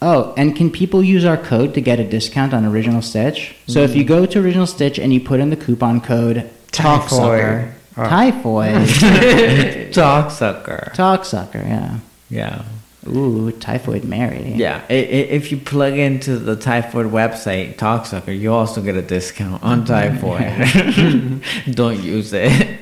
Oh, 0.00 0.32
and 0.36 0.54
can 0.54 0.70
people 0.70 1.02
use 1.02 1.24
our 1.24 1.36
code 1.36 1.74
to 1.74 1.80
get 1.80 1.98
a 1.98 2.04
discount 2.04 2.54
on 2.54 2.64
Original 2.64 3.02
Stitch? 3.02 3.56
So 3.66 3.80
if 3.80 3.92
hmm. 3.92 3.98
you 3.98 4.04
go 4.04 4.26
to 4.26 4.38
Original 4.38 4.66
Stitch 4.66 4.98
and 4.98 5.12
you 5.12 5.20
put 5.20 5.40
in 5.40 5.50
the 5.50 5.56
coupon 5.56 6.00
code 6.00 6.48
TALKSUCKER, 6.70 7.74
Uh, 7.98 8.08
Typhoid. 8.08 8.88
Oh. 10.00 10.28
sucker. 10.28 10.92
Dog 10.94 11.24
sucker. 11.24 11.58
Yeah. 11.58 11.98
Yeah. 12.30 12.62
Ooh, 13.08 13.50
Typhoid 13.52 14.04
Mary. 14.04 14.52
Yeah, 14.54 14.82
i- 14.90 14.92
i- 14.92 15.28
if 15.38 15.50
you 15.50 15.56
plug 15.56 15.94
into 15.94 16.38
the 16.38 16.56
Typhoid 16.56 17.06
website, 17.06 17.76
TalkSucker, 17.76 18.38
you 18.38 18.52
also 18.52 18.82
get 18.82 18.96
a 18.96 19.02
discount 19.02 19.62
on 19.62 19.84
mm-hmm. 19.84 21.40
Typhoid. 21.40 21.74
Don't 21.74 22.00
use 22.02 22.32
it. 22.32 22.78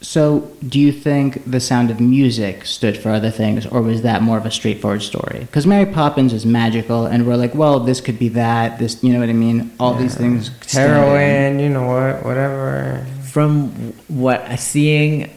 So, 0.00 0.50
do 0.66 0.78
you 0.78 0.92
think 0.92 1.42
The 1.50 1.58
Sound 1.60 1.90
of 1.90 1.98
Music 1.98 2.64
stood 2.66 2.96
for 2.96 3.10
other 3.10 3.30
things, 3.30 3.66
or 3.66 3.82
was 3.82 4.02
that 4.02 4.22
more 4.22 4.38
of 4.38 4.46
a 4.46 4.50
straightforward 4.50 5.02
story? 5.02 5.40
Because 5.40 5.66
Mary 5.66 5.86
Poppins 5.86 6.32
is 6.32 6.46
magical, 6.46 7.06
and 7.06 7.26
we're 7.26 7.36
like, 7.36 7.54
well, 7.54 7.80
this 7.80 8.00
could 8.00 8.18
be 8.18 8.28
that. 8.28 8.78
This, 8.78 9.02
you 9.02 9.12
know 9.12 9.18
what 9.18 9.28
I 9.28 9.32
mean? 9.32 9.72
All 9.80 9.94
these 9.94 10.14
things. 10.14 10.50
stand. 10.62 10.92
Heroin, 10.92 11.58
you 11.58 11.68
know 11.68 11.86
what, 11.86 12.24
whatever. 12.24 13.04
From 13.30 13.92
what 14.08 14.58
seeing 14.58 15.30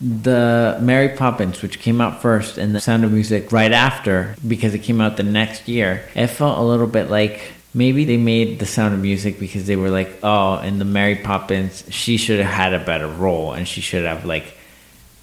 the 0.00 0.78
Mary 0.80 1.08
Poppins, 1.10 1.60
which 1.62 1.80
came 1.80 2.00
out 2.00 2.22
first, 2.22 2.58
and 2.58 2.74
the 2.74 2.80
Sound 2.80 3.04
of 3.04 3.12
Music 3.12 3.50
right 3.50 3.72
after, 3.72 4.36
because 4.46 4.74
it 4.74 4.80
came 4.80 5.00
out 5.00 5.16
the 5.16 5.22
next 5.22 5.68
year, 5.68 6.04
it 6.14 6.28
felt 6.28 6.58
a 6.58 6.62
little 6.62 6.86
bit 6.86 7.10
like 7.10 7.52
maybe 7.74 8.04
they 8.04 8.16
made 8.16 8.58
the 8.58 8.66
Sound 8.66 8.94
of 8.94 9.00
Music 9.00 9.40
because 9.40 9.66
they 9.66 9.76
were 9.76 9.90
like, 9.90 10.18
oh, 10.22 10.58
in 10.58 10.78
the 10.78 10.84
Mary 10.84 11.16
Poppins, 11.16 11.84
she 11.90 12.16
should 12.16 12.40
have 12.40 12.52
had 12.52 12.74
a 12.74 12.84
better 12.84 13.08
role, 13.08 13.52
and 13.52 13.66
she 13.66 13.80
should 13.80 14.04
have 14.04 14.24
like 14.24 14.56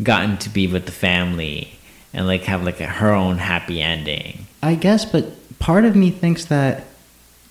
gotten 0.04 0.38
to 0.38 0.50
be 0.50 0.68
with 0.68 0.86
the 0.86 0.92
family 0.92 1.72
and 2.14 2.28
like 2.28 2.44
have 2.44 2.64
like 2.64 2.82
a, 2.82 2.86
her 2.86 3.12
own 3.12 3.38
happy 3.38 3.82
ending. 3.82 4.46
I 4.62 4.76
guess, 4.76 5.06
but 5.06 5.26
part 5.60 5.86
of 5.86 5.96
me 5.96 6.12
thinks 6.12 6.46
that 6.46 6.86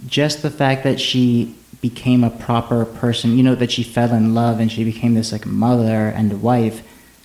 just 0.06 0.42
the 0.42 0.50
fact 0.50 0.84
that 0.84 1.00
she 1.00 1.54
became 1.80 2.24
a 2.24 2.30
proper 2.30 2.84
person, 2.84 3.36
you 3.36 3.42
know, 3.42 3.54
that 3.54 3.70
she 3.70 3.82
fell 3.82 4.12
in 4.14 4.34
love 4.34 4.58
and 4.60 4.72
she 4.72 4.84
became 4.84 5.14
this 5.14 5.32
like 5.32 5.44
mother 5.44 6.08
and 6.08 6.42
wife, 6.42 6.82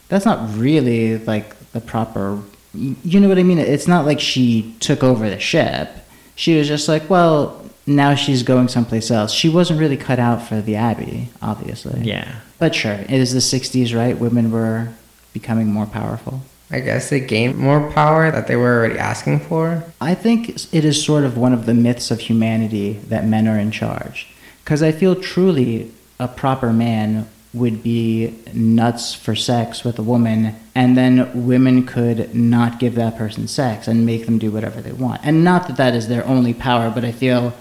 that's 0.10 0.26
not 0.26 0.56
really 0.58 1.18
like 1.18 1.56
the 1.72 1.80
proper. 1.80 2.42
You 2.74 3.20
know 3.20 3.30
what 3.30 3.40
I 3.40 3.44
mean? 3.44 3.58
It's 3.58 3.88
not 3.88 4.06
like 4.06 4.20
she 4.20 4.76
took 4.80 5.04
over 5.04 5.30
the 5.30 5.40
ship. 5.40 5.90
She 6.36 6.58
was 6.58 6.68
just 6.68 6.88
like, 6.88 7.10
well, 7.10 7.66
now 7.86 8.16
she's 8.16 8.44
going 8.44 8.68
someplace 8.68 9.12
else. 9.12 9.32
She 9.32 9.50
wasn't 9.50 9.80
really 9.80 9.98
cut 9.98 10.20
out 10.20 10.42
for 10.42 10.62
the 10.62 10.76
Abbey, 10.76 11.30
obviously. 11.42 12.02
Yeah. 12.02 12.40
But 12.60 12.76
sure, 12.76 12.94
it 12.94 13.12
is 13.12 13.34
the 13.34 13.40
60s, 13.40 13.96
right? 13.96 14.18
Women 14.18 14.52
were 14.52 14.90
becoming 15.34 15.68
more 15.68 15.86
powerful. 15.86 16.42
I 16.72 16.82
guess 16.82 17.10
they 17.10 17.20
gained 17.20 17.58
more 17.58 17.92
power 17.92 18.30
that 18.30 18.48
they 18.48 18.56
were 18.56 18.78
already 18.78 19.00
asking 19.00 19.40
for. 19.40 19.84
I 20.00 20.14
think 20.14 20.50
it 20.74 20.86
is 20.86 21.04
sort 21.04 21.24
of 21.24 21.38
one 21.38 21.54
of 21.54 21.66
the 21.66 21.74
myths 21.74 22.12
of 22.12 22.20
humanity 22.20 22.94
that 23.08 23.26
men 23.26 23.48
are 23.48 23.58
in 23.58 23.72
charge. 23.72 24.28
Because 24.64 24.84
I 24.84 24.92
feel 24.92 25.16
truly 25.16 25.92
a 26.20 26.28
proper 26.28 26.72
man 26.72 27.28
would 27.54 27.82
be 27.82 28.36
nuts 28.54 29.16
for 29.16 29.36
sex 29.36 29.84
with 29.84 29.98
a 29.98 30.04
woman, 30.04 30.56
and 30.76 30.96
then 30.96 31.48
women 31.48 31.84
could 31.86 32.36
not 32.36 32.80
give 32.80 32.94
that 32.94 33.18
person 33.18 33.48
sex 33.48 33.88
and 33.88 34.06
make 34.06 34.28
them 34.28 34.38
do 34.38 34.52
whatever 34.52 34.82
they 34.82 34.92
want. 34.92 35.22
And 35.24 35.44
not 35.44 35.68
that 35.68 35.78
that 35.78 35.96
is 35.96 36.08
their 36.08 36.26
only 36.28 36.54
power, 36.54 36.92
but 36.92 37.04
I 37.04 37.12
feel 37.12 37.54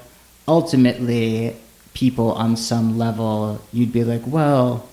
ultimately 0.46 1.56
people 1.94 2.32
on 2.32 2.56
some 2.56 2.98
level, 2.98 3.62
you'd 3.72 3.92
be 3.92 4.04
like, 4.04 4.26
well, 4.26 4.86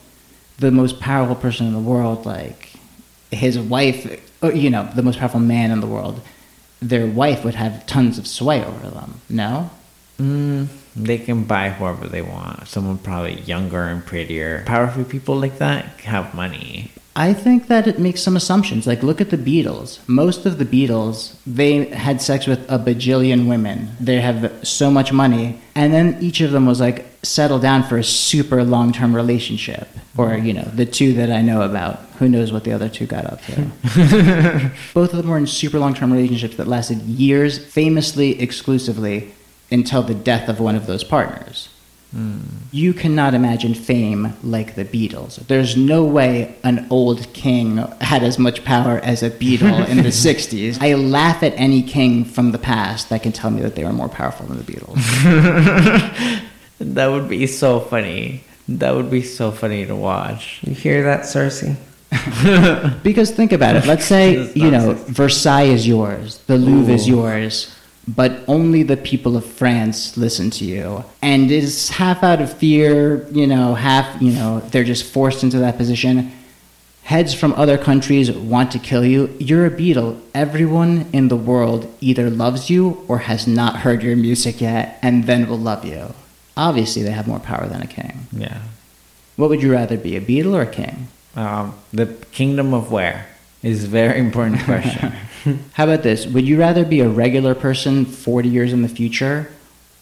the 0.57 0.71
most 0.71 1.01
powerful 1.01 1.35
person 1.35 1.67
in 1.67 1.73
the 1.73 1.79
world, 1.79 2.25
like 2.25 2.71
his 3.35 3.59
wife, 3.59 4.21
you 4.41 4.69
know, 4.69 4.89
the 4.95 5.03
most 5.03 5.19
powerful 5.19 5.39
man 5.39 5.71
in 5.71 5.81
the 5.81 5.87
world, 5.87 6.21
their 6.81 7.07
wife 7.07 7.43
would 7.43 7.55
have 7.55 7.85
tons 7.85 8.17
of 8.17 8.27
sway 8.27 8.63
over 8.63 8.89
them. 8.89 9.21
No? 9.29 9.69
Mm, 10.19 10.67
they 10.95 11.17
can 11.17 11.43
buy 11.43 11.69
whoever 11.69 12.07
they 12.07 12.21
want. 12.21 12.67
Someone 12.67 12.97
probably 12.97 13.41
younger 13.41 13.83
and 13.83 14.05
prettier. 14.05 14.63
Powerful 14.65 15.03
people 15.03 15.35
like 15.35 15.57
that 15.57 15.85
have 16.01 16.33
money. 16.33 16.91
I 17.17 17.33
think 17.33 17.67
that 17.67 17.87
it 17.87 17.97
makes 17.97 18.21
some 18.21 18.35
assumptions. 18.35 18.85
Like, 18.85 19.01
look 19.01 19.21
at 19.21 19.29
the 19.29 19.37
Beatles. 19.37 19.99
Most 20.07 20.45
of 20.45 20.57
the 20.57 20.65
Beatles, 20.65 21.35
they 21.47 21.85
had 21.85 22.21
sex 22.21 22.45
with 22.45 22.69
a 22.69 22.77
bajillion 22.77 23.47
women. 23.47 23.95
They 24.01 24.19
have 24.19 24.67
so 24.67 24.91
much 24.91 25.13
money. 25.13 25.61
And 25.75 25.93
then 25.93 26.17
each 26.21 26.41
of 26.41 26.51
them 26.51 26.65
was 26.65 26.81
like, 26.81 27.05
settle 27.23 27.57
down 27.57 27.83
for 27.83 27.97
a 27.97 28.03
super 28.03 28.65
long 28.65 28.91
term 28.91 29.15
relationship. 29.15 29.87
Or, 30.17 30.35
you 30.35 30.53
know, 30.53 30.63
the 30.63 30.85
two 30.85 31.13
that 31.13 31.31
I 31.31 31.41
know 31.41 31.61
about. 31.61 31.99
Who 32.19 32.27
knows 32.27 32.51
what 32.51 32.65
the 32.65 32.73
other 32.73 32.89
two 32.89 33.05
got 33.05 33.25
up 33.25 33.41
to? 33.45 34.71
Both 34.93 35.13
of 35.13 35.17
them 35.17 35.27
were 35.29 35.37
in 35.37 35.47
super 35.47 35.79
long 35.79 35.93
term 35.93 36.11
relationships 36.11 36.57
that 36.57 36.67
lasted 36.67 37.01
years, 37.01 37.63
famously, 37.65 38.41
exclusively, 38.41 39.33
until 39.71 40.03
the 40.03 40.15
death 40.15 40.49
of 40.49 40.59
one 40.59 40.75
of 40.75 40.85
those 40.85 41.03
partners. 41.03 41.69
You 42.71 42.93
cannot 42.93 43.33
imagine 43.33 43.73
fame 43.73 44.33
like 44.43 44.75
the 44.75 44.85
Beatles. 44.85 45.35
There's 45.47 45.75
no 45.75 46.03
way 46.05 46.55
an 46.63 46.87
old 46.89 47.31
king 47.33 47.77
had 47.99 48.23
as 48.23 48.39
much 48.39 48.63
power 48.63 48.99
as 49.03 49.21
a 49.23 49.29
Beatle 49.29 49.87
in 49.89 49.97
the 49.97 50.03
60s. 50.25 50.77
I 50.81 50.93
laugh 50.93 51.43
at 51.43 51.53
any 51.57 51.81
king 51.83 52.23
from 52.25 52.51
the 52.51 52.57
past 52.57 53.09
that 53.09 53.21
can 53.23 53.31
tell 53.33 53.51
me 53.51 53.61
that 53.61 53.75
they 53.75 53.83
were 53.83 53.93
more 53.93 54.09
powerful 54.09 54.45
than 54.45 54.57
the 54.57 54.63
Beatles. 54.63 56.41
That 56.79 57.07
would 57.07 57.29
be 57.29 57.47
so 57.47 57.79
funny. 57.79 58.43
That 58.67 58.95
would 58.95 59.09
be 59.09 59.21
so 59.21 59.51
funny 59.51 59.85
to 59.85 59.95
watch. 59.95 60.59
You 60.63 60.73
hear 60.73 61.03
that, 61.03 61.21
Cersei? 61.21 61.75
Because 63.03 63.31
think 63.31 63.51
about 63.53 63.75
it. 63.75 63.85
Let's 63.85 64.05
say, 64.05 64.51
you 64.53 64.71
know. 64.71 64.93
Versailles 65.07 65.63
is 65.73 65.87
yours, 65.87 66.39
the 66.47 66.57
Louvre 66.57 66.93
is 66.93 67.07
yours, 67.07 67.73
but 68.07 68.43
only 68.47 68.83
the 68.83 68.97
people 68.97 69.35
of 69.35 69.45
France 69.45 70.15
listen 70.17 70.49
to 70.51 70.65
you. 70.65 71.03
And 71.21 71.51
it's 71.51 71.89
half 71.89 72.23
out 72.23 72.41
of 72.41 72.53
fear, 72.53 73.27
you 73.31 73.47
know, 73.47 73.73
half, 73.75 74.21
you 74.21 74.31
know, 74.31 74.59
they're 74.59 74.83
just 74.83 75.05
forced 75.05 75.43
into 75.43 75.57
that 75.59 75.77
position. 75.77 76.31
Heads 77.03 77.33
from 77.33 77.53
other 77.53 77.77
countries 77.77 78.31
want 78.31 78.71
to 78.71 78.79
kill 78.79 79.05
you. 79.05 79.35
You're 79.39 79.65
a 79.65 79.71
Beatle. 79.71 80.19
Everyone 80.33 81.07
in 81.13 81.27
the 81.27 81.35
world 81.35 81.93
either 82.01 82.29
loves 82.29 82.69
you 82.69 83.05
or 83.07 83.19
has 83.19 83.47
not 83.47 83.77
heard 83.77 84.01
your 84.01 84.15
music 84.15 84.61
yet 84.61 84.99
and 85.01 85.25
then 85.25 85.47
will 85.47 85.59
love 85.59 85.85
you. 85.85 86.13
Obviously, 86.57 87.03
they 87.03 87.11
have 87.11 87.27
more 87.27 87.39
power 87.39 87.67
than 87.67 87.81
a 87.81 87.87
king. 87.87 88.27
Yeah. 88.31 88.59
What 89.35 89.49
would 89.49 89.61
you 89.61 89.71
rather 89.71 89.97
be, 89.97 90.15
a 90.15 90.21
Beatle 90.21 90.53
or 90.53 90.61
a 90.61 90.71
king? 90.71 91.09
Um, 91.35 91.75
the 91.91 92.07
kingdom 92.31 92.73
of 92.73 92.91
where 92.91 93.27
is 93.61 93.83
a 93.83 93.87
very 93.87 94.19
important 94.19 94.61
question. 94.63 95.13
How 95.73 95.83
about 95.85 96.03
this? 96.03 96.25
Would 96.25 96.47
you 96.47 96.59
rather 96.59 96.85
be 96.85 96.99
a 97.01 97.09
regular 97.09 97.55
person 97.55 98.05
40 98.05 98.49
years 98.49 98.73
in 98.73 98.81
the 98.81 98.87
future 98.89 99.49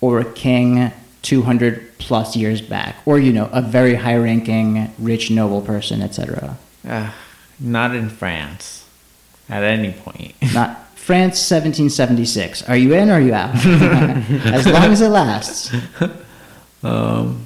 or 0.01 0.19
a 0.19 0.25
king 0.34 0.91
200 1.23 1.97
plus 1.97 2.36
years 2.36 2.62
back? 2.62 2.95
Or, 3.06 3.19
you 3.19 3.34
know, 3.34 3.49
a 3.51 3.62
very 3.62 3.95
high 3.95 4.15
ranking, 4.17 4.93
rich, 4.99 5.29
noble 5.32 5.62
person, 5.62 6.01
etc.? 6.01 6.58
uh, 6.88 7.12
not 7.60 7.95
in 7.95 8.10
France. 8.10 8.86
At 9.49 9.63
any 9.63 9.91
point. 9.91 10.34
Not 10.53 10.97
France 10.97 11.36
1776. 11.51 12.63
Are 12.69 12.77
you 12.77 12.93
in 12.93 13.10
or 13.10 13.15
are 13.15 13.21
you 13.21 13.34
out? 13.34 13.53
as 14.45 14.65
long 14.65 14.86
as 14.86 15.01
it 15.01 15.10
lasts. 15.10 15.69
Um, 16.82 17.45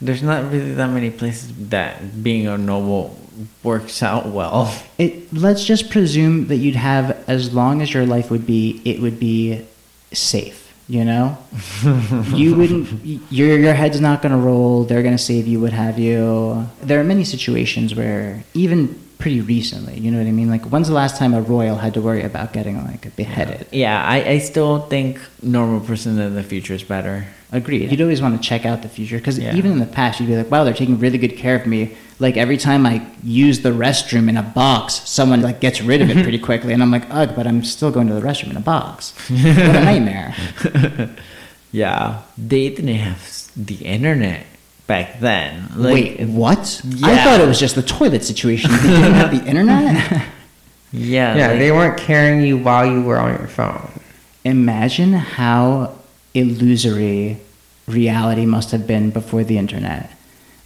there's 0.00 0.22
not 0.22 0.50
really 0.50 0.74
that 0.74 0.90
many 0.90 1.10
places 1.10 1.52
that 1.70 2.22
being 2.22 2.46
a 2.46 2.58
noble 2.58 3.18
works 3.62 4.02
out 4.02 4.26
well. 4.26 4.74
It, 4.98 5.32
let's 5.32 5.64
just 5.64 5.90
presume 5.90 6.48
that 6.48 6.56
you'd 6.56 6.76
have, 6.76 7.24
as 7.28 7.52
long 7.52 7.82
as 7.82 7.92
your 7.92 8.06
life 8.06 8.30
would 8.30 8.46
be, 8.46 8.80
it 8.84 9.00
would 9.00 9.18
be 9.18 9.64
safe. 10.12 10.62
You 10.88 11.04
know, 11.04 11.36
you 12.32 12.54
wouldn't. 12.54 13.04
Your 13.32 13.58
your 13.58 13.74
head's 13.74 14.00
not 14.00 14.22
gonna 14.22 14.38
roll. 14.38 14.84
They're 14.84 15.02
gonna 15.02 15.18
save 15.18 15.48
you. 15.48 15.60
What 15.60 15.72
have 15.72 15.98
you? 15.98 16.68
There 16.80 17.00
are 17.00 17.04
many 17.04 17.24
situations 17.24 17.96
where, 17.96 18.44
even 18.54 18.96
pretty 19.18 19.40
recently, 19.40 19.98
you 19.98 20.10
know 20.10 20.18
what 20.18 20.26
I 20.26 20.32
mean. 20.32 20.50
Like, 20.50 20.64
when's 20.66 20.88
the 20.88 20.94
last 20.94 21.16
time 21.16 21.34
a 21.34 21.40
royal 21.40 21.76
had 21.76 21.94
to 21.94 22.00
worry 22.00 22.22
about 22.22 22.52
getting 22.52 22.84
like 22.84 23.14
beheaded? 23.16 23.66
Yeah, 23.72 24.02
I, 24.04 24.22
I 24.24 24.38
still 24.38 24.80
think 24.80 25.18
normal 25.42 25.80
person 25.80 26.18
in 26.18 26.34
the 26.34 26.42
future 26.42 26.74
is 26.74 26.82
better. 26.82 27.26
Agreed. 27.52 27.90
You'd 27.90 28.00
always 28.02 28.20
want 28.20 28.40
to 28.40 28.48
check 28.48 28.66
out 28.66 28.82
the 28.82 28.88
future 28.88 29.18
because 29.18 29.38
Yeah. 29.38 29.54
even 29.54 29.70
in 29.72 29.78
the 29.78 29.86
past, 29.86 30.18
you'd 30.20 30.26
be 30.26 30.36
like, 30.36 30.50
"Wow, 30.50 30.64
they're 30.64 30.74
taking 30.74 30.98
really 30.98 31.16
good 31.18 31.36
care 31.36 31.54
of 31.56 31.64
me." 31.66 31.94
Like 32.18 32.36
every 32.36 32.56
time 32.56 32.84
I 32.86 33.06
use 33.22 33.60
the 33.60 33.70
restroom 33.70 34.28
in 34.28 34.36
a 34.36 34.42
box, 34.42 35.02
someone 35.08 35.42
like 35.42 35.60
gets 35.60 35.80
rid 35.80 36.02
of 36.02 36.10
it 36.10 36.22
pretty 36.24 36.38
quickly, 36.48 36.72
and 36.72 36.82
I'm 36.82 36.90
like, 36.90 37.06
"Ugh!" 37.10 37.30
But 37.36 37.46
I'm 37.46 37.62
still 37.62 37.90
going 37.92 38.08
to 38.08 38.14
the 38.14 38.20
restroom 38.20 38.50
in 38.50 38.56
a 38.56 38.60
box. 38.60 39.12
what 39.30 39.40
a 39.46 39.84
nightmare! 39.84 40.34
Yeah, 41.72 42.22
they 42.38 42.70
didn't 42.70 42.94
have 42.94 43.50
the 43.56 43.84
internet 43.84 44.46
back 44.86 45.20
then. 45.20 45.68
Like, 45.76 45.94
Wait, 45.94 46.20
what? 46.28 46.80
I 47.02 47.22
thought 47.24 47.40
it 47.40 47.46
was 47.48 47.58
just 47.58 47.74
the 47.74 47.82
toilet 47.82 48.24
situation. 48.24 48.70
They 48.70 48.78
didn't 48.82 49.12
have 49.14 49.30
the 49.30 49.44
internet. 49.46 50.26
Yeah. 50.92 51.36
Yeah, 51.36 51.48
like- 51.48 51.58
they 51.58 51.72
weren't 51.72 51.98
carrying 51.98 52.40
you 52.42 52.56
while 52.56 52.86
you 52.86 53.02
were 53.02 53.18
on 53.18 53.36
your 53.36 53.48
phone. 53.48 53.90
Imagine 54.44 55.12
how 55.12 55.92
illusory 56.32 57.38
reality 57.86 58.46
must 58.46 58.70
have 58.70 58.86
been 58.86 59.10
before 59.10 59.44
the 59.44 59.58
internet. 59.58 60.10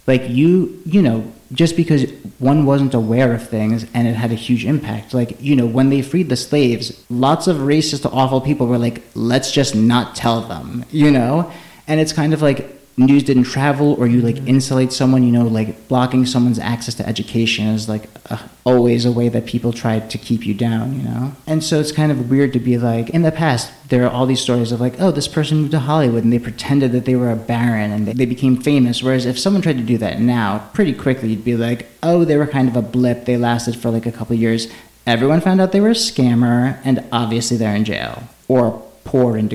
Like 0.07 0.29
you, 0.29 0.79
you 0.85 1.01
know, 1.01 1.29
just 1.51 1.75
because 1.75 2.09
one 2.39 2.65
wasn't 2.65 2.93
aware 2.93 3.33
of 3.33 3.47
things 3.49 3.85
and 3.93 4.07
it 4.07 4.13
had 4.15 4.31
a 4.31 4.35
huge 4.35 4.65
impact. 4.65 5.13
Like, 5.13 5.41
you 5.41 5.55
know, 5.55 5.65
when 5.65 5.89
they 5.89 6.01
freed 6.01 6.29
the 6.29 6.37
slaves, 6.37 7.03
lots 7.09 7.47
of 7.47 7.57
racist, 7.57 8.05
awful 8.11 8.41
people 8.41 8.67
were 8.67 8.77
like, 8.77 9.03
let's 9.15 9.51
just 9.51 9.75
not 9.75 10.15
tell 10.15 10.41
them, 10.41 10.85
you 10.91 11.11
know? 11.11 11.51
And 11.87 11.99
it's 11.99 12.13
kind 12.13 12.33
of 12.33 12.41
like 12.41 12.80
news 12.97 13.23
didn't 13.23 13.43
travel 13.43 13.93
or 13.93 14.07
you 14.07 14.21
like 14.21 14.37
insulate 14.47 14.91
someone, 14.91 15.23
you 15.23 15.31
know, 15.31 15.45
like 15.45 15.87
blocking 15.87 16.25
someone's 16.25 16.59
access 16.59 16.93
to 16.95 17.07
education 17.07 17.67
is 17.67 17.87
like 17.87 18.09
uh, 18.29 18.37
always 18.63 19.05
a 19.05 19.11
way 19.11 19.29
that 19.29 19.45
people 19.45 19.71
tried 19.71 20.09
to 20.09 20.17
keep 20.17 20.45
you 20.45 20.53
down, 20.53 20.97
you 20.97 21.03
know? 21.03 21.33
And 21.47 21.63
so 21.63 21.79
it's 21.79 21.91
kind 21.91 22.11
of 22.11 22.29
weird 22.29 22.53
to 22.53 22.59
be 22.59 22.77
like, 22.77 23.09
in 23.09 23.21
the 23.21 23.31
past, 23.31 23.71
there 23.89 24.05
are 24.05 24.09
all 24.09 24.25
these 24.25 24.41
stories 24.41 24.71
of 24.71 24.81
like, 24.81 24.99
oh, 24.99 25.11
this 25.11 25.27
person 25.27 25.59
moved 25.59 25.71
to 25.71 25.79
Hollywood 25.79 26.23
and 26.23 26.33
they 26.33 26.39
pretended 26.39 26.91
that 26.91 27.05
they 27.05 27.15
were 27.15 27.31
a 27.31 27.35
baron 27.35 27.91
and 27.91 28.07
they, 28.07 28.13
they 28.13 28.25
became 28.25 28.57
famous. 28.57 29.01
Whereas 29.01 29.25
if 29.25 29.39
someone 29.39 29.61
tried 29.61 29.77
to 29.77 29.83
do 29.83 29.97
that 29.97 30.19
now, 30.19 30.69
pretty 30.73 30.93
quickly 30.93 31.29
you'd 31.29 31.45
be 31.45 31.55
like, 31.55 31.87
oh, 32.03 32.25
they 32.25 32.37
were 32.37 32.47
kind 32.47 32.67
of 32.67 32.75
a 32.75 32.81
blip. 32.81 33.25
They 33.25 33.37
lasted 33.37 33.75
for 33.75 33.89
like 33.89 34.05
a 34.05 34.11
couple 34.11 34.35
years. 34.35 34.67
Everyone 35.07 35.41
found 35.41 35.61
out 35.61 35.71
they 35.71 35.81
were 35.81 35.89
a 35.89 35.93
scammer 35.93 36.79
and 36.83 37.03
obviously 37.11 37.57
they're 37.57 37.75
in 37.75 37.85
jail 37.85 38.23
or 38.47 38.83
poor 39.03 39.37
and, 39.37 39.51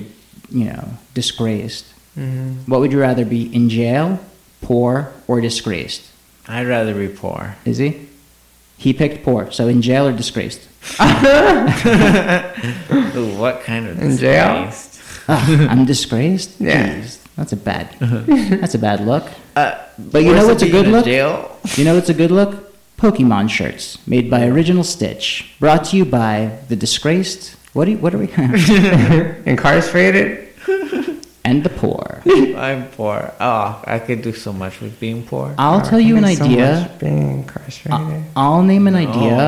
you 0.51 0.65
know, 0.65 0.89
disgraced. 1.15 1.87
What 2.67 2.81
would 2.81 2.93
you 2.93 3.01
rather 3.01 3.25
be 3.25 3.55
in 3.55 3.69
jail, 3.69 4.19
poor, 4.63 5.13
or 5.29 5.41
disgraced? 5.41 6.03
I'd 6.49 6.67
rather 6.67 6.95
be 6.95 7.09
poor. 7.09 7.57
Is 7.65 7.79
he? 7.79 8.09
He 8.79 8.93
picked 8.93 9.25
poor, 9.25 9.51
so 9.53 9.69
in 9.69 9.83
jail 9.83 10.07
or 10.09 10.13
disgraced? 10.13 10.61
Ooh, 13.17 13.35
what 13.39 13.63
kind 13.65 13.87
of 13.89 14.01
In 14.01 14.17
jail? 14.17 14.65
disgraced? 14.67 15.01
Ah, 15.29 15.67
I'm 15.71 15.85
disgraced. 15.85 16.51
Yeah. 16.61 17.01
Jeez, 17.01 17.19
that's 17.37 17.53
a 17.53 17.57
bad. 17.57 17.89
That's 18.01 18.75
a 18.75 18.79
bad 18.79 19.01
look. 19.01 19.25
Uh, 19.57 19.75
But 19.99 20.23
you 20.25 20.33
know 20.35 20.47
what's 20.47 20.63
a 20.63 20.69
good 20.71 20.87
in 20.87 20.93
look? 20.93 21.05
Jail. 21.05 21.59
You 21.77 21.85
know 21.85 21.95
what's 21.97 22.09
a 22.11 22.15
good 22.15 22.31
look? 22.31 22.73
Pokemon 22.97 23.51
shirts 23.51 23.99
made 24.07 24.31
by 24.31 24.47
Original 24.47 24.85
Stitch, 24.85 25.53
brought 25.61 25.85
to 25.87 25.97
you 25.99 26.05
by 26.07 26.59
the 26.69 26.77
disgraced. 26.77 27.57
What 27.75 27.85
do 27.87 27.91
you, 27.91 27.99
what 27.99 28.15
are 28.15 28.19
we? 28.19 28.29
Incarcerated? 29.45 30.46
And 31.47 31.63
the 31.67 31.71
poor. 31.83 32.05
I'm 32.67 32.83
poor. 32.99 33.19
Oh, 33.41 33.81
I 33.95 33.99
could 34.07 34.21
do 34.29 34.33
so 34.33 34.53
much 34.53 34.81
with 34.83 34.99
being 35.05 35.23
poor. 35.31 35.55
I'll 35.59 35.81
tell 35.91 36.01
you 36.09 36.17
an 36.17 36.25
There's 36.25 36.39
so 36.39 36.45
idea. 36.45 36.71
much 36.89 36.99
being 36.99 37.31
incarcerated. 37.39 37.93
I- 37.93 38.23
I'll 38.43 38.63
name 38.73 38.87
an 38.91 38.95
No. 38.95 39.01
idea 39.07 39.39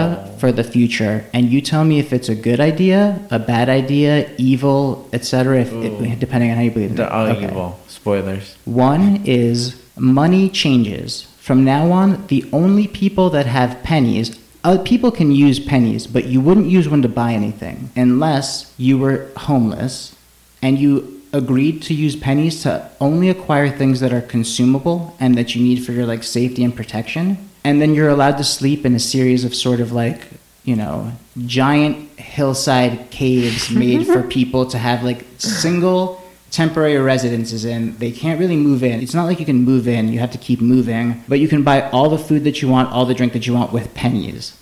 for 0.40 0.50
the 0.52 0.64
future, 0.64 1.24
and 1.34 1.50
you 1.52 1.60
tell 1.60 1.84
me 1.84 1.98
if 1.98 2.12
it's 2.12 2.28
a 2.28 2.38
good 2.48 2.60
idea, 2.60 3.18
a 3.30 3.40
bad 3.52 3.68
idea, 3.68 4.28
evil, 4.38 5.08
etc. 5.12 5.60
If 5.66 5.72
it, 5.72 6.18
depending 6.20 6.50
on 6.52 6.56
how 6.56 6.62
you 6.62 6.70
believe 6.70 6.90
in 6.90 6.96
They're 6.96 7.06
it. 7.06 7.12
all 7.12 7.26
Okay. 7.26 7.44
evil. 7.50 7.78
Spoilers. 7.88 8.54
One 8.64 9.20
is 9.24 9.74
money 9.96 10.48
changes. 10.48 11.26
From 11.40 11.64
now 11.64 11.90
on, 11.90 12.24
the 12.28 12.44
only 12.52 12.86
people 12.86 13.30
that 13.30 13.46
have 13.46 13.82
pennies, 13.82 14.38
uh, 14.64 14.76
people 14.92 15.10
can 15.10 15.32
use 15.32 15.58
pennies, 15.58 16.06
but 16.06 16.26
you 16.26 16.40
wouldn't 16.40 16.68
use 16.78 16.86
one 16.88 17.02
to 17.02 17.08
buy 17.08 17.32
anything 17.32 17.90
unless 17.96 18.70
you 18.76 18.98
were 18.98 19.26
homeless 19.48 20.14
and 20.62 20.78
you 20.78 21.17
agreed 21.32 21.82
to 21.82 21.94
use 21.94 22.16
pennies 22.16 22.62
to 22.62 22.90
only 23.00 23.28
acquire 23.28 23.68
things 23.68 24.00
that 24.00 24.12
are 24.12 24.20
consumable 24.20 25.16
and 25.20 25.36
that 25.36 25.54
you 25.54 25.62
need 25.62 25.84
for 25.84 25.92
your 25.92 26.06
like 26.06 26.22
safety 26.22 26.64
and 26.64 26.74
protection. 26.74 27.48
And 27.64 27.80
then 27.82 27.94
you're 27.94 28.08
allowed 28.08 28.38
to 28.38 28.44
sleep 28.44 28.86
in 28.86 28.94
a 28.94 29.00
series 29.00 29.44
of 29.44 29.54
sort 29.54 29.80
of 29.80 29.92
like, 29.92 30.22
you 30.64 30.76
know, 30.76 31.12
giant 31.46 32.18
hillside 32.18 33.10
caves 33.10 33.70
made 33.84 34.06
for 34.06 34.22
people 34.22 34.66
to 34.66 34.78
have 34.78 35.02
like 35.02 35.24
single 35.38 36.22
temporary 36.50 36.96
residences 36.96 37.64
in. 37.64 37.96
They 37.98 38.10
can't 38.10 38.40
really 38.40 38.56
move 38.56 38.82
in. 38.82 39.00
It's 39.00 39.14
not 39.14 39.24
like 39.24 39.38
you 39.38 39.46
can 39.46 39.64
move 39.64 39.86
in, 39.86 40.12
you 40.12 40.18
have 40.18 40.30
to 40.32 40.38
keep 40.38 40.60
moving, 40.60 41.22
but 41.28 41.40
you 41.40 41.48
can 41.48 41.62
buy 41.62 41.88
all 41.90 42.08
the 42.08 42.18
food 42.18 42.44
that 42.44 42.62
you 42.62 42.68
want, 42.68 42.90
all 42.90 43.04
the 43.04 43.14
drink 43.14 43.32
that 43.34 43.46
you 43.46 43.54
want 43.54 43.72
with 43.72 43.92
pennies. 43.94 44.56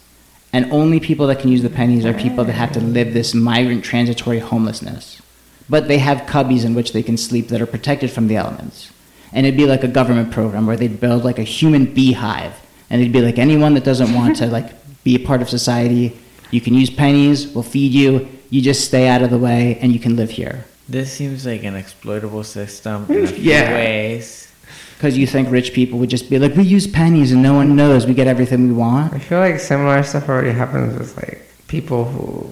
And 0.53 0.73
only 0.73 1.01
people 1.01 1.27
that 1.27 1.39
can 1.39 1.51
use 1.51 1.63
the 1.63 1.71
pennies 1.71 2.05
are 2.07 2.15
people 2.15 2.45
that 2.45 2.53
have 2.53 2.73
to 2.73 2.81
live 2.81 3.13
this 3.13 3.35
migrant 3.35 3.85
transitory 3.85 4.39
homelessness. 4.39 5.21
But 5.69 5.89
they 5.89 5.99
have 5.99 6.23
cubbies 6.29 6.65
in 6.65 6.75
which 6.75 6.93
they 6.93 7.03
can 7.03 7.17
sleep 7.17 7.49
that 7.49 7.61
are 7.61 7.67
protected 7.67 8.11
from 8.11 8.29
the 8.29 8.37
elements. 8.37 8.93
And 9.33 9.45
it'd 9.45 9.59
be 9.59 9.67
like 9.67 9.83
a 9.85 9.89
government 9.89 10.31
program 10.31 10.67
where 10.67 10.77
they'd 10.77 11.01
build 11.01 11.25
like 11.25 11.39
a 11.39 11.43
human 11.43 11.93
beehive. 11.93 12.55
And 12.89 13.01
it'd 13.01 13.13
be 13.13 13.21
like 13.21 13.39
anyone 13.39 13.75
that 13.75 13.85
doesn't 13.85 14.15
want 14.15 14.37
to 14.37 14.47
like 14.47 14.71
be 15.05 15.17
a 15.17 15.27
part 15.27 15.43
of 15.43 15.49
society, 15.49 16.17
you 16.51 16.61
can 16.61 16.75
use 16.75 16.91
pennies, 16.91 17.49
we'll 17.49 17.65
feed 17.65 17.93
you, 17.93 18.29
you 18.51 18.63
just 18.63 18.85
stay 18.87 19.09
out 19.09 19.23
of 19.23 19.31
the 19.31 19.39
way 19.39 19.79
and 19.81 19.93
you 19.93 19.99
can 19.99 20.17
live 20.17 20.31
here. 20.31 20.65
This 20.89 21.13
seems 21.13 21.45
like 21.45 21.65
an 21.65 21.75
exploitable 21.75 22.45
system 22.45 23.07
in 23.09 23.25
a 23.25 23.27
mm, 23.27 23.29
few 23.29 23.53
Yeah. 23.53 23.75
ways. 23.75 24.53
Because 24.97 25.19
you 25.19 25.27
think 25.27 25.51
rich 25.51 25.73
people 25.75 25.99
would 25.99 26.09
just 26.09 26.31
be 26.31 26.39
like, 26.39 26.55
we 26.55 26.63
use 26.63 26.87
pennies 26.87 27.33
and 27.33 27.43
no 27.43 27.55
one 27.55 27.77
knows 27.77 28.07
we 28.07 28.15
get 28.15 28.27
everything 28.29 28.69
we 28.69 28.73
want. 28.73 29.13
I 29.13 29.19
feel 29.19 29.41
like 29.41 29.59
similar 29.61 30.03
stuff 30.03 30.29
already 30.29 30.53
happens 30.53 30.97
with 30.99 31.17
like 31.17 31.47
people 31.69 32.05
who 32.05 32.49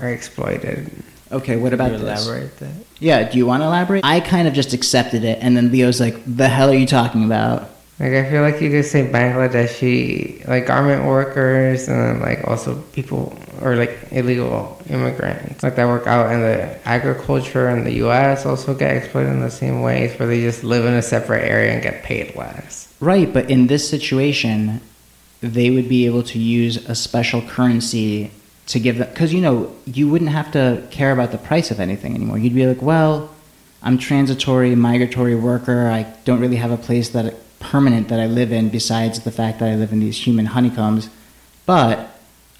are 0.00 0.08
exploited. 0.08 0.90
Okay, 1.32 1.56
what 1.56 1.72
about 1.72 1.90
this? 1.90 2.00
elaborate 2.00 2.56
that? 2.58 2.72
Yeah, 3.00 3.28
do 3.28 3.38
you 3.38 3.46
want 3.46 3.62
to 3.62 3.66
elaborate? 3.66 4.04
I 4.04 4.20
kind 4.20 4.46
of 4.46 4.54
just 4.54 4.72
accepted 4.72 5.24
it, 5.24 5.38
and 5.40 5.56
then 5.56 5.72
Leo's 5.72 6.00
like, 6.00 6.16
the 6.26 6.48
hell 6.48 6.70
are 6.70 6.74
you 6.74 6.86
talking 6.86 7.24
about? 7.24 7.70
Like 7.98 8.12
I 8.12 8.28
feel 8.30 8.42
like 8.42 8.60
you 8.60 8.68
just 8.68 8.92
say 8.92 9.08
Bangladeshi 9.08 10.46
like 10.46 10.66
garment 10.66 11.06
workers 11.06 11.88
and 11.88 11.98
then 11.98 12.20
like 12.20 12.46
also 12.46 12.76
people 12.92 13.38
or 13.62 13.74
like 13.74 13.98
illegal 14.10 14.78
immigrants 14.90 15.62
like 15.62 15.76
that 15.76 15.86
work 15.86 16.06
out 16.06 16.30
in 16.30 16.42
the 16.42 16.86
agriculture 16.86 17.70
in 17.70 17.84
the 17.84 17.94
US 18.04 18.44
also 18.44 18.74
get 18.74 18.94
exploited 18.98 19.32
in 19.32 19.40
the 19.40 19.50
same 19.50 19.80
ways 19.80 20.18
where 20.18 20.28
they 20.28 20.42
just 20.42 20.62
live 20.62 20.84
in 20.84 20.92
a 20.92 21.00
separate 21.00 21.48
area 21.48 21.72
and 21.72 21.82
get 21.82 22.02
paid 22.02 22.36
less. 22.36 22.92
Right, 23.00 23.32
but 23.32 23.50
in 23.50 23.66
this 23.66 23.88
situation, 23.88 24.80
they 25.40 25.70
would 25.70 25.88
be 25.88 26.06
able 26.06 26.22
to 26.24 26.38
use 26.38 26.76
a 26.88 26.94
special 26.94 27.42
currency 27.42 28.30
to 28.66 28.80
give 28.80 28.98
them, 28.98 29.08
because 29.08 29.32
you 29.32 29.40
know, 29.40 29.74
you 29.84 30.08
wouldn't 30.08 30.30
have 30.30 30.50
to 30.52 30.86
care 30.90 31.12
about 31.12 31.32
the 31.32 31.38
price 31.38 31.70
of 31.70 31.80
anything 31.80 32.14
anymore. 32.14 32.38
You'd 32.38 32.54
be 32.54 32.66
like, 32.66 32.82
well, 32.82 33.30
I'm 33.82 33.98
transitory, 33.98 34.74
migratory 34.74 35.36
worker. 35.36 35.88
I 35.88 36.02
don't 36.24 36.40
really 36.40 36.56
have 36.56 36.72
a 36.72 36.76
place 36.76 37.10
that 37.10 37.34
permanent 37.60 38.08
that 38.08 38.20
I 38.20 38.26
live 38.26 38.52
in 38.52 38.68
besides 38.68 39.20
the 39.20 39.30
fact 39.30 39.60
that 39.60 39.68
I 39.68 39.74
live 39.76 39.92
in 39.92 40.00
these 40.00 40.26
human 40.26 40.46
honeycombs, 40.46 41.08
but 41.64 42.10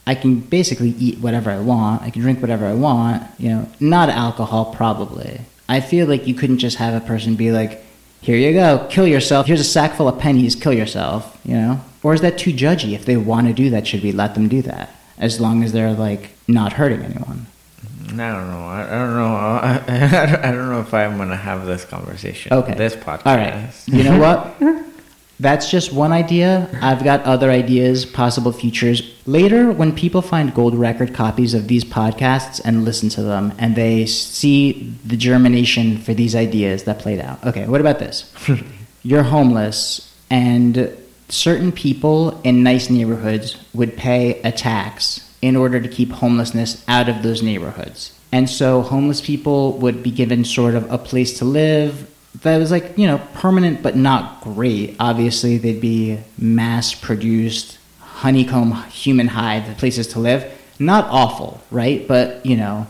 I 0.06 0.14
can 0.14 0.40
basically 0.40 0.90
eat 0.90 1.18
whatever 1.18 1.50
I 1.50 1.58
want. 1.58 2.02
I 2.02 2.10
can 2.10 2.22
drink 2.22 2.40
whatever 2.40 2.66
I 2.66 2.74
want. 2.74 3.24
You 3.38 3.48
know, 3.50 3.68
not 3.80 4.08
alcohol 4.08 4.72
probably. 4.72 5.40
I 5.68 5.80
feel 5.80 6.06
like 6.06 6.26
you 6.28 6.34
couldn't 6.34 6.58
just 6.58 6.76
have 6.76 6.94
a 6.94 7.04
person 7.04 7.34
be 7.34 7.50
like, 7.50 7.84
"Here 8.20 8.36
you 8.36 8.52
go, 8.52 8.86
kill 8.88 9.06
yourself. 9.06 9.46
Here's 9.46 9.60
a 9.60 9.64
sack 9.64 9.94
full 9.94 10.06
of 10.06 10.18
pennies. 10.18 10.54
Kill 10.54 10.72
yourself." 10.72 11.36
You 11.44 11.54
know, 11.54 11.80
or 12.04 12.14
is 12.14 12.20
that 12.20 12.38
too 12.38 12.52
judgy? 12.52 12.94
If 12.94 13.04
they 13.04 13.16
want 13.16 13.48
to 13.48 13.52
do 13.52 13.70
that, 13.70 13.86
should 13.86 14.04
we 14.04 14.12
let 14.12 14.34
them 14.34 14.46
do 14.48 14.62
that? 14.62 14.90
As 15.18 15.40
long 15.40 15.62
as 15.62 15.72
they're 15.72 15.92
like 15.92 16.30
not 16.46 16.74
hurting 16.74 17.02
anyone. 17.02 17.46
I 18.04 18.32
don't 18.32 18.50
know. 18.50 18.66
I, 18.66 18.86
I 18.86 18.98
don't 18.98 19.14
know. 19.14 19.24
I, 19.26 20.48
I 20.48 20.52
don't 20.52 20.70
know 20.70 20.80
if 20.80 20.94
I'm 20.94 21.16
gonna 21.18 21.36
have 21.36 21.66
this 21.66 21.84
conversation. 21.84 22.52
Okay. 22.52 22.74
This 22.74 22.94
podcast. 22.94 23.26
All 23.26 23.36
right. 23.36 23.70
You 23.86 24.04
know 24.04 24.18
what? 24.18 24.56
That's 25.38 25.70
just 25.70 25.92
one 25.92 26.12
idea. 26.12 26.70
I've 26.80 27.04
got 27.04 27.22
other 27.24 27.50
ideas, 27.50 28.06
possible 28.06 28.52
futures. 28.52 29.02
Later, 29.26 29.70
when 29.70 29.94
people 29.94 30.22
find 30.22 30.54
gold 30.54 30.74
record 30.74 31.12
copies 31.12 31.52
of 31.52 31.68
these 31.68 31.84
podcasts 31.84 32.58
and 32.64 32.86
listen 32.86 33.10
to 33.10 33.22
them, 33.22 33.52
and 33.58 33.76
they 33.76 34.06
see 34.06 34.94
the 35.04 35.16
germination 35.16 35.98
for 35.98 36.14
these 36.14 36.34
ideas 36.34 36.84
that 36.84 37.00
played 37.00 37.20
out. 37.20 37.44
Okay, 37.44 37.66
what 37.68 37.82
about 37.82 37.98
this? 37.98 38.32
You're 39.02 39.24
homeless, 39.24 40.10
and 40.30 40.96
certain 41.28 41.72
people 41.72 42.40
in 42.42 42.62
nice 42.62 42.90
neighborhoods 42.90 43.56
would 43.74 43.96
pay 43.96 44.40
a 44.42 44.52
tax 44.52 45.28
in 45.42 45.56
order 45.56 45.80
to 45.80 45.88
keep 45.88 46.10
homelessness 46.10 46.84
out 46.88 47.08
of 47.08 47.22
those 47.22 47.42
neighborhoods. 47.42 48.18
And 48.32 48.48
so 48.50 48.82
homeless 48.82 49.20
people 49.20 49.78
would 49.78 50.02
be 50.02 50.10
given 50.10 50.44
sort 50.44 50.74
of 50.74 50.90
a 50.90 50.98
place 50.98 51.38
to 51.38 51.44
live 51.44 52.10
that 52.42 52.58
was 52.58 52.70
like, 52.70 52.96
you 52.98 53.06
know, 53.06 53.18
permanent 53.34 53.82
but 53.82 53.96
not 53.96 54.40
great. 54.42 54.96
Obviously, 55.00 55.58
they'd 55.58 55.80
be 55.80 56.18
mass 56.38 56.94
produced 56.94 57.78
honeycomb 58.00 58.72
human 58.90 59.28
hive 59.28 59.76
places 59.78 60.08
to 60.08 60.18
live. 60.18 60.52
Not 60.78 61.06
awful, 61.06 61.62
right? 61.70 62.06
But, 62.06 62.44
you 62.44 62.56
know, 62.56 62.86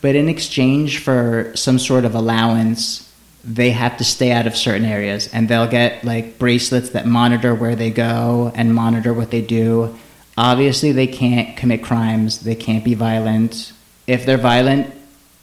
but 0.00 0.14
in 0.14 0.28
exchange 0.28 0.98
for 0.98 1.52
some 1.56 1.78
sort 1.78 2.04
of 2.04 2.14
allowance, 2.14 3.05
they 3.46 3.70
have 3.70 3.96
to 3.96 4.04
stay 4.04 4.32
out 4.32 4.48
of 4.48 4.56
certain 4.56 4.84
areas 4.84 5.28
and 5.32 5.48
they'll 5.48 5.68
get 5.68 6.04
like 6.04 6.36
bracelets 6.36 6.90
that 6.90 7.06
monitor 7.06 7.54
where 7.54 7.76
they 7.76 7.90
go 7.90 8.50
and 8.56 8.74
monitor 8.74 9.14
what 9.14 9.30
they 9.30 9.40
do. 9.40 9.96
Obviously, 10.36 10.90
they 10.90 11.06
can't 11.06 11.56
commit 11.56 11.82
crimes, 11.82 12.40
they 12.40 12.56
can't 12.56 12.84
be 12.84 12.94
violent. 12.94 13.72
If 14.08 14.26
they're 14.26 14.36
violent, 14.36 14.92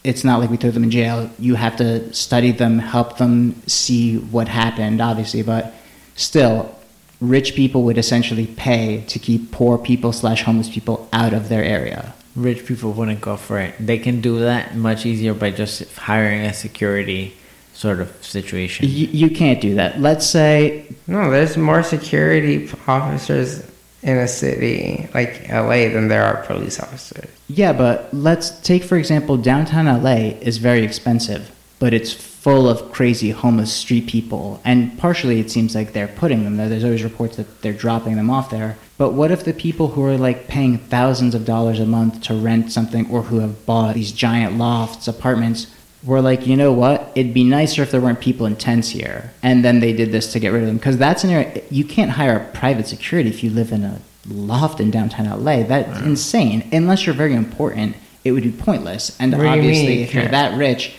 it's 0.04 0.26
not 0.26 0.42
like 0.42 0.50
we 0.50 0.58
throw 0.58 0.72
them 0.72 0.84
in 0.84 0.92
jail. 0.92 1.30
You 1.40 1.56
have 1.56 1.78
to 1.78 2.14
study 2.14 2.52
them, 2.52 2.78
help 2.78 3.18
them 3.18 3.62
see 3.68 4.18
what 4.18 4.50
happened, 4.50 5.02
obviously, 5.02 5.42
but 5.42 5.74
still, 6.16 6.78
rich 7.22 7.56
people 7.56 7.84
would 7.84 7.98
essentially 7.98 8.48
pay 8.48 9.06
to 9.08 9.18
keep 9.18 9.52
poor 9.52 9.78
people 9.78 10.12
slash 10.12 10.44
homeless 10.44 10.70
people 10.70 11.08
out 11.14 11.34
of 11.34 11.48
their 11.48 11.64
area. 11.64 12.14
Rich 12.36 12.66
people 12.66 12.92
wouldn't 12.92 13.22
go 13.22 13.38
for 13.38 13.60
it. 13.60 13.76
They 13.80 13.98
can 13.98 14.20
do 14.20 14.40
that 14.40 14.76
much 14.76 15.06
easier 15.06 15.34
by 15.34 15.52
just 15.52 15.96
hiring 15.96 16.42
a 16.42 16.54
security 16.54 17.34
sort 17.74 18.00
of 18.00 18.12
situation. 18.24 18.88
You, 18.88 19.08
you 19.08 19.30
can't 19.30 19.60
do 19.60 19.76
that. 19.76 20.00
Let's 20.00 20.26
say 20.26 20.86
No, 21.08 21.32
there's 21.32 21.58
more 21.58 21.84
security 21.84 22.70
officers 22.88 23.64
in 24.04 24.18
a 24.18 24.28
city 24.28 25.08
like 25.14 25.48
LA 25.50 25.90
than 25.90 26.08
there 26.10 26.24
are 26.24 26.44
police 26.44 26.80
officers. 26.80 27.30
Yeah, 27.48 27.74
but 27.74 28.14
let's 28.14 28.50
take, 28.62 28.84
for 28.84 28.98
example, 28.98 29.38
downtown 29.38 29.86
LA 29.86 30.38
is 30.42 30.58
very 30.58 30.84
expensive, 30.84 31.52
but 31.80 31.94
it's 31.94 32.12
full 32.44 32.68
of 32.68 32.92
crazy 32.92 33.32
homeless 33.32 33.72
street 33.72 34.08
people. 34.08 34.60
And 34.66 34.98
partially 35.00 35.40
it 35.40 35.50
seems 35.50 35.76
like 35.76 35.94
they're 35.94 36.10
putting 36.10 36.44
them 36.44 36.58
there. 36.58 36.68
There's 36.68 36.84
always 36.84 37.04
reports 37.04 37.38
that 37.38 37.62
they're 37.62 37.72
dropping 37.72 38.18
them 38.18 38.30
off 38.30 38.50
there. 38.50 38.78
But 38.98 39.14
what 39.14 39.32
if 39.32 39.46
the 39.46 39.54
people 39.54 39.88
who 39.90 40.04
are 40.04 40.18
like 40.18 40.48
paying 40.50 40.78
thousands 40.78 41.36
of 41.36 41.46
dollars 41.46 41.80
a 41.80 41.86
month 41.86 42.22
to 42.24 42.34
rent 42.34 42.72
something 42.72 43.10
or 43.10 43.24
who 43.24 43.40
have 43.40 43.66
bought 43.66 43.96
these 43.96 44.12
giant 44.12 44.58
lofts, 44.58 45.08
apartments, 45.08 45.68
were 46.06 46.22
like, 46.22 46.46
you 46.48 46.58
know 46.58 46.74
what? 46.74 47.12
It'd 47.16 47.34
be 47.34 47.44
nicer 47.44 47.82
if 47.84 47.92
there 47.92 48.02
weren't 48.02 48.20
people 48.20 48.46
in 48.46 48.56
tents 48.56 48.90
here. 48.90 49.32
And 49.42 49.64
then 49.64 49.80
they 49.80 49.94
did 49.94 50.12
this 50.12 50.32
to 50.34 50.40
get 50.40 50.50
rid 50.50 50.62
of 50.62 50.68
them. 50.68 50.78
Because 50.78 50.98
that's 50.98 51.24
an 51.24 51.30
area, 51.30 51.62
you 51.70 51.86
can't 51.86 52.12
hire 52.12 52.38
a 52.38 52.58
private 52.58 52.88
security 52.88 53.30
if 53.30 53.44
you 53.44 53.50
live 53.50 53.72
in 53.72 53.84
a 53.84 54.00
loft 54.28 54.80
in 54.80 54.92
downtown 54.92 55.28
LA. 55.44 55.64
That's 55.64 56.02
insane. 56.02 56.68
Unless 56.72 57.06
you're 57.06 57.16
very 57.16 57.34
important, 57.34 57.96
it 58.24 58.32
would 58.34 58.44
be 58.44 58.52
pointless. 58.52 59.16
And 59.20 59.32
What 59.38 59.46
obviously, 59.46 59.98
you 60.00 60.04
if 60.04 60.14
you're 60.14 60.28
that 60.28 60.58
rich, 60.58 60.94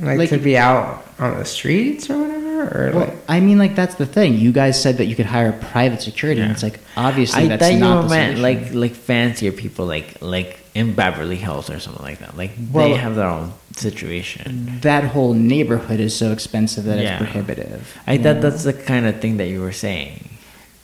Like, 0.00 0.18
Like- 0.18 0.28
to 0.30 0.38
be 0.38 0.56
out 0.56 1.04
on 1.18 1.38
the 1.38 1.44
streets 1.44 2.08
or 2.08 2.18
whatever, 2.18 2.62
or 2.62 2.90
well, 2.94 3.04
like 3.06 3.16
I 3.28 3.40
mean, 3.40 3.58
like 3.58 3.74
that's 3.74 3.96
the 3.96 4.06
thing. 4.06 4.34
You 4.34 4.52
guys 4.52 4.80
said 4.80 4.98
that 4.98 5.06
you 5.06 5.16
could 5.16 5.26
hire 5.26 5.48
a 5.50 5.52
private 5.52 6.02
security, 6.02 6.40
and 6.40 6.50
it's 6.52 6.62
like 6.62 6.78
obviously 6.96 7.44
I 7.44 7.48
that's 7.48 7.62
thought 7.62 7.72
you 7.72 7.78
not 7.80 8.02
the 8.02 8.08
meant 8.10 8.36
solution. 8.38 8.72
like 8.74 8.74
like 8.74 8.94
fancier 8.94 9.50
people, 9.52 9.86
like 9.86 10.16
like 10.20 10.57
in 10.78 10.94
Beverly 10.94 11.36
Hills 11.36 11.68
or 11.70 11.78
something 11.80 12.04
like 12.04 12.20
that. 12.20 12.36
Like 12.36 12.52
Well- 12.72 12.88
they 12.88 12.94
have 12.96 13.16
their 13.16 13.28
own 13.28 13.52
situation. 13.76 14.78
that 14.82 15.04
whole 15.04 15.34
neighborhood 15.34 16.00
is 16.00 16.14
so 16.16 16.30
expensive 16.32 16.84
that 16.84 16.98
Yeah. 16.98 17.14
it's 17.14 17.18
prohibitive. 17.22 17.96
I 18.06 18.12
you 18.14 18.22
thought 18.22 18.40
that's 18.40 18.62
the 18.64 18.72
kind 18.72 19.04
of 19.06 19.20
thing 19.20 19.36
that 19.38 19.48
you 19.48 19.60
were 19.60 19.72
saying. 19.72 20.28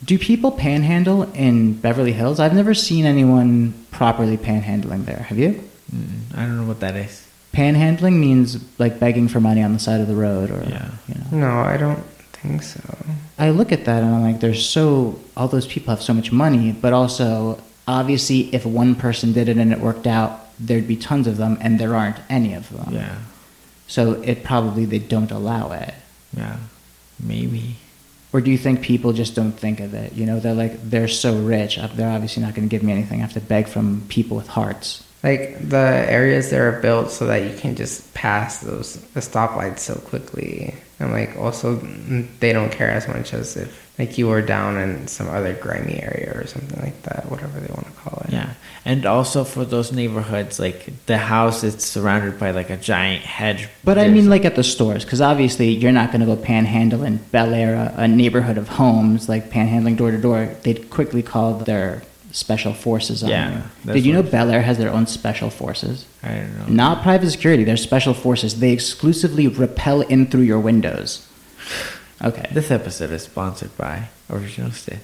Do 0.03 0.17
people 0.19 0.51
panhandle 0.51 1.23
in 1.33 1.73
Beverly 1.73 2.11
Hills? 2.11 2.39
I've 2.39 2.53
never 2.53 2.73
seen 2.73 3.05
anyone 3.05 3.73
properly 3.91 4.37
panhandling 4.37 5.05
there. 5.05 5.25
Have 5.29 5.39
you? 5.39 5.51
Mm, 5.95 6.37
I 6.37 6.41
don't 6.45 6.57
know 6.57 6.67
what 6.67 6.81
that 6.81 6.95
is. 6.95 7.23
Panhandling 7.53 8.15
means 8.19 8.57
like 8.77 8.99
begging 8.99 9.27
for 9.29 9.39
money 9.39 9.63
on 9.63 9.71
the 9.73 9.79
side 9.79 10.01
of 10.01 10.07
the 10.07 10.15
road, 10.15 10.51
or 10.51 10.61
Yeah. 10.69 10.85
you 11.07 11.15
know. 11.39 11.47
no, 11.47 11.59
I 11.61 11.77
don't 11.77 12.03
think 12.33 12.61
so. 12.63 12.81
I 13.39 13.49
look 13.49 13.71
at 13.71 13.85
that 13.85 14.03
and 14.03 14.13
I'm 14.13 14.21
like, 14.21 14.41
there's 14.41 14.67
so 14.67 15.17
all 15.37 15.47
those 15.47 15.65
people 15.65 15.89
have 15.95 16.03
so 16.03 16.13
much 16.13 16.31
money, 16.31 16.73
but 16.73 16.91
also 16.93 17.57
obviously 17.87 18.53
if 18.53 18.65
one 18.65 18.95
person 18.95 19.33
did 19.33 19.49
it 19.49 19.57
and 19.57 19.71
it 19.71 19.79
worked 19.79 20.07
out, 20.07 20.41
there'd 20.59 20.87
be 20.87 20.95
tons 20.95 21.27
of 21.27 21.37
them, 21.37 21.57
and 21.61 21.79
there 21.79 21.95
aren't 21.95 22.17
any 22.29 22.53
of 22.53 22.69
them. 22.69 22.93
Yeah, 22.93 23.17
So 23.87 24.13
it 24.21 24.43
probably 24.43 24.85
they 24.85 24.99
don't 24.99 25.31
allow 25.31 25.71
it. 25.71 25.93
yeah, 26.35 26.57
maybe. 27.19 27.75
Or 28.33 28.41
do 28.41 28.51
you 28.51 28.57
think 28.57 28.81
people 28.81 29.13
just 29.13 29.33
don't 29.35 29.53
think 29.53 29.79
of 29.79 29.93
it? 29.93 30.11
You 30.13 30.25
know, 30.25 30.39
they're 30.41 30.53
like 30.53 30.89
they're 30.89 31.07
so 31.07 31.37
rich, 31.39 31.77
uh, 31.77 31.87
they're 31.87 32.09
obviously 32.11 32.43
not 32.43 32.53
going 32.53 32.67
to 32.67 32.71
give 32.71 32.83
me 32.83 32.91
anything. 32.91 33.19
I 33.19 33.21
have 33.21 33.33
to 33.33 33.39
beg 33.41 33.67
from 33.67 34.03
people 34.09 34.35
with 34.35 34.47
hearts. 34.47 35.03
Like 35.23 35.69
the 35.69 36.05
areas 36.07 36.49
that 36.51 36.59
are 36.59 36.79
built 36.81 37.09
so 37.11 37.25
that 37.27 37.37
you 37.49 37.57
can 37.57 37.75
just 37.75 38.13
pass 38.13 38.59
those 38.59 38.97
the 39.13 39.21
stoplights 39.21 39.79
so 39.79 39.95
quickly, 39.95 40.75
and 40.99 41.11
like 41.11 41.35
also 41.37 41.75
they 42.39 42.51
don't 42.53 42.71
care 42.71 42.91
as 42.91 43.07
much 43.07 43.33
as 43.33 43.55
if 43.57 43.84
like 43.97 44.17
you 44.17 44.27
were 44.27 44.41
down 44.41 44.77
in 44.77 45.07
some 45.07 45.29
other 45.29 45.53
grimy 45.53 46.01
area 46.01 46.31
or 46.35 46.45
something 46.47 46.79
like 46.81 47.01
that, 47.03 47.29
whatever 47.29 47.59
they 47.59 47.73
want 47.73 47.87
to 47.87 47.93
call 47.93 48.21
it. 48.25 48.33
Yeah, 48.33 48.53
and 48.83 49.05
also 49.05 49.43
for 49.43 49.63
those 49.63 49.91
neighborhoods, 49.91 50.59
like 50.59 51.05
the 51.05 51.17
house 51.17 51.63
is 51.63 51.81
surrounded 51.83 52.39
by 52.39 52.51
like 52.51 52.69
a 52.69 52.77
giant 52.77 53.23
hedge. 53.23 53.69
But 53.83 53.97
I 53.97 54.09
mean, 54.09 54.29
like 54.29 54.45
at 54.45 54.55
the 54.55 54.63
stores, 54.63 55.05
because 55.05 55.21
obviously 55.21 55.69
you're 55.69 55.91
not 55.91 56.11
going 56.11 56.21
to 56.21 56.27
go 56.27 56.35
panhandle 56.35 57.03
in 57.03 57.17
Bel 57.17 57.53
Air, 57.53 57.75
a, 57.75 58.01
a 58.01 58.07
neighborhood 58.07 58.57
of 58.57 58.67
homes, 58.67 59.29
like 59.29 59.49
panhandling 59.49 59.97
door 59.97 60.11
to 60.11 60.17
door. 60.17 60.55
They'd 60.63 60.89
quickly 60.89 61.23
call 61.23 61.53
their 61.53 62.03
special 62.35 62.73
forces 62.73 63.23
on 63.23 63.29
Yeah, 63.29 63.63
you. 63.85 63.93
Did 63.93 64.05
you 64.05 64.11
know 64.11 64.21
Bel 64.21 64.51
Air 64.51 64.61
has 64.61 64.77
their 64.77 64.91
own 64.91 65.07
special 65.07 65.49
forces? 65.49 66.05
I 66.21 66.35
don't 66.35 66.59
know. 66.59 66.65
Not 66.67 67.01
private 67.01 67.31
security, 67.31 67.63
they're 67.63 67.77
special 67.77 68.13
forces. 68.13 68.59
They 68.59 68.73
exclusively 68.73 69.47
rappel 69.47 70.01
in 70.01 70.27
through 70.27 70.41
your 70.41 70.59
windows. 70.59 71.25
Okay. 72.23 72.47
This 72.51 72.71
episode 72.71 73.11
is 73.11 73.23
sponsored 73.23 73.75
by 73.77 74.07
Original 74.29 74.71
Stitch. 74.71 74.99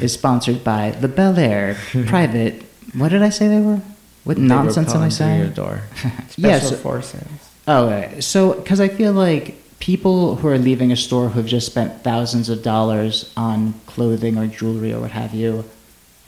Is 0.00 0.12
sponsored 0.12 0.62
by 0.62 0.90
the 0.90 1.08
Bel 1.08 1.38
Air 1.38 1.76
private. 2.06 2.62
What 2.94 3.08
did 3.10 3.22
I 3.22 3.30
say 3.30 3.48
they 3.48 3.60
were? 3.60 3.80
What 4.24 4.36
they 4.36 4.42
nonsense 4.42 4.94
am 4.94 5.02
I 5.02 5.04
into 5.06 5.24
your 5.24 5.44
saying? 5.44 5.52
door. 5.52 5.82
Special 6.28 6.70
Yes. 6.70 6.80
forces. 6.82 7.26
Oh, 7.68 7.88
okay. 7.88 8.20
so 8.20 8.54
because 8.54 8.80
I 8.80 8.88
feel 8.88 9.12
like 9.12 9.56
people 9.80 10.36
who 10.36 10.48
are 10.48 10.58
leaving 10.58 10.92
a 10.92 10.96
store 10.96 11.28
who 11.30 11.40
have 11.40 11.46
just 11.48 11.66
spent 11.66 12.02
thousands 12.04 12.48
of 12.48 12.62
dollars 12.62 13.32
on 13.36 13.74
clothing 13.86 14.36
or 14.38 14.46
jewelry 14.46 14.92
or 14.92 15.00
what 15.00 15.10
have 15.12 15.34
you 15.34 15.64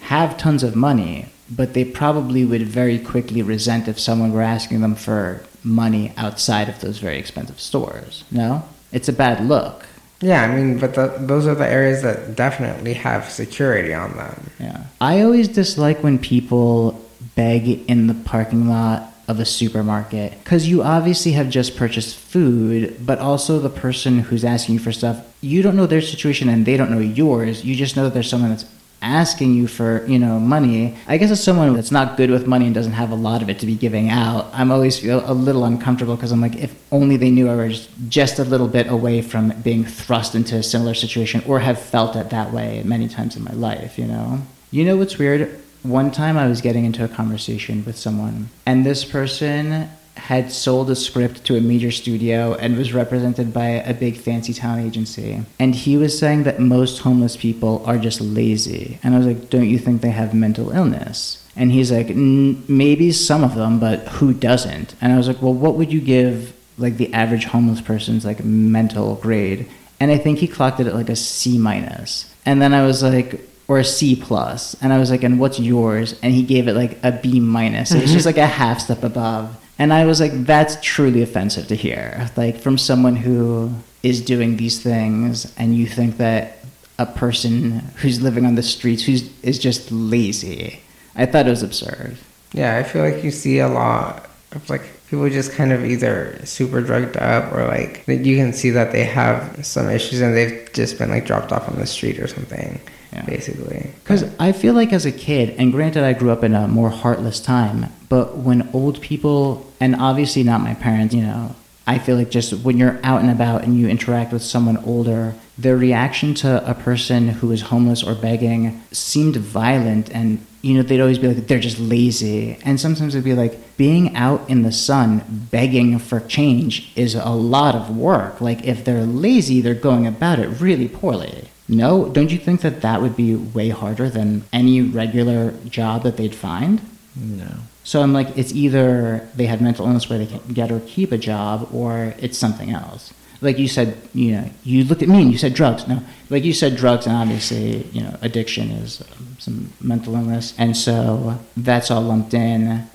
have 0.01 0.37
tons 0.39 0.63
of 0.63 0.75
money, 0.77 1.27
but 1.51 1.75
they 1.75 1.85
probably 1.85 2.45
would 2.45 2.63
very 2.63 2.99
quickly 2.99 3.43
resent 3.43 3.89
if 3.89 3.99
someone 4.01 4.33
were 4.33 4.43
asking 4.43 4.81
them 4.81 4.95
for 4.95 5.43
money 5.65 6.13
outside 6.17 6.69
of 6.69 6.81
those 6.81 6.99
very 6.99 7.19
expensive 7.19 7.61
stores. 7.61 8.25
No, 8.31 8.63
it's 8.93 9.09
a 9.09 9.13
bad 9.13 9.45
look. 9.45 9.87
Yeah, 10.21 10.43
I 10.43 10.55
mean, 10.55 10.79
but 10.79 10.95
the, 10.95 11.15
those 11.19 11.47
are 11.47 11.55
the 11.55 11.67
areas 11.67 12.03
that 12.03 12.35
definitely 12.35 12.95
have 12.95 13.31
security 13.31 13.95
on 13.95 14.17
them. 14.17 14.51
Yeah. 14.59 14.85
I 15.01 15.23
always 15.23 15.47
dislike 15.47 16.03
when 16.03 16.19
people 16.19 17.05
beg 17.37 17.69
in 17.89 18.09
the 18.09 18.15
parking 18.15 18.69
lot 18.69 19.13
of 19.29 19.39
a 19.39 19.45
supermarket 19.45 20.33
because 20.43 20.67
you 20.67 20.83
obviously 20.83 21.33
have 21.33 21.51
just 21.51 21.77
purchased 21.77 22.17
food, 22.17 22.97
but 23.05 23.19
also 23.19 23.59
the 23.59 23.69
person 23.69 24.21
who's 24.21 24.45
asking 24.45 24.77
you 24.77 24.81
for 24.81 24.91
stuff, 24.91 25.25
you 25.41 25.63
don't 25.63 25.77
know 25.77 25.87
their 25.87 26.01
situation 26.01 26.49
and 26.49 26.67
they 26.67 26.77
don't 26.77 26.91
know 26.91 26.99
yours. 26.99 27.65
You 27.65 27.77
just 27.77 27.95
know 27.95 28.05
that 28.05 28.15
there's 28.15 28.29
someone 28.29 28.51
that's 28.51 28.65
asking 29.01 29.55
you 29.55 29.67
for, 29.69 30.05
you 30.07 30.19
know, 30.19 30.39
money. 30.41 30.97
I 31.07 31.19
guess 31.19 31.31
as 31.31 31.43
someone 31.43 31.75
that's 31.75 31.93
not 31.93 32.17
good 32.17 32.31
with 32.31 32.47
money 32.47 32.67
and 32.67 32.75
doesn't 32.75 32.93
have 32.93 33.11
a 33.11 33.15
lot 33.15 33.43
of 33.43 33.49
it 33.49 33.59
to 33.61 33.67
be 33.67 33.75
giving 33.75 34.11
out, 34.11 34.49
I'm 34.53 34.71
always 34.71 34.99
feel 34.99 35.23
a 35.31 35.33
little 35.33 35.65
uncomfortable 35.65 36.17
because 36.17 36.33
I'm 36.33 36.41
like, 36.41 36.57
if 36.57 36.75
only 36.91 37.17
they 37.17 37.31
knew 37.31 37.49
I 37.49 37.57
was 37.57 37.89
just 38.09 38.39
a 38.39 38.45
little 38.45 38.69
bit 38.69 38.89
away 38.89 39.23
from 39.23 39.51
being 39.63 39.85
thrust 39.85 40.35
into 40.35 40.57
a 40.57 40.63
similar 40.63 40.95
situation 40.95 41.43
or 41.47 41.61
have 41.61 41.81
felt 41.81 42.17
it 42.17 42.31
that 42.31 42.53
way 42.53 42.83
many 42.85 43.09
times 43.09 43.37
in 43.37 43.45
my 43.45 43.53
life, 43.53 43.99
you 43.99 44.07
know? 44.07 44.43
You 44.71 44.85
know 44.85 44.97
what's 44.97 45.19
weird? 45.19 45.61
One 45.83 46.11
time 46.11 46.37
I 46.37 46.49
was 46.49 46.61
getting 46.61 46.85
into 46.85 47.05
a 47.05 47.09
conversation 47.09 47.85
with 47.85 47.97
someone, 47.97 48.51
and 48.67 48.85
this 48.85 49.05
person 49.05 49.89
had 50.19 50.53
sold 50.53 50.91
a 50.91 50.97
script 50.97 51.45
to 51.45 51.57
a 51.57 51.61
major 51.61 51.91
studio 51.91 52.55
and 52.55 52.77
was 52.77 52.93
represented 52.93 53.53
by 53.53 53.69
a 53.69 53.95
big 53.95 54.17
fancy 54.17 54.53
town 54.53 54.81
agency. 54.81 55.43
And 55.59 55.75
he 55.75 55.97
was 55.97 56.19
saying 56.19 56.43
that 56.43 56.61
most 56.61 56.99
homeless 57.01 57.37
people 57.37 57.83
are 57.87 57.99
just 57.99 58.21
lazy. 58.21 58.99
And 59.03 59.15
I 59.15 59.19
was 59.19 59.27
like, 59.27 59.51
don't 59.51 59.69
you 59.69 59.79
think 59.79 60.03
they 60.03 60.11
have 60.11 60.35
mental 60.35 60.71
illness? 60.71 61.45
And 61.57 61.73
he's 61.73 61.91
like, 61.91 62.09
"N- 62.11 62.63
maybe 62.69 63.11
some 63.11 63.43
of 63.43 63.55
them, 63.57 63.81
but 63.81 64.01
who 64.09 64.33
doesn't? 64.33 64.95
And 65.01 65.13
I 65.13 65.17
was 65.17 65.27
like, 65.27 65.43
well, 65.43 65.55
what 65.55 65.75
would 65.75 65.93
you 65.93 66.01
give 66.01 66.55
like 66.79 66.97
the 66.97 67.13
average 67.13 67.47
homeless 67.47 67.81
person's 67.81 68.25
like 68.25 68.45
mental 68.45 69.17
grade? 69.17 69.69
And 70.01 70.11
I 70.13 70.19
think 70.19 70.39
he 70.39 70.47
clocked 70.47 70.79
it 70.79 70.87
at 70.87 70.95
like 70.95 71.09
a 71.09 71.17
C 71.17 71.59
minus. 71.59 72.33
And 72.47 72.63
then 72.63 72.73
I 72.73 72.87
was 72.87 73.03
like, 73.03 73.41
or 73.67 73.79
a 73.79 73.85
C 73.85 74.17
plus. 74.17 74.75
And 74.81 74.93
I 74.93 74.99
was 74.99 75.11
like, 75.11 75.23
and 75.23 75.39
what's 75.39 75.59
yours? 75.61 76.15
And 76.23 76.33
he 76.33 76.43
gave 76.43 76.69
it 76.69 76.75
like 76.75 76.99
a 77.03 77.13
B 77.13 77.41
minus. 77.41 77.93
It 77.93 78.01
was 78.03 78.13
just 78.13 78.27
like 78.31 78.39
a 78.39 78.47
half 78.47 78.81
step 78.81 79.03
above. 79.03 79.57
And 79.79 79.93
I 79.93 80.05
was 80.05 80.21
like, 80.21 80.33
that's 80.45 80.77
truly 80.83 81.23
offensive 81.23 81.69
to 81.69 81.77
hear. 81.77 82.29
Like 82.37 82.59
from 82.59 82.79
someone 82.79 83.17
who 83.17 83.73
is 84.03 84.21
doing 84.21 84.57
these 84.57 84.83
things 84.83 85.53
and 85.57 85.77
you 85.77 85.87
think 85.87 86.17
that 86.17 86.59
a 86.99 87.07
person 87.07 87.81
who's 87.97 88.21
living 88.21 88.45
on 88.45 88.57
the 88.57 88.63
streets 88.63 89.05
who's 89.05 89.31
is 89.43 89.59
just 89.59 89.91
lazy. 89.93 90.81
I 91.15 91.27
thought 91.27 91.47
it 91.47 91.51
was 91.51 91.63
absurd. 91.63 92.17
Yeah, 92.53 92.77
I 92.77 92.83
feel 92.83 93.03
like 93.03 93.23
you 93.23 93.31
see 93.31 93.59
a 93.61 93.69
lot 93.69 94.29
of 94.53 94.69
like 94.69 94.83
people 95.09 95.29
just 95.31 95.53
kind 95.53 95.73
of 95.73 95.85
either 95.85 96.39
super 96.45 96.81
drugged 96.81 97.17
up 97.17 97.53
or 97.53 97.67
like 97.67 98.05
you 98.07 98.37
can 98.37 98.53
see 98.53 98.71
that 98.71 98.93
they 98.93 99.05
have 99.05 99.65
some 99.65 99.89
issues 99.89 100.21
and 100.21 100.37
they've 100.37 100.69
just 100.73 100.99
been 100.99 101.11
like 101.11 101.25
dropped 101.25 101.53
off 101.53 101.69
on 101.69 101.77
the 101.77 101.87
street 101.87 102.19
or 102.19 102.27
something, 102.27 102.81
Yeah. 103.13 103.25
basically. 103.25 103.93
Because 104.03 104.25
I 104.39 104.53
feel 104.53 104.75
like 104.75 104.93
as 104.93 105.07
a 105.07 105.13
kid, 105.13 105.55
and 105.59 105.73
granted, 105.73 106.05
I 106.05 106.13
grew 106.13 106.31
up 106.31 106.45
in 106.45 106.55
a 106.55 106.69
more 106.69 106.91
heartless 106.91 107.41
time, 107.41 107.87
but 108.09 108.37
when 108.37 108.69
old 108.73 109.01
people, 109.01 109.67
and 109.81 109.97
obviously 109.97 110.43
not 110.43 110.61
my 110.61 110.75
parents, 110.75 111.15
you 111.15 111.23
know, 111.23 111.55
I 111.87 111.99
feel 111.99 112.17
like 112.17 112.31
just 112.31 112.53
when 112.65 112.77
you're 112.77 113.01
out 113.03 113.23
and 113.23 113.31
about 113.31 113.65
and 113.65 113.79
you 113.79 113.89
interact 113.89 114.31
with 114.31 114.43
someone 114.43 114.77
older, 114.85 115.35
their 115.57 115.77
reaction 115.77 116.35
to 116.35 116.71
a 116.71 116.75
person 116.75 117.29
who 117.29 117.51
is 117.51 117.63
homeless 117.63 118.05
or 118.05 118.15
begging 118.15 118.81
seemed 118.93 119.37
violent 119.37 120.11
and 120.15 120.45
you 120.63 120.75
know 120.75 120.83
they'd 120.83 121.01
always 121.01 121.19
be 121.19 121.29
like 121.29 121.47
they're 121.47 121.59
just 121.59 121.79
lazy 121.79 122.59
and 122.65 122.81
sometimes 122.81 123.15
it'd 123.15 123.25
be 123.25 123.35
like 123.35 123.77
being 123.77 124.15
out 124.17 124.49
in 124.49 124.63
the 124.63 124.73
sun 124.73 125.47
begging 125.51 125.99
for 125.99 126.21
change 126.21 126.93
is 126.97 127.15
a 127.15 127.31
lot 127.31 127.75
of 127.75 127.97
work 127.97 128.41
like 128.41 128.65
if 128.65 128.85
they're 128.85 129.05
lazy 129.05 129.61
they're 129.61 129.75
going 129.75 130.07
about 130.07 130.39
it 130.39 130.49
really 130.61 130.89
poorly 130.89 131.49
No, 131.69 132.09
don't 132.09 132.31
you 132.31 132.39
think 132.39 132.63
that 132.63 132.81
that 132.81 133.03
would 133.03 133.15
be 133.15 133.37
way 133.37 133.69
harder 133.69 134.09
than 134.09 134.45
any 134.53 134.81
regular 134.81 135.53
job 135.69 136.03
that 136.05 136.17
they'd 136.17 136.35
find? 136.35 136.81
No. 137.15 137.51
So 137.85 138.03
I'm 138.03 138.13
like, 138.13 138.37
it's 138.37 138.53
either 138.53 139.29
they 139.35 139.47
have 139.47 139.61
mental 139.61 139.87
illness 139.87 140.09
where 140.09 140.19
they 140.19 140.27
can't 140.27 140.55
get 140.55 140.71
or 140.71 140.81
keep 140.81 141.13
a 141.13 141.19
job, 141.19 141.69
or 141.73 142.15
it's 142.19 142.39
something 142.39 142.71
else. 142.71 143.13
Like 143.41 143.59
you 143.59 143.69
said, 143.69 143.97
you 144.15 144.33
know, 144.33 144.51
you 144.65 144.85
looked 144.85 145.03
at 145.03 145.09
me 145.09 145.23
and 145.23 145.31
you 145.31 145.39
said 145.39 145.55
drugs. 145.55 145.87
No, 145.87 146.03
like 146.29 146.45
you 146.45 146.53
said 146.53 146.77
drugs, 146.77 147.07
and 147.07 147.17
obviously, 147.17 147.85
you 147.93 148.03
know, 148.03 148.17
addiction 148.21 148.71
is 148.71 149.01
um, 149.01 149.37
some 149.39 149.73
mental 149.81 150.15
illness, 150.15 150.55
and 150.59 150.77
so 150.77 151.39
that's 151.57 151.91
all 151.91 152.03
lumped 152.03 152.35
in. 152.35 152.87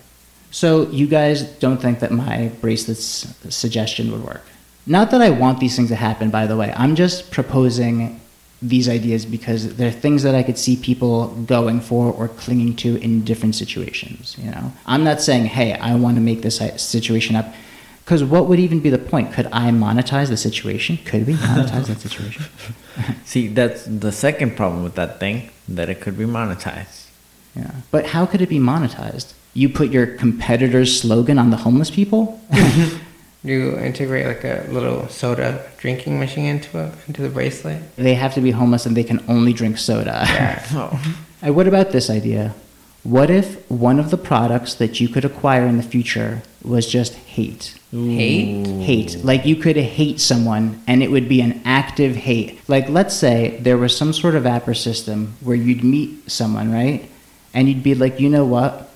So 0.52 0.90
you 0.90 1.08
guys 1.08 1.44
don't 1.44 1.82
think 1.82 2.00
that 2.00 2.12
my 2.12 2.52
bracelets 2.62 3.28
suggestion 3.50 4.12
would 4.12 4.24
work? 4.24 4.44
Not 4.86 5.12
that 5.12 5.22
I 5.22 5.30
want 5.30 5.60
these 5.60 5.76
things 5.76 5.90
to 5.90 5.96
happen, 5.96 6.30
by 6.30 6.46
the 6.46 6.58
way. 6.58 6.74
I'm 6.76 6.96
just 6.96 7.32
proposing 7.32 8.20
these 8.64 8.88
ideas 8.88 9.26
because 9.26 9.76
they're 9.76 9.92
things 9.92 10.24
that 10.24 10.36
I 10.36 10.42
could 10.42 10.58
see 10.58 10.78
people 10.78 11.28
going 11.46 11.82
for 11.82 12.12
or 12.12 12.30
clinging 12.30 12.76
to 12.78 12.96
in 12.98 13.24
different 13.26 13.56
situations. 13.56 14.38
You 14.40 14.52
know, 14.52 14.72
I'm 14.86 15.04
not 15.04 15.22
saying, 15.22 15.46
hey, 15.48 15.74
I 15.74 15.96
want 15.96 16.16
to 16.16 16.22
make 16.22 16.42
this 16.42 16.58
situation 16.78 17.36
up, 17.36 17.54
because 18.06 18.24
what 18.24 18.48
would 18.48 18.60
even 18.60 18.80
be 18.80 18.90
the 18.90 18.98
point? 18.98 19.34
Could 19.34 19.48
I 19.48 19.70
monetize 19.72 20.30
the 20.30 20.38
situation? 20.38 20.98
Could 21.06 21.28
we 21.28 21.34
monetize 21.34 21.88
that 21.88 22.00
situation? 22.00 22.46
See, 23.26 23.48
that's 23.48 23.84
the 23.86 24.12
second 24.12 24.56
problem 24.56 24.84
with 24.84 24.96
that 24.96 25.20
thing 25.20 25.50
that 25.68 25.90
it 25.90 26.00
could 26.00 26.18
be 26.18 26.26
monetized. 26.26 27.08
Yeah, 27.56 27.72
but 27.92 28.08
how 28.08 28.26
could 28.26 28.42
it 28.42 28.50
be 28.50 28.60
monetized? 28.60 29.34
You 29.54 29.70
put 29.70 29.90
your 29.92 30.08
competitor's 30.08 31.00
slogan 31.00 31.38
on 31.38 31.50
the 31.52 31.58
homeless 31.58 31.92
people. 31.92 32.42
You 33.44 33.78
integrate 33.78 34.26
like 34.26 34.44
a 34.46 34.66
little 34.70 35.08
soda 35.10 35.70
drinking 35.78 36.20
machine 36.20 36.46
into 36.46 36.80
it, 36.80 36.94
into 37.08 37.22
the 37.22 37.30
bracelet. 37.30 37.96
They 37.98 38.14
have 38.14 38.34
to 38.36 38.42
be 38.42 38.52
homeless 38.52 38.86
and 38.86 38.96
they 38.96 39.04
can 39.04 39.24
only 39.28 39.54
drink 39.54 39.78
soda. 39.78 40.24
Yeah. 40.26 40.66
Oh. 41.46 41.52
What 41.52 41.68
about 41.68 41.92
this 41.92 42.10
idea? 42.10 42.56
What 43.04 43.30
if 43.30 43.70
one 43.70 44.00
of 44.00 44.12
the 44.12 44.18
products 44.18 44.76
that 44.76 45.02
you 45.02 45.10
could 45.10 45.26
acquire 45.26 45.66
in 45.66 45.76
the 45.76 45.84
future 45.84 46.42
was 46.64 46.88
just 46.88 47.14
hate? 47.16 47.78
Hate? 47.92 48.66
Hate. 48.66 49.26
Like 49.26 49.46
you 49.46 49.58
could 49.58 49.76
hate 49.76 50.22
someone 50.22 50.82
and 50.88 51.04
it 51.04 51.12
would 51.12 51.28
be 51.28 51.42
an 51.42 51.62
active 51.66 52.16
hate. 52.16 52.62
Like 52.70 52.88
let's 52.88 53.14
say 53.14 53.58
there 53.60 53.78
was 53.78 53.96
some 53.96 54.14
sort 54.14 54.36
of 54.36 54.46
app 54.46 54.70
or 54.70 54.74
system 54.74 55.36
where 55.42 55.58
you'd 55.58 55.84
meet 55.84 56.32
someone, 56.32 56.72
right? 56.72 57.10
And 57.54 57.68
you'd 57.68 57.84
be 57.84 57.94
like, 57.94 58.22
you 58.22 58.30
know 58.30 58.46
what? 58.46 58.90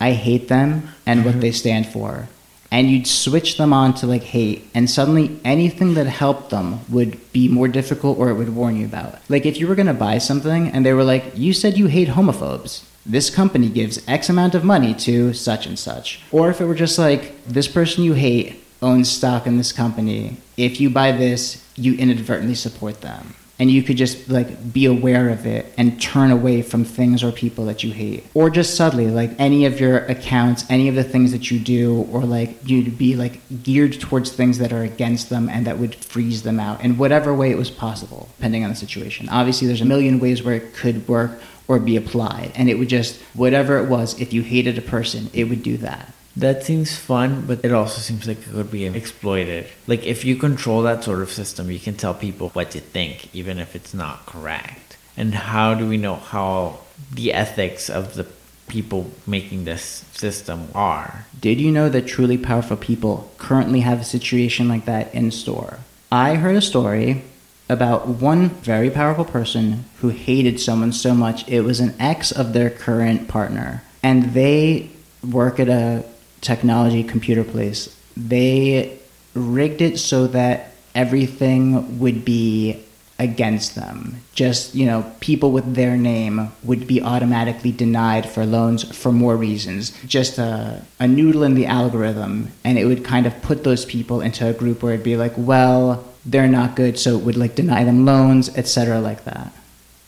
I 0.00 0.12
hate 0.12 0.48
them 0.48 0.88
and 1.06 1.24
what 1.24 1.32
mm-hmm. 1.32 1.40
they 1.40 1.52
stand 1.52 1.86
for. 1.86 2.28
And 2.72 2.90
you'd 2.90 3.06
switch 3.06 3.58
them 3.58 3.72
on 3.72 3.94
to 3.94 4.08
like 4.08 4.24
hate, 4.24 4.66
and 4.74 4.90
suddenly 4.90 5.38
anything 5.44 5.94
that 5.94 6.06
helped 6.06 6.50
them 6.50 6.80
would 6.88 7.32
be 7.32 7.46
more 7.46 7.68
difficult 7.68 8.18
or 8.18 8.30
it 8.30 8.34
would 8.34 8.56
warn 8.56 8.76
you 8.76 8.86
about. 8.86 9.20
Like 9.28 9.46
if 9.46 9.58
you 9.58 9.68
were 9.68 9.76
gonna 9.76 9.94
buy 9.94 10.18
something 10.18 10.68
and 10.68 10.84
they 10.84 10.94
were 10.94 11.04
like, 11.04 11.36
you 11.36 11.52
said 11.52 11.78
you 11.78 11.86
hate 11.86 12.08
homophobes 12.08 12.82
this 13.04 13.30
company 13.30 13.68
gives 13.68 14.00
X 14.06 14.28
amount 14.28 14.54
of 14.54 14.64
money 14.64 14.94
to 14.94 15.32
such 15.32 15.66
and 15.66 15.78
such. 15.78 16.20
Or 16.30 16.50
if 16.50 16.60
it 16.60 16.66
were 16.66 16.74
just 16.74 16.98
like, 16.98 17.44
this 17.44 17.68
person 17.68 18.04
you 18.04 18.12
hate 18.12 18.62
owns 18.80 19.10
stock 19.10 19.46
in 19.46 19.56
this 19.56 19.72
company. 19.72 20.36
If 20.56 20.80
you 20.80 20.90
buy 20.90 21.12
this, 21.12 21.64
you 21.76 21.94
inadvertently 21.94 22.54
support 22.54 23.00
them. 23.00 23.34
And 23.62 23.70
you 23.70 23.84
could 23.84 23.96
just 23.96 24.28
like 24.28 24.72
be 24.72 24.86
aware 24.86 25.28
of 25.28 25.46
it 25.46 25.72
and 25.78 26.02
turn 26.02 26.32
away 26.32 26.62
from 26.62 26.84
things 26.84 27.22
or 27.22 27.30
people 27.30 27.64
that 27.66 27.84
you 27.84 27.92
hate. 27.92 28.26
Or 28.34 28.50
just 28.50 28.74
subtly, 28.74 29.06
like 29.06 29.38
any 29.38 29.66
of 29.66 29.78
your 29.78 29.98
accounts, 30.06 30.64
any 30.68 30.88
of 30.88 30.96
the 30.96 31.04
things 31.04 31.30
that 31.30 31.48
you 31.48 31.60
do, 31.60 32.02
or 32.10 32.22
like 32.22 32.58
you'd 32.68 32.98
be 32.98 33.14
like 33.14 33.40
geared 33.62 34.00
towards 34.00 34.32
things 34.32 34.58
that 34.58 34.72
are 34.72 34.82
against 34.82 35.30
them 35.30 35.48
and 35.48 35.64
that 35.68 35.78
would 35.78 35.94
freeze 35.94 36.42
them 36.42 36.58
out 36.58 36.82
in 36.82 36.98
whatever 36.98 37.32
way 37.32 37.52
it 37.52 37.56
was 37.56 37.70
possible, 37.70 38.28
depending 38.38 38.64
on 38.64 38.70
the 38.70 38.74
situation. 38.74 39.28
Obviously, 39.28 39.68
there's 39.68 39.80
a 39.80 39.84
million 39.84 40.18
ways 40.18 40.42
where 40.42 40.56
it 40.56 40.74
could 40.74 41.06
work 41.06 41.40
or 41.68 41.78
be 41.78 41.96
applied. 41.96 42.50
And 42.56 42.68
it 42.68 42.80
would 42.80 42.88
just, 42.88 43.22
whatever 43.32 43.78
it 43.78 43.88
was, 43.88 44.20
if 44.20 44.32
you 44.32 44.42
hated 44.42 44.76
a 44.76 44.82
person, 44.82 45.30
it 45.32 45.44
would 45.44 45.62
do 45.62 45.76
that. 45.76 46.12
That 46.36 46.64
seems 46.64 46.96
fun, 46.96 47.44
but 47.46 47.64
it 47.64 47.72
also 47.72 48.00
seems 48.00 48.26
like 48.26 48.38
it 48.38 48.50
could 48.50 48.70
be 48.70 48.86
exploited. 48.86 49.66
Like 49.86 50.04
if 50.04 50.24
you 50.24 50.36
control 50.36 50.82
that 50.82 51.04
sort 51.04 51.20
of 51.20 51.30
system, 51.30 51.70
you 51.70 51.78
can 51.78 51.94
tell 51.94 52.14
people 52.14 52.48
what 52.50 52.70
to 52.70 52.80
think, 52.80 53.34
even 53.34 53.58
if 53.58 53.76
it's 53.76 53.92
not 53.92 54.24
correct. 54.26 54.96
And 55.16 55.34
how 55.34 55.74
do 55.74 55.86
we 55.86 55.98
know 55.98 56.16
how 56.16 56.80
the 57.12 57.32
ethics 57.34 57.90
of 57.90 58.14
the 58.14 58.26
people 58.68 59.10
making 59.26 59.64
this 59.64 60.04
system 60.12 60.68
are? 60.74 61.26
Did 61.38 61.60
you 61.60 61.70
know 61.70 61.90
that 61.90 62.06
truly 62.06 62.38
powerful 62.38 62.78
people 62.78 63.30
currently 63.36 63.80
have 63.80 64.00
a 64.00 64.04
situation 64.04 64.68
like 64.68 64.86
that 64.86 65.14
in 65.14 65.30
store? 65.30 65.80
I 66.10 66.36
heard 66.36 66.56
a 66.56 66.62
story 66.62 67.22
about 67.68 68.08
one 68.08 68.48
very 68.48 68.90
powerful 68.90 69.24
person 69.24 69.84
who 70.00 70.08
hated 70.08 70.60
someone 70.60 70.92
so 70.92 71.14
much 71.14 71.46
it 71.48 71.60
was 71.62 71.80
an 71.80 71.94
ex 71.98 72.30
of 72.32 72.52
their 72.52 72.68
current 72.68 73.28
partner 73.28 73.82
and 74.02 74.34
they 74.34 74.90
work 75.22 75.60
at 75.60 75.68
a 75.68 76.04
technology 76.42 77.02
computer 77.02 77.42
place 77.42 77.96
they 78.16 78.98
rigged 79.34 79.80
it 79.80 79.98
so 79.98 80.26
that 80.26 80.74
everything 80.94 81.98
would 81.98 82.22
be 82.24 82.78
against 83.18 83.74
them 83.74 84.16
just 84.34 84.74
you 84.74 84.84
know 84.84 85.10
people 85.20 85.52
with 85.52 85.74
their 85.74 85.96
name 85.96 86.52
would 86.62 86.86
be 86.86 87.00
automatically 87.00 87.72
denied 87.72 88.28
for 88.28 88.44
loans 88.44 88.84
for 88.94 89.12
more 89.12 89.36
reasons 89.36 89.90
just 90.04 90.36
a, 90.36 90.82
a 91.00 91.08
noodle 91.08 91.42
in 91.42 91.54
the 91.54 91.64
algorithm 91.64 92.52
and 92.64 92.78
it 92.78 92.84
would 92.84 93.04
kind 93.04 93.26
of 93.26 93.42
put 93.42 93.64
those 93.64 93.86
people 93.86 94.20
into 94.20 94.46
a 94.46 94.52
group 94.52 94.82
where 94.82 94.92
it'd 94.92 95.04
be 95.04 95.16
like 95.16 95.32
well 95.36 96.04
they're 96.24 96.48
not 96.48 96.76
good, 96.76 96.98
so 96.98 97.18
it 97.18 97.24
would 97.24 97.36
like 97.36 97.54
deny 97.54 97.84
them 97.84 98.04
loans, 98.04 98.48
etc., 98.56 99.00
like 99.00 99.24
that. 99.24 99.52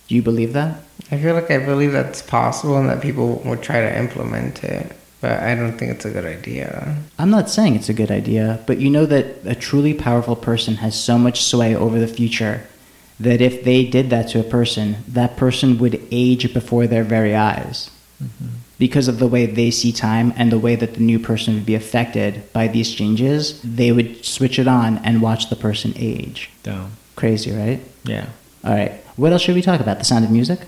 Do 0.08 0.14
you 0.14 0.22
believe 0.22 0.52
that? 0.52 0.80
I 1.10 1.18
feel 1.18 1.34
like 1.34 1.50
I 1.50 1.58
believe 1.58 1.92
that's 1.92 2.22
possible 2.22 2.76
and 2.78 2.88
that 2.88 3.02
people 3.02 3.42
would 3.44 3.62
try 3.62 3.80
to 3.80 3.98
implement 3.98 4.62
it, 4.62 4.92
but 5.24 5.40
I 5.42 5.54
don't 5.54 5.78
think 5.78 5.90
it's 5.90 6.04
a 6.04 6.10
good 6.10 6.26
idea. 6.26 6.98
I'm 7.18 7.30
not 7.30 7.48
saying 7.48 7.76
it's 7.76 7.88
a 7.88 7.94
good 7.94 8.10
idea, 8.10 8.62
but 8.66 8.76
you 8.76 8.90
know 8.90 9.06
that 9.06 9.38
a 9.46 9.54
truly 9.54 9.94
powerful 9.94 10.36
person 10.36 10.74
has 10.84 10.94
so 10.94 11.16
much 11.16 11.42
sway 11.42 11.74
over 11.74 11.98
the 11.98 12.06
future 12.06 12.66
that 13.18 13.40
if 13.40 13.64
they 13.64 13.86
did 13.86 14.10
that 14.10 14.28
to 14.28 14.40
a 14.40 14.42
person, 14.42 14.96
that 15.08 15.38
person 15.38 15.78
would 15.78 16.06
age 16.10 16.52
before 16.52 16.86
their 16.86 17.04
very 17.04 17.34
eyes. 17.34 17.90
Mm-hmm. 18.22 18.48
Because 18.78 19.08
of 19.08 19.18
the 19.18 19.26
way 19.26 19.46
they 19.46 19.70
see 19.70 19.92
time 19.92 20.34
and 20.36 20.52
the 20.52 20.58
way 20.58 20.76
that 20.76 20.92
the 20.92 21.00
new 21.00 21.18
person 21.18 21.54
would 21.54 21.64
be 21.64 21.74
affected 21.74 22.52
by 22.52 22.68
these 22.68 22.94
changes, 22.94 23.62
they 23.62 23.92
would 23.92 24.26
switch 24.26 24.58
it 24.58 24.68
on 24.68 24.98
and 24.98 25.22
watch 25.22 25.48
the 25.48 25.56
person 25.56 25.94
age. 25.96 26.50
Dumb. 26.64 26.92
Crazy, 27.16 27.50
right? 27.50 27.80
Yeah. 28.04 28.26
All 28.62 28.74
right. 28.74 28.92
What 29.16 29.32
else 29.32 29.40
should 29.40 29.54
we 29.54 29.62
talk 29.62 29.80
about? 29.80 29.96
The 30.00 30.04
Sound 30.04 30.26
of 30.26 30.30
Music? 30.30 30.60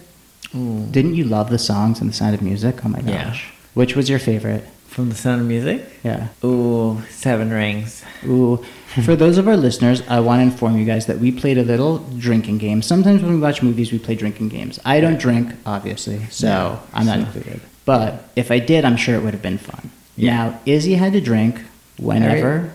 Ooh. 0.55 0.87
Didn't 0.91 1.15
you 1.15 1.25
love 1.25 1.51
the 1.51 1.59
songs 1.59 2.01
and 2.01 2.09
the 2.09 2.15
Sound 2.15 2.35
of 2.35 2.41
Music? 2.41 2.83
Oh 2.87 2.89
my 2.89 3.03
gosh. 3.03 3.45
Yeah. 3.45 3.53
Which 3.77 3.95
was 3.95 4.09
your 4.09 4.19
favorite? 4.19 4.65
From 4.89 5.11
the 5.11 5.15
Sound 5.15 5.43
of 5.43 5.47
Music? 5.47 5.85
Yeah. 6.03 6.29
Ooh, 6.43 7.03
Seven 7.11 7.51
Rings. 7.51 8.03
Ooh. 8.25 8.65
For 9.05 9.15
those 9.15 9.37
of 9.37 9.47
our 9.47 9.57
listeners, 9.59 10.03
I 10.09 10.21
want 10.21 10.39
to 10.41 10.45
inform 10.45 10.79
you 10.79 10.87
guys 10.87 11.05
that 11.05 11.19
we 11.19 11.31
played 11.31 11.59
a 11.59 11.63
little 11.63 11.99
drinking 12.17 12.57
game. 12.57 12.81
Sometimes 12.81 13.21
when 13.23 13.35
we 13.35 13.39
watch 13.39 13.63
movies, 13.63 13.93
we 13.93 13.99
play 13.99 14.15
drinking 14.15 14.49
games. 14.49 14.81
I 14.87 15.01
don't 15.01 15.19
drink, 15.21 15.53
obviously, 15.67 16.25
so 16.31 16.47
Yeah, 16.47 16.79
I'm 16.95 17.05
not 17.05 17.17
so- 17.19 17.25
included. 17.27 17.61
But 17.85 18.31
if 18.35 18.51
I 18.51 18.59
did, 18.61 18.87
I'm 18.87 18.97
sure 18.97 19.15
it 19.15 19.23
would 19.23 19.35
have 19.35 19.43
been 19.43 19.59
fun. 19.59 19.91
Yeah. 20.17 20.31
Now, 20.35 20.61
Izzy 20.65 20.95
had 20.95 21.13
to 21.13 21.21
drink 21.21 21.61
whenever. 21.99 22.73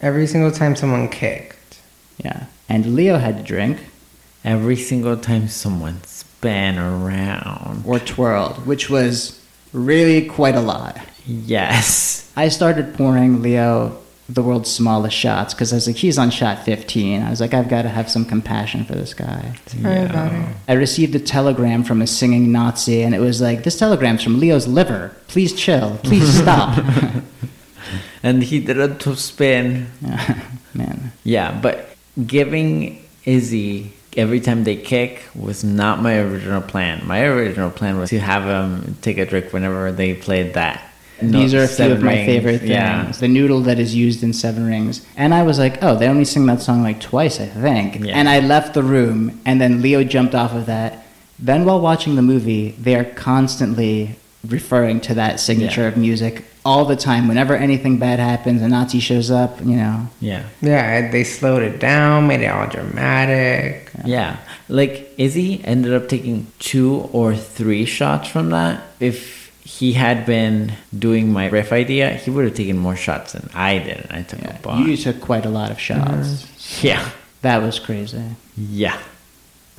Every 0.00 0.26
single 0.26 0.50
time 0.50 0.74
someone 0.74 1.08
kicked. 1.08 1.78
Yeah. 2.18 2.46
And 2.68 2.96
Leo 2.96 3.18
had 3.18 3.36
to 3.38 3.42
drink 3.44 3.78
Every 4.44 4.76
single 4.76 5.16
time 5.16 5.46
someone 5.48 6.02
span 6.04 6.78
around. 6.78 7.84
or 7.86 7.98
twirled, 8.00 8.66
which 8.66 8.90
was 8.90 9.39
really 9.72 10.26
quite 10.26 10.54
a 10.54 10.60
lot. 10.60 10.98
Yes. 11.26 12.30
I 12.36 12.48
started 12.48 12.94
pouring 12.94 13.42
Leo 13.42 13.96
the 14.28 14.42
world's 14.42 14.70
smallest 14.70 15.16
shots 15.16 15.54
because 15.54 15.72
I 15.72 15.76
was 15.76 15.86
like, 15.88 15.96
he's 15.96 16.16
on 16.18 16.30
shot 16.30 16.64
15. 16.64 17.22
I 17.22 17.30
was 17.30 17.40
like, 17.40 17.52
I've 17.52 17.68
got 17.68 17.82
to 17.82 17.88
have 17.88 18.08
some 18.08 18.24
compassion 18.24 18.84
for 18.84 18.94
this 18.94 19.12
guy. 19.12 19.56
Sorry 19.66 20.04
about 20.04 20.32
it. 20.32 20.56
I 20.68 20.74
received 20.74 21.14
a 21.16 21.18
telegram 21.20 21.82
from 21.82 22.00
a 22.00 22.06
singing 22.06 22.52
Nazi, 22.52 23.02
and 23.02 23.14
it 23.14 23.18
was 23.18 23.40
like, 23.40 23.64
this 23.64 23.76
telegram's 23.78 24.22
from 24.22 24.38
Leo's 24.38 24.68
liver. 24.68 25.16
Please 25.26 25.52
chill. 25.52 25.98
Please 26.02 26.32
stop. 26.42 26.82
And 28.22 28.42
he 28.42 28.60
did 28.60 28.78
a 28.78 28.94
two 28.94 29.14
spin. 29.14 29.90
Man. 30.74 31.12
Yeah, 31.24 31.58
but 31.58 31.96
giving 32.26 33.02
Izzy 33.24 33.92
every 34.16 34.40
time 34.40 34.64
they 34.64 34.76
kick 34.76 35.22
was 35.34 35.62
not 35.64 36.02
my 36.02 36.18
original 36.18 36.60
plan. 36.60 37.06
My 37.06 37.22
original 37.24 37.70
plan 37.70 37.98
was 37.98 38.10
to 38.10 38.18
have 38.20 38.44
them 38.44 38.96
take 39.02 39.18
a 39.18 39.26
drink 39.26 39.52
whenever 39.52 39.92
they 39.92 40.14
played 40.14 40.54
that. 40.54 40.82
These 41.22 41.52
No, 41.52 41.60
are 41.60 41.64
a 41.64 41.68
few 41.68 41.92
of 41.92 42.02
my 42.02 42.14
Rings, 42.14 42.26
favorite 42.26 42.58
things. 42.60 42.70
Yeah. 42.70 43.12
The 43.12 43.28
noodle 43.28 43.60
that 43.62 43.78
is 43.78 43.94
used 43.94 44.22
in 44.22 44.32
Seven 44.32 44.66
Rings. 44.66 45.04
And 45.18 45.34
I 45.34 45.42
was 45.42 45.58
like, 45.58 45.82
oh, 45.82 45.94
they 45.96 46.08
only 46.08 46.24
sing 46.24 46.46
that 46.46 46.62
song 46.62 46.82
like 46.82 46.98
twice, 46.98 47.38
I 47.40 47.46
think. 47.46 48.02
Yeah. 48.04 48.14
And 48.16 48.26
I 48.26 48.40
left 48.40 48.72
the 48.72 48.82
room, 48.82 49.38
and 49.44 49.60
then 49.60 49.82
Leo 49.82 50.02
jumped 50.02 50.34
off 50.34 50.54
of 50.54 50.64
that. 50.66 51.04
Then 51.38 51.66
while 51.66 51.80
watching 51.80 52.16
the 52.16 52.22
movie, 52.22 52.70
they 52.80 52.94
are 52.96 53.04
constantly 53.04 54.16
referring 54.48 55.00
to 55.02 55.14
that 55.14 55.40
signature 55.40 55.82
Yeah. 55.82 55.88
of 55.88 55.96
music 55.98 56.44
all 56.64 56.84
the 56.84 56.96
time. 56.96 57.28
Whenever 57.28 57.56
anything 57.56 57.98
bad 57.98 58.18
happens, 58.18 58.60
a 58.62 58.68
Nazi 58.68 59.00
shows 59.00 59.30
up, 59.30 59.58
you 59.60 59.76
know. 59.76 60.08
Yeah. 60.20 60.44
Yeah, 60.60 61.10
they 61.10 61.24
slowed 61.24 61.62
it 61.62 61.78
down, 61.80 62.26
made 62.26 62.40
it 62.42 62.46
all 62.48 62.66
dramatic. 62.68 63.90
Yeah. 64.04 64.36
Like 64.68 65.12
Izzy 65.18 65.62
ended 65.64 65.92
up 65.94 66.08
taking 66.08 66.46
two 66.58 67.08
or 67.12 67.34
three 67.34 67.84
shots 67.84 68.28
from 68.28 68.50
that. 68.50 68.82
If 69.00 69.50
he 69.64 69.92
had 69.92 70.26
been 70.26 70.72
doing 70.96 71.32
my 71.32 71.46
riff 71.48 71.72
idea, 71.72 72.10
he 72.14 72.30
would 72.30 72.44
have 72.44 72.54
taken 72.54 72.76
more 72.78 72.96
shots 72.96 73.32
than 73.32 73.48
I 73.54 73.78
did. 73.78 73.98
And 74.08 74.12
I 74.12 74.22
took 74.22 74.40
Yeah, 74.42 74.56
a 74.56 74.60
bunch. 74.62 74.86
you 74.88 74.96
took 74.96 75.20
quite 75.20 75.46
a 75.46 75.50
lot 75.50 75.70
of 75.70 75.78
shots. 75.80 76.82
Yeah. 76.84 77.08
That 77.42 77.62
was 77.62 77.78
crazy. 77.78 78.22
Yeah. 78.56 78.98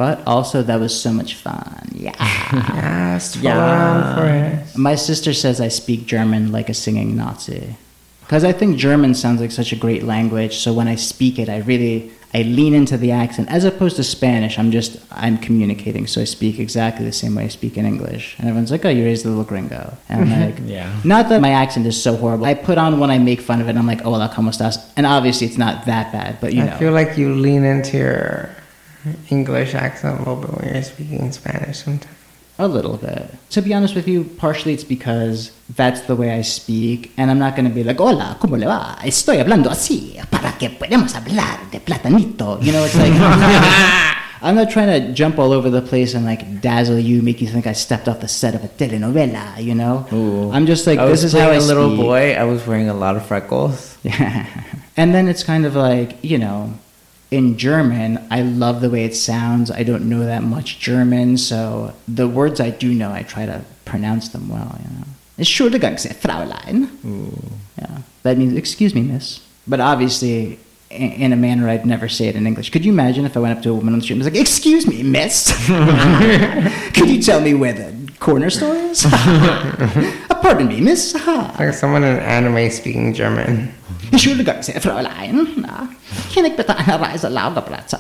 But 0.01 0.25
also, 0.25 0.63
that 0.63 0.79
was 0.79 0.99
so 0.99 1.13
much 1.13 1.35
fun. 1.35 1.89
Yeah. 1.93 2.17
Yes, 2.73 3.35
Yeah. 3.35 4.65
My 4.75 4.95
sister 4.95 5.31
says 5.31 5.61
I 5.61 5.67
speak 5.67 6.07
German 6.07 6.51
like 6.51 6.69
a 6.69 6.73
singing 6.73 7.15
Nazi. 7.15 7.75
Because 8.21 8.43
I 8.43 8.51
think 8.51 8.77
German 8.77 9.13
sounds 9.13 9.41
like 9.41 9.51
such 9.51 9.71
a 9.71 9.75
great 9.75 10.01
language, 10.03 10.57
so 10.57 10.73
when 10.73 10.87
I 10.87 10.95
speak 10.95 11.37
it, 11.37 11.49
I 11.49 11.57
really 11.71 12.09
I 12.33 12.41
lean 12.41 12.73
into 12.73 12.97
the 12.97 13.11
accent 13.11 13.47
as 13.51 13.63
opposed 13.63 13.95
to 13.97 14.03
Spanish. 14.03 14.57
I'm 14.57 14.71
just 14.71 14.97
I'm 15.11 15.37
communicating, 15.37 16.07
so 16.07 16.21
I 16.21 16.23
speak 16.25 16.57
exactly 16.57 17.05
the 17.05 17.11
same 17.23 17.35
way 17.35 17.43
I 17.43 17.49
speak 17.49 17.77
in 17.77 17.85
English. 17.85 18.35
And 18.39 18.47
everyone's 18.47 18.71
like, 18.71 18.83
"Oh, 18.85 18.89
you 18.89 19.03
raised 19.03 19.23
a 19.25 19.29
little 19.29 19.43
gringo," 19.43 19.83
and 20.09 20.17
I'm 20.21 20.41
like, 20.47 20.57
Yeah. 20.65 20.89
Not 21.03 21.29
that 21.29 21.41
my 21.41 21.51
accent 21.51 21.85
is 21.85 22.01
so 22.01 22.15
horrible. 22.15 22.45
I 22.45 22.55
put 22.55 22.77
on 22.79 22.99
when 23.01 23.11
I 23.11 23.19
make 23.19 23.41
fun 23.41 23.61
of 23.61 23.67
it. 23.69 23.75
I'm 23.77 23.85
like, 23.85 24.01
"Oh, 24.01 24.11
hola, 24.15 24.31
cómo 24.33 24.49
estás?" 24.49 24.79
And 24.97 25.05
obviously, 25.05 25.45
it's 25.45 25.59
not 25.59 25.85
that 25.85 26.11
bad, 26.11 26.39
but 26.41 26.53
you 26.53 26.63
know. 26.63 26.73
I 26.73 26.79
feel 26.79 26.93
like 26.93 27.17
you 27.19 27.35
lean 27.35 27.63
into 27.65 27.97
your 27.97 28.49
English 29.29 29.73
accent 29.75 30.15
a 30.15 30.19
little 30.19 30.35
bit 30.37 30.51
when 30.51 30.73
you're 30.73 30.83
speaking 30.83 31.31
Spanish 31.31 31.79
sometimes. 31.83 32.15
A 32.59 32.67
little 32.67 32.97
bit. 32.97 33.25
To 33.51 33.61
be 33.61 33.73
honest 33.73 33.95
with 33.95 34.07
you, 34.07 34.23
partially 34.23 34.73
it's 34.73 34.83
because 34.83 35.51
that's 35.75 36.01
the 36.01 36.15
way 36.15 36.31
I 36.31 36.41
speak, 36.43 37.11
and 37.17 37.31
I'm 37.31 37.39
not 37.39 37.55
going 37.55 37.67
to 37.67 37.73
be 37.73 37.83
like, 37.83 37.97
hola, 37.97 38.37
¿cómo 38.39 38.59
le 38.59 38.67
va? 38.67 38.97
Estoy 39.03 39.39
hablando 39.39 39.71
así 39.71 40.17
para 40.29 40.51
que 40.59 40.69
podamos 40.69 41.15
hablar 41.15 41.71
de 41.71 41.79
platanito. 41.79 42.59
You 42.61 42.71
know, 42.73 42.83
it's 42.85 42.95
like, 42.95 43.13
I'm 43.13 43.39
not, 43.39 44.17
I'm 44.43 44.55
not 44.55 44.69
trying 44.69 44.89
to 45.07 45.13
jump 45.13 45.39
all 45.39 45.53
over 45.53 45.71
the 45.71 45.81
place 45.81 46.13
and 46.13 46.23
like 46.23 46.61
dazzle 46.61 46.99
you, 46.99 47.23
make 47.23 47.41
you 47.41 47.47
think 47.47 47.65
I 47.65 47.73
stepped 47.73 48.07
off 48.07 48.19
the 48.19 48.27
set 48.27 48.53
of 48.53 48.63
a 48.63 48.67
telenovela, 48.67 49.57
you 49.63 49.73
know? 49.73 50.05
Ooh. 50.13 50.51
I'm 50.51 50.67
just 50.67 50.85
like, 50.85 50.99
I 50.99 51.07
this 51.07 51.23
is 51.23 51.31
how 51.33 51.39
I 51.49 51.57
playing 51.57 51.61
a 51.63 51.65
little 51.65 51.89
speak. 51.89 52.01
boy. 52.05 52.33
I 52.33 52.43
was 52.43 52.67
wearing 52.67 52.89
a 52.89 52.93
lot 52.93 53.15
of 53.15 53.25
freckles. 53.25 53.97
Yeah. 54.03 54.45
And 54.97 55.15
then 55.15 55.27
it's 55.27 55.43
kind 55.43 55.65
of 55.65 55.75
like, 55.75 56.17
you 56.23 56.37
know, 56.37 56.73
in 57.32 57.57
German, 57.57 58.19
I 58.29 58.41
love 58.41 58.82
the 58.82 58.89
way 58.89 59.05
it 59.05 59.15
sounds. 59.15 59.71
I 59.71 59.84
don't 59.84 60.09
know 60.09 60.25
that 60.25 60.43
much 60.43 60.79
German, 60.79 61.38
so 61.38 61.93
the 62.07 62.27
words 62.27 62.59
I 62.59 62.69
do 62.69 62.93
know, 62.93 63.11
I 63.11 63.23
try 63.23 63.45
to 63.45 63.63
pronounce 63.86 64.29
them 64.29 64.49
well, 64.49 64.77
you 64.84 64.97
know. 64.97 65.05
Entschuldigung, 65.39 65.95
Fräulein. 66.21 66.89
Yeah. 67.79 67.99
That 68.23 68.38
means, 68.38 68.53
excuse 68.53 68.93
me, 68.93 69.01
miss. 69.01 69.39
But 69.65 69.79
obviously, 69.79 70.59
in, 70.89 71.11
in 71.13 71.34
a 71.34 71.38
manner 71.38 71.69
I'd 71.69 71.86
never 71.86 72.09
say 72.09 72.27
it 72.27 72.36
in 72.36 72.45
English. 72.45 72.69
Could 72.69 72.84
you 72.84 72.91
imagine 72.91 73.25
if 73.25 73.38
I 73.38 73.39
went 73.39 73.57
up 73.57 73.63
to 73.63 73.69
a 73.69 73.73
woman 73.73 73.93
on 73.93 73.99
the 73.99 74.03
street 74.03 74.15
and 74.15 74.25
was 74.25 74.34
like, 74.34 74.39
excuse 74.39 74.86
me, 74.86 75.01
miss? 75.01 75.51
Could 76.93 77.09
you 77.09 77.21
tell 77.21 77.39
me 77.39 77.53
where 77.53 77.73
the 77.73 78.11
corner 78.19 78.49
store 78.49 78.75
is? 78.75 79.03
Pardon 80.41 80.67
me, 80.67 80.82
miss. 80.82 81.13
Like 81.25 81.73
someone 81.73 82.03
in 82.03 82.19
anime 82.19 82.69
speaking 82.69 83.13
German. 83.13 83.73
Entschuldigung, 84.11 84.59
Fräulein. 84.82 85.65
Ah. 85.65 85.95
Na, 86.36 86.41
Kann 86.41 86.45
ich 86.45 86.55
bitte 86.55 86.75
eine 86.77 86.99
Reise 87.01 87.27
Lagerplatz 87.29 87.95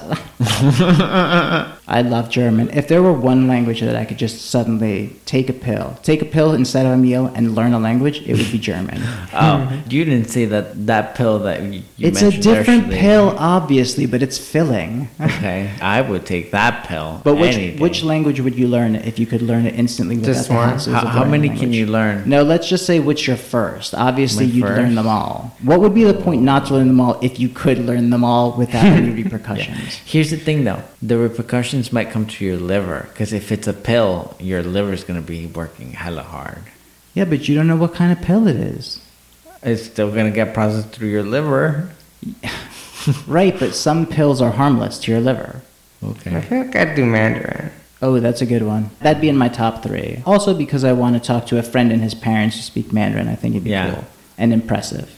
I 1.87 2.01
love 2.03 2.29
German. 2.29 2.69
If 2.69 2.87
there 2.87 3.01
were 3.01 3.11
one 3.13 3.47
language 3.47 3.81
that 3.81 3.95
I 3.95 4.05
could 4.05 4.17
just 4.17 4.49
suddenly 4.49 5.15
take 5.25 5.49
a 5.49 5.53
pill, 5.53 5.97
take 6.03 6.21
a 6.21 6.25
pill 6.25 6.53
instead 6.53 6.85
of 6.85 6.93
a 6.93 6.97
meal 6.97 7.31
and 7.35 7.53
learn 7.55 7.73
a 7.73 7.79
language, 7.79 8.21
it 8.25 8.37
would 8.37 8.51
be 8.51 8.57
German. 8.59 9.01
Oh, 9.33 9.81
you 9.89 10.03
didn't 10.05 10.29
say 10.29 10.45
that 10.45 10.85
that 10.87 11.15
pill 11.15 11.39
that 11.39 11.61
you, 11.63 11.81
you 11.97 12.07
it's 12.09 12.21
a 12.21 12.25
mentioned 12.25 12.43
there 12.43 12.55
different 12.59 12.81
should 12.83 12.89
be- 12.91 12.97
pill, 12.97 13.35
obviously, 13.37 14.05
but 14.05 14.21
it's 14.21 14.37
filling. 14.37 15.07
Okay, 15.19 15.71
I 15.81 16.01
would 16.01 16.25
take 16.25 16.51
that 16.51 16.85
pill. 16.85 17.21
But 17.23 17.35
which 17.35 17.55
any 17.55 17.77
which 17.77 18.03
language 18.03 18.39
would 18.41 18.55
you 18.57 18.67
learn 18.67 18.95
if 18.95 19.17
you 19.19 19.25
could 19.25 19.41
learn 19.41 19.65
it 19.65 19.75
instantly 19.75 20.17
without 20.17 20.33
Just 20.33 20.47
the 20.49 20.53
one? 20.55 20.69
hassles 20.69 20.93
How, 20.93 21.01
of 21.01 21.07
how 21.09 21.19
learning 21.19 21.31
many 21.31 21.47
language? 21.49 21.59
can 21.61 21.73
you 21.73 21.85
learn? 21.87 22.23
No, 22.29 22.43
let's 22.43 22.67
just 22.67 22.85
say 22.85 22.99
which 22.99 23.25
your 23.27 23.37
first. 23.37 23.93
Obviously, 23.95 24.45
My 24.47 24.51
you'd 24.53 24.65
learn 24.65 24.85
first? 24.87 24.95
them 24.95 25.07
all. 25.07 25.55
What 25.63 25.79
would 25.81 25.93
be 25.95 26.03
the 26.03 26.13
point 26.13 26.41
not 26.41 26.65
to 26.67 26.73
learn 26.75 26.87
them 26.87 26.99
all 26.99 27.17
if 27.21 27.39
you 27.39 27.47
could 27.49 27.79
learn 27.79 28.09
them 28.09 28.20
all 28.23 28.51
without 28.53 28.85
any 28.85 29.09
repercussions? 29.23 29.95
Here's 30.05 30.29
the 30.31 30.37
thing, 30.37 30.63
though: 30.63 30.83
the 31.01 31.17
repercussions 31.17 31.91
might 31.93 32.09
come 32.11 32.25
to 32.27 32.45
your 32.45 32.57
liver 32.57 33.07
because 33.09 33.33
if 33.33 33.51
it's 33.51 33.67
a 33.67 33.73
pill, 33.73 34.35
your 34.39 34.63
liver's 34.63 35.03
gonna 35.03 35.21
be 35.21 35.47
working 35.47 35.91
hella 35.93 36.23
hard. 36.23 36.63
Yeah, 37.13 37.25
but 37.25 37.47
you 37.49 37.55
don't 37.55 37.67
know 37.67 37.75
what 37.75 37.93
kind 37.93 38.11
of 38.11 38.21
pill 38.21 38.47
it 38.47 38.55
is. 38.55 38.99
It's 39.63 39.83
still 39.83 40.09
gonna 40.11 40.31
get 40.31 40.53
processed 40.53 40.89
through 40.89 41.09
your 41.09 41.23
liver. 41.23 41.89
Right, 43.25 43.57
but 43.57 43.73
some 43.73 44.05
pills 44.05 44.41
are 44.43 44.51
harmless 44.51 44.99
to 44.99 45.11
your 45.11 45.21
liver. 45.21 45.61
Okay. 46.03 46.35
I 46.35 46.37
Okay. 46.37 46.47
feel 46.47 46.57
like 46.65 46.75
I'd 46.75 46.95
do 46.95 47.03
Mandarin. 47.05 47.71
Oh, 47.99 48.19
that's 48.19 48.41
a 48.41 48.45
good 48.45 48.61
one. 48.61 48.91
That'd 49.01 49.21
be 49.21 49.27
in 49.29 49.37
my 49.37 49.49
top 49.49 49.81
three. 49.81 50.21
Also, 50.25 50.53
because 50.53 50.83
I 50.83 50.93
want 50.93 51.15
to 51.15 51.19
talk 51.19 51.47
to 51.47 51.57
a 51.57 51.63
friend 51.63 51.91
and 51.91 52.03
his 52.03 52.13
parents 52.13 52.57
who 52.57 52.61
speak 52.61 52.93
Mandarin, 52.93 53.27
I 53.27 53.33
think 53.35 53.55
it'd 53.55 53.63
be 53.63 53.71
Yeah. 53.71 53.91
cool 53.95 54.05
and 54.37 54.53
impressive. 54.53 55.09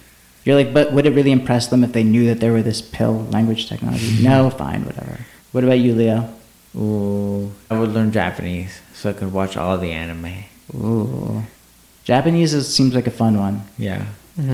You're 0.46 0.56
like, 0.56 0.74
but 0.74 0.92
would 0.92 1.06
it 1.06 1.12
really 1.12 1.32
impress 1.32 1.68
them 1.68 1.84
if 1.84 1.94
they 1.94 2.04
knew 2.04 2.26
that 2.28 2.40
there 2.40 2.52
were 2.52 2.62
this 2.62 2.82
pill 2.82 3.24
language 3.32 3.68
technology? 3.70 4.08
Mm-hmm. 4.08 4.24
no, 4.26 4.50
fine, 4.50 4.86
whatever. 4.86 5.20
What 5.54 5.64
about 5.64 5.80
you, 5.80 5.94
Leo? 5.96 6.34
Ooh, 6.76 7.52
I 7.70 7.80
would 7.80 7.92
learn 7.92 8.12
Japanese 8.12 8.82
so 8.94 9.12
I 9.12 9.14
could 9.14 9.32
watch 9.32 9.56
all 9.56 9.78
the 9.78 9.92
anime. 9.92 10.44
Ooh. 10.76 11.44
Japanese 12.04 12.54
is, 12.54 12.74
seems 12.74 12.94
like 12.96 13.08
a 13.08 13.12
fun 13.12 13.38
one. 13.40 13.62
Yeah. 13.78 14.06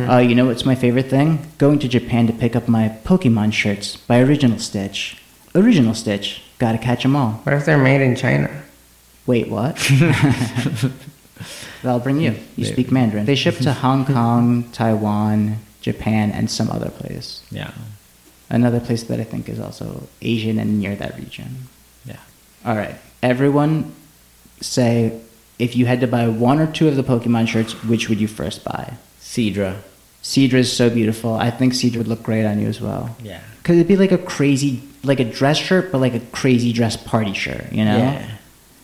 Oh, 0.09 0.17
you 0.19 0.35
know 0.35 0.45
what's 0.45 0.65
my 0.65 0.75
favorite 0.75 1.09
thing? 1.09 1.39
Going 1.57 1.79
to 1.79 1.87
Japan 1.87 2.27
to 2.27 2.33
pick 2.33 2.53
up 2.55 2.67
my 2.67 2.89
Pokemon 3.05 3.53
shirts 3.53 3.95
by 3.95 4.19
Original 4.19 4.59
Stitch. 4.59 5.17
Original 5.55 5.93
Stitch. 5.93 6.41
Gotta 6.59 6.77
catch 6.77 7.05
'em 7.05 7.15
all. 7.15 7.39
What 7.43 7.53
if 7.55 7.65
they're 7.65 7.77
made 7.77 8.01
in 8.01 8.15
China? 8.17 8.49
Wait, 9.25 9.47
what? 9.49 9.79
I'll 11.83 11.99
bring 12.01 12.19
you. 12.19 12.31
You 12.57 12.65
They- 12.65 12.71
speak 12.73 12.91
Mandarin. 12.91 13.25
They 13.25 13.35
ship 13.35 13.57
to 13.59 13.71
Hong 13.73 14.05
Kong, 14.05 14.69
Taiwan, 14.73 15.57
Japan, 15.81 16.31
and 16.31 16.49
some 16.49 16.69
other 16.69 16.89
place. 16.89 17.43
Yeah. 17.51 17.71
Another 18.49 18.79
place 18.79 19.03
that 19.03 19.19
I 19.19 19.23
think 19.23 19.47
is 19.47 19.59
also 19.59 20.07
Asian 20.21 20.59
and 20.59 20.79
near 20.79 20.95
that 20.95 21.17
region. 21.17 21.67
Yeah. 22.05 22.19
All 22.65 22.75
right. 22.75 22.95
Everyone 23.21 23.93
say 24.61 25.19
if 25.59 25.75
you 25.75 25.85
had 25.85 25.99
to 26.01 26.07
buy 26.07 26.27
one 26.27 26.59
or 26.59 26.71
two 26.71 26.87
of 26.87 26.95
the 26.95 27.03
Pokemon 27.03 27.47
shirts, 27.47 27.73
which 27.83 28.09
would 28.09 28.19
you 28.19 28.27
first 28.27 28.63
buy? 28.63 28.93
Seadra. 29.19 29.77
Seadra 30.23 30.55
is 30.55 30.71
so 30.71 30.89
beautiful. 30.89 31.35
I 31.35 31.51
think 31.51 31.73
Seadra 31.73 31.97
would 31.97 32.07
look 32.07 32.23
great 32.23 32.45
on 32.45 32.59
you 32.59 32.67
as 32.67 32.81
well. 32.81 33.15
Yeah. 33.21 33.41
Because 33.57 33.75
it'd 33.75 33.87
be 33.87 33.97
like 33.97 34.11
a 34.11 34.17
crazy, 34.17 34.81
like 35.03 35.19
a 35.19 35.25
dress 35.25 35.57
shirt, 35.57 35.91
but 35.91 35.99
like 35.99 36.15
a 36.15 36.19
crazy 36.31 36.73
dress 36.73 36.97
party 36.97 37.33
shirt, 37.33 37.71
you 37.71 37.85
know? 37.85 37.97
Yeah. 37.97 38.29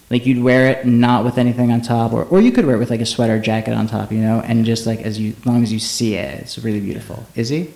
Like 0.10 0.26
you'd 0.26 0.43
wear 0.43 0.70
it 0.70 0.86
not 0.86 1.26
with 1.26 1.38
anything 1.38 1.72
on 1.72 1.82
top, 1.82 2.14
or, 2.14 2.24
or 2.26 2.39
you 2.39 2.51
could 2.51 2.66
wear 2.66 2.76
it 2.76 2.80
with 2.80 2.91
like 2.91 3.01
a 3.01 3.06
sweater 3.06 3.39
jacket 3.39 3.74
on 3.74 3.88
top, 3.88 4.12
you 4.12 4.20
know? 4.20 4.39
And 4.45 4.64
just 4.66 4.86
like 4.86 5.01
as 5.01 5.20
you, 5.20 5.34
as 5.39 5.45
long 5.45 5.64
as 5.64 5.74
you 5.74 5.80
see 5.80 6.14
it, 6.16 6.41
it's 6.41 6.60
really 6.60 6.80
beautiful. 6.80 7.26
Izzy? 7.36 7.74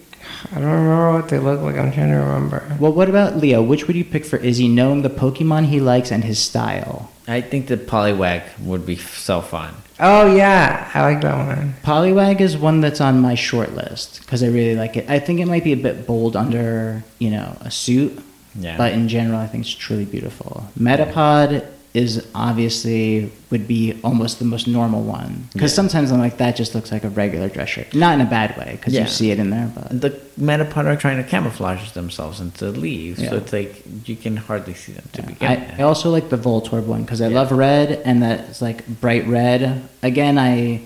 I 0.51 0.55
don't 0.59 0.65
remember 0.69 1.13
what 1.13 1.29
they 1.29 1.39
look 1.39 1.61
like. 1.61 1.75
I'm 1.75 1.91
trying 1.91 2.09
to 2.11 2.17
remember. 2.17 2.77
Well, 2.79 2.93
what 2.93 3.09
about 3.09 3.37
Leo? 3.37 3.63
Which 3.63 3.87
would 3.87 3.95
you 3.95 4.05
pick 4.05 4.25
for 4.25 4.37
Izzy, 4.37 4.67
knowing 4.67 5.01
the 5.01 5.09
Pokemon 5.09 5.65
he 5.65 5.79
likes 5.79 6.11
and 6.11 6.23
his 6.23 6.37
style? 6.37 7.11
I 7.27 7.41
think 7.41 7.67
the 7.67 7.77
Poliwag 7.77 8.43
would 8.59 8.85
be 8.85 8.95
so 8.95 9.41
fun. 9.41 9.73
Oh 9.99 10.33
yeah, 10.33 10.89
I 10.93 11.01
like 11.01 11.21
that 11.21 11.35
one. 11.57 11.73
Poliwag 11.83 12.39
is 12.41 12.55
one 12.55 12.79
that's 12.79 13.01
on 13.01 13.19
my 13.19 13.35
short 13.35 13.73
list 13.75 14.21
because 14.21 14.43
I 14.43 14.47
really 14.47 14.75
like 14.75 14.95
it. 14.97 15.09
I 15.09 15.19
think 15.19 15.39
it 15.39 15.45
might 15.47 15.63
be 15.63 15.73
a 15.73 15.77
bit 15.77 16.05
bold 16.07 16.35
under, 16.35 17.03
you 17.17 17.31
know, 17.31 17.57
a 17.61 17.69
suit, 17.71 18.17
Yeah. 18.55 18.77
but 18.77 18.93
in 18.93 19.09
general, 19.09 19.39
I 19.39 19.47
think 19.47 19.65
it's 19.65 19.73
truly 19.73 20.05
beautiful. 20.05 20.67
Metapod 20.79 21.65
is 21.93 22.23
obviously 22.35 23.31
would 23.49 23.67
be 23.67 23.99
almost 24.03 24.37
the 24.37 24.45
most 24.45 24.67
normal 24.67 25.01
one 25.01 25.47
because 25.53 25.71
Yeah. 25.71 25.75
sometimes 25.77 26.11
I'm 26.11 26.19
like 26.19 26.37
that 26.37 26.55
just 26.55 26.75
looks 26.75 26.91
like 26.91 27.03
a 27.03 27.09
regular 27.09 27.49
dress 27.49 27.69
shirt, 27.69 27.95
not 27.95 28.13
in 28.13 28.21
a 28.21 28.29
bad 28.29 28.55
way 28.57 28.73
because 28.77 28.93
Yeah. 28.93 29.01
you 29.01 29.07
see 29.07 29.31
it 29.31 29.39
in 29.39 29.49
there. 29.49 29.71
But 29.73 29.99
the 30.01 30.09
Metapod 30.39 30.85
are 30.85 30.95
trying 30.95 31.17
to 31.17 31.23
camouflage 31.23 31.91
themselves 31.91 32.39
into 32.39 32.65
leaves, 32.69 33.19
Yeah. 33.19 33.31
so 33.31 33.37
it's 33.37 33.51
like 33.51 33.83
you 34.05 34.15
can 34.15 34.37
hardly 34.37 34.75
see 34.75 34.91
them 34.91 35.05
to 35.13 35.23
begin 35.23 35.49
I. 35.49 35.75
I 35.79 35.81
also 35.83 36.11
like 36.11 36.29
the 36.29 36.37
Voltorb 36.37 36.85
one 36.85 37.01
because 37.01 37.21
I 37.21 37.27
love 37.27 37.51
red 37.51 37.99
and 38.05 38.21
that's 38.21 38.61
like 38.61 38.85
bright 39.01 39.27
red. 39.27 39.81
Again, 40.03 40.37
I 40.37 40.81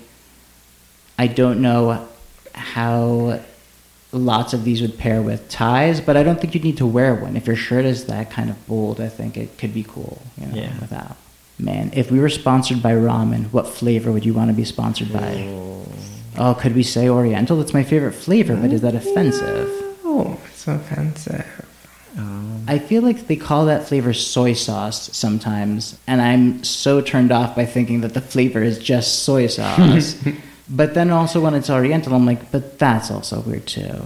I 1.18 1.26
don't 1.26 1.60
know 1.60 2.06
how 2.54 3.40
lots 4.14 4.52
of 4.52 4.64
these 4.64 4.80
would 4.80 4.96
pair 4.98 5.20
with 5.22 5.48
ties, 5.48 6.00
but 6.00 6.16
I 6.16 6.22
don't 6.22 6.40
think 6.40 6.54
you'd 6.54 6.64
need 6.64 6.76
to 6.78 6.86
wear 6.86 7.14
one. 7.14 7.36
If 7.36 7.46
your 7.46 7.56
shirt 7.56 7.84
is 7.84 8.06
that 8.06 8.30
kind 8.30 8.48
of 8.50 8.66
bold, 8.66 9.00
I 9.00 9.08
think 9.08 9.36
it 9.36 9.58
could 9.58 9.74
be 9.74 9.82
cool. 9.82 10.22
You 10.40 10.46
know, 10.46 10.54
Yeah. 10.56 10.70
without. 10.80 11.16
Man, 11.58 11.90
if 11.94 12.10
we 12.10 12.18
were 12.18 12.28
sponsored 12.28 12.82
by 12.82 12.92
ramen, 12.92 13.52
what 13.52 13.68
flavor 13.68 14.10
would 14.10 14.24
you 14.24 14.34
want 14.34 14.48
to 14.50 14.54
be 14.54 14.64
sponsored 14.64 15.12
by? 15.12 15.46
Oh, 16.36 16.54
could 16.54 16.74
we 16.74 16.82
say 16.82 17.08
Oriental? 17.08 17.56
That's 17.58 17.72
my 17.74 17.84
favorite 17.84 18.12
flavor, 18.12 18.56
but 18.56 18.72
is 18.72 18.80
that 18.80 18.94
offensive? 18.94 19.70
Oh, 20.04 20.36
it's 20.50 20.66
offensive. 20.66 21.46
Um, 22.16 22.64
I 22.68 22.78
feel 22.78 23.02
like 23.02 23.26
they 23.28 23.36
call 23.36 23.66
that 23.66 23.86
flavor 23.88 24.12
soy 24.12 24.52
sauce 24.52 25.10
sometimes, 25.16 25.96
and 26.06 26.20
I'm 26.22 26.62
so 26.64 27.00
turned 27.00 27.32
off 27.32 27.54
by 27.56 27.66
thinking 27.66 28.00
that 28.02 28.14
the 28.14 28.20
flavor 28.20 28.62
is 28.62 28.78
just 28.78 29.22
soy 29.24 29.46
sauce. 29.58 30.16
But 30.68 30.94
then 30.94 31.10
also 31.10 31.40
when 31.40 31.54
it's 31.54 31.68
Oriental, 31.68 32.14
I'm 32.14 32.26
like, 32.26 32.50
but 32.50 32.78
that's 32.78 33.10
also 33.10 33.40
weird 33.40 33.66
too. 33.66 34.02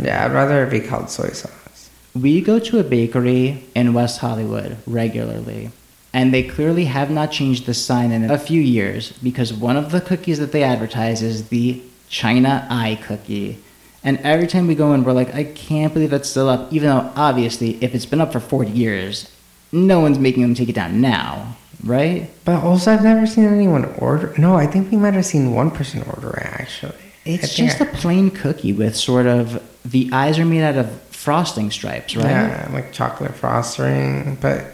Yeah, 0.00 0.24
I'd 0.24 0.32
rather 0.32 0.64
it 0.64 0.70
be 0.70 0.80
called 0.80 1.10
soy 1.10 1.30
sauce. 1.30 1.90
We 2.14 2.40
go 2.40 2.58
to 2.58 2.78
a 2.78 2.84
bakery 2.84 3.64
in 3.74 3.94
West 3.94 4.20
Hollywood 4.20 4.76
regularly, 4.86 5.70
and 6.12 6.32
they 6.32 6.42
clearly 6.42 6.84
have 6.86 7.10
not 7.10 7.32
changed 7.32 7.66
the 7.66 7.74
sign 7.74 8.12
in 8.12 8.30
a 8.30 8.38
few 8.38 8.60
years 8.60 9.12
because 9.22 9.52
one 9.52 9.76
of 9.76 9.90
the 9.90 10.00
cookies 10.00 10.38
that 10.38 10.52
they 10.52 10.62
advertise 10.62 11.22
is 11.22 11.48
the 11.48 11.82
China 12.08 12.66
Eye 12.70 12.98
cookie. 13.02 13.58
And 14.04 14.18
every 14.18 14.46
time 14.46 14.66
we 14.66 14.74
go 14.74 14.94
in, 14.94 15.04
we're 15.04 15.12
like, 15.12 15.34
I 15.34 15.44
can't 15.44 15.92
believe 15.92 16.10
that's 16.10 16.30
still 16.30 16.48
up, 16.48 16.72
even 16.72 16.88
though 16.88 17.12
obviously, 17.16 17.82
if 17.82 17.94
it's 17.94 18.06
been 18.06 18.20
up 18.20 18.32
for 18.32 18.40
40 18.40 18.70
years, 18.70 19.30
no 19.72 20.00
one's 20.00 20.18
making 20.18 20.42
them 20.42 20.54
take 20.54 20.68
it 20.68 20.74
down 20.74 21.00
now, 21.00 21.56
right? 21.84 22.30
But 22.44 22.62
also, 22.62 22.92
I've 22.92 23.02
never 23.02 23.26
seen 23.26 23.44
anyone 23.44 23.84
order. 23.96 24.34
No, 24.38 24.56
I 24.56 24.66
think 24.66 24.90
we 24.90 24.96
might 24.96 25.14
have 25.14 25.26
seen 25.26 25.52
one 25.52 25.70
person 25.70 26.02
order 26.02 26.30
it 26.36 26.46
actually. 26.46 26.96
It's 27.24 27.54
just 27.54 27.80
a 27.80 27.84
plain 27.84 28.30
cookie 28.30 28.72
with 28.72 28.96
sort 28.96 29.26
of 29.26 29.62
the 29.84 30.08
eyes 30.12 30.38
are 30.38 30.46
made 30.46 30.62
out 30.62 30.76
of 30.76 30.90
frosting 31.10 31.70
stripes, 31.70 32.16
right? 32.16 32.24
Yeah, 32.24 32.70
like 32.72 32.92
chocolate 32.92 33.34
frosting, 33.34 34.36
but 34.40 34.64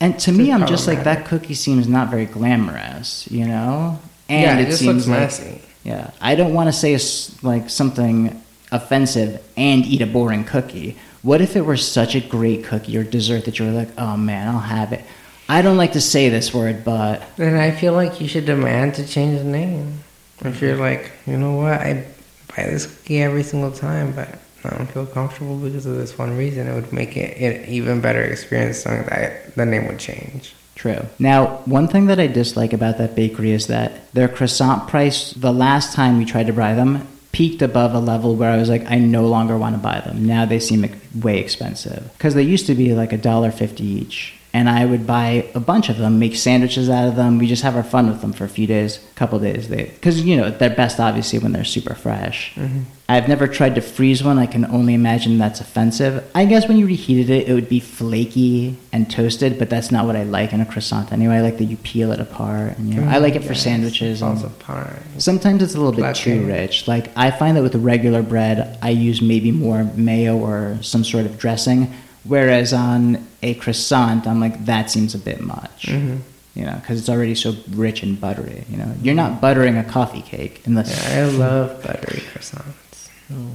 And 0.00 0.18
to 0.20 0.32
me, 0.32 0.52
I'm 0.52 0.66
just 0.66 0.86
like 0.86 1.04
that 1.04 1.24
cookie 1.26 1.54
seems 1.54 1.88
not 1.88 2.10
very 2.10 2.26
glamorous, 2.26 3.30
you 3.30 3.46
know. 3.46 3.98
And 4.28 4.42
yeah, 4.42 4.58
it, 4.58 4.62
it, 4.62 4.66
just 4.66 4.80
seems 4.80 5.08
looks 5.08 5.38
like, 5.40 5.46
messy. 5.46 5.62
Yeah, 5.84 6.10
I 6.20 6.34
don't 6.34 6.54
want 6.54 6.68
to 6.68 6.72
say 6.72 6.98
like 7.42 7.70
something 7.70 8.42
offensive 8.70 9.42
and 9.56 9.84
eat 9.84 10.02
a 10.02 10.06
boring 10.06 10.44
cookie. 10.44 10.96
What 11.22 11.40
if 11.40 11.54
it 11.54 11.62
were 11.62 11.76
such 11.76 12.14
a 12.14 12.20
great 12.20 12.64
cookie 12.64 12.96
or 12.96 13.04
dessert 13.04 13.44
that 13.44 13.58
you 13.58 13.66
were 13.66 13.72
like, 13.72 13.90
oh 13.96 14.16
man, 14.16 14.48
I'll 14.48 14.60
have 14.60 14.92
it. 14.92 15.04
I 15.48 15.62
don't 15.62 15.76
like 15.76 15.92
to 15.92 16.00
say 16.00 16.28
this 16.28 16.54
word, 16.54 16.84
but 16.84 17.22
Then 17.36 17.54
I 17.54 17.70
feel 17.70 17.92
like 17.92 18.20
you 18.20 18.28
should 18.28 18.46
demand 18.46 18.94
to 18.94 19.06
change 19.06 19.38
the 19.38 19.44
name. 19.44 20.02
If 20.40 20.60
you're 20.60 20.76
like, 20.76 21.12
you 21.26 21.36
know 21.36 21.54
what, 21.56 21.74
I 21.74 22.04
buy 22.48 22.64
this 22.64 22.86
cookie 22.86 23.22
every 23.22 23.42
single 23.42 23.70
time, 23.70 24.12
but 24.12 24.38
I 24.64 24.76
don't 24.76 24.86
feel 24.86 25.06
comfortable 25.06 25.56
because 25.56 25.86
of 25.86 25.96
this 25.96 26.16
one 26.16 26.36
reason, 26.36 26.68
it 26.68 26.74
would 26.74 26.92
make 26.92 27.16
it 27.16 27.36
an 27.38 27.68
even 27.68 28.00
better 28.00 28.22
experience 28.22 28.86
knowing 28.86 29.04
that 29.04 29.54
the 29.54 29.66
name 29.66 29.86
would 29.86 29.98
change. 29.98 30.54
True. 30.74 31.06
Now, 31.18 31.58
one 31.64 31.86
thing 31.86 32.06
that 32.06 32.18
I 32.18 32.26
dislike 32.26 32.72
about 32.72 32.98
that 32.98 33.14
bakery 33.14 33.52
is 33.52 33.66
that 33.66 34.12
their 34.12 34.28
croissant 34.28 34.88
price, 34.88 35.32
the 35.32 35.52
last 35.52 35.94
time 35.94 36.18
we 36.18 36.24
tried 36.24 36.46
to 36.46 36.52
buy 36.52 36.74
them, 36.74 37.06
peaked 37.32 37.62
above 37.62 37.94
a 37.94 37.98
level 37.98 38.36
where 38.36 38.50
I 38.50 38.56
was 38.56 38.68
like, 38.68 38.90
I 38.90 38.96
no 38.96 39.26
longer 39.26 39.56
want 39.56 39.74
to 39.74 39.80
buy 39.80 40.00
them. 40.00 40.26
Now 40.26 40.44
they 40.44 40.60
seem 40.60 40.88
way 41.14 41.38
expensive. 41.38 42.10
Because 42.14 42.34
they 42.34 42.42
used 42.42 42.66
to 42.66 42.74
be 42.74 42.94
like 42.94 43.12
a 43.12 43.18
dollar 43.18 43.50
fifty 43.50 43.84
each. 43.84 44.34
And 44.54 44.68
I 44.68 44.84
would 44.84 45.06
buy 45.06 45.48
a 45.54 45.60
bunch 45.60 45.88
of 45.88 45.96
them, 45.96 46.18
make 46.18 46.36
sandwiches 46.36 46.90
out 46.90 47.08
of 47.08 47.16
them. 47.16 47.38
We 47.38 47.46
just 47.46 47.62
have 47.62 47.74
our 47.74 47.82
fun 47.82 48.08
with 48.10 48.20
them 48.20 48.34
for 48.34 48.44
a 48.44 48.48
few 48.50 48.66
days, 48.66 48.98
a 48.98 49.14
couple 49.14 49.38
days. 49.38 49.66
Because, 49.66 50.20
you 50.20 50.36
know, 50.36 50.50
they're 50.50 50.68
best 50.68 51.00
obviously 51.00 51.38
when 51.38 51.52
they're 51.52 51.64
super 51.64 51.94
fresh. 51.94 52.52
Mm-hmm. 52.56 52.80
I've 53.08 53.28
never 53.28 53.46
tried 53.48 53.74
to 53.76 53.80
freeze 53.80 54.22
one. 54.22 54.38
I 54.38 54.44
can 54.46 54.64
only 54.66 54.92
imagine 54.92 55.38
that's 55.38 55.60
offensive. 55.60 56.30
I 56.34 56.44
guess 56.44 56.68
when 56.68 56.76
you 56.76 56.86
reheated 56.86 57.30
it, 57.30 57.48
it 57.48 57.54
would 57.54 57.68
be 57.68 57.80
flaky 57.80 58.76
and 58.92 59.10
toasted, 59.10 59.58
but 59.58 59.70
that's 59.70 59.90
not 59.90 60.06
what 60.06 60.16
I 60.16 60.24
like 60.24 60.52
in 60.52 60.60
a 60.60 60.66
croissant 60.66 61.12
anyway. 61.12 61.36
I 61.36 61.40
like 61.40 61.56
that 61.58 61.64
you 61.64 61.76
peel 61.78 62.12
it 62.12 62.20
apart. 62.20 62.76
And, 62.78 62.92
you 62.92 63.00
know, 63.00 63.08
I 63.08 63.18
like 63.18 63.34
it 63.34 63.42
for 63.44 63.52
Yes, 63.52 63.62
sandwiches. 63.62 64.20
Falls 64.20 64.44
apart. 64.44 64.96
sometimes 65.18 65.62
it's 65.62 65.74
a 65.74 65.78
little 65.80 65.92
bit 65.98 66.14
too 66.14 66.46
rich. 66.46 66.86
Like 66.88 67.10
I 67.16 67.30
find 67.30 67.56
that 67.56 67.62
with 67.62 67.74
regular 67.76 68.22
bread, 68.22 68.78
I 68.82 68.90
use 68.90 69.22
maybe 69.22 69.50
more 69.50 69.84
mayo 69.94 70.36
or 70.36 70.78
some 70.82 71.04
sort 71.04 71.24
of 71.26 71.38
dressing, 71.38 71.92
whereas 72.24 72.72
on 72.72 73.26
a 73.42 73.54
croissant, 73.54 74.26
I'm 74.26 74.40
like 74.40 74.64
that 74.66 74.90
seems 74.90 75.14
a 75.14 75.18
bit 75.18 75.40
much. 75.40 75.86
hmm 75.88 76.16
You 76.54 76.66
know, 76.66 76.74
because 76.80 76.98
it's 77.00 77.08
already 77.08 77.34
so 77.34 77.54
rich 77.70 78.02
and 78.02 78.20
buttery. 78.20 78.64
You 78.68 78.76
know, 78.78 78.92
you're 79.02 79.14
not 79.14 79.40
buttering 79.40 79.76
a 79.78 79.84
coffee 79.84 80.22
cake 80.22 80.62
unless 80.66 80.90
Yeah, 80.90 81.24
I 81.24 81.28
love 81.30 81.82
buttery 81.82 82.22
croissants. 82.32 83.08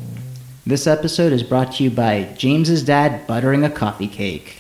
This 0.66 0.86
episode 0.86 1.32
is 1.32 1.44
brought 1.44 1.74
to 1.76 1.84
you 1.86 1.90
by 1.90 2.24
James's 2.36 2.84
dad 2.84 3.26
buttering 3.26 3.64
a 3.64 3.70
coffee 3.70 4.08
cake. 4.10 4.58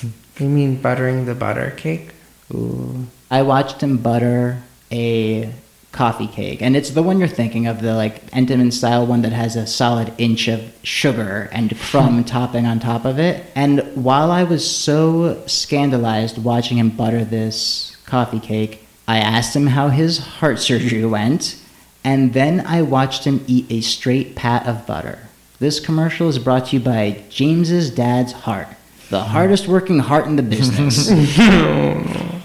You 0.38 0.48
mean 0.48 0.80
buttering 0.80 1.26
the 1.26 1.34
butter 1.34 1.74
cake? 1.76 2.12
Ooh. 2.54 3.06
I 3.30 3.42
watched 3.42 3.82
him 3.82 3.98
butter 3.98 4.62
a 4.90 5.52
coffee 5.92 6.28
cake, 6.28 6.62
and 6.62 6.76
it's 6.76 6.90
the 6.90 7.02
one 7.02 7.18
you're 7.18 7.28
thinking 7.28 7.66
of, 7.66 7.82
the 7.82 7.94
like 7.94 8.30
Entenmann 8.30 8.72
style 8.72 9.06
one 9.06 9.22
that 9.22 9.32
has 9.32 9.56
a 9.56 9.66
solid 9.66 10.12
inch 10.18 10.48
of 10.48 10.72
sugar 10.82 11.48
and 11.52 11.76
crumb 11.78 12.18
hmm. 12.18 12.22
topping 12.22 12.66
on 12.66 12.78
top 12.78 13.04
of 13.04 13.18
it. 13.18 13.44
And 13.54 13.80
while 13.94 14.30
I 14.30 14.44
was 14.44 14.68
so 14.68 15.44
scandalized 15.46 16.42
watching 16.42 16.78
him 16.78 16.90
butter 16.90 17.24
this 17.24 17.96
coffee 18.06 18.40
cake, 18.40 18.86
I 19.08 19.18
asked 19.18 19.56
him 19.56 19.68
how 19.68 19.88
his 19.88 20.18
heart 20.18 20.60
surgery 20.60 21.02
hmm. 21.02 21.10
went, 21.10 21.56
and 22.04 22.32
then 22.32 22.64
I 22.66 22.82
watched 22.82 23.24
him 23.24 23.44
eat 23.46 23.66
a 23.70 23.80
straight 23.80 24.36
pat 24.36 24.66
of 24.66 24.86
butter. 24.86 25.18
This 25.58 25.80
commercial 25.80 26.28
is 26.28 26.38
brought 26.38 26.66
to 26.66 26.76
you 26.76 26.82
by 26.82 27.22
James's 27.28 27.90
dad's 27.90 28.32
heart, 28.32 28.68
the 29.10 29.22
hmm. 29.22 29.30
hardest 29.30 29.66
working 29.66 29.98
heart 29.98 30.26
in 30.26 30.36
the 30.36 30.42
business. 30.42 31.10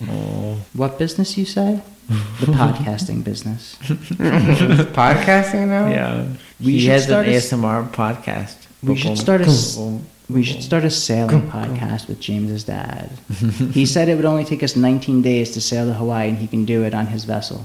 What 0.00 0.98
business 0.98 1.36
you 1.36 1.44
say? 1.44 1.80
The 2.40 2.46
podcasting 2.62 3.22
business. 3.24 3.76
Podcasting 3.82 5.68
now? 5.68 5.88
Yeah. 5.88 6.26
We 6.60 6.72
he 6.72 6.80
should 6.80 6.90
has 6.90 7.02
an 7.04 7.08
start 7.08 7.26
a 7.28 7.34
s- 7.34 7.52
ASMR 7.52 7.90
podcast. 7.90 8.56
We 8.82 8.96
should 8.96 9.18
start 9.18 9.40
a. 9.42 10.00
We 10.30 10.42
should 10.42 10.62
start 10.62 10.84
a 10.84 10.90
sailing 10.90 11.48
podcast 11.50 12.06
with 12.06 12.20
James's 12.20 12.62
dad. 12.64 13.10
he 13.72 13.86
said 13.86 14.10
it 14.10 14.14
would 14.16 14.26
only 14.26 14.44
take 14.44 14.62
us 14.62 14.76
19 14.76 15.22
days 15.22 15.52
to 15.52 15.60
sail 15.60 15.86
to 15.86 15.94
Hawaii, 15.94 16.28
and 16.28 16.36
he 16.36 16.46
can 16.46 16.66
do 16.66 16.84
it 16.84 16.92
on 16.94 17.06
his 17.06 17.24
vessel. 17.24 17.64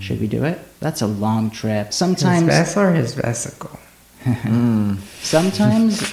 Should 0.00 0.20
we 0.20 0.28
do 0.28 0.44
it? 0.44 0.58
That's 0.78 1.02
a 1.02 1.06
long 1.08 1.50
trip. 1.50 1.86
His 1.88 1.96
Sometimes, 1.96 2.46
vessel 2.46 2.82
or 2.84 2.92
his 2.92 3.14
vesicle? 3.14 3.76
Mm. 4.24 4.98
sometimes 5.22 6.12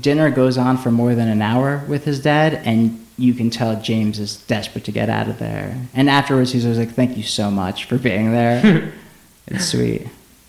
dinner 0.00 0.30
goes 0.30 0.56
on 0.56 0.78
for 0.78 0.90
more 0.90 1.14
than 1.14 1.28
an 1.28 1.42
hour 1.42 1.84
with 1.88 2.04
his 2.04 2.20
dad, 2.22 2.54
and 2.64 3.04
you 3.20 3.34
can 3.34 3.50
tell 3.50 3.80
James 3.80 4.18
is 4.18 4.36
desperate 4.36 4.84
to 4.84 4.92
get 4.92 5.10
out 5.10 5.28
of 5.28 5.38
there. 5.38 5.76
And 5.94 6.08
afterwards, 6.08 6.52
he's 6.52 6.64
always 6.64 6.78
like, 6.78 6.92
"Thank 6.92 7.16
you 7.16 7.22
so 7.22 7.50
much 7.50 7.84
for 7.84 7.98
being 7.98 8.32
there. 8.32 8.92
it's 9.46 9.66
sweet." 9.66 10.06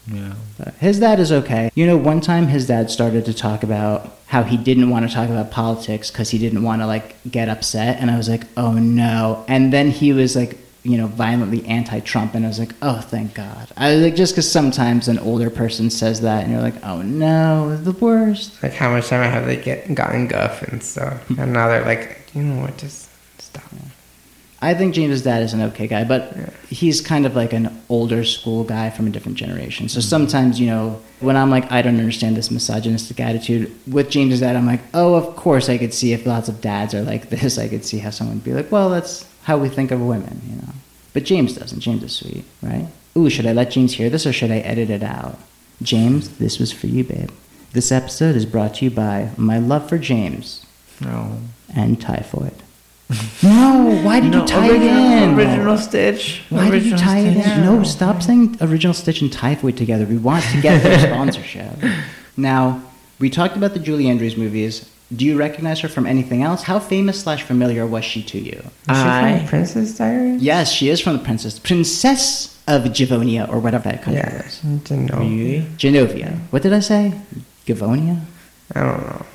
Yeah. 0.08 0.34
But 0.58 0.74
his 0.76 1.00
dad 1.00 1.20
is 1.20 1.32
okay. 1.32 1.72
You 1.76 1.86
know, 1.86 1.98
one 1.98 2.22
time 2.22 2.48
his 2.48 2.68
dad 2.68 2.90
started 2.90 3.26
to 3.26 3.34
talk 3.34 3.64
about 3.64 4.18
how 4.28 4.44
he 4.44 4.58
didn't 4.58 4.90
want 4.90 5.08
to 5.08 5.14
talk 5.14 5.30
about 5.30 5.52
politics 5.52 6.10
because 6.10 6.30
he 6.30 6.38
didn't 6.38 6.64
want 6.64 6.82
to 6.82 6.88
like 6.88 7.16
get 7.30 7.50
upset, 7.50 8.00
and 8.00 8.10
I 8.10 8.18
was 8.18 8.30
like, 8.30 8.44
oh 8.56 8.74
no. 8.74 9.46
And 9.48 9.74
then 9.74 9.92
he 9.92 10.14
was 10.14 10.36
like, 10.36 10.58
you 10.84 10.98
know, 10.98 11.08
violently 11.08 11.64
anti-Trump, 11.66 12.34
and 12.34 12.46
I 12.46 12.48
was 12.48 12.58
like, 12.58 12.74
oh 12.82 13.02
thank 13.02 13.34
God. 13.34 13.68
I 13.76 13.94
was 13.94 14.02
like, 14.02 14.16
just 14.16 14.34
because 14.34 14.50
sometimes 14.50 15.08
an 15.08 15.20
older 15.20 15.50
person 15.50 15.90
says 15.90 16.22
that, 16.22 16.44
and 16.44 16.54
you're 16.54 16.62
like, 16.62 16.84
oh 16.86 17.02
no, 17.02 17.76
the 17.76 17.92
worst. 17.92 18.64
Like 18.64 18.74
how 18.74 18.90
much 18.92 19.10
time 19.10 19.22
I 19.22 19.28
have 19.28 19.46
they 19.46 19.58
get 19.58 19.94
gotten 19.94 20.28
guff 20.28 20.62
and 20.64 20.82
stuff? 20.82 21.30
And 21.38 21.54
now 21.54 21.68
they're 21.68 21.86
like, 21.86 22.21
you 22.34 22.44
know 22.44 22.62
what, 22.62 22.78
just 22.78 23.10
stop. 23.40 23.72
Me? 23.74 23.80
I 24.64 24.76
think 24.76 24.94
James's 24.94 25.24
dad 25.24 25.42
is 25.42 25.54
an 25.54 25.62
okay 25.62 25.88
guy, 25.88 26.04
but 26.04 26.34
Yeah. 26.38 26.50
he's 26.70 27.02
kind 27.02 27.26
of 27.26 27.36
like 27.36 27.52
an 27.52 27.82
older 27.90 28.24
school 28.24 28.64
guy 28.64 28.92
from 28.92 29.08
a 29.08 29.10
different 29.10 29.38
generation. 29.38 29.90
So 29.90 30.00
mm-hmm. 30.00 30.08
sometimes, 30.08 30.60
you 30.60 30.68
know, 30.68 31.02
when 31.20 31.36
I'm 31.36 31.50
like, 31.50 31.72
I 31.72 31.82
don't 31.82 31.98
understand 31.98 32.38
this 32.38 32.52
misogynistic 32.52 33.20
attitude, 33.20 33.72
with 33.88 34.12
James's 34.12 34.42
dad, 34.42 34.56
I'm 34.56 34.68
like, 34.68 34.82
oh, 34.94 35.16
of 35.16 35.36
course 35.36 35.68
I 35.68 35.80
could 35.80 35.94
see 35.96 36.14
if 36.14 36.28
lots 36.28 36.48
of 36.48 36.62
dads 36.62 36.94
are 36.94 37.02
like 37.02 37.30
this, 37.32 37.58
I 37.58 37.68
could 37.68 37.84
see 37.84 37.98
how 37.98 38.12
someone 38.12 38.38
would 38.38 38.44
be 38.44 38.54
like, 38.54 38.72
well, 38.72 38.90
that's 38.90 39.26
how 39.44 39.58
we 39.58 39.68
think 39.70 39.90
of 39.90 40.00
women, 40.00 40.42
you 40.48 40.56
know. 40.58 40.74
But 41.14 41.24
James 41.24 41.54
doesn't. 41.58 41.80
James 41.80 42.04
is 42.04 42.14
sweet, 42.14 42.46
right? 42.62 42.88
Ooh, 43.18 43.30
should 43.30 43.48
I 43.48 43.54
let 43.54 43.72
James 43.72 43.96
hear 43.96 44.10
this 44.10 44.26
or 44.28 44.32
should 44.32 44.52
I 44.52 44.60
edit 44.60 44.90
it 44.90 45.04
out? 45.04 45.38
James, 45.82 46.38
this 46.38 46.60
was 46.60 46.72
for 46.72 46.88
you, 46.88 47.04
babe. 47.04 47.32
This 47.74 47.92
episode 47.92 48.36
is 48.36 48.46
brought 48.46 48.76
to 48.76 48.86
you 48.86 48.92
by 48.92 49.32
my 49.38 49.58
love 49.58 49.90
for 49.90 49.98
James 49.98 50.66
No. 51.02 51.40
And 51.76 52.00
typhoid. 52.02 52.54
no, 53.44 54.00
why 54.04 54.20
did 54.22 54.32
No, 54.32 54.42
you 54.42 54.48
tie 54.48 54.70
original, 54.70 54.88
it 54.88 55.24
in? 55.24 55.34
Original 55.40 55.78
Stitch. 55.78 56.44
Why 56.50 56.70
did 56.70 56.84
you 56.86 56.92
Original 56.94 57.00
tie 57.00 57.20
it 57.20 57.38
in? 57.58 57.62
No, 57.66 57.84
stop 57.84 58.22
saying 58.24 58.58
Original 58.62 58.94
Stitch 58.94 59.22
and 59.22 59.32
Typhoid 59.32 59.76
together. 59.78 60.06
We 60.06 60.18
want 60.18 60.46
to 60.46 60.62
get 60.62 60.82
their 60.82 60.98
sponsorship. 61.12 61.74
Now, 62.38 62.82
we 63.20 63.30
talked 63.30 63.58
about 63.58 63.74
the 63.74 63.80
Julie 63.80 64.08
Andrews 64.10 64.38
movies. 64.38 64.90
Do 65.14 65.26
you 65.26 65.38
recognize 65.38 65.82
her 65.82 65.90
from 65.90 66.08
anything 66.08 66.42
else? 66.42 66.64
How 66.64 66.80
famous 66.80 67.20
slash 67.22 67.44
familiar 67.44 67.86
was 67.86 68.06
she 68.06 68.24
to 68.24 68.38
you? 68.40 68.54
Is 68.54 68.64
she 68.88 68.94
I- 68.94 69.40
from 69.40 69.48
Princess 69.50 69.98
Diaries? 69.98 70.42
Yes, 70.42 70.72
she 70.72 70.88
is 70.88 71.02
from 71.02 71.18
the 71.18 71.24
Princess 71.24 71.60
Princess 71.60 72.58
of 72.68 72.84
Javonia, 72.84 73.50
or 73.52 73.60
whatever 73.60 73.90
that 73.90 74.04
country 74.04 74.22
Yeah, 74.24 74.46
is. 74.46 74.60
didn't 74.62 75.08
know. 75.08 75.18
Genovia. 75.76 76.38
What 76.52 76.62
did 76.62 76.72
I 76.72 76.80
say? 76.80 77.14
Gavonia? 77.66 78.22
I 78.74 78.80
don't 78.80 79.02
know. 79.06 79.26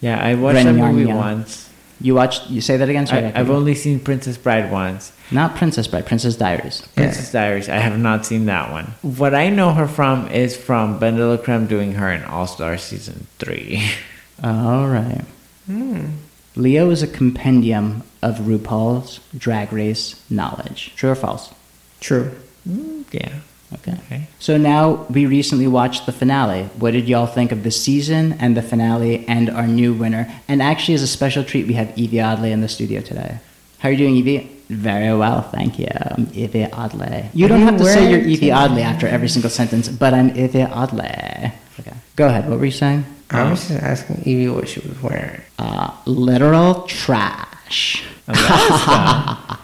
Yeah, 0.00 0.24
I 0.24 0.34
watched 0.36 0.64
that 0.64 0.72
movie 0.74 1.04
Renyanya. 1.04 1.16
once. 1.16 1.68
You 2.00 2.14
watched? 2.14 2.48
You 2.50 2.60
say 2.60 2.76
that 2.76 2.88
again? 2.88 3.06
Sorry, 3.06 3.24
I, 3.26 3.40
I've 3.40 3.50
only 3.50 3.74
seen 3.74 4.00
Princess 4.00 4.36
Bride 4.36 4.70
once. 4.70 5.12
not 5.30 5.56
Princess 5.56 5.86
Bride, 5.86 6.06
Princess 6.06 6.36
Diaries. 6.36 6.82
Princess 6.94 7.32
Diaries. 7.32 7.68
I 7.68 7.76
have 7.76 7.98
not 7.98 8.26
seen 8.26 8.46
that 8.46 8.70
one. 8.70 8.94
What 9.02 9.34
I 9.34 9.48
know 9.48 9.72
her 9.72 9.88
from 9.88 10.28
is 10.28 10.56
from 10.56 10.98
Ben 10.98 11.16
de 11.16 11.38
Creme 11.38 11.66
doing 11.66 11.92
her 11.94 12.10
in 12.10 12.22
All 12.24 12.46
Star 12.46 12.76
season 12.76 13.26
three. 13.38 13.82
All 14.44 14.88
right. 14.88 15.24
Hmm. 15.66 16.06
Leo 16.54 16.90
is 16.90 17.02
a 17.02 17.06
compendium 17.06 18.02
of 18.22 18.36
RuPaul's 18.38 19.20
Drag 19.36 19.72
Race 19.72 20.22
knowledge. 20.30 20.94
True 20.96 21.10
or 21.10 21.14
false? 21.14 21.52
True. 22.00 22.32
Mm, 22.68 23.04
yeah. 23.12 23.40
Okay. 23.74 23.92
Okay. 24.06 24.26
So 24.38 24.56
now 24.56 25.06
we 25.10 25.26
recently 25.26 25.66
watched 25.66 26.06
the 26.06 26.12
finale. 26.12 26.64
What 26.78 26.92
did 26.92 27.08
y'all 27.08 27.26
think 27.26 27.50
of 27.52 27.62
the 27.64 27.70
season 27.70 28.34
and 28.34 28.56
the 28.56 28.62
finale 28.62 29.24
and 29.26 29.50
our 29.50 29.66
new 29.66 29.92
winner? 29.92 30.30
And 30.48 30.62
actually, 30.62 30.94
as 30.94 31.02
a 31.02 31.06
special 31.08 31.42
treat, 31.44 31.66
we 31.66 31.74
have 31.74 31.88
Yvie 31.96 32.20
Oddly 32.24 32.52
in 32.52 32.60
the 32.60 32.68
studio 32.68 33.00
today. 33.00 33.38
How 33.78 33.88
are 33.88 33.92
you 33.92 33.98
doing, 33.98 34.14
Yvie? 34.22 34.48
Very 34.68 35.16
well, 35.16 35.42
thank 35.42 35.78
you. 35.78 35.88
I'm 35.90 36.26
Yvie 36.26 36.68
Oddly. 36.72 37.28
You 37.34 37.48
don't 37.48 37.60
have 37.62 37.76
to 37.78 37.84
say 37.84 38.10
you're 38.10 38.20
Yvie? 38.20 38.54
Oddly 38.54 38.82
after 38.82 39.06
every 39.06 39.28
single 39.28 39.50
sentence, 39.50 39.88
but 39.88 40.14
I'm 40.14 40.30
Yvie 40.30 40.68
Oddly. 40.70 41.52
Okay. 41.80 41.96
Go 42.16 42.26
ahead. 42.28 42.48
What 42.48 42.58
were 42.58 42.64
you 42.64 42.70
saying? 42.70 43.04
I 43.30 43.50
was 43.50 43.66
just 43.68 43.82
asking 43.82 44.16
Yvie 44.24 44.54
what 44.54 44.68
she 44.68 44.80
was 44.80 45.00
wearing. 45.02 45.40
Uh, 45.58 45.90
literal 46.06 46.82
trash. 46.82 48.04
I 48.28 49.58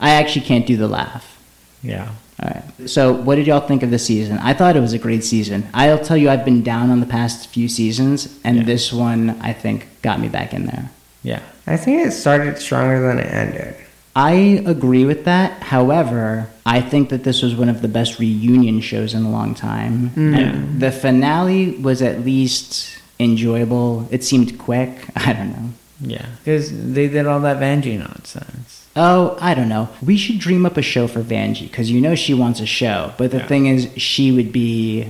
actually 0.00 0.44
can't 0.46 0.66
do 0.66 0.76
the 0.76 0.88
laugh. 0.88 1.38
yeah. 1.82 2.10
All 2.42 2.48
right. 2.50 2.88
So, 2.88 3.12
what 3.12 3.34
did 3.36 3.46
y'all 3.46 3.60
think 3.60 3.82
of 3.82 3.90
the 3.90 3.98
season? 3.98 4.38
I 4.38 4.54
thought 4.54 4.76
it 4.76 4.80
was 4.80 4.92
a 4.94 4.98
great 4.98 5.24
season. 5.24 5.68
I'll 5.74 5.98
tell 5.98 6.16
you, 6.16 6.30
I've 6.30 6.44
been 6.44 6.62
down 6.62 6.90
on 6.90 7.00
the 7.00 7.06
past 7.06 7.48
few 7.48 7.68
seasons, 7.68 8.38
and 8.44 8.58
Yeah. 8.58 8.62
this 8.64 8.92
one, 8.92 9.36
I 9.42 9.52
think, 9.52 9.88
got 10.02 10.20
me 10.20 10.28
back 10.28 10.54
in 10.54 10.66
there. 10.66 10.90
Yeah. 11.22 11.40
I 11.66 11.76
think 11.76 12.06
it 12.06 12.12
started 12.12 12.58
stronger 12.58 13.00
than 13.06 13.18
it 13.18 13.32
ended. 13.32 13.74
I 14.16 14.32
agree 14.66 15.04
with 15.04 15.24
that. 15.26 15.62
However, 15.62 16.48
I 16.66 16.80
think 16.80 17.10
that 17.10 17.22
this 17.24 17.42
was 17.42 17.54
one 17.54 17.68
of 17.68 17.80
the 17.82 17.88
best 17.88 18.18
reunion 18.18 18.80
shows 18.80 19.14
in 19.14 19.22
a 19.24 19.30
long 19.30 19.54
time. 19.54 20.10
Mm. 20.16 20.36
And 20.36 20.80
the 20.80 20.90
finale 20.90 21.76
was 21.76 22.02
at 22.02 22.24
least 22.24 22.98
enjoyable. 23.20 24.08
It 24.10 24.24
seemed 24.24 24.58
quick. 24.58 24.90
I 25.16 25.32
don't 25.34 25.50
know. 25.52 25.70
Yeah. 26.00 26.26
Because 26.42 26.72
they 26.92 27.06
did 27.08 27.26
all 27.26 27.40
that 27.40 27.58
Vanjie 27.58 27.98
nonsense. 27.98 28.79
Oh, 29.02 29.38
I 29.40 29.54
don't 29.54 29.70
know. 29.70 29.88
We 30.04 30.18
should 30.18 30.38
dream 30.38 30.66
up 30.66 30.76
a 30.76 30.82
show 30.82 31.06
for 31.06 31.22
Vanjie 31.22 31.62
because 31.70 31.90
you 31.90 32.02
know 32.02 32.14
she 32.14 32.34
wants 32.34 32.60
a 32.60 32.66
show. 32.66 33.14
But 33.16 33.30
the 33.30 33.38
Yeah. 33.38 33.46
thing 33.46 33.64
is, 33.64 33.88
she 33.96 34.30
would 34.30 34.52
be 34.52 35.06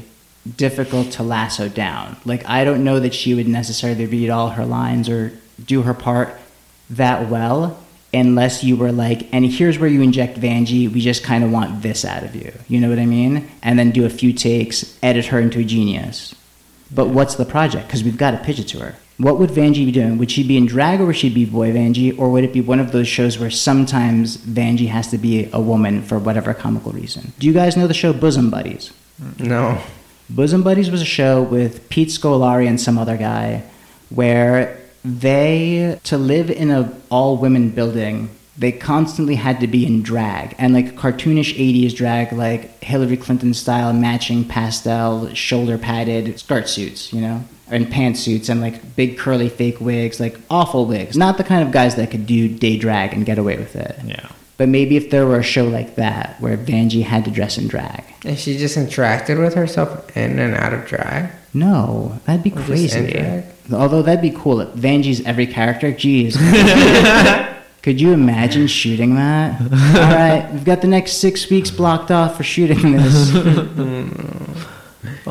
difficult 0.56 1.10
to 1.12 1.24
lasso 1.24 1.68
down. 1.68 2.14
Like, 2.24 2.48
I 2.48 2.62
don't 2.64 2.84
know 2.84 3.00
that 3.00 3.14
she 3.14 3.34
would 3.34 3.48
necessarily 3.48 4.06
read 4.06 4.30
all 4.30 4.50
her 4.50 4.64
lines 4.64 5.08
or 5.08 5.32
do 5.66 5.82
her 5.82 5.92
part 5.92 6.38
that 6.88 7.28
well 7.28 7.78
unless 8.14 8.62
you 8.62 8.76
were 8.76 8.92
like, 8.92 9.26
and 9.32 9.44
here's 9.44 9.76
where 9.80 9.90
you 9.90 10.02
inject 10.02 10.40
Vanjie. 10.40 10.88
We 10.88 11.00
just 11.00 11.24
kind 11.24 11.42
of 11.42 11.50
want 11.50 11.82
this 11.82 12.04
out 12.04 12.22
of 12.22 12.36
you. 12.36 12.52
You 12.68 12.78
know 12.80 12.90
what 12.90 13.00
I 13.00 13.06
mean? 13.06 13.48
And 13.60 13.76
then 13.76 13.90
do 13.90 14.04
a 14.06 14.10
few 14.10 14.32
takes, 14.32 14.96
edit 15.02 15.26
her 15.26 15.40
into 15.40 15.58
a 15.58 15.64
genius. 15.64 16.32
But 16.92 17.08
what's 17.08 17.34
the 17.34 17.44
project? 17.44 17.88
Because 17.88 18.04
we've 18.04 18.16
got 18.16 18.30
to 18.32 18.38
pitch 18.38 18.60
it 18.60 18.68
to 18.68 18.78
her. 18.78 18.94
What 19.20 19.38
would 19.38 19.50
Vanjie 19.50 19.84
be 19.84 19.92
doing? 19.92 20.16
Would 20.16 20.30
she 20.30 20.42
be 20.42 20.56
in 20.56 20.64
drag 20.64 20.98
or 20.98 21.06
would 21.06 21.16
she 21.16 21.28
be 21.28 21.44
boy 21.44 21.72
Vanjie? 21.72 22.18
Or 22.18 22.30
would 22.30 22.42
it 22.42 22.54
be 22.54 22.62
one 22.62 22.80
of 22.80 22.92
those 22.92 23.06
shows 23.06 23.38
where 23.38 23.50
sometimes 23.50 24.38
Vanjie 24.38 24.88
has 24.88 25.08
to 25.08 25.18
be 25.18 25.50
a 25.52 25.60
woman 25.60 26.02
for 26.02 26.18
whatever 26.18 26.54
comical 26.54 26.92
reason? 26.92 27.34
Do 27.38 27.46
you 27.46 27.52
guys 27.52 27.76
know 27.76 27.86
the 27.86 27.92
show 27.92 28.14
Bosom 28.14 28.48
Buddies? 28.48 28.94
No. 29.38 29.78
Bosom 30.30 30.62
Buddies 30.62 30.90
was 30.90 31.02
a 31.02 31.06
show 31.06 31.42
with 31.42 31.86
Pete 31.90 32.08
Scolari 32.08 32.66
and 32.66 32.80
some 32.80 32.96
other 32.96 33.18
guy 33.18 33.62
where 34.08 34.80
they, 35.04 36.00
to 36.04 36.16
live 36.16 36.50
in 36.50 36.70
a 36.70 36.90
all 37.10 37.36
women 37.36 37.70
building, 37.70 38.30
they 38.56 38.72
constantly 38.72 39.34
had 39.34 39.60
to 39.60 39.66
be 39.66 39.86
in 39.86 40.02
drag 40.02 40.54
and 40.58 40.72
like 40.72 40.94
cartoonish 40.94 41.54
80s 41.56 41.94
drag, 41.94 42.32
like 42.32 42.82
Hillary 42.82 43.16
Clinton 43.18 43.52
style, 43.52 43.92
matching 43.92 44.46
pastel, 44.46 45.34
shoulder 45.34 45.76
padded 45.76 46.38
skirt 46.38 46.68
suits, 46.68 47.12
you 47.12 47.20
know? 47.20 47.44
And 47.70 47.86
pantsuits 47.86 48.48
and 48.48 48.60
like 48.60 48.96
big 48.96 49.16
curly 49.18 49.48
fake 49.48 49.80
wigs, 49.80 50.18
like 50.20 50.36
awful 50.50 50.86
wigs. 50.86 51.16
Not 51.16 51.38
the 51.38 51.44
kind 51.44 51.62
of 51.62 51.70
guys 51.72 51.94
that 51.96 52.10
could 52.10 52.26
do 52.26 52.48
day 52.48 52.76
drag 52.76 53.12
and 53.14 53.24
get 53.24 53.38
away 53.38 53.56
with 53.56 53.76
it. 53.76 53.96
Yeah. 54.04 54.28
But 54.56 54.68
maybe 54.68 54.96
if 54.96 55.08
there 55.10 55.24
were 55.26 55.38
a 55.38 55.42
show 55.42 55.64
like 55.64 55.94
that 55.94 56.38
where 56.40 56.56
Vanjie 56.58 57.02
had 57.04 57.24
to 57.24 57.30
dress 57.30 57.56
in 57.56 57.68
drag. 57.68 58.04
And 58.26 58.38
she 58.38 58.58
just 58.58 58.76
interacted 58.76 59.38
with 59.38 59.54
herself 59.54 60.14
in 60.16 60.38
and 60.38 60.54
out 60.54 60.74
of 60.74 60.84
drag. 60.84 61.30
No, 61.54 62.20
that'd 62.26 62.42
be 62.42 62.50
Or 62.50 62.56
just 62.56 62.66
crazy. 62.66 62.98
interact? 62.98 63.72
Although 63.72 64.02
that'd 64.02 64.20
be 64.20 64.30
cool. 64.36 64.60
If 64.60 64.68
Vanjie's 64.70 65.22
every 65.24 65.46
character. 65.46 65.92
Jeez. 65.92 66.36
Could 67.82 67.98
you 68.00 68.12
imagine 68.12 68.66
shooting 68.66 69.14
that? 69.14 69.58
All 69.62 69.68
right, 69.68 70.46
we've 70.52 70.64
got 70.66 70.82
the 70.82 70.88
next 70.88 71.12
six 71.14 71.48
weeks 71.48 71.70
blocked 71.70 72.10
off 72.10 72.36
for 72.36 72.42
shooting 72.42 72.92
this. 72.92 73.30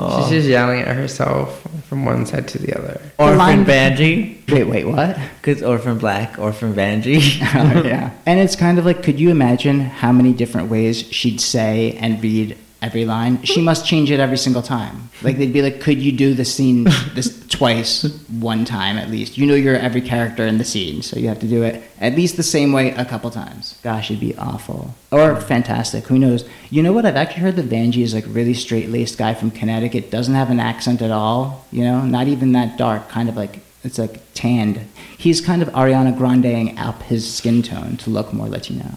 Oh. 0.02 0.22
She's 0.22 0.30
just 0.32 0.48
yelling 0.48 0.80
at 0.82 0.96
herself 0.96 1.62
from 1.88 2.06
one 2.06 2.26
side 2.26 2.48
to 2.50 2.58
the 2.58 2.74
other. 2.78 3.02
Orphan 3.18 3.38
line- 3.38 3.66
Vanjie. 3.66 4.50
Wait, 4.52 4.64
wait, 4.64 4.86
what? 4.86 5.18
Because 5.42 5.62
Orphan 5.62 5.98
Black, 5.98 6.40
Orphan 6.40 6.74
Vanjie. 6.74 7.20
Oh, 7.60 7.84
yeah. 7.84 8.12
And 8.26 8.40
it's 8.40 8.56
kind 8.56 8.80
of 8.80 8.86
like, 8.86 9.04
could 9.04 9.20
you 9.20 9.30
imagine 9.32 9.82
how 9.82 10.12
many 10.12 10.32
different 10.34 10.70
ways 10.70 11.02
she'd 11.12 11.42
say 11.42 11.94
and 12.00 12.22
read 12.24 12.58
every 12.82 13.06
line? 13.06 13.42
She 13.44 13.62
must 13.62 13.86
change 13.86 14.12
it 14.12 14.20
every 14.20 14.38
single 14.38 14.62
time. 14.62 15.10
Like 15.22 15.38
they'd 15.38 15.54
be 15.54 15.62
like, 15.62 15.82
could 15.82 16.00
you 16.02 16.12
do 16.12 16.34
the 16.34 16.46
scene 16.46 16.86
this 17.14 17.46
twice, 17.50 18.04
one 18.28 18.66
time 18.66 18.98
at 18.98 19.10
least? 19.10 19.38
You 19.38 19.46
know 19.46 19.56
you're 19.56 19.76
every 19.76 20.02
character 20.02 20.46
in 20.46 20.58
the 20.58 20.64
scene, 20.64 21.02
so 21.02 21.20
you 21.20 21.28
have 21.28 21.40
to 21.40 21.48
do 21.48 21.64
it 21.64 21.84
at 22.00 22.16
least 22.16 22.38
the 22.38 22.44
same 22.44 22.72
way 22.72 22.92
a 22.92 23.06
couple 23.06 23.30
times. 23.32 23.78
Gosh, 23.84 24.10
it'd 24.10 24.22
be 24.22 24.38
awful 24.38 24.96
or 25.12 25.40
fantastic. 25.42 26.06
Who 26.06 26.18
knows? 26.20 26.48
You 26.70 26.84
know 26.84 26.94
what? 26.94 27.06
I've 27.06 27.16
actually 27.16 27.42
heard 27.44 27.56
that 27.58 27.70
Vanjie 27.70 28.04
is 28.04 28.14
like 28.14 28.26
really 28.28 28.54
straight 28.54 28.90
laced 28.90 29.18
guy 29.18 29.34
from 29.34 29.52
Connecticut. 29.52 30.12
Doesn't 30.12 30.36
have 30.36 30.50
an 30.50 30.60
accent 30.60 31.02
at 31.02 31.12
all. 31.12 31.66
You 31.72 31.84
know, 31.84 32.02
not 32.02 32.28
even 32.28 32.54
that 32.54 32.78
dark. 32.78 33.10
Kind 33.10 33.30
of 33.30 33.36
like 33.36 33.60
it's 33.84 33.98
like 33.98 34.22
tanned. 34.34 34.88
He's 35.18 35.42
kind 35.42 35.62
of 35.62 35.70
Ariana 35.70 36.18
Grandeing 36.18 36.78
up 36.78 37.04
his 37.04 37.32
skin 37.32 37.62
tone 37.62 37.98
to 37.98 38.10
look 38.10 38.34
more 38.34 38.48
Latino. 38.48 38.92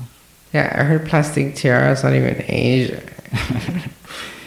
Yeah, 0.53 0.75
I 0.79 0.85
heard 0.85 1.09
Plastique 1.09 1.57
Tiara 1.57 1.93
is 1.93 2.03
not 2.03 2.15
even 2.15 2.45
Asian. 2.47 3.09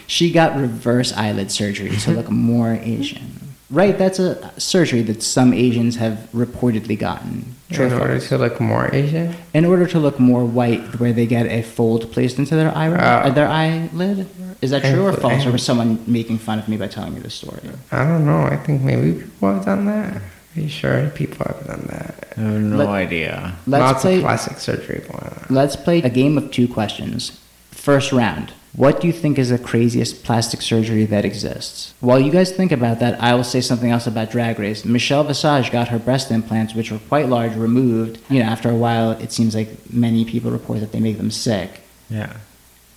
She 0.07 0.31
got 0.31 0.55
reverse 0.55 1.11
eyelid 1.13 1.51
surgery 1.51 1.89
to 1.97 2.11
look 2.11 2.29
more 2.29 2.77
Asian. 2.83 3.39
Right, 3.71 3.97
that's 3.97 4.19
a 4.19 4.53
surgery 4.59 5.01
that 5.01 5.23
some 5.23 5.51
Asians 5.51 5.95
have 5.95 6.29
reportedly 6.31 6.97
gotten. 6.97 7.55
True 7.71 7.87
in 7.87 7.93
or 7.93 8.01
order 8.01 8.19
to 8.19 8.37
look 8.37 8.61
more 8.61 8.93
Asian. 8.93 9.35
in 9.55 9.65
order 9.65 9.87
to 9.87 9.97
look 9.99 10.19
more 10.19 10.45
white, 10.45 10.99
where 10.99 11.11
they 11.11 11.25
get 11.25 11.47
a 11.47 11.63
fold 11.63 12.11
placed 12.11 12.37
into 12.37 12.55
their 12.55 12.71
eye, 12.77 12.89
Oh. 12.89 12.93
uh, 12.93 13.29
their 13.31 13.47
eyelid. 13.47 14.27
Is 14.61 14.69
that 14.69 14.83
true 14.83 15.05
or 15.05 15.09
Ankle- 15.09 15.21
false, 15.29 15.45
or 15.47 15.51
was 15.51 15.63
someone 15.63 15.97
making 16.05 16.37
fun 16.37 16.59
of 16.59 16.67
me 16.69 16.77
by 16.77 16.87
telling 16.87 17.15
me 17.15 17.19
this 17.21 17.33
story? 17.33 17.59
I 17.91 18.03
don't 18.05 18.25
know. 18.27 18.43
I 18.43 18.57
think 18.57 18.83
maybe 18.83 19.13
people 19.23 19.53
have 19.55 19.65
done 19.65 19.85
that. 19.87 20.17
Are 20.55 20.61
you 20.61 20.69
sure 20.69 21.09
people 21.15 21.43
have 21.47 21.65
done 21.65 21.87
that? 21.89 22.33
I 22.37 22.41
have 22.41 22.61
no 22.61 22.77
Let- 22.77 22.89
idea. 22.89 23.55
Let's 23.65 23.81
Lots 23.81 24.01
play. 24.03 24.15
of 24.17 24.21
plastic 24.21 24.59
surgery 24.59 24.99
going 24.99 25.23
on. 25.23 25.45
Let's 25.49 25.75
play 25.75 26.03
a 26.03 26.09
game 26.09 26.37
of 26.37 26.51
two 26.51 26.67
questions. 26.67 27.39
First 27.71 28.11
round. 28.11 28.53
What 28.75 28.99
do 28.99 29.07
you 29.07 29.13
think 29.13 29.39
is 29.39 29.49
the 29.51 29.57
craziest 29.57 30.23
plastic 30.25 30.61
surgery 30.61 31.05
that 31.05 31.23
exists? 31.23 31.93
While 32.01 32.19
you 32.19 32.29
guys 32.31 32.51
think 32.51 32.73
about 32.73 32.99
that, 32.99 33.21
I 33.21 33.33
will 33.33 33.45
say 33.45 33.61
something 33.61 33.89
else 33.89 34.05
about 34.05 34.31
Drag 34.31 34.59
Race. 34.59 34.83
Michelle 34.83 35.23
Visage 35.23 35.71
got 35.71 35.87
her 35.87 35.99
breast 35.99 36.29
implants, 36.29 36.75
which 36.75 36.91
were 36.91 36.99
quite 36.99 37.29
large, 37.29 37.55
removed. 37.55 38.19
You 38.29 38.39
know, 38.39 38.45
after 38.45 38.69
a 38.69 38.75
while, 38.75 39.11
it 39.11 39.31
seems 39.31 39.55
like 39.55 39.69
many 39.93 40.25
people 40.25 40.51
report 40.51 40.81
that 40.81 40.91
they 40.91 40.99
make 40.99 41.17
them 41.17 41.31
sick. 41.31 41.81
Yeah. 42.09 42.33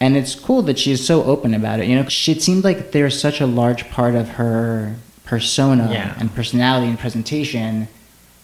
And 0.00 0.16
it's 0.16 0.34
cool 0.34 0.62
that 0.62 0.78
she's 0.80 1.04
so 1.06 1.22
open 1.24 1.54
about 1.54 1.78
it. 1.80 1.86
You 1.86 1.96
know, 1.96 2.08
she, 2.08 2.32
it 2.32 2.42
seemed 2.42 2.64
like 2.64 2.90
there's 2.90 3.18
such 3.20 3.40
a 3.40 3.46
large 3.46 3.88
part 3.90 4.14
of 4.16 4.30
her 4.30 4.96
persona 5.24 5.90
Yeah. 5.92 6.14
and 6.18 6.34
personality 6.34 6.88
and 6.88 6.98
presentation 6.98 7.86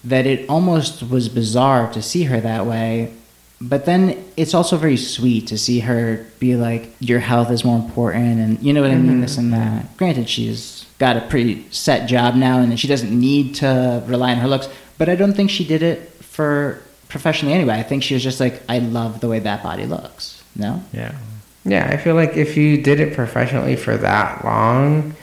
that 0.04 0.26
it 0.26 0.48
almost 0.48 1.02
was 1.02 1.28
bizarre 1.28 1.90
to 1.92 2.02
see 2.02 2.24
her 2.24 2.40
that 2.40 2.66
way. 2.66 3.12
But 3.68 3.86
then 3.86 4.22
it's 4.36 4.52
also 4.52 4.76
very 4.76 4.96
sweet 4.96 5.46
to 5.48 5.58
see 5.58 5.80
her 5.80 6.26
be 6.38 6.54
like, 6.54 6.90
your 7.00 7.20
health 7.20 7.50
is 7.50 7.64
more 7.64 7.78
important, 7.78 8.38
and 8.40 8.62
you 8.62 8.72
know 8.72 8.82
what 8.82 8.90
I 8.90 8.96
mean, 8.96 9.12
mm-hmm. 9.12 9.20
this 9.22 9.38
and 9.38 9.52
that. 9.52 9.96
Granted, 9.96 10.28
she's 10.28 10.84
got 10.98 11.16
a 11.16 11.22
pretty 11.22 11.64
set 11.70 12.08
job 12.08 12.34
now, 12.34 12.58
and 12.58 12.78
she 12.78 12.88
doesn't 12.88 13.10
need 13.10 13.54
to 13.56 14.02
rely 14.06 14.32
on 14.32 14.38
her 14.38 14.48
looks. 14.48 14.68
But 14.98 15.08
I 15.08 15.16
don't 15.16 15.32
think 15.32 15.50
she 15.50 15.64
did 15.64 15.82
it 15.82 16.10
for 16.22 16.82
professionally 17.08 17.54
anyway. 17.54 17.74
I 17.74 17.82
think 17.82 18.02
she 18.02 18.14
was 18.14 18.22
just 18.22 18.38
like, 18.38 18.62
I 18.68 18.78
love 18.78 19.20
the 19.20 19.28
way 19.28 19.38
that 19.38 19.62
body 19.62 19.86
looks. 19.86 20.42
No? 20.56 20.82
Yeah. 20.92 21.14
Yeah, 21.64 21.88
I 21.88 21.96
feel 21.96 22.14
like 22.14 22.36
if 22.36 22.56
you 22.56 22.82
did 22.82 23.00
it 23.00 23.14
professionally 23.14 23.76
for 23.76 23.96
that 23.96 24.44
long, 24.44 25.14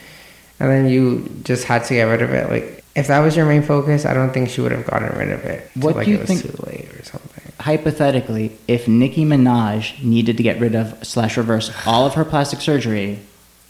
and 0.58 0.70
then 0.70 0.88
you 0.88 1.30
just 1.44 1.64
had 1.64 1.84
to 1.84 1.94
get 1.94 2.04
rid 2.04 2.22
of 2.22 2.30
it, 2.30 2.50
like 2.50 2.84
if 2.94 3.06
that 3.06 3.20
was 3.20 3.36
your 3.36 3.46
main 3.46 3.62
focus, 3.62 4.04
I 4.04 4.14
don't 4.14 4.32
think 4.32 4.50
she 4.50 4.60
would 4.60 4.72
have 4.72 4.86
gotten 4.86 5.16
rid 5.18 5.30
of 5.30 5.44
it. 5.44 5.70
What 5.76 5.96
like 5.96 6.04
do 6.06 6.10
you 6.10 6.16
it 6.18 6.20
was 6.20 6.28
think- 6.28 6.42
Too 6.42 6.64
late 6.66 6.92
or 6.92 7.04
something. 7.04 7.31
Hypothetically, 7.62 8.56
if 8.66 8.88
Nicki 8.88 9.24
Minaj 9.24 10.02
needed 10.02 10.36
to 10.36 10.42
get 10.42 10.60
rid 10.60 10.74
of 10.74 11.06
slash 11.06 11.36
reverse 11.36 11.70
all 11.86 12.06
of 12.06 12.14
her 12.14 12.24
plastic 12.24 12.60
surgery, 12.60 13.20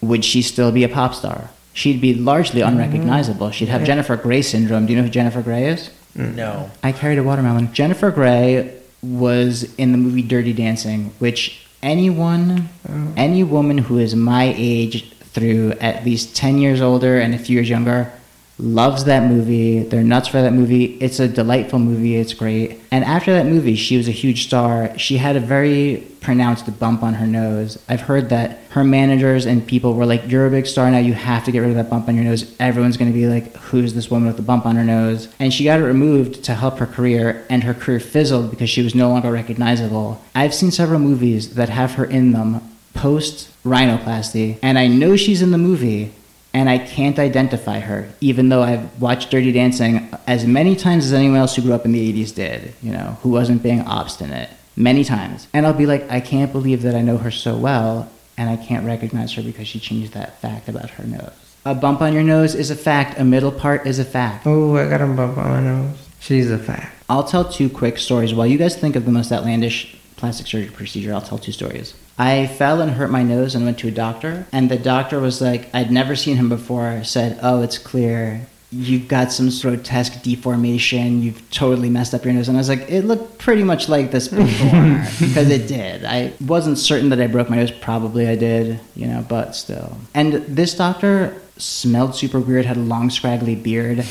would 0.01 0.24
she 0.24 0.43
still 0.43 0.72
be 0.72 0.82
a 0.82 0.88
pop 0.88 1.14
star? 1.14 1.51
She'd 1.74 2.01
be 2.01 2.14
largely 2.14 2.61
mm-hmm. 2.61 2.80
unrecognizable. 2.80 3.51
She'd 3.51 3.68
have 3.68 3.84
Jennifer 3.84 4.16
Grey 4.16 4.43
syndrome. 4.43 4.86
Do 4.86 4.93
you 4.93 4.99
know 4.99 5.05
who 5.05 5.11
Jennifer 5.11 5.43
Grey 5.43 5.68
is? 5.68 5.90
Mm. 6.16 6.34
No. 6.34 6.70
I 6.82 6.93
carried 6.93 7.18
a 7.18 7.22
watermelon. 7.22 7.72
Jennifer 7.72 8.11
Grey 8.11 8.78
was 9.03 9.74
in 9.76 9.93
the 9.93 9.99
movie 9.99 10.22
Dirty 10.22 10.53
Dancing, 10.53 11.12
which 11.18 11.66
anyone, 11.82 12.68
oh. 12.88 13.12
any 13.16 13.43
woman 13.43 13.78
who 13.78 13.99
is 13.99 14.14
my 14.14 14.55
age 14.57 15.11
through 15.20 15.72
at 15.80 16.05
least 16.05 16.36
10 16.36 16.59
years 16.59 16.80
older 16.80 17.18
and 17.18 17.34
a 17.34 17.38
few 17.38 17.55
years 17.57 17.68
younger 17.68 18.12
loves 18.59 19.05
that 19.05 19.28
movie. 19.28 19.80
They're 19.80 20.03
nuts 20.03 20.28
for 20.28 20.40
that 20.42 20.53
movie. 20.53 20.96
It's 21.00 21.18
a 21.20 21.28
delightful 21.28 21.78
movie. 21.78 22.16
It's 22.16 22.34
great. 22.34 22.80
And 22.90 23.05
after 23.05 23.32
that 23.32 23.46
movie, 23.46 23.76
she 23.76 23.96
was 23.96 24.09
a 24.09 24.12
huge 24.12 24.44
star. 24.44 24.96
She 24.98 25.16
had 25.16 25.36
a 25.36 25.40
very 25.40 26.07
pronounced 26.20 26.78
bump 26.78 27.03
on 27.03 27.14
her 27.14 27.26
nose. 27.26 27.82
I've 27.88 28.03
heard 28.03 28.28
that 28.28 28.61
her 28.70 28.84
managers 28.84 29.44
and 29.44 29.66
people 29.66 29.94
were 29.94 30.07
like, 30.07 30.30
You're 30.30 30.46
a 30.46 30.50
big 30.50 30.66
star 30.66 30.90
now. 30.90 30.98
You 30.98 31.14
have 31.14 31.44
to 31.44 31.53
get 31.53 31.61
rid 31.61 31.70
of 31.70 31.76
that 31.76 31.90
bump 31.90 32.09
on 32.09 32.14
your 32.14 32.24
nose. 32.24 32.55
Everyone's 32.61 32.96
going 32.96 33.12
to 33.12 33.18
be 33.18 33.26
like, 33.26 33.55
Who's 33.57 33.94
this 33.94 34.11
woman 34.11 34.28
with 34.28 34.36
the 34.36 34.42
bump 34.42 34.64
on 34.64 34.76
her 34.76 34.84
nose? 34.84 35.28
And 35.38 35.53
she 35.53 35.64
got 35.64 35.80
it 35.80 35.84
removed 35.84 36.44
to 36.44 36.55
help 36.55 36.78
her 36.78 36.86
career, 36.86 37.44
and 37.50 37.64
her 37.64 37.74
career 37.74 38.00
fizzled 38.00 38.50
because 38.50 38.70
she 38.70 38.82
was 38.82 38.94
no 38.94 39.09
longer 39.09 39.32
recognizable. 39.32 40.22
I've 40.34 40.55
seen 40.55 40.70
several 40.70 41.00
movies 41.00 41.55
that 41.55 41.68
have 41.68 41.94
her 41.94 42.05
in 42.05 42.32
them 42.32 42.61
post 42.94 43.50
rhinoplasty, 43.64 44.59
and 44.62 44.78
I 44.78 44.86
know 44.86 45.16
she's 45.16 45.42
in 45.42 45.50
the 45.50 45.59
movie 45.59 46.12
and 46.55 46.68
I 46.68 46.78
can't 46.78 47.18
identify 47.18 47.80
her, 47.80 48.09
even 48.20 48.48
though 48.48 48.62
I've 48.62 49.00
watched 49.00 49.30
Dirty 49.30 49.53
Dancing 49.53 50.11
as 50.26 50.46
many 50.46 50.76
times 50.76 51.07
as 51.07 51.12
anyone 51.12 51.38
else 51.38 51.57
who 51.57 51.62
grew 51.62 51.72
up 51.72 51.84
in 51.84 51.92
the 51.92 52.12
80s 52.12 52.34
did, 52.34 52.74
you 52.82 52.92
know, 52.92 53.16
who 53.22 53.30
wasn't 53.30 53.62
being 53.62 53.80
obstinate. 53.82 54.50
Many 54.74 55.05
times. 55.05 55.48
And 55.53 55.66
I'll 55.66 55.74
be 55.74 55.84
like, 55.84 56.11
I 56.11 56.20
can't 56.20 56.50
believe 56.50 56.82
that 56.82 56.94
I 56.94 57.03
know 57.03 57.18
her 57.18 57.30
so 57.30 57.57
well, 57.57 58.11
and 58.38 58.48
I 58.48 58.57
can't 58.57 58.86
recognize 58.86 59.32
her 59.34 59.42
because 59.42 59.68
she 59.68 59.78
changed 59.78 60.14
that 60.14 60.40
fact 60.40 60.68
about 60.68 60.90
her 60.90 61.05
nose. 61.05 61.32
A 61.64 61.74
bump 61.74 62.00
on 62.00 62.12
your 62.12 62.22
nose 62.22 62.55
is 62.55 62.70
a 62.70 62.76
fact, 62.76 63.18
a 63.20 63.24
middle 63.24 63.53
part 63.53 63.86
is 63.86 63.98
a 63.98 64.05
fact. 64.05 64.46
Oh, 64.46 64.76
I 64.76 64.88
got 64.88 65.00
a 65.00 65.07
bump 65.07 65.38
on 65.38 65.48
my 65.48 65.61
nose. 65.61 65.96
She's 66.20 66.50
a 66.50 66.59
fact. 66.59 66.96
I'll 67.09 67.24
tell 67.24 67.44
two 67.44 67.68
quick 67.68 67.98
stories. 67.98 68.32
While 68.32 68.46
you 68.46 68.57
guys 68.57 68.76
think 68.76 68.96
of 68.96 69.05
the 69.05 69.12
most 69.12 69.30
outlandish 69.30 69.96
plastic 70.16 70.46
surgery 70.46 70.70
procedure, 70.70 71.12
I'll 71.12 71.20
tell 71.20 71.38
two 71.38 71.53
stories. 71.53 71.94
I 72.18 72.46
fell 72.46 72.80
and 72.80 72.92
hurt 72.92 73.10
my 73.10 73.22
nose 73.22 73.54
and 73.54 73.64
went 73.64 73.78
to 73.78 73.88
a 73.88 73.90
doctor, 73.90 74.46
and 74.52 74.70
the 74.70 74.78
doctor 74.78 75.18
was 75.20 75.40
like, 75.40 75.74
I'd 75.74 75.90
never 75.90 76.14
seen 76.14 76.36
him 76.36 76.48
before, 76.48 77.02
said, 77.04 77.38
Oh, 77.42 77.62
it's 77.62 77.78
clear. 77.78 78.46
You've 78.74 79.06
got 79.06 79.32
some 79.32 79.50
grotesque 79.50 80.22
deformation. 80.22 81.22
You've 81.22 81.50
totally 81.50 81.90
messed 81.90 82.14
up 82.14 82.24
your 82.24 82.32
nose. 82.32 82.48
And 82.48 82.56
I 82.56 82.60
was 82.60 82.70
like, 82.70 82.90
it 82.90 83.04
looked 83.04 83.38
pretty 83.38 83.64
much 83.64 83.86
like 83.90 84.10
this 84.10 84.28
before. 84.28 85.04
because 85.20 85.50
it 85.50 85.68
did. 85.68 86.06
I 86.06 86.32
wasn't 86.40 86.78
certain 86.78 87.10
that 87.10 87.20
I 87.20 87.26
broke 87.26 87.50
my 87.50 87.56
nose. 87.56 87.70
Probably 87.70 88.26
I 88.28 88.36
did, 88.36 88.80
you 88.96 89.08
know, 89.08 89.26
but 89.28 89.54
still. 89.54 89.98
And 90.14 90.32
this 90.32 90.74
doctor 90.74 91.36
smelled 91.58 92.14
super 92.14 92.40
weird, 92.40 92.64
had 92.64 92.78
a 92.78 92.80
long, 92.80 93.10
scraggly 93.10 93.56
beard. 93.56 94.06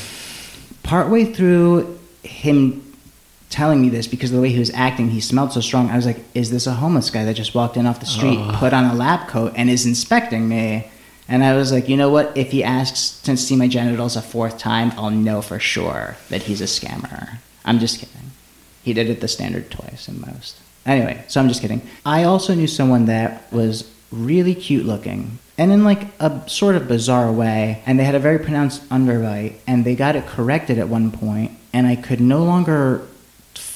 Partway 0.84 1.26
through 1.26 1.98
him 2.22 2.91
telling 3.52 3.82
me 3.82 3.90
this 3.90 4.08
because 4.08 4.32
of 4.32 4.38
the 4.38 4.42
way 4.42 4.50
he 4.50 4.60
was 4.60 4.72
acting, 4.72 5.10
he 5.10 5.22
smelled 5.22 5.54
so 5.54 5.62
strong. 5.62 5.90
I 5.90 5.96
was 5.96 6.06
like, 6.06 6.24
is 6.34 6.50
this 6.50 6.66
a 6.66 6.74
homeless 6.74 7.10
guy 7.10 7.26
that 7.26 7.36
just 7.36 7.54
walked 7.54 7.78
in 7.78 7.86
off 7.86 8.00
the 8.00 8.06
street, 8.06 8.40
oh. 8.40 8.56
put 8.56 8.74
on 8.74 8.86
a 8.86 8.96
lab 8.96 9.28
coat, 9.28 9.54
and 9.56 9.70
is 9.70 9.86
inspecting 9.86 10.50
me? 10.50 10.90
And 11.28 11.44
I 11.44 11.56
was 11.56 11.72
like, 11.72 11.88
you 11.88 11.96
know 11.96 12.10
what? 12.10 12.36
If 12.36 12.52
he 12.52 12.64
asks 12.64 13.22
to 13.22 13.38
see 13.38 13.56
my 13.56 13.68
genitals 13.68 14.16
a 14.16 14.22
fourth 14.22 14.58
time, 14.58 14.92
I'll 14.98 15.12
know 15.12 15.42
for 15.42 15.60
sure 15.60 16.18
that 16.30 16.44
he's 16.44 16.62
a 16.62 16.66
scammer. 16.66 17.38
I'm 17.64 17.80
just 17.80 18.00
kidding. 18.00 18.32
He 18.84 18.94
did 18.94 19.10
it 19.10 19.22
the 19.22 19.28
standard 19.28 19.70
twice 19.70 20.08
and 20.08 20.20
most. 20.20 20.58
Anyway, 20.86 21.24
so 21.28 21.40
I'm 21.40 21.48
just 21.48 21.62
kidding. 21.62 21.82
I 22.06 22.24
also 22.24 22.56
knew 22.56 22.68
someone 22.68 23.06
that 23.06 23.52
was 23.54 23.90
really 24.12 24.56
cute 24.56 24.86
looking 24.86 25.40
and 25.58 25.72
in 25.72 25.84
like 25.84 26.08
a 26.20 26.50
sort 26.50 26.76
of 26.76 26.88
bizarre 26.88 27.32
way 27.32 27.82
and 27.86 27.98
they 27.98 28.04
had 28.04 28.16
a 28.16 28.20
very 28.20 28.40
pronounced 28.40 28.88
underbite 28.90 29.56
and 29.68 29.86
they 29.86 29.96
got 29.96 30.18
it 30.18 30.26
corrected 30.28 30.78
at 30.78 30.90
one 30.90 31.12
point 31.12 31.52
and 31.72 31.88
I 31.88 31.96
could 31.96 32.20
no 32.20 32.44
longer 32.44 33.08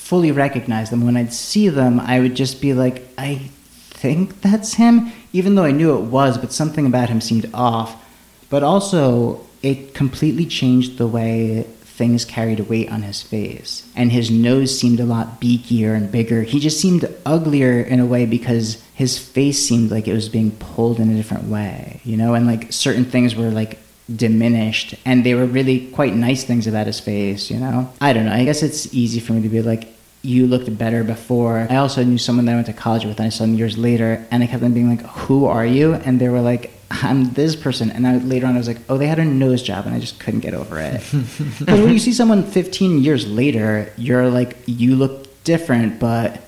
fully 0.06 0.32
recognize 0.32 0.91
them. 0.91 1.03
When 1.03 1.18
I'd 1.18 1.34
see 1.34 1.68
them, 1.68 1.99
I 1.99 2.20
would 2.20 2.36
just 2.36 2.62
be 2.62 2.76
like, 2.76 3.01
I 3.18 3.49
think 3.89 4.39
that's 4.41 4.76
him, 4.76 5.12
even 5.34 5.56
though 5.56 5.64
I 5.64 5.72
knew 5.72 5.97
it 5.97 6.03
was, 6.03 6.38
but 6.38 6.53
something 6.53 6.86
about 6.86 7.10
him 7.10 7.20
seemed 7.20 7.49
off. 7.56 8.06
But 8.51 8.62
also, 8.62 9.41
it 9.64 9.95
completely 9.95 10.45
changed 10.45 10.99
the 10.99 11.08
way 11.08 11.64
things 11.82 12.24
carried 12.24 12.60
weight 12.60 12.91
on 12.91 13.01
his 13.01 13.24
face. 13.24 13.89
And 13.95 14.12
his 14.12 14.30
nose 14.30 14.80
seemed 14.80 14.99
a 14.99 15.06
lot 15.06 15.41
beakier 15.41 15.95
and 15.95 16.12
bigger. 16.12 16.43
He 16.43 16.60
just 16.60 16.80
seemed 16.80 17.12
uglier 17.26 17.82
in 17.82 17.99
a 17.99 18.06
way 18.06 18.28
because 18.28 18.84
his 18.93 19.18
face 19.18 19.58
seemed 19.68 19.89
like 19.89 20.08
it 20.08 20.14
was 20.14 20.30
being 20.30 20.51
pulled 20.51 20.99
in 20.99 21.10
a 21.10 21.16
different 21.16 21.45
way, 21.45 21.99
you 22.03 22.16
know? 22.16 22.36
And 22.36 22.45
like 22.45 22.72
certain 22.72 23.06
things 23.06 23.36
were 23.36 23.49
like 23.49 23.80
diminished 24.14 24.93
and 25.03 25.26
they 25.26 25.34
were 25.34 25.47
really 25.47 25.88
quite 25.88 26.14
nice 26.14 26.43
things 26.43 26.68
about 26.68 26.86
his 26.86 26.99
face 26.99 27.49
you 27.49 27.58
know 27.58 27.91
i 27.99 28.14
don't 28.14 28.26
know 28.26 28.32
i 28.32 28.45
guess 28.45 28.62
it's 28.62 28.93
easy 28.93 29.20
for 29.20 29.34
me 29.34 29.41
to 29.41 29.49
be 29.49 29.64
like 29.64 29.95
you 30.26 30.47
looked 30.47 30.76
better 30.78 31.03
before. 31.03 31.67
I 31.69 31.78
also 31.78 32.03
knew 32.03 32.17
someone 32.17 32.45
that 32.45 32.53
i 32.53 32.55
went 32.55 32.67
to 32.67 32.73
college 32.73 33.05
with 33.05 33.19
and 33.19 33.28
i 33.28 33.30
saw 33.30 33.45
them 33.45 33.53
years 33.53 33.78
later 33.78 34.26
and 34.32 34.43
i 34.43 34.47
kept 34.47 34.63
on 34.63 34.73
being 34.73 34.89
like 34.89 35.01
who 35.01 35.45
are 35.45 35.65
you? 35.65 35.93
And 35.93 36.19
they 36.19 36.30
were 36.30 36.41
like 36.41 36.71
i'm 36.91 37.34
this 37.34 37.55
person. 37.55 37.91
And 37.91 38.07
I, 38.07 38.17
later 38.17 38.47
on 38.47 38.55
i 38.55 38.57
was 38.57 38.67
like 38.67 38.80
oh 38.89 38.97
they 38.97 39.07
had 39.07 39.19
a 39.19 39.26
nose 39.26 39.61
job 39.61 39.86
and 39.86 39.95
i 39.95 39.99
just 39.99 40.19
couldn't 40.19 40.41
get 40.41 40.53
over 40.53 40.80
it. 40.80 41.01
Because 41.59 41.80
when 41.80 41.93
you 41.93 41.99
see 41.99 42.13
someone 42.13 42.43
15 42.43 43.03
years 43.03 43.28
later 43.28 43.91
you're 43.97 44.30
like 44.30 44.57
you 44.65 44.95
look 44.95 45.43
different 45.43 45.99
but 45.99 46.41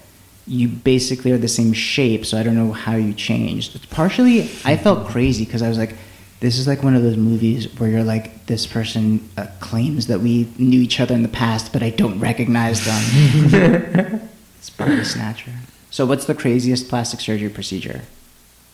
you 0.47 0.67
basically 0.67 1.31
are 1.31 1.37
the 1.37 1.47
same 1.47 1.73
shape 1.73 2.25
so 2.25 2.37
i 2.37 2.43
don't 2.43 2.55
know 2.55 2.71
how 2.71 2.95
you 2.95 3.13
changed. 3.13 3.89
Partially 3.91 4.49
i 4.65 4.75
felt 4.75 5.07
crazy 5.07 5.45
because 5.45 5.61
i 5.61 5.69
was 5.69 5.77
like 5.77 5.95
this 6.39 6.59
is 6.59 6.67
like 6.67 6.83
one 6.83 6.95
of 6.95 7.01
those 7.01 7.17
movies 7.17 7.67
where 7.79 7.89
you're 7.89 8.03
like, 8.03 8.45
this 8.45 8.67
person 8.67 9.27
uh, 9.37 9.47
claims 9.59 10.07
that 10.07 10.19
we 10.19 10.47
knew 10.57 10.79
each 10.79 10.99
other 10.99 11.15
in 11.15 11.23
the 11.23 11.29
past, 11.29 11.73
but 11.73 11.81
I 11.81 11.89
don't 11.89 12.19
recognize 12.19 12.85
them. 12.85 14.29
it's 14.57 14.69
Body 14.69 15.03
Snatcher. 15.03 15.53
So, 15.89 16.05
what's 16.05 16.25
the 16.25 16.35
craziest 16.35 16.89
plastic 16.89 17.19
surgery 17.21 17.49
procedure? 17.49 18.01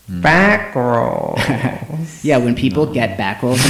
Back 0.10 0.76
rolls. 0.76 1.40
yeah, 2.24 2.38
when 2.38 2.56
people 2.56 2.86
get 2.86 3.18
back 3.18 3.42
rolls. 3.42 3.62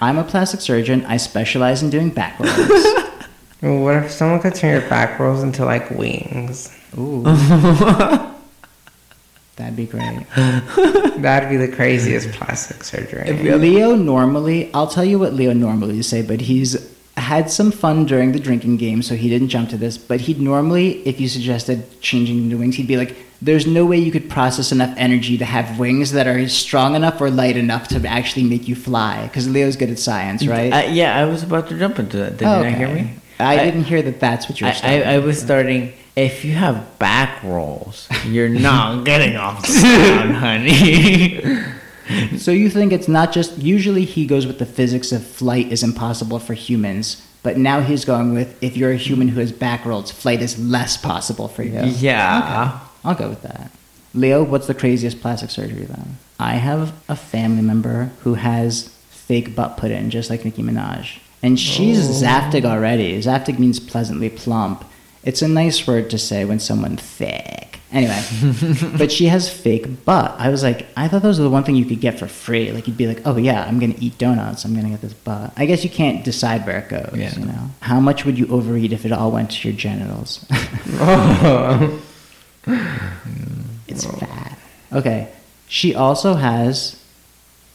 I'm 0.00 0.18
a 0.18 0.24
plastic 0.24 0.60
surgeon. 0.60 1.04
I 1.06 1.16
specialize 1.16 1.82
in 1.82 1.90
doing 1.90 2.10
back 2.10 2.38
rolls. 2.38 2.56
What 3.60 3.96
if 3.96 4.12
someone 4.12 4.38
could 4.38 4.54
turn 4.54 4.80
your 4.80 4.88
back 4.88 5.18
rolls 5.18 5.42
into 5.42 5.64
like 5.64 5.90
wings? 5.90 6.72
Ooh. 6.96 7.24
That'd 9.56 9.76
be 9.76 9.86
great. 9.86 10.26
That'd 10.36 11.48
be 11.48 11.56
the 11.56 11.72
craziest 11.74 12.30
plastic 12.32 12.84
surgery. 12.84 13.32
Leo 13.32 13.94
normally, 13.96 14.70
I'll 14.74 14.86
tell 14.86 15.04
you 15.04 15.18
what 15.18 15.32
Leo 15.32 15.52
normally 15.54 16.02
say, 16.02 16.20
but 16.22 16.42
he's 16.42 16.94
had 17.16 17.50
some 17.50 17.70
fun 17.72 18.04
during 18.04 18.32
the 18.32 18.38
drinking 18.38 18.76
game, 18.76 19.00
so 19.02 19.14
he 19.14 19.30
didn't 19.30 19.48
jump 19.48 19.70
to 19.70 19.78
this. 19.78 19.96
But 19.96 20.20
he'd 20.20 20.38
normally, 20.40 20.98
if 21.08 21.18
you 21.20 21.28
suggested 21.28 22.00
changing 22.02 22.36
into 22.36 22.58
wings, 22.58 22.76
he'd 22.76 22.86
be 22.86 22.98
like, 22.98 23.16
"There's 23.40 23.66
no 23.66 23.86
way 23.86 23.96
you 23.96 24.12
could 24.12 24.28
process 24.28 24.72
enough 24.72 24.92
energy 24.98 25.38
to 25.38 25.46
have 25.46 25.78
wings 25.78 26.12
that 26.12 26.26
are 26.26 26.46
strong 26.48 26.94
enough 26.94 27.18
or 27.18 27.30
light 27.30 27.56
enough 27.56 27.88
to 27.88 28.06
actually 28.06 28.44
make 28.44 28.68
you 28.68 28.74
fly." 28.74 29.22
Because 29.22 29.48
Leo's 29.48 29.76
good 29.76 29.88
at 29.88 29.98
science, 29.98 30.46
right? 30.46 30.70
Uh, 30.70 30.90
yeah, 30.90 31.16
I 31.16 31.24
was 31.24 31.42
about 31.42 31.70
to 31.70 31.78
jump 31.78 31.98
into 31.98 32.18
that. 32.18 32.36
Did 32.36 32.46
Oh, 32.46 32.58
you 32.62 32.70
not 32.70 32.78
hear 32.78 32.88
me? 32.94 33.14
I, 33.40 33.56
didn't 33.64 33.84
hear 33.84 34.02
that. 34.02 34.20
That's 34.20 34.48
what 34.50 34.60
you 34.60 34.66
were 34.66 34.72
I, 34.72 34.74
saying. 34.74 35.02
I, 35.08 35.14
I 35.14 35.18
was 35.18 35.40
starting. 35.40 35.94
If 36.16 36.44
you 36.44 36.52
have 36.54 36.98
back 36.98 37.42
rolls, 37.44 38.08
you're 38.24 38.48
not 38.48 39.04
getting 39.10 39.36
off 39.36 39.62
the 39.62 39.80
ground, 39.82 40.36
honey. 40.36 41.40
So 42.38 42.52
you 42.52 42.70
think 42.70 42.92
it's 42.92 43.08
not 43.08 43.32
just 43.32 43.58
usually 43.58 44.04
he 44.04 44.26
goes 44.26 44.46
with 44.46 44.60
the 44.60 44.64
physics 44.64 45.10
of 45.10 45.26
flight 45.26 45.72
is 45.72 45.82
impossible 45.82 46.38
for 46.38 46.54
humans, 46.54 47.20
but 47.42 47.58
now 47.58 47.80
he's 47.80 48.04
going 48.04 48.32
with 48.32 48.62
if 48.62 48.76
you're 48.76 48.92
a 48.92 48.96
human 48.96 49.26
who 49.26 49.40
has 49.40 49.50
back 49.50 49.84
rolls, 49.84 50.12
flight 50.12 50.40
is 50.40 50.56
less 50.56 50.96
possible 50.96 51.48
for 51.48 51.64
you. 51.64 51.80
yeah. 51.82 52.78
I'll 53.02 53.16
go 53.16 53.28
with 53.28 53.42
that. 53.42 53.72
Leo, 54.14 54.44
what's 54.44 54.68
the 54.68 54.74
craziest 54.74 55.20
plastic 55.20 55.50
surgery 55.50 55.84
then? 55.84 56.18
I 56.38 56.54
have 56.54 56.92
a 57.08 57.16
family 57.16 57.62
member 57.62 58.12
who 58.20 58.34
has 58.34 58.88
fake 59.10 59.54
butt 59.56 59.76
put 59.76 59.90
in, 59.90 60.10
just 60.10 60.30
like 60.30 60.44
Nicki 60.44 60.62
Minaj. 60.62 61.18
And 61.42 61.58
she's 61.58 62.22
oh. 62.22 62.26
Zaftig 62.26 62.64
already. 62.64 63.20
Zaftig 63.20 63.58
means 63.58 63.78
pleasantly 63.80 64.30
plump. 64.30 64.84
It's 65.26 65.42
a 65.42 65.48
nice 65.48 65.86
word 65.86 66.08
to 66.10 66.18
say 66.18 66.44
when 66.44 66.60
someone 66.60 66.96
thick. 66.96 67.80
Anyway, 67.92 68.20
but 68.98 69.12
she 69.12 69.26
has 69.26 69.52
fake 69.52 70.04
butt. 70.04 70.34
I 70.38 70.48
was 70.48 70.62
like, 70.62 70.86
I 70.96 71.08
thought 71.08 71.22
those 71.22 71.38
were 71.38 71.44
the 71.44 71.50
one 71.50 71.64
thing 71.64 71.76
you 71.76 71.84
could 71.84 72.00
get 72.00 72.18
for 72.18 72.26
free. 72.26 72.72
Like 72.72 72.86
you'd 72.86 72.96
be 72.96 73.06
like, 73.06 73.22
oh 73.24 73.36
yeah, 73.36 73.64
I'm 73.64 73.78
gonna 73.78 73.94
eat 73.98 74.18
donuts. 74.18 74.64
I'm 74.64 74.74
gonna 74.74 74.90
get 74.90 75.02
this 75.02 75.12
butt. 75.12 75.52
I 75.56 75.66
guess 75.66 75.84
you 75.84 75.90
can't 75.90 76.24
decide 76.24 76.66
where 76.66 76.78
it 76.78 76.88
goes. 76.88 77.14
Yeah. 77.14 77.38
You 77.38 77.46
know, 77.46 77.70
how 77.80 78.00
much 78.00 78.24
would 78.24 78.38
you 78.38 78.46
overeat 78.48 78.92
if 78.92 79.04
it 79.04 79.12
all 79.12 79.30
went 79.30 79.50
to 79.52 79.68
your 79.68 79.76
genitals? 79.76 80.46
Oh. 81.00 82.02
It's 83.88 84.04
fat. 84.04 84.58
Okay. 84.92 85.28
She 85.68 85.94
also 85.94 86.34
has 86.34 87.00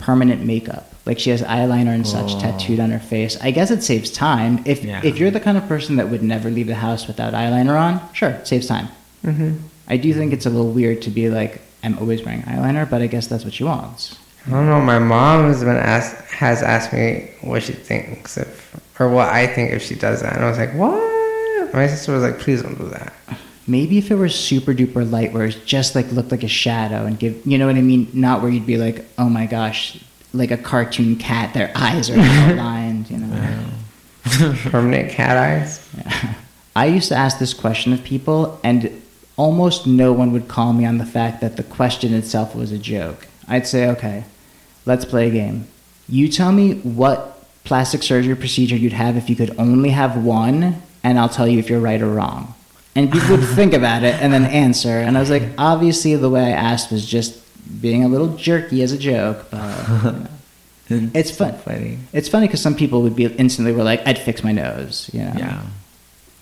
permanent 0.01 0.43
makeup. 0.45 0.87
Like 1.05 1.17
she 1.19 1.29
has 1.31 1.41
eyeliner 1.41 1.93
and 1.95 2.05
such 2.05 2.33
tattooed 2.39 2.79
on 2.79 2.91
her 2.91 2.99
face. 2.99 3.35
I 3.41 3.51
guess 3.51 3.71
it 3.71 3.81
saves 3.83 4.11
time. 4.11 4.61
If 4.65 4.83
Yeah. 4.83 5.01
if 5.03 5.17
you're 5.17 5.31
the 5.31 5.39
kind 5.39 5.57
of 5.57 5.67
person 5.67 5.95
that 5.95 6.09
would 6.09 6.21
never 6.23 6.49
leave 6.49 6.67
the 6.67 6.75
house 6.75 7.07
without 7.07 7.33
eyeliner 7.33 7.79
on, 7.79 8.01
sure, 8.13 8.29
it 8.31 8.47
saves 8.47 8.67
time. 8.67 8.87
hmm 9.23 9.53
I 9.87 9.97
do 9.97 10.13
think 10.13 10.31
it's 10.31 10.45
a 10.45 10.49
little 10.49 10.71
weird 10.71 11.01
to 11.01 11.09
be 11.09 11.29
like, 11.29 11.59
I'm 11.83 11.97
always 11.99 12.23
wearing 12.23 12.43
eyeliner, 12.43 12.89
but 12.89 13.01
I 13.01 13.07
guess 13.07 13.27
that's 13.27 13.43
what 13.43 13.53
she 13.53 13.63
wants. 13.65 14.17
I 14.47 14.51
don't 14.51 14.67
know. 14.67 14.79
My 14.79 14.99
mom 14.99 15.47
has 15.47 15.63
been 15.63 15.75
asked 15.95 16.15
has 16.31 16.61
asked 16.63 16.93
me 16.93 17.29
what 17.41 17.63
she 17.63 17.73
thinks 17.73 18.37
if 18.37 18.51
or 18.99 19.09
what 19.09 19.29
I 19.29 19.47
think 19.47 19.71
if 19.73 19.81
she 19.83 19.95
does 19.95 20.21
that, 20.21 20.35
and 20.35 20.45
I 20.45 20.49
was 20.49 20.57
like, 20.59 20.73
what? 20.75 21.73
My 21.73 21.87
sister 21.87 22.13
was 22.13 22.21
like, 22.23 22.37
please 22.39 22.61
don't 22.61 22.77
do 22.77 22.87
that. 22.89 23.13
Maybe 23.67 23.97
if 23.97 24.11
it 24.11 24.15
were 24.15 24.29
super 24.29 24.73
duper 24.73 25.09
light, 25.09 25.33
where 25.33 25.45
it 25.45 25.57
just 25.65 25.95
like 25.95 26.11
looked 26.11 26.31
like 26.31 26.43
a 26.43 26.47
shadow 26.47 27.05
and 27.05 27.17
give, 27.19 27.45
you 27.45 27.57
know 27.57 27.67
what 27.67 27.75
I 27.75 27.81
mean? 27.81 28.09
Not 28.13 28.41
where 28.41 28.51
you'd 28.51 28.65
be 28.65 28.77
like, 28.77 29.05
oh 29.17 29.29
my 29.29 29.45
gosh, 29.45 29.99
like 30.33 30.51
a 30.51 30.57
cartoon 30.57 31.15
cat, 31.15 31.53
their 31.53 31.71
eyes 31.75 32.09
are 32.09 32.19
outlined, 32.19 33.09
you 33.09 33.17
know. 33.17 33.65
Permanent 34.69 35.11
cat 35.11 35.37
eyes. 35.37 35.87
I 36.75 36.85
used 36.85 37.09
to 37.09 37.15
ask 37.15 37.39
this 37.39 37.53
question 37.53 37.91
of 37.91 38.03
people, 38.03 38.59
and 38.63 39.01
almost 39.35 39.87
no 39.87 40.13
one 40.13 40.31
would 40.31 40.47
call 40.47 40.73
me 40.73 40.85
on 40.85 40.99
the 40.99 41.05
fact 41.05 41.41
that 41.41 41.57
the 41.57 41.63
question 41.63 42.13
itself 42.13 42.55
was 42.55 42.71
a 42.71 42.77
joke. 42.77 43.27
I'd 43.47 43.67
say, 43.67 43.89
okay, 43.89 44.23
let's 44.85 45.03
play 45.03 45.27
a 45.27 45.31
game. 45.31 45.67
You 46.07 46.29
tell 46.29 46.51
me 46.51 46.75
what 46.75 47.43
plastic 47.63 48.03
surgery 48.03 48.35
procedure 48.35 48.75
you'd 48.75 48.93
have 48.93 49.17
if 49.17 49.29
you 49.29 49.35
could 49.35 49.57
only 49.57 49.89
have 49.89 50.23
one, 50.23 50.81
and 51.03 51.19
I'll 51.19 51.29
tell 51.29 51.47
you 51.47 51.59
if 51.59 51.69
you're 51.69 51.79
right 51.79 52.01
or 52.01 52.09
wrong. 52.09 52.53
And 52.95 53.11
people 53.11 53.37
would 53.37 53.47
think 53.55 53.73
about 53.73 54.03
it 54.03 54.15
and 54.21 54.33
then 54.33 54.45
answer. 54.45 54.99
And 54.99 55.17
I 55.17 55.19
was 55.19 55.29
like, 55.29 55.43
obviously, 55.57 56.15
the 56.15 56.29
way 56.29 56.43
I 56.43 56.49
asked 56.51 56.91
was 56.91 57.05
just 57.05 57.39
being 57.81 58.03
a 58.03 58.07
little 58.07 58.35
jerky 58.35 58.81
as 58.83 58.91
a 58.91 58.97
joke, 58.97 59.47
but. 59.51 59.85
You 60.03 60.11
know. 60.11 60.27
It's 61.13 61.31
fun. 61.31 61.57
funny. 61.59 61.99
It's 62.11 62.27
funny 62.27 62.47
because 62.47 62.61
some 62.61 62.75
people 62.75 63.01
would 63.03 63.15
be 63.15 63.23
instantly 63.23 63.71
were 63.71 63.81
like, 63.83 64.05
"I'd 64.05 64.19
fix 64.19 64.43
my 64.43 64.51
nose," 64.51 65.09
you 65.13 65.21
know. 65.23 65.33
Yeah. 65.37 65.61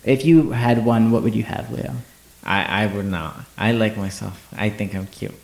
If 0.03 0.25
you 0.25 0.49
had 0.49 0.83
one, 0.83 1.11
what 1.11 1.21
would 1.21 1.35
you 1.35 1.43
have, 1.43 1.71
Leo? 1.71 1.93
I, 2.43 2.63
I 2.63 2.85
would 2.87 3.05
not. 3.05 3.41
I 3.59 3.73
like 3.73 3.95
myself. 3.95 4.47
I 4.57 4.69
think 4.71 4.95
I'm 4.95 5.05
cute. 5.05 5.35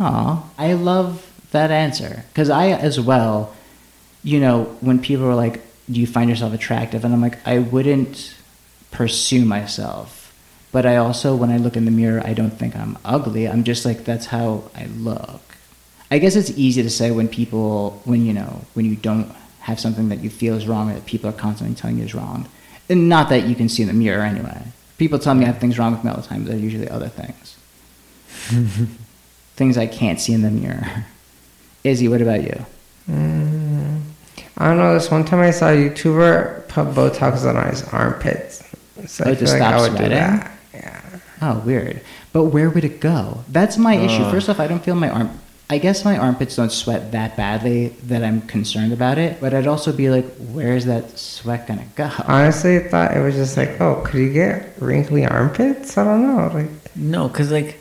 Aw, 0.00 0.44
I 0.58 0.74
love 0.74 1.26
that 1.52 1.70
answer 1.70 2.24
because 2.28 2.50
I 2.50 2.66
as 2.72 3.00
well. 3.00 3.54
You 4.22 4.38
know, 4.38 4.64
when 4.82 4.98
people 5.00 5.24
are 5.24 5.34
like, 5.34 5.62
"Do 5.90 5.98
you 5.98 6.06
find 6.06 6.28
yourself 6.28 6.52
attractive?" 6.52 7.06
and 7.06 7.14
I'm 7.14 7.22
like, 7.22 7.38
I 7.46 7.58
wouldn't 7.60 8.34
pursue 8.90 9.46
myself, 9.46 10.21
but 10.72 10.86
I 10.86 10.96
also, 10.96 11.36
when 11.36 11.50
I 11.50 11.58
look 11.58 11.76
in 11.76 11.84
the 11.84 11.90
mirror, 11.90 12.22
I 12.24 12.32
don't 12.34 12.50
think 12.50 12.74
I'm 12.74 12.96
ugly. 13.04 13.46
I'm 13.48 13.62
just 13.64 13.84
like 13.84 14.04
that's 14.04 14.26
how 14.26 14.64
I 14.74 14.86
look. 14.86 15.40
I 16.10 16.18
guess 16.18 16.34
it's 16.36 16.50
easy 16.50 16.82
to 16.82 16.90
say 16.90 17.10
when 17.10 17.28
people, 17.28 18.00
when 18.04 18.24
you 18.26 18.32
know, 18.32 18.62
when 18.74 18.84
you 18.86 18.96
don't 18.96 19.30
have 19.60 19.78
something 19.78 20.08
that 20.08 20.18
you 20.20 20.28
feel 20.30 20.54
is 20.56 20.66
wrong 20.66 20.90
or 20.90 20.94
that 20.94 21.06
people 21.06 21.30
are 21.30 21.34
constantly 21.34 21.74
telling 21.76 21.98
you 21.98 22.04
is 22.04 22.14
wrong. 22.14 22.48
And 22.88 23.08
not 23.08 23.28
that 23.28 23.44
you 23.44 23.54
can 23.54 23.68
see 23.68 23.82
in 23.82 23.88
the 23.88 23.94
mirror 23.94 24.22
anyway. 24.22 24.62
People 24.98 25.18
tell 25.18 25.34
me 25.34 25.44
I 25.44 25.46
have 25.48 25.58
things 25.58 25.78
wrong 25.78 25.92
with 25.92 26.04
me 26.04 26.10
all 26.10 26.16
the 26.16 26.26
time. 26.26 26.44
They're 26.44 26.56
usually 26.56 26.88
other 26.88 27.08
things. 27.08 27.56
things 29.56 29.78
I 29.78 29.86
can't 29.86 30.20
see 30.20 30.32
in 30.32 30.42
the 30.42 30.50
mirror. 30.50 31.06
Izzy, 31.84 32.08
what 32.08 32.22
about 32.22 32.42
you? 32.42 32.64
Mm, 33.10 34.00
I 34.58 34.68
don't 34.68 34.76
know. 34.78 34.94
This 34.94 35.10
one 35.10 35.24
time 35.24 35.40
I 35.40 35.50
saw 35.50 35.68
a 35.70 35.76
YouTuber 35.76 36.68
put 36.68 36.86
Botox 36.88 37.44
on 37.44 37.70
his 37.70 37.82
armpits. 37.88 38.62
So 39.06 39.24
Oh, 39.26 39.30
I 39.30 39.34
feel 39.34 39.48
like 39.48 39.62
I 39.62 39.80
would 39.80 39.90
do 39.92 39.96
sweating? 39.96 40.10
that. 40.18 40.50
Yeah. 40.82 41.00
Oh, 41.40 41.58
weird. 41.60 42.00
But 42.32 42.44
where 42.44 42.70
would 42.70 42.84
it 42.84 43.00
go? 43.00 43.44
That's 43.48 43.78
my 43.78 43.94
issue. 43.94 44.22
Uh. 44.22 44.30
First 44.30 44.48
off, 44.48 44.60
I 44.60 44.66
don't 44.66 44.84
feel 44.84 44.94
my 44.94 45.08
arm. 45.08 45.38
I 45.70 45.78
guess 45.78 46.04
my 46.04 46.18
armpits 46.18 46.56
don't 46.56 46.70
sweat 46.70 47.12
that 47.12 47.34
badly 47.36 47.88
that 48.04 48.22
I'm 48.22 48.42
concerned 48.42 48.92
about 48.92 49.16
it. 49.16 49.40
But 49.40 49.54
I'd 49.54 49.66
also 49.66 49.92
be 49.92 50.10
like, 50.10 50.26
where's 50.36 50.84
that 50.84 51.18
sweat 51.18 51.66
gonna 51.66 51.86
go? 51.94 52.10
Honestly, 52.26 52.76
I 52.76 52.88
thought 52.88 53.16
it 53.16 53.20
was 53.20 53.36
just 53.36 53.56
like, 53.56 53.80
oh, 53.80 54.02
could 54.04 54.20
you 54.20 54.32
get 54.32 54.74
wrinkly 54.78 55.24
armpits? 55.24 55.96
I 55.96 56.04
don't 56.04 56.22
know. 56.22 56.50
Like, 56.52 56.96
No, 56.96 57.28
because 57.28 57.50
like 57.50 57.78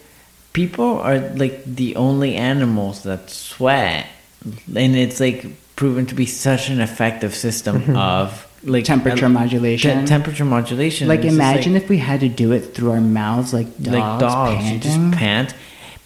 people 0.53 0.99
are 0.99 1.19
like 1.19 1.63
the 1.65 1.95
only 1.97 2.35
animals 2.35 3.03
that 3.03 3.29
sweat, 3.29 4.07
and 4.45 4.95
it's 4.95 5.19
like 5.19 5.45
proven 5.75 6.05
to 6.05 6.15
be 6.15 6.25
such 6.25 6.69
an 6.69 6.79
effective 6.79 7.35
system 7.35 7.81
mm-hmm. 7.81 7.97
of 7.97 8.47
like 8.63 8.85
Temperature 8.85 9.29
modulation. 9.29 10.01
te- 10.01 10.07
temperature 10.07 10.45
modulation. 10.45 11.07
like, 11.07 11.23
It's 11.23 11.33
imagine 11.33 11.75
if 11.75 11.89
we 11.89 11.97
had 11.97 12.19
to 12.21 12.29
do 12.29 12.51
it 12.51 12.73
through 12.73 12.91
our 12.91 13.01
mouths, 13.01 13.53
like 13.53 13.67
dogs, 13.77 13.87
like 13.87 14.19
dogs, 14.19 14.63
you 14.65 14.79
panting. 14.79 14.79
just 15.11 15.19
pant. 15.19 15.53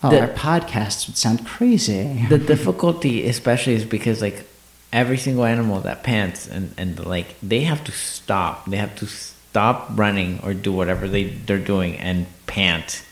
Oh, 0.04 0.10
The- 0.10 0.22
our 0.22 0.28
podcasts 0.30 1.08
would 1.08 1.18
sound 1.18 1.46
crazy. 1.46 2.26
the 2.30 2.38
difficulty 2.38 3.28
especially 3.28 3.74
is 3.74 3.86
because 3.86 4.22
like 4.22 4.46
every 4.94 5.18
single 5.18 5.44
animal 5.46 5.82
that 5.82 6.04
pants 6.04 6.48
and, 6.48 6.74
and 6.78 7.06
like 7.06 7.36
they 7.44 7.62
have 7.62 7.84
to 7.84 7.92
stop 7.92 8.66
they 8.66 8.78
have 8.78 8.96
to 8.96 9.06
stop 9.08 9.90
running 9.96 10.40
or 10.44 10.54
do 10.54 10.72
whatever 10.72 11.08
they, 11.08 11.24
they're 11.26 11.58
doing 11.58 11.98
and 11.98 12.26
pant 12.48 13.04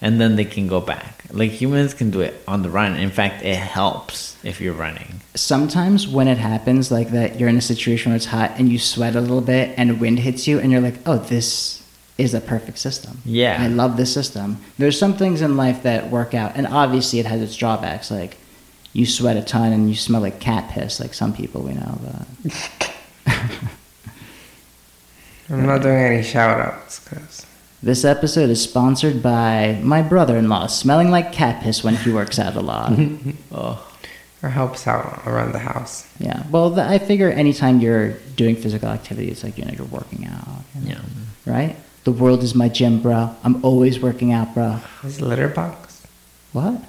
and 0.00 0.20
then 0.20 0.36
they 0.36 0.44
can 0.44 0.66
go 0.66 0.80
back 0.80 1.24
like 1.30 1.50
humans 1.50 1.94
can 1.94 2.10
do 2.10 2.20
it 2.20 2.42
on 2.46 2.62
the 2.62 2.70
run 2.70 2.96
in 2.96 3.10
fact 3.10 3.44
it 3.44 3.56
helps 3.56 4.36
if 4.44 4.60
you're 4.60 4.74
running 4.74 5.20
Sometimes 5.38 6.08
when 6.08 6.26
it 6.26 6.38
happens 6.38 6.90
like 6.90 7.10
that, 7.10 7.38
you're 7.38 7.48
in 7.48 7.56
a 7.56 7.60
situation 7.60 8.10
where 8.10 8.16
it's 8.16 8.26
hot 8.26 8.54
and 8.58 8.68
you 8.68 8.78
sweat 8.78 9.14
a 9.14 9.20
little 9.20 9.40
bit 9.40 9.72
and 9.76 10.00
wind 10.00 10.18
hits 10.18 10.48
you, 10.48 10.58
and 10.58 10.72
you're 10.72 10.80
like, 10.80 10.96
oh, 11.06 11.18
this 11.18 11.80
is 12.18 12.34
a 12.34 12.40
perfect 12.40 12.78
system. 12.78 13.22
Yeah. 13.24 13.56
I 13.60 13.68
love 13.68 13.96
this 13.96 14.12
system. 14.12 14.58
There's 14.78 14.98
some 14.98 15.16
things 15.16 15.40
in 15.40 15.56
life 15.56 15.84
that 15.84 16.10
work 16.10 16.34
out, 16.34 16.56
and 16.56 16.66
obviously 16.66 17.20
it 17.20 17.26
has 17.26 17.40
its 17.40 17.54
drawbacks. 17.54 18.10
Like 18.10 18.36
you 18.92 19.06
sweat 19.06 19.36
a 19.36 19.42
ton 19.42 19.72
and 19.72 19.88
you 19.88 19.94
smell 19.94 20.20
like 20.20 20.40
cat 20.40 20.72
piss, 20.72 20.98
like 20.98 21.14
some 21.14 21.32
people 21.32 21.62
we 21.62 21.74
know. 21.74 22.00
But 22.02 22.92
I'm 25.50 25.66
not 25.66 25.82
doing 25.82 25.98
any 25.98 26.24
shout 26.24 26.60
outs 26.60 26.98
because 26.98 27.46
this 27.82 28.04
episode 28.04 28.50
is 28.50 28.62
sponsored 28.62 29.22
by 29.22 29.78
my 29.82 30.02
brother-in-law 30.02 30.66
smelling 30.66 31.10
like 31.10 31.32
cat 31.32 31.62
piss 31.62 31.84
when 31.84 31.96
he 31.96 32.10
works 32.10 32.38
out 32.38 32.56
a 32.56 32.60
lot. 32.60 32.92
oh 33.52 33.84
it 34.42 34.50
helps 34.50 34.86
out 34.86 35.22
around 35.26 35.50
the 35.52 35.58
house. 35.58 36.06
yeah. 36.20 36.44
Well, 36.50 36.70
th- 36.74 36.86
I 36.86 36.98
figure 36.98 37.28
anytime 37.28 37.80
you're 37.80 38.12
doing 38.36 38.54
physical 38.54 38.88
activity, 38.88 39.28
it's 39.30 39.42
like 39.42 39.58
you 39.58 39.64
know 39.64 39.72
you're 39.76 39.86
working 39.86 40.26
out. 40.26 40.46
you 40.80 40.90
know, 40.94 41.00
yeah 41.46 41.52
Right? 41.52 41.76
The 42.04 42.12
world 42.12 42.42
is 42.44 42.54
my 42.54 42.68
gym, 42.68 43.00
bro. 43.02 43.34
I'm 43.42 43.64
always 43.64 43.98
working 44.00 44.32
out, 44.32 44.54
bro. 44.54 44.80
Is 45.02 45.20
litter 45.20 45.48
box? 45.48 46.06
What? 46.52 46.82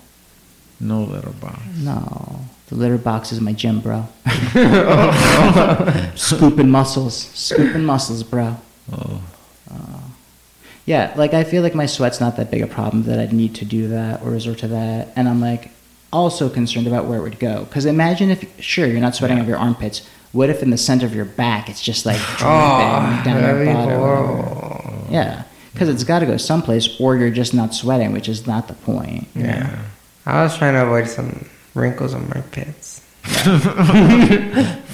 no 0.81 1.01
little 1.03 1.33
box 1.33 1.59
No. 1.77 2.39
The 2.67 2.75
litter 2.75 2.97
box 2.97 3.31
is 3.31 3.41
my 3.41 3.51
gym, 3.53 3.79
bro. 3.81 4.07
Scooping 6.15 6.69
muscles. 6.69 7.17
Scooping 7.33 7.83
muscles, 7.83 8.21
bro. 8.23 8.55
oh 8.93 9.21
uh, 9.71 9.99
Yeah, 10.89 11.13
like 11.15 11.33
I 11.35 11.43
feel 11.43 11.61
like 11.61 11.75
my 11.75 11.85
sweat's 11.85 12.19
not 12.19 12.35
that 12.37 12.49
big 12.49 12.63
a 12.63 12.67
problem 12.67 13.03
that 13.03 13.19
I'd 13.19 13.31
need 13.31 13.53
to 13.55 13.65
do 13.65 13.89
that 13.89 14.23
or 14.23 14.31
resort 14.31 14.57
to 14.59 14.67
that. 14.69 15.09
And 15.15 15.29
I'm 15.29 15.39
like 15.39 15.69
also 16.11 16.49
concerned 16.49 16.87
about 16.87 17.05
where 17.05 17.19
it 17.19 17.21
would 17.21 17.37
go. 17.39 17.63
Because 17.65 17.85
imagine 17.85 18.31
if, 18.31 18.43
sure, 18.59 18.87
you're 18.87 18.99
not 18.99 19.15
sweating 19.15 19.37
Yeah. 19.37 19.43
off 19.43 19.49
your 19.49 19.57
armpits. 19.59 20.01
What 20.31 20.49
if 20.49 20.63
in 20.63 20.71
the 20.71 20.77
center 20.77 21.05
of 21.05 21.13
your 21.13 21.25
back 21.25 21.69
it's 21.69 21.81
just 21.81 22.05
like 22.07 22.17
dripping 22.37 22.47
Oh, 22.47 23.21
down 23.23 23.43
your 23.43 23.59
be 23.65 23.71
butt? 23.71 23.89
or. 23.99 25.07
Yeah, 25.11 25.43
because 25.73 25.89
it's 25.89 26.03
got 26.03 26.19
to 26.19 26.25
go 26.25 26.37
someplace, 26.37 26.99
or 26.99 27.15
you're 27.17 27.29
just 27.29 27.53
not 27.53 27.75
sweating, 27.75 28.11
which 28.11 28.27
is 28.27 28.47
not 28.47 28.67
the 28.67 28.73
point. 28.73 29.27
Yeah. 29.35 29.79
I 30.25 30.41
was 30.43 30.57
trying 30.57 30.73
to 30.73 30.83
avoid 30.83 31.07
some 31.07 31.47
wrinkles 31.75 32.13
on 32.15 32.27
my 32.29 32.41
pits. 32.51 33.01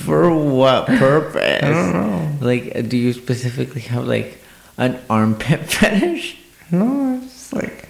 for 0.06 0.30
what 0.36 0.88
purpose 0.88 1.64
I 1.64 1.70
don't 1.72 1.94
know. 1.94 2.46
like 2.46 2.90
do 2.90 2.98
you 2.98 3.14
specifically 3.14 3.82
have 3.82 4.06
like 4.06 4.38
an 4.78 5.00
armpit 5.10 5.60
fetish 5.72 6.38
No, 6.72 7.20
it's 7.24 7.34
just 7.34 7.54
like 7.54 7.90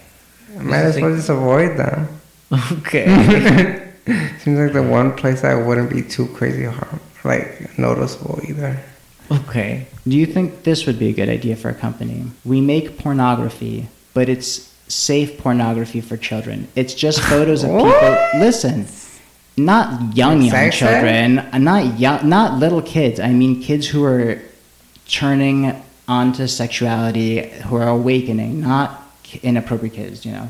I 0.58 0.62
might 0.64 0.84
Just 0.84 0.98
as 0.98 1.02
well 1.02 1.16
just 1.16 1.30
avoid 1.30 1.78
them. 1.78 2.08
okay 2.80 3.82
Seems 4.40 4.60
like 4.60 4.74
the 4.74 4.84
one 4.84 5.14
place 5.16 5.44
I 5.44 5.56
wouldn't 5.56 5.90
be 5.90 6.04
too 6.04 6.28
crazy 6.28 6.66
harm, 6.66 7.00
like 7.24 7.78
noticeable 7.80 8.40
either. 8.48 8.80
okay 9.32 9.88
Do 10.08 10.16
you 10.16 10.28
think 10.28 10.64
this 10.64 10.86
would 10.86 11.00
be 11.00 11.10
a 11.10 11.14
good 11.14 11.30
idea 11.30 11.56
for 11.56 11.70
a 11.70 11.74
company? 11.74 12.26
We 12.46 12.62
make 12.62 12.98
pornography, 13.00 13.88
but 14.14 14.30
it's 14.30 14.72
safe 14.88 15.40
pornography 15.40 16.00
for 16.02 16.16
children. 16.18 16.68
It's 16.76 16.94
just 16.94 17.20
photos 17.22 17.64
of 17.64 17.72
people. 17.72 18.18
Listen, 18.38 18.86
not 19.58 20.16
young 20.16 20.44
young 20.44 20.52
Sex 20.52 20.78
children, 20.78 21.42
not 21.64 21.98
young, 22.00 22.30
not 22.30 22.60
little 22.60 22.84
kids. 22.84 23.20
I 23.20 23.32
mean 23.34 23.64
kids 23.64 23.88
who 23.88 24.04
are 24.04 24.40
turning 25.08 25.82
onto 26.08 26.48
sexuality, 26.48 27.48
who 27.50 27.76
are 27.76 27.88
awakening, 27.88 28.62
not 28.62 29.04
inappropriate 29.44 29.96
kids. 29.96 30.26
You 30.26 30.32
know, 30.34 30.50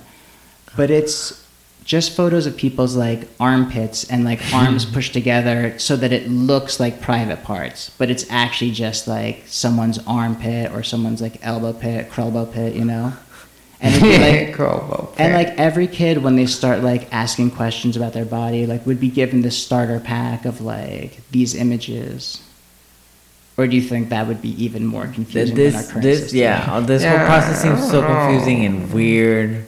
but 0.76 0.91
it's 0.91 1.45
just 1.86 2.15
photos 2.15 2.48
of 2.48 2.57
people's 2.57 2.95
like 2.95 3.27
armpits 3.40 4.10
and 4.10 4.26
like 4.26 4.41
arms 4.53 4.84
pushed 4.84 5.14
together 5.14 5.77
so 5.77 5.95
that 5.95 6.11
it 6.11 6.27
looks 6.30 6.80
like 6.80 6.99
private 6.99 7.44
parts, 7.44 7.91
but 7.98 8.10
it's 8.10 8.26
actually 8.30 8.72
just 8.72 9.07
like 9.07 9.44
someone's 9.45 9.99
armpit 10.07 10.72
or 10.72 10.84
someone's 10.84 11.22
like 11.22 11.38
elbow 11.45 11.72
pit, 11.72 12.10
crelbo 12.10 12.52
pit, 12.52 12.73
you 12.76 12.84
know. 12.84 13.14
And 13.80 13.94
it'd 13.94 14.03
be 14.03 14.18
like 14.18 14.56
and 15.19 15.34
like 15.34 15.49
every 15.60 15.88
kid 15.88 16.18
when 16.23 16.36
they 16.36 16.48
start 16.48 16.82
like 16.82 17.14
asking 17.14 17.52
questions 17.52 17.95
about 17.95 18.14
their 18.14 18.26
body, 18.26 18.65
like 18.65 18.86
would 18.86 18.99
be 18.99 19.10
given 19.10 19.44
this 19.44 19.61
starter 19.61 19.99
pack 19.99 20.45
of 20.45 20.61
like 20.61 21.22
these 21.32 21.53
images. 21.53 22.41
Or 23.57 23.68
do 23.68 23.76
you 23.76 23.82
think 23.82 24.10
that 24.10 24.27
would 24.27 24.41
be 24.41 24.52
even 24.64 24.86
more 24.86 25.03
Th- 25.06 25.15
confusing 25.15 25.56
than 25.56 25.65
our 25.68 25.72
this 25.82 25.91
current 25.91 26.03
this 26.03 26.19
system? 26.19 26.40
yeah 26.40 26.65
uh, 26.69 26.80
this 26.82 27.03
whole 27.06 27.18
process 27.19 27.61
seems 27.61 27.90
so 27.90 28.02
confusing 28.06 28.65
and 28.65 28.91
weird 28.94 29.65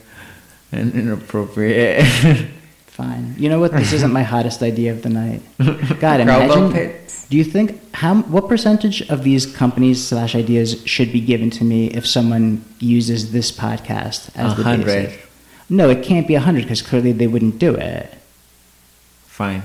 and 0.72 0.92
inappropriate 0.94 2.04
Fine. 2.86 3.36
You 3.38 3.48
know 3.48 3.60
what? 3.60 3.70
This 3.70 3.92
isn't 3.92 4.12
my 4.12 4.24
hottest 4.24 4.60
idea 4.60 4.90
of 4.90 5.02
the 5.02 5.08
night. 5.08 5.40
God, 6.00 6.18
imagine 6.18 6.72
pits. 6.72 7.28
Do 7.28 7.36
you 7.36 7.44
think 7.44 7.78
how 7.94 8.16
what 8.22 8.48
percentage 8.48 9.02
of 9.08 9.22
these 9.22 9.46
companies 9.46 10.04
slash 10.04 10.34
ideas 10.34 10.82
should 10.84 11.12
be 11.12 11.20
given 11.20 11.48
to 11.50 11.64
me 11.64 11.86
if 11.90 12.04
someone 12.08 12.64
uses 12.80 13.30
this 13.30 13.52
podcast 13.52 14.30
as 14.34 14.52
A 14.52 14.56
the 14.56 14.62
hundred. 14.64 14.86
basic? 14.86 15.28
No, 15.70 15.88
it 15.90 16.02
can't 16.02 16.26
be 16.26 16.34
a 16.34 16.40
hundred 16.40 16.62
because 16.64 16.82
clearly 16.82 17.12
they 17.12 17.28
wouldn't 17.28 17.60
do 17.60 17.76
it. 17.76 18.12
Fine. 19.26 19.62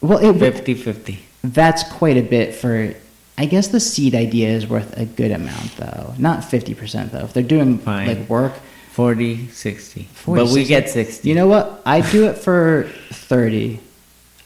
Well, 0.00 0.16
it, 0.18 0.38
50 0.38 0.72
50. 0.72 1.18
that's 1.44 1.82
quite 1.82 2.16
a 2.16 2.22
bit 2.22 2.54
for. 2.54 2.94
I 3.38 3.46
guess 3.46 3.68
the 3.68 3.80
seed 3.80 4.14
idea 4.14 4.48
is 4.48 4.66
worth 4.66 4.96
a 4.98 5.06
good 5.06 5.30
amount, 5.30 5.76
though. 5.76 6.14
Not 6.18 6.44
fifty 6.44 6.74
percent, 6.74 7.12
though. 7.12 7.24
If 7.24 7.32
they're 7.32 7.42
doing 7.42 7.78
Fine. 7.78 8.06
like 8.06 8.28
work, 8.28 8.52
40, 8.90 9.48
60. 9.48 10.02
40, 10.02 10.40
but 10.40 10.46
we 10.52 10.64
60. 10.64 10.68
get 10.68 10.90
60. 10.90 11.28
You 11.28 11.34
know 11.34 11.46
what? 11.46 11.80
I 11.86 12.00
do 12.10 12.26
it 12.26 12.36
for 12.36 12.90
30. 13.10 13.80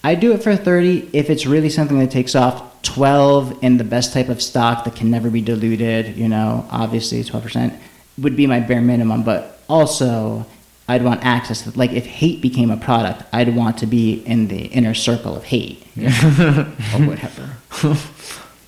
I 0.05 0.15
do 0.15 0.33
it 0.33 0.43
for 0.43 0.55
30 0.55 1.11
if 1.13 1.31
it's 1.31 1.47
really 1.47 1.71
something 1.71 1.99
that 1.99 2.11
takes 2.11 2.35
off 2.35 2.83
12 2.83 3.65
in 3.65 3.79
the 3.79 3.85
best 3.85 4.13
type 4.13 4.29
of 4.29 4.43
stock 4.43 4.85
that 4.85 4.95
can 4.95 5.11
never 5.11 5.31
be 5.31 5.41
diluted, 5.41 6.17
you 6.17 6.29
know, 6.29 6.69
obviously 6.71 7.25
12% 7.25 7.77
would 8.19 8.37
be 8.37 8.47
my 8.47 8.61
bare 8.61 8.83
minimum, 8.83 9.23
but 9.23 9.63
also 9.69 10.47
I'd 10.87 11.03
want 11.03 11.25
access 11.25 11.63
to 11.63 11.77
like 11.77 11.93
if 11.93 12.05
hate 12.05 12.43
became 12.43 12.71
a 12.71 12.77
product, 12.77 13.23
I'd 13.33 13.57
want 13.57 13.79
to 13.79 13.87
be 13.87 14.23
in 14.27 14.49
the 14.49 14.67
inner 14.67 14.95
circle 14.95 15.35
of 15.35 15.45
hate 15.45 15.85
you 15.97 16.11
know, 16.11 16.73
or 16.95 17.01
whatever. 17.07 17.57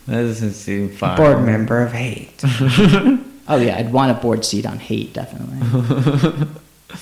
That 0.06 0.22
doesn't 0.22 0.52
seem 0.52 0.90
fun. 0.90 1.16
Board 1.16 1.44
member 1.44 1.82
of 1.82 1.92
hate. 1.92 2.42
Oh 3.48 3.58
yeah, 3.58 3.76
I'd 3.76 3.92
want 3.92 4.10
a 4.10 4.20
board 4.20 4.44
seat 4.44 4.66
on 4.66 4.78
hate 4.78 5.12
definitely. 5.12 6.48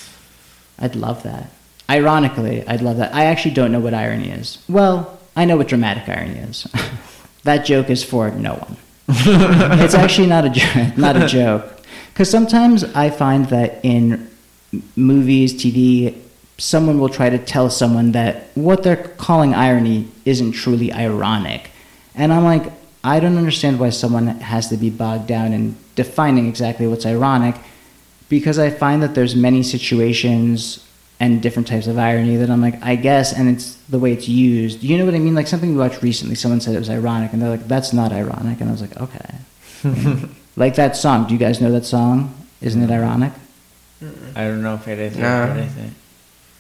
I'd 0.79 0.95
love 0.97 1.23
that. 1.23 1.51
Ironically, 1.89 2.67
I'd 2.67 2.83
love 2.83 2.99
that. 2.99 3.15
I 3.15 3.27
actually 3.27 3.55
don't 3.55 3.73
know 3.73 3.81
what 3.81 3.95
irony 3.95 4.31
is. 4.31 4.59
Well, 4.69 5.19
I 5.37 5.45
know 5.45 5.57
what 5.57 5.69
dramatic 5.69 6.09
irony 6.09 6.39
is. 6.41 6.67
that 7.45 7.65
joke 7.65 7.89
is 7.91 8.03
for 8.05 8.31
no 8.31 8.55
one. 8.55 8.77
it's 9.09 9.95
actually 9.95 10.27
not 10.27 10.45
a 10.45 10.51
jo- 10.51 10.93
not 10.97 11.17
a 11.17 11.27
joke. 11.27 11.81
Because 12.13 12.31
sometimes 12.31 12.85
I 12.85 13.11
find 13.11 13.47
that 13.47 13.81
in 13.83 14.31
movies, 14.97 15.53
TV, 15.55 16.17
someone 16.59 16.99
will 16.99 17.09
try 17.09 17.31
to 17.31 17.39
tell 17.39 17.71
someone 17.71 18.13
that 18.13 18.49
what 18.55 18.83
they're 18.83 18.97
calling 18.97 19.55
irony 19.55 20.09
isn't 20.25 20.53
truly 20.53 20.93
ironic, 20.93 21.71
and 22.15 22.33
I'm 22.33 22.45
like, 22.45 22.73
I 23.05 23.21
don't 23.21 23.37
understand 23.37 23.79
why 23.79 23.91
someone 23.91 24.27
has 24.27 24.69
to 24.69 24.77
be 24.77 24.91
bogged 24.91 25.29
down 25.29 25.53
in 25.53 25.77
defining 25.95 26.49
exactly 26.49 26.87
what's 26.87 27.07
ironic, 27.07 27.55
because 28.29 28.59
I 28.59 28.71
find 28.71 29.03
that 29.03 29.15
there's 29.15 29.37
many 29.37 29.63
situations 29.63 30.85
and 31.21 31.41
different 31.41 31.69
types 31.69 31.87
of 31.87 31.99
irony 31.99 32.37
that 32.37 32.51
I'm 32.51 32.61
like, 32.61 32.83
I 32.83 32.97
guess, 32.97 33.33
and 33.33 33.49
it's 33.49 33.77
the 33.89 33.99
way 33.99 34.13
it's 34.13 34.29
used. 34.29 34.83
You 34.83 34.99
know 34.99 35.05
what 35.05 35.15
I 35.15 35.19
mean? 35.19 35.35
Like 35.35 35.47
something 35.47 35.71
we 35.71 35.77
watched 35.77 36.03
recently, 36.03 36.35
someone 36.35 36.61
said 36.61 36.75
it 36.75 36.79
was 36.79 36.91
ironic, 36.91 37.33
and 37.33 37.41
they're 37.41 37.51
like, 37.51 37.69
that's 37.69 37.93
not 37.93 38.11
ironic. 38.11 38.61
And 38.61 38.71
I 38.71 38.73
was 38.73 38.81
like, 38.81 38.97
okay. 39.01 40.29
Like 40.57 40.77
that 40.77 40.97
song. 40.97 41.27
Do 41.27 41.35
you 41.35 41.39
guys 41.39 41.61
know 41.61 41.73
that 41.73 41.85
song? 41.85 42.35
Isn't 42.61 42.83
it 42.83 42.91
mm. 42.91 42.95
ironic? 42.95 43.33
I 44.35 44.45
don't 44.45 44.63
know 44.63 44.75
if 44.75 44.87
it 44.87 44.99
is. 44.99 45.17
No. 45.17 45.49
What 45.49 45.57
is 45.59 45.77
it? 45.77 45.91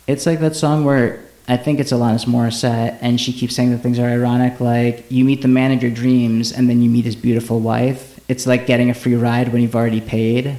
It's 0.06 0.26
like 0.26 0.40
that 0.40 0.56
song 0.56 0.84
where 0.84 1.23
I 1.46 1.58
think 1.58 1.78
it's 1.78 1.92
Alanis 1.92 2.24
Morissette, 2.24 2.98
and 3.02 3.20
she 3.20 3.32
keeps 3.32 3.54
saying 3.54 3.70
that 3.72 3.78
things 3.78 3.98
are 3.98 4.06
ironic. 4.08 4.60
Like 4.60 5.04
you 5.10 5.24
meet 5.24 5.42
the 5.42 5.48
man 5.48 5.72
of 5.72 5.82
your 5.82 5.92
dreams, 5.92 6.52
and 6.52 6.70
then 6.70 6.80
you 6.80 6.88
meet 6.88 7.04
his 7.04 7.16
beautiful 7.16 7.60
wife. 7.60 8.18
It's 8.28 8.46
like 8.46 8.66
getting 8.66 8.88
a 8.88 8.94
free 8.94 9.14
ride 9.14 9.52
when 9.52 9.60
you've 9.60 9.76
already 9.76 10.00
paid. 10.00 10.56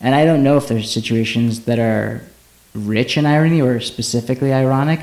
And 0.00 0.14
I 0.14 0.24
don't 0.24 0.42
know 0.42 0.56
if 0.56 0.68
there's 0.68 0.90
situations 0.90 1.64
that 1.64 1.78
are 1.78 2.22
rich 2.74 3.16
in 3.16 3.24
irony 3.24 3.62
or 3.62 3.80
specifically 3.80 4.52
ironic. 4.52 5.00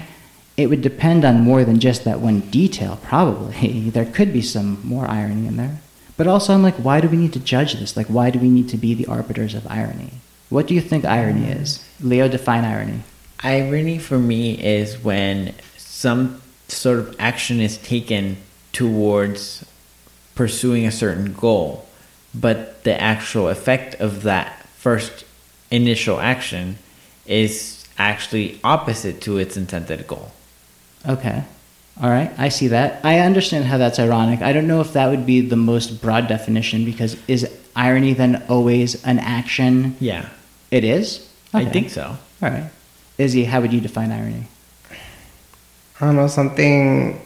It 0.57 0.67
would 0.67 0.81
depend 0.81 1.25
on 1.25 1.41
more 1.41 1.63
than 1.63 1.79
just 1.79 2.03
that 2.03 2.19
one 2.19 2.41
detail, 2.41 2.99
probably. 3.03 3.89
There 3.93 4.05
could 4.05 4.33
be 4.33 4.41
some 4.41 4.79
more 4.83 5.07
irony 5.07 5.47
in 5.47 5.57
there. 5.57 5.79
But 6.15 6.27
also, 6.27 6.53
I'm 6.53 6.61
like, 6.61 6.75
why 6.75 7.01
do 7.01 7.09
we 7.09 7.17
need 7.17 7.33
to 7.33 7.39
judge 7.39 7.73
this? 7.73 7.97
Like, 7.97 8.07
why 8.07 8.29
do 8.29 8.37
we 8.37 8.49
need 8.49 8.69
to 8.69 8.77
be 8.77 8.93
the 8.93 9.07
arbiters 9.07 9.55
of 9.55 9.65
irony? 9.67 10.11
What 10.49 10.67
do 10.67 10.75
you 10.75 10.81
think 10.81 11.05
irony 11.05 11.47
is? 11.47 11.83
Leo, 11.99 12.27
define 12.27 12.65
irony. 12.65 12.99
Irony 13.43 13.97
for 13.97 14.17
me 14.17 14.53
is 14.53 14.97
when 14.97 15.53
some 15.77 16.41
sort 16.67 16.99
of 16.99 17.15
action 17.19 17.59
is 17.59 17.77
taken 17.77 18.37
towards 18.71 19.65
pursuing 20.35 20.85
a 20.85 20.91
certain 20.91 21.33
goal, 21.33 21.85
but 22.33 22.83
the 22.83 22.99
actual 22.99 23.49
effect 23.49 23.95
of 23.95 24.23
that 24.23 24.65
first 24.77 25.25
initial 25.69 26.19
action 26.19 26.77
is 27.25 27.85
actually 27.97 28.59
opposite 28.63 29.21
to 29.21 29.37
its 29.37 29.55
intended 29.57 30.07
goal. 30.07 30.31
Okay. 31.07 31.43
All 32.01 32.09
right. 32.09 32.31
I 32.37 32.49
see 32.49 32.69
that. 32.69 33.03
I 33.05 33.19
understand 33.19 33.65
how 33.65 33.77
that's 33.77 33.99
ironic. 33.99 34.41
I 34.41 34.51
don't 34.51 34.67
know 34.67 34.81
if 34.81 34.93
that 34.93 35.09
would 35.09 35.25
be 35.25 35.41
the 35.41 35.55
most 35.55 36.01
broad 36.01 36.27
definition 36.27 36.85
because 36.85 37.17
is 37.27 37.47
irony 37.75 38.13
then 38.13 38.43
always 38.49 39.03
an 39.03 39.19
action? 39.19 39.95
Yeah, 39.99 40.29
It 40.71 40.83
is? 40.83 41.29
I 41.53 41.65
think 41.65 41.91
so. 41.91 42.17
All 42.41 42.49
right. 42.49 42.71
Izzy, 43.17 43.45
how 43.45 43.61
would 43.61 43.73
you 43.73 43.81
define 43.81 44.11
irony? 44.11 44.47
I 45.99 46.05
don't 46.07 46.15
know, 46.15 46.27
something. 46.27 47.21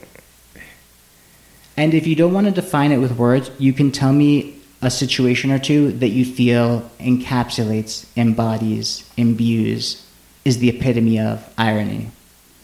And 1.78 1.94
if 1.94 2.06
you 2.06 2.16
don't 2.16 2.34
want 2.34 2.48
to 2.48 2.52
define 2.52 2.92
it 2.92 2.98
with 2.98 3.18
words, 3.18 3.52
you 3.58 3.72
can 3.72 3.92
tell 3.92 4.12
me 4.12 4.60
a 4.82 4.92
situation 4.92 5.52
or 5.52 5.60
two 5.60 5.92
that 5.94 6.10
you 6.10 6.26
feel 6.26 6.90
encapsulates, 7.00 8.06
embodies, 8.16 9.10
imbues, 9.18 10.06
is 10.46 10.60
the 10.60 10.70
epitome 10.70 11.20
of 11.20 11.52
irony. 11.58 12.12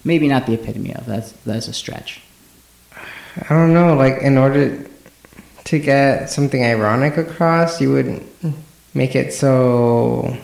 Maybe 0.03 0.27
not 0.27 0.45
the 0.45 0.53
epitome 0.53 0.93
of, 0.93 1.05
that's, 1.05 1.31
that's 1.45 1.67
a 1.67 1.73
stretch. 1.73 2.21
I 2.93 3.49
don't 3.49 3.73
know, 3.73 3.95
like, 3.95 4.21
in 4.21 4.37
order 4.37 4.85
to 5.63 5.79
get 5.79 6.29
something 6.29 6.63
ironic 6.63 7.17
across, 7.17 7.81
you 7.81 7.91
would 7.93 8.23
make 8.93 9.15
it 9.15 9.33
so. 9.33 10.37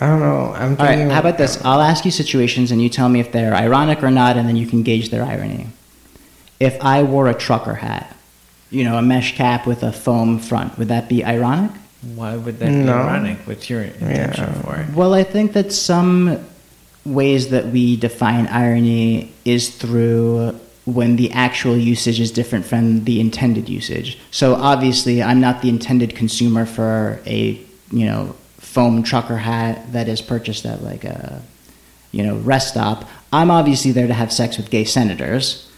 I 0.00 0.06
don't 0.06 0.20
know. 0.20 0.52
I'm 0.54 0.70
All 0.78 0.86
right, 0.86 1.10
how 1.10 1.20
about 1.20 1.36
this? 1.36 1.62
I'll 1.62 1.82
ask 1.82 2.04
you 2.06 2.10
situations 2.10 2.70
and 2.70 2.80
you 2.80 2.88
tell 2.88 3.08
me 3.08 3.20
if 3.20 3.32
they're 3.32 3.54
ironic 3.54 4.02
or 4.02 4.10
not, 4.10 4.38
and 4.38 4.48
then 4.48 4.56
you 4.56 4.66
can 4.66 4.82
gauge 4.82 5.10
their 5.10 5.22
irony. 5.22 5.66
If 6.58 6.82
I 6.82 7.02
wore 7.02 7.28
a 7.28 7.34
trucker 7.34 7.74
hat, 7.74 8.16
you 8.70 8.84
know, 8.84 8.96
a 8.96 9.02
mesh 9.02 9.36
cap 9.36 9.66
with 9.66 9.82
a 9.82 9.92
foam 9.92 10.38
front, 10.38 10.78
would 10.78 10.88
that 10.88 11.08
be 11.08 11.22
ironic? 11.24 11.72
Why 12.14 12.36
would 12.36 12.58
that 12.60 12.66
be 12.70 12.88
ironic? 12.88 13.38
What's 13.44 13.68
your 13.68 13.82
intention 13.82 14.44
Yeah. 14.44 14.62
for 14.62 14.76
it? 14.76 14.94
Well, 14.94 15.12
I 15.12 15.22
think 15.22 15.52
that 15.52 15.70
some 15.70 16.38
ways 17.04 17.48
that 17.48 17.68
we 17.68 17.96
define 17.96 18.46
irony 18.46 19.32
is 19.44 19.68
through 19.68 20.58
when 20.86 21.16
the 21.16 21.30
actual 21.32 21.76
usage 21.76 22.20
is 22.20 22.30
different 22.30 22.64
from 22.64 23.04
the 23.04 23.20
intended 23.20 23.68
usage. 23.68 24.18
So 24.30 24.54
obviously, 24.54 25.22
I'm 25.22 25.40
not 25.40 25.60
the 25.60 25.68
intended 25.68 26.14
consumer 26.14 26.64
for 26.64 27.20
a 27.26 27.60
you 27.92 28.06
know 28.06 28.34
foam 28.70 29.02
trucker 29.02 29.36
hat 29.36 29.92
that 29.92 30.08
is 30.08 30.22
purchased 30.22 30.64
at 30.64 30.80
like 30.82 31.02
a 31.04 31.42
you 32.12 32.22
know 32.22 32.36
rest 32.38 32.68
stop. 32.68 33.04
I'm 33.32 33.50
obviously 33.50 33.90
there 33.90 34.06
to 34.06 34.14
have 34.14 34.32
sex 34.32 34.56
with 34.56 34.70
gay 34.70 34.84
senators, 34.84 35.68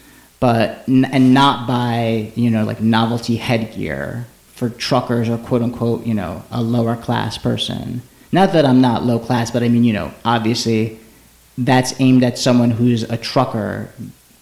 but 0.41 0.87
and 0.87 1.33
not 1.33 1.67
by 1.67 2.33
you 2.35 2.51
know 2.51 2.65
like 2.65 2.81
novelty 2.83 3.37
headgear 3.37 4.27
for 4.55 4.69
truckers 4.69 5.29
or 5.31 5.39
quote 5.39 5.63
unquote 5.63 6.05
you 6.05 6.13
know 6.13 6.45
a 6.51 6.63
lower 6.63 6.97
class 6.97 7.39
person. 7.39 8.03
Not 8.31 8.53
that 8.53 8.67
I'm 8.67 8.83
not 8.83 9.05
low 9.05 9.19
class, 9.19 9.51
but 9.51 9.63
I 9.63 9.69
mean 9.69 9.85
you 9.85 9.95
know 9.95 10.13
obviously 10.25 10.99
that's 11.57 11.99
aimed 11.99 12.23
at 12.23 12.39
someone 12.39 12.73
who's 12.73 13.05
a 13.05 13.17
trucker 13.17 13.91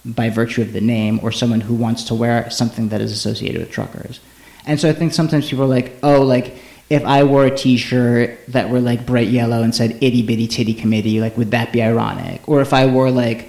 by 0.05 0.29
virtue 0.29 0.63
of 0.63 0.73
the 0.73 0.81
name 0.81 1.21
or 1.23 1.31
someone 1.31 1.61
who 1.61 1.75
wants 1.75 2.03
to 2.05 2.15
wear 2.15 2.51
something 2.51 2.89
that 2.89 3.01
is 3.01 3.13
associated 3.13 3.61
with 3.61 3.71
truckers. 3.71 4.19
And 4.67 4.81
so 4.81 4.89
I 4.89 4.93
think 4.93 5.13
sometimes 5.13 5.49
people 5.51 5.65
are 5.65 5.69
like, 5.69 5.93
oh, 6.03 6.23
like 6.23 6.57
if 6.91 7.05
I 7.05 7.23
wore 7.23 7.47
a 7.47 7.57
T-shirt 7.57 8.39
that 8.49 8.69
were 8.69 8.81
like 8.81 9.07
bright 9.07 9.29
yellow 9.29 9.63
and 9.63 9.73
said 9.75 9.97
"itty 10.03 10.23
bitty 10.23 10.49
titty 10.49 10.75
committee," 10.75 11.21
like 11.21 11.37
would 11.39 11.53
that 11.53 11.73
be 11.73 11.83
ironic? 11.83 12.47
Or 12.49 12.61
if 12.61 12.73
I 12.73 12.87
wore 12.87 13.11
like, 13.11 13.49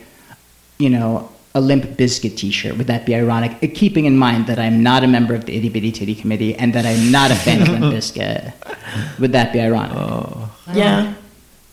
you 0.78 0.90
know, 0.90 1.30
a 1.54 1.60
Limp 1.60 1.84
Bizkit 1.98 2.38
T-shirt, 2.38 2.78
would 2.78 2.88
that 2.88 3.06
be 3.06 3.16
ironic? 3.16 3.52
Uh, 3.64 3.68
Keeping 3.74 4.06
in 4.06 4.16
mind 4.16 4.46
that 4.48 4.60
I'm 4.60 4.84
not 4.84 5.04
a 5.04 5.08
member 5.08 5.34
of 5.34 5.46
the 5.46 5.58
itty 5.58 5.70
bitty 5.70 5.92
titty 5.92 6.16
committee 6.16 6.56
and 6.56 6.74
that 6.76 6.86
I'm 6.86 7.12
not 7.12 7.32
a 7.32 7.36
fan 7.36 7.64
of 7.64 7.70
Limp 7.70 7.86
Bizkit, 7.96 8.54
would 9.20 9.32
that 9.34 9.52
be 9.52 9.60
ironic? 9.60 9.98
Yeah, 10.74 11.16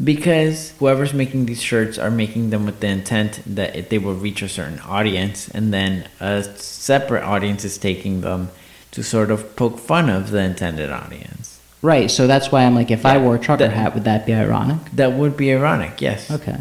because 0.03 0.73
whoever's 0.79 1.13
making 1.13 1.47
these 1.47 1.61
shirts 1.61 1.99
are 1.99 2.11
making 2.11 2.49
them 2.51 2.65
with 2.65 2.81
the 2.81 2.89
intent 2.89 3.43
that 3.45 3.77
it, 3.77 3.91
they 3.91 3.99
will 3.99 4.15
reach 4.15 4.41
a 4.41 4.49
certain 4.49 4.79
audience, 4.81 5.49
and 5.51 5.73
then 5.73 6.09
a 6.19 6.43
separate 6.57 7.25
audience 7.25 7.63
is 7.65 7.77
taking 7.77 8.23
them 8.23 8.49
to 8.93 9.03
sort 9.03 9.31
of 9.31 9.55
poke 9.55 9.79
fun 9.79 10.09
of 10.09 10.31
the 10.31 10.39
intended 10.39 10.91
audience. 10.91 11.48
Right. 11.83 12.11
So 12.11 12.27
that's 12.27 12.51
why 12.51 12.65
I'm 12.65 12.75
like, 12.75 12.91
if 12.91 13.07
I 13.07 13.19
wore 13.19 13.37
a 13.37 13.39
trucker 13.39 13.65
that- 13.69 13.73
hat, 13.77 13.95
would 13.95 14.05
that 14.05 14.27
be 14.27 14.35
ironic? 14.35 14.79
That 14.95 15.13
would 15.13 15.37
be 15.37 15.53
ironic, 15.53 16.01
yes. 16.01 16.31
Okay. 16.31 16.57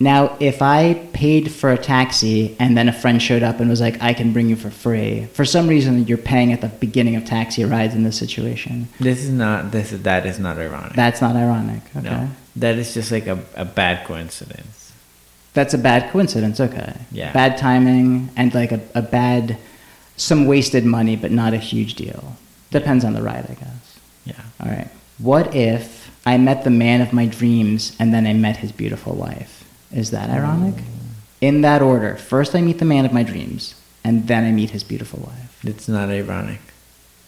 Now, 0.00 0.36
if 0.40 0.60
I 0.60 0.94
paid 1.12 1.52
for 1.52 1.70
a 1.70 1.78
taxi 1.78 2.56
and 2.58 2.76
then 2.76 2.88
a 2.88 2.92
friend 2.92 3.22
showed 3.22 3.44
up 3.44 3.60
and 3.60 3.70
was 3.70 3.80
like, 3.80 4.02
I 4.02 4.12
can 4.12 4.32
bring 4.32 4.48
you 4.48 4.56
for 4.56 4.68
free, 4.70 5.26
for 5.34 5.44
some 5.44 5.68
reason 5.68 6.06
you're 6.08 6.18
paying 6.18 6.52
at 6.52 6.60
the 6.60 6.68
beginning 6.68 7.14
of 7.14 7.24
taxi 7.24 7.64
rides 7.64 7.94
in 7.94 8.02
this 8.02 8.18
situation, 8.18 8.88
This 8.98 9.22
is 9.22 9.30
not 9.30 9.70
this 9.70 9.92
is 9.92 10.02
that 10.02 10.26
is 10.26 10.38
not 10.40 10.58
ironic. 10.58 10.94
that's 10.94 11.20
not 11.20 11.36
ironic. 11.36 11.82
Okay. 11.96 12.08
No, 12.10 12.28
that 12.56 12.74
is 12.76 12.92
just 12.92 13.12
like 13.12 13.28
a, 13.28 13.38
a 13.54 13.64
bad 13.64 14.04
coincidence. 14.04 14.92
That's 15.52 15.74
a 15.74 15.78
bad 15.78 16.10
coincidence. 16.10 16.58
Okay. 16.58 16.92
Yeah. 17.12 17.32
Bad 17.32 17.56
timing 17.56 18.30
and 18.36 18.52
like 18.52 18.72
a, 18.72 18.80
a 18.96 19.02
bad, 19.02 19.56
some 20.16 20.46
wasted 20.46 20.84
money, 20.84 21.14
but 21.14 21.30
not 21.30 21.54
a 21.54 21.58
huge 21.58 21.94
deal. 21.94 22.36
Depends 22.72 23.04
on 23.04 23.12
the 23.12 23.22
ride, 23.22 23.46
I 23.48 23.54
guess. 23.54 23.83
Yeah. 24.24 24.40
All 24.60 24.68
right. 24.70 24.88
What 25.18 25.54
if 25.54 26.10
I 26.26 26.36
met 26.38 26.64
the 26.64 26.70
man 26.70 27.00
of 27.00 27.12
my 27.12 27.26
dreams 27.26 27.94
and 27.98 28.12
then 28.12 28.26
I 28.26 28.32
met 28.32 28.56
his 28.58 28.72
beautiful 28.72 29.14
wife? 29.14 29.64
Is 29.92 30.10
that 30.10 30.30
ironic? 30.30 30.74
Mm. 30.74 30.84
In 31.40 31.60
that 31.60 31.82
order. 31.82 32.16
First, 32.16 32.54
I 32.54 32.60
meet 32.60 32.78
the 32.78 32.84
man 32.84 33.04
of 33.04 33.12
my 33.12 33.22
dreams 33.22 33.74
and 34.02 34.26
then 34.26 34.44
I 34.44 34.50
meet 34.50 34.70
his 34.70 34.82
beautiful 34.84 35.20
wife. 35.20 35.60
It's 35.64 35.88
not 35.88 36.08
ironic. 36.08 36.60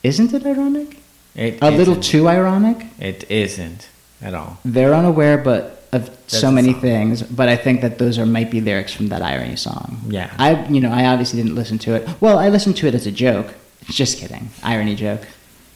Isn't 0.02 0.32
it 0.34 0.44
ironic? 0.44 0.98
It 1.34 1.58
A 1.62 1.70
little 1.70 1.98
isn't. 1.98 2.02
too 2.04 2.28
ironic? 2.28 2.86
It 2.98 3.30
isn't 3.30 3.88
at 4.22 4.34
all. 4.34 4.58
They're 4.64 4.94
unaware, 4.94 5.36
but 5.38 5.84
of 5.92 6.06
so 6.06 6.12
That's 6.40 6.42
a 6.44 6.52
many 6.52 6.72
things. 6.72 7.22
But 7.22 7.48
I 7.48 7.56
think 7.56 7.80
that 7.82 7.98
those 7.98 8.18
are 8.18 8.26
might 8.26 8.50
be 8.50 8.60
lyrics 8.60 8.92
from 8.92 9.08
that 9.08 9.22
irony 9.22 9.56
song. 9.56 10.00
Yeah. 10.08 10.34
I, 10.38 10.66
you 10.68 10.80
know, 10.80 10.90
I 10.90 11.06
obviously 11.06 11.40
didn't 11.42 11.54
listen 11.54 11.78
to 11.80 11.94
it. 11.94 12.08
Well, 12.20 12.38
I 12.38 12.48
listened 12.48 12.76
to 12.78 12.86
it 12.86 12.94
as 12.94 13.06
a 13.06 13.12
joke. 13.12 13.54
Just 13.84 14.18
kidding. 14.18 14.48
Irony 14.62 14.94
joke. 14.96 15.22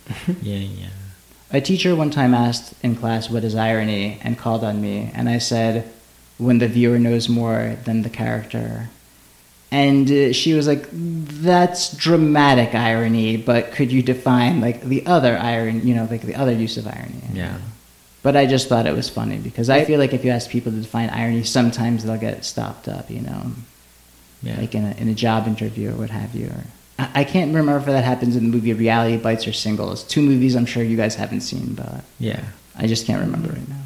Yeah, 0.42 0.56
yeah. 0.56 0.86
A 1.52 1.60
teacher 1.60 1.97
one 1.97 2.10
time 2.10 2.32
asked 2.35 2.74
in 2.82 2.94
class 2.97 3.28
what 3.28 3.43
is 3.44 3.55
irony 3.56 4.18
and 4.22 4.39
called 4.39 4.62
on 4.62 4.81
me, 4.81 5.10
and 5.14 5.28
I 5.28 5.39
said, 5.39 5.90
when 6.39 6.59
the 6.59 6.68
viewer 6.68 6.98
knows 6.98 7.28
more 7.28 7.77
than 7.85 8.02
the 8.02 8.10
character. 8.10 8.89
And 9.72 10.10
uh, 10.10 10.32
she 10.32 10.55
was 10.55 10.66
like, 10.66 10.89
that's 10.93 11.94
dramatic 11.97 12.74
irony, 12.74 13.36
but 13.36 13.72
could 13.72 13.93
you 13.93 14.02
define 14.02 14.60
like 14.60 14.82
the 14.82 15.05
other 15.06 15.36
irony, 15.36 15.81
you 15.81 15.94
know, 15.94 16.09
like 16.10 16.22
the 16.22 16.35
other 16.35 16.52
use 16.52 16.77
of 16.77 16.86
irony? 16.86 17.22
Yeah. 17.32 17.59
But 18.22 18.36
I 18.36 18.47
just 18.47 18.68
thought 18.68 18.86
it 18.86 18.94
was 18.94 19.09
funny 19.09 19.39
because 19.39 19.70
I 19.70 19.85
feel 19.85 19.98
like 19.98 20.12
if 20.12 20.24
you 20.24 20.31
ask 20.31 20.51
people 20.51 20.72
to 20.72 20.78
define 20.78 21.10
irony, 21.10 21.44
sometimes 21.44 22.05
they'll 22.05 22.16
get 22.18 22.44
stopped 22.44 22.89
up, 22.89 23.10
you 23.10 23.20
know, 23.20 23.52
Yeah. 24.43 24.59
like 24.59 24.74
in 24.74 24.85
a, 24.85 24.90
in 24.93 25.09
a 25.09 25.14
job 25.14 25.47
interview 25.47 25.90
or 25.90 25.94
what 25.97 26.10
have 26.10 26.35
you. 26.35 26.47
Or 26.47 26.64
I, 27.14 27.24
can't 27.24 27.55
remember 27.55 27.78
if 27.78 27.86
that 27.86 28.05
happens 28.05 28.36
in 28.36 28.44
the 28.44 28.51
movie 28.51 28.72
Reality 28.72 29.16
Bites 29.16 29.47
or 29.47 29.52
Singles. 29.52 30.05
Two 30.05 30.22
movies 30.22 30.55
I'm 30.56 30.66
sure 30.66 30.82
you 30.82 30.97
guys 30.97 31.14
haven't 31.14 31.43
seen, 31.43 31.74
but 31.74 32.05
yeah. 32.18 32.44
I 32.77 32.86
just 32.86 33.06
can't 33.06 33.20
remember 33.20 33.52
right 33.52 33.68
now. 33.68 33.77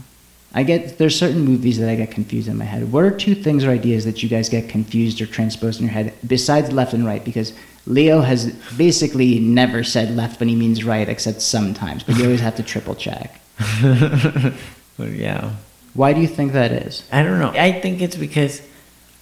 I 0.56 0.62
get 0.62 0.98
there's 0.98 1.18
certain 1.18 1.44
movies 1.44 1.78
that 1.78 1.88
I 1.88 1.96
get 1.96 2.12
confused 2.12 2.48
in 2.48 2.56
my 2.56 2.64
head. 2.64 2.92
What 2.92 3.04
are 3.04 3.10
two 3.10 3.34
things 3.34 3.64
or 3.64 3.70
ideas 3.70 4.04
that 4.04 4.22
you 4.22 4.28
guys 4.28 4.48
get 4.48 4.68
confused 4.68 5.20
or 5.20 5.26
transposed 5.26 5.80
in 5.80 5.86
your 5.86 5.92
head 5.92 6.14
besides 6.26 6.70
left 6.72 6.92
and 6.92 7.04
right? 7.04 7.24
Because 7.24 7.52
Leo 7.86 8.20
has 8.20 8.52
basically 8.76 9.40
never 9.40 9.82
said 9.82 10.14
left 10.14 10.38
when 10.38 10.48
he 10.48 10.54
means 10.54 10.84
right, 10.84 11.08
except 11.08 11.42
sometimes. 11.42 12.04
But 12.04 12.16
you 12.16 12.24
always 12.24 12.40
have 12.40 12.54
to 12.56 12.62
triple 12.62 12.94
check. 12.94 13.40
But 14.96 15.10
yeah. 15.10 15.54
Why 15.94 16.12
do 16.12 16.20
you 16.20 16.26
think 16.26 16.52
that 16.52 16.72
is? 16.72 17.04
I 17.12 17.22
don't 17.22 17.38
know. 17.38 17.50
I 17.50 17.72
think 17.72 18.00
it's 18.00 18.16
because 18.16 18.62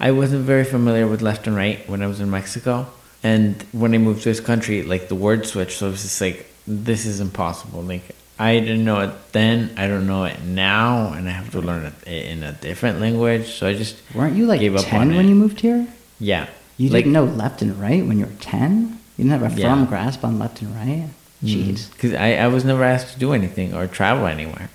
I 0.01 0.11
wasn't 0.11 0.45
very 0.45 0.65
familiar 0.65 1.07
with 1.07 1.23
left 1.23 1.47
and 1.47 1.57
right 1.57 1.87
when 1.89 2.03
I 2.03 2.07
was 2.07 2.21
in 2.21 2.31
Mexico. 2.31 2.87
And 3.23 3.63
when 3.73 3.95
I 3.95 3.99
moved 3.99 4.23
to 4.23 4.29
this 4.31 4.41
country, 4.41 4.83
like 4.83 5.09
the 5.09 5.15
word 5.15 5.47
switched. 5.47 5.79
So 5.79 5.89
it 5.89 5.91
was 5.93 6.03
just 6.03 6.21
like, 6.21 6.47
this 6.67 7.07
is 7.07 7.21
impossible. 7.21 7.83
Like, 7.83 8.03
I 8.39 8.59
didn't 8.59 8.85
know 8.85 9.01
it 9.01 9.11
then. 9.33 9.73
I 9.77 9.87
don't 9.87 10.07
know 10.07 10.25
it 10.25 10.43
now. 10.43 11.13
And 11.13 11.29
I 11.29 11.33
have 11.33 11.51
to 11.53 11.61
learn 11.61 11.85
it 11.85 11.95
in 12.09 12.43
a 12.43 12.53
different 12.53 13.01
language. 13.01 13.47
So 13.53 13.69
I 13.69 13.75
just, 13.75 13.97
Weren't 14.15 14.37
you 14.37 14.47
like 14.47 14.61
Gave 14.61 14.75
up 14.75 14.85
10 14.85 15.01
on 15.01 15.09
when 15.15 15.27
it. 15.27 15.29
you 15.29 15.35
moved 15.35 15.61
here? 15.61 15.87
yeah. 16.19 16.49
You 16.79 16.89
like, 16.89 17.05
didn't 17.05 17.13
know 17.13 17.25
left 17.27 17.63
and 17.63 17.79
right 17.79 18.05
when 18.05 18.19
you 18.19 18.25
were 18.27 18.33
10? 18.41 18.99
You 19.17 19.25
didn't 19.25 19.41
have 19.41 19.43
a 19.43 19.61
Yeah. 19.61 19.69
Mm-hmm. 19.69 19.81
firm 19.81 19.87
grasp 19.87 20.25
on 20.25 20.39
left 20.39 20.63
and 20.63 20.75
right? 20.75 21.09
Jeez, 21.45 21.91
Because 21.93 22.15
I, 22.15 22.35
I 22.35 22.49
was 22.49 22.65
never 22.65 22.83
asked 22.83 23.13
to 23.13 23.19
do 23.21 23.33
anything 23.35 23.75
or 23.75 23.87
travel 23.87 24.27
anywhere. 24.27 24.71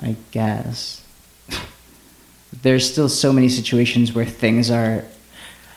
I 0.00 0.16
guess. 0.32 1.02
There's 2.62 2.90
still 2.90 3.08
so 3.08 3.32
many 3.32 3.48
situations 3.48 4.12
where 4.12 4.24
things 4.24 4.70
are 4.70 5.04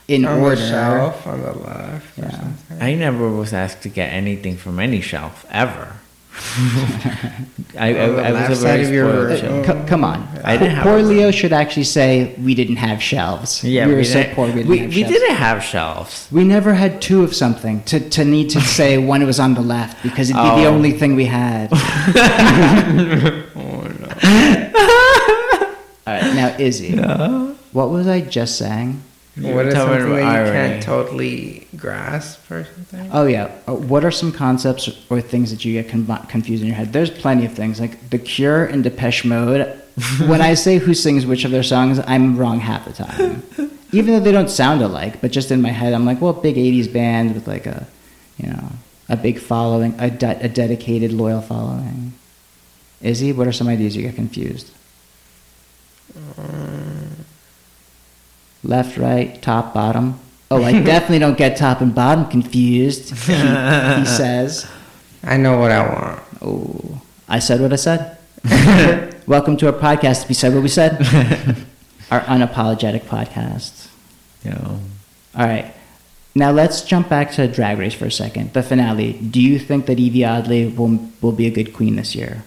in 0.10 0.26
on 0.26 0.40
order. 0.40 0.56
the 0.56 0.68
shelf 0.70 1.28
on 1.28 1.42
the 1.42 1.54
left 1.54 2.18
Yeah. 2.18 2.48
I 2.80 2.96
never 2.96 3.30
was 3.30 3.54
asked 3.54 3.82
to 3.84 3.90
get 3.90 4.12
anything 4.12 4.58
from 4.58 4.80
any 4.80 5.02
shelf 5.02 5.46
ever. 5.50 5.94
I, 7.78 7.94
I, 7.96 8.06
I 8.06 8.32
left 8.32 8.50
was 8.50 8.60
a 8.60 8.62
side 8.62 8.80
very 8.80 8.86
of 8.86 8.94
your- 8.94 9.38
spoiled 9.38 9.64
Uh, 9.64 9.64
child. 9.74 9.88
come 9.90 10.04
on. 10.06 10.26
I 10.44 10.56
didn't 10.58 10.76
have 10.76 10.84
poor. 10.84 11.02
Leo 11.02 11.32
should 11.32 11.52
actually 11.52 11.84
say 11.84 12.34
we 12.42 12.56
didn't 12.56 12.78
have 12.78 13.04
shelves. 13.04 13.62
Yeah, 13.64 13.88
we 13.88 13.94
were 13.96 14.04
so 14.06 14.22
didn't- 14.24 14.36
poor 14.36 14.48
we 14.48 14.54
didn't 14.54 14.70
we, 14.70 14.78
have 14.80 14.90
we 14.90 15.02
shelves. 15.02 15.14
didn't 15.14 15.36
have 15.36 15.64
shelves. 15.64 16.28
We 16.32 16.44
never 16.46 16.74
had 16.76 17.02
two 17.02 17.24
of 17.24 17.36
something 17.36 17.84
to, 17.84 18.00
to 18.12 18.24
need 18.24 18.50
to 18.52 18.62
say 18.78 18.98
one 18.98 19.26
was 19.26 19.40
on 19.40 19.54
the 19.54 19.62
left 19.62 20.02
because 20.02 20.30
it'd 20.30 20.42
be 20.42 20.50
the 20.62 20.66
Oh. 20.68 20.74
only 20.76 20.92
thing 20.94 21.16
we 21.16 21.26
had. 21.26 21.70
oh 21.74 21.76
no! 24.00 24.08
All 26.08 26.14
right, 26.16 26.34
now 26.36 26.56
Izzy, 26.58 26.96
what 27.72 27.90
was 27.90 28.08
I 28.08 28.22
just 28.22 28.58
saying? 28.58 29.02
What 29.42 29.66
is 29.68 29.74
something 29.76 30.10
that 30.16 30.46
you 30.46 30.52
can't 30.52 30.84
totally 30.84 31.68
grasp 31.78 32.52
or 32.52 32.66
something? 32.66 33.10
Oh 33.14 33.26
yeah, 33.26 33.52
Uh, 33.68 33.74
what 33.76 34.04
are 34.04 34.12
some 34.12 34.32
concepts 34.32 34.90
or 35.10 35.22
things 35.22 35.52
that 35.52 35.64
you 35.66 35.74
get 35.82 35.90
con- 35.90 36.28
confused 36.28 36.62
in 36.62 36.68
your 36.68 36.76
head? 36.76 36.92
There's 36.94 37.10
plenty 37.10 37.46
of 37.46 37.54
things 37.54 37.80
like 37.80 38.10
The 38.10 38.20
Cure 38.20 38.66
and 38.66 38.84
Depeche 38.84 39.26
Mode. 39.26 39.76
when 40.28 40.42
I 40.42 40.54
say 40.54 40.78
who 40.78 40.94
sings 40.94 41.26
which 41.26 41.44
of 41.46 41.52
their 41.52 41.64
songs, 41.64 42.00
I'm 42.08 42.38
wrong 42.38 42.60
half 42.60 42.86
the 42.86 42.94
time. 42.94 43.44
Even 43.92 44.14
though 44.14 44.20
they 44.20 44.32
don't 44.32 44.50
sound 44.50 44.82
alike, 44.82 45.20
but 45.22 45.32
just 45.32 45.52
in 45.52 45.62
my 45.62 45.70
head, 45.72 45.94
I'm 45.94 46.06
like, 46.06 46.22
well, 46.22 46.32
big 46.34 46.56
'80s 46.56 46.92
band 46.92 47.34
with 47.34 47.48
like 47.48 47.66
a, 47.66 47.88
you 48.38 48.48
know, 48.50 48.72
a 49.10 49.18
big 49.18 49.40
following, 49.40 49.96
a, 50.00 50.10
de- 50.12 50.40
a 50.46 50.48
dedicated, 50.48 51.12
loyal 51.12 51.42
following. 51.42 52.14
Izzy, 53.02 53.34
what 53.34 53.48
are 53.48 53.52
some 53.52 53.68
ideas 53.68 53.96
you 53.96 54.04
get 54.04 54.16
confused? 54.16 54.72
Left, 58.64 58.98
right, 58.98 59.42
top, 59.42 59.74
bottom. 59.74 60.20
Oh, 60.52 60.64
I 60.64 60.72
definitely 60.84 61.20
don't 61.20 61.38
get 61.38 61.58
top 61.58 61.82
and 61.82 61.94
bottom 61.94 62.26
confused. 62.28 63.12
He, 63.26 63.34
he 63.34 64.06
says. 64.06 64.68
I 65.24 65.38
know 65.38 65.58
what 65.58 65.72
I 65.72 65.88
want. 65.88 66.24
Oh, 66.42 67.02
I 67.28 67.40
said 67.40 67.62
what 67.62 67.72
I 67.72 67.78
said. 67.78 68.18
Welcome 69.28 69.58
to 69.58 69.68
our 69.68 69.74
podcast. 69.80 70.28
We 70.28 70.34
said 70.34 70.54
what 70.54 70.64
we 70.64 70.70
said. 70.70 70.98
our 72.12 72.22
unapologetic 72.22 73.02
podcast. 73.02 73.88
Yeah. 74.44 74.58
All 74.68 74.80
right. 75.46 75.74
Now 76.36 76.52
let's 76.52 76.82
jump 76.84 77.10
back 77.10 77.32
to 77.34 77.48
Drag 77.48 77.78
Race 77.78 77.94
for 77.94 78.06
a 78.06 78.12
second. 78.12 78.54
The 78.54 78.64
finale. 78.64 79.14
Do 79.14 79.42
you 79.42 79.60
think 79.60 79.86
that 79.88 79.98
Yvie 79.98 80.26
Oddly 80.28 80.68
will 80.68 81.00
will 81.22 81.32
be 81.32 81.48
a 81.48 81.52
good 81.52 81.74
queen 81.74 81.96
this 81.96 82.16
year? 82.16 82.44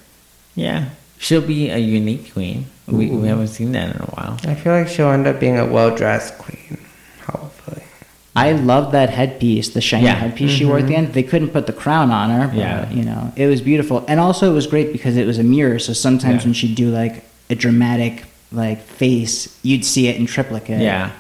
yeah, 0.55 0.91
she'll 1.19 1.41
be 1.47 1.71
a 1.71 1.79
unique 1.79 2.33
queen. 2.33 2.67
We, 2.87 3.11
we 3.11 3.29
haven't 3.29 3.49
seen 3.49 3.73
that 3.73 3.95
in 3.95 4.01
a 4.01 4.07
while. 4.07 4.39
I 4.45 4.55
feel 4.55 4.73
like 4.73 4.89
she'll 4.89 5.11
end 5.11 5.27
up 5.27 5.39
being 5.39 5.59
a 5.59 5.67
well 5.67 5.95
dressed 5.95 6.37
queen. 6.39 6.79
Hopefully. 7.27 7.83
I 8.35 8.53
love 8.53 8.93
that 8.93 9.11
headpiece, 9.11 9.71
the 9.71 9.81
shiny 9.81 10.07
Yeah. 10.07 10.15
headpiece 10.15 10.51
she 10.51 10.65
wore 10.65 10.79
at 10.79 10.87
the 10.87 10.95
mm-hmm. 10.95 11.05
end. 11.07 11.15
They 11.15 11.23
couldn't 11.23 11.51
put 11.51 11.67
the 11.67 11.73
crown 11.73 12.11
on 12.11 12.31
her, 12.31 12.49
but 12.49 12.57
Yeah. 12.57 12.91
you 12.91 13.05
know, 13.05 13.33
it 13.37 13.47
was 13.47 13.61
beautiful. 13.61 14.05
And 14.09 14.19
also 14.19 14.51
it 14.51 14.55
was 14.55 14.67
great 14.67 14.93
because 14.93 15.17
it 15.17 15.27
was 15.27 15.39
a 15.39 15.45
mirror, 15.45 15.79
so 15.79 15.93
sometimes 15.93 16.43
Yeah. 16.43 16.49
when 16.49 16.55
she'd 16.55 16.75
do 16.75 16.91
like 16.91 17.25
a 17.51 17.55
dramatic 17.55 18.25
like 18.51 18.83
face, 18.83 19.59
you'd 19.63 19.85
see 19.85 20.09
it 20.09 20.17
in 20.17 20.27
triplicate. 20.27 20.81
Yeah. 20.81 21.11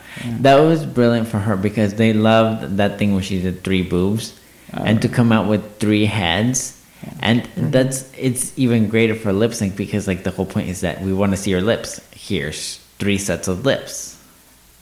That 0.40 0.56
was 0.60 0.84
brilliant 0.84 1.28
for 1.28 1.38
her 1.38 1.56
because 1.56 1.94
they 1.94 2.12
loved 2.12 2.76
that 2.76 2.98
thing 2.98 3.14
where 3.14 3.22
she 3.22 3.40
did 3.40 3.64
three 3.64 3.82
boobs 3.82 4.34
Oh. 4.74 4.82
and 4.84 5.00
to 5.02 5.08
come 5.08 5.32
out 5.32 5.46
with 5.48 5.78
three 5.78 6.06
heads. 6.06 6.78
And 7.20 7.42
mm-hmm. 7.42 7.70
that's 7.70 8.10
it's 8.16 8.56
even 8.58 8.88
greater 8.88 9.14
for 9.14 9.32
lip 9.32 9.54
sync 9.54 9.76
because 9.76 10.06
like 10.06 10.24
the 10.24 10.30
whole 10.30 10.46
point 10.46 10.68
is 10.68 10.80
that 10.80 11.00
we 11.00 11.12
want 11.12 11.32
to 11.32 11.36
see 11.36 11.52
her 11.52 11.60
lips. 11.60 12.00
Here's 12.12 12.76
three 12.98 13.18
sets 13.18 13.48
of 13.48 13.64
lips. 13.64 14.18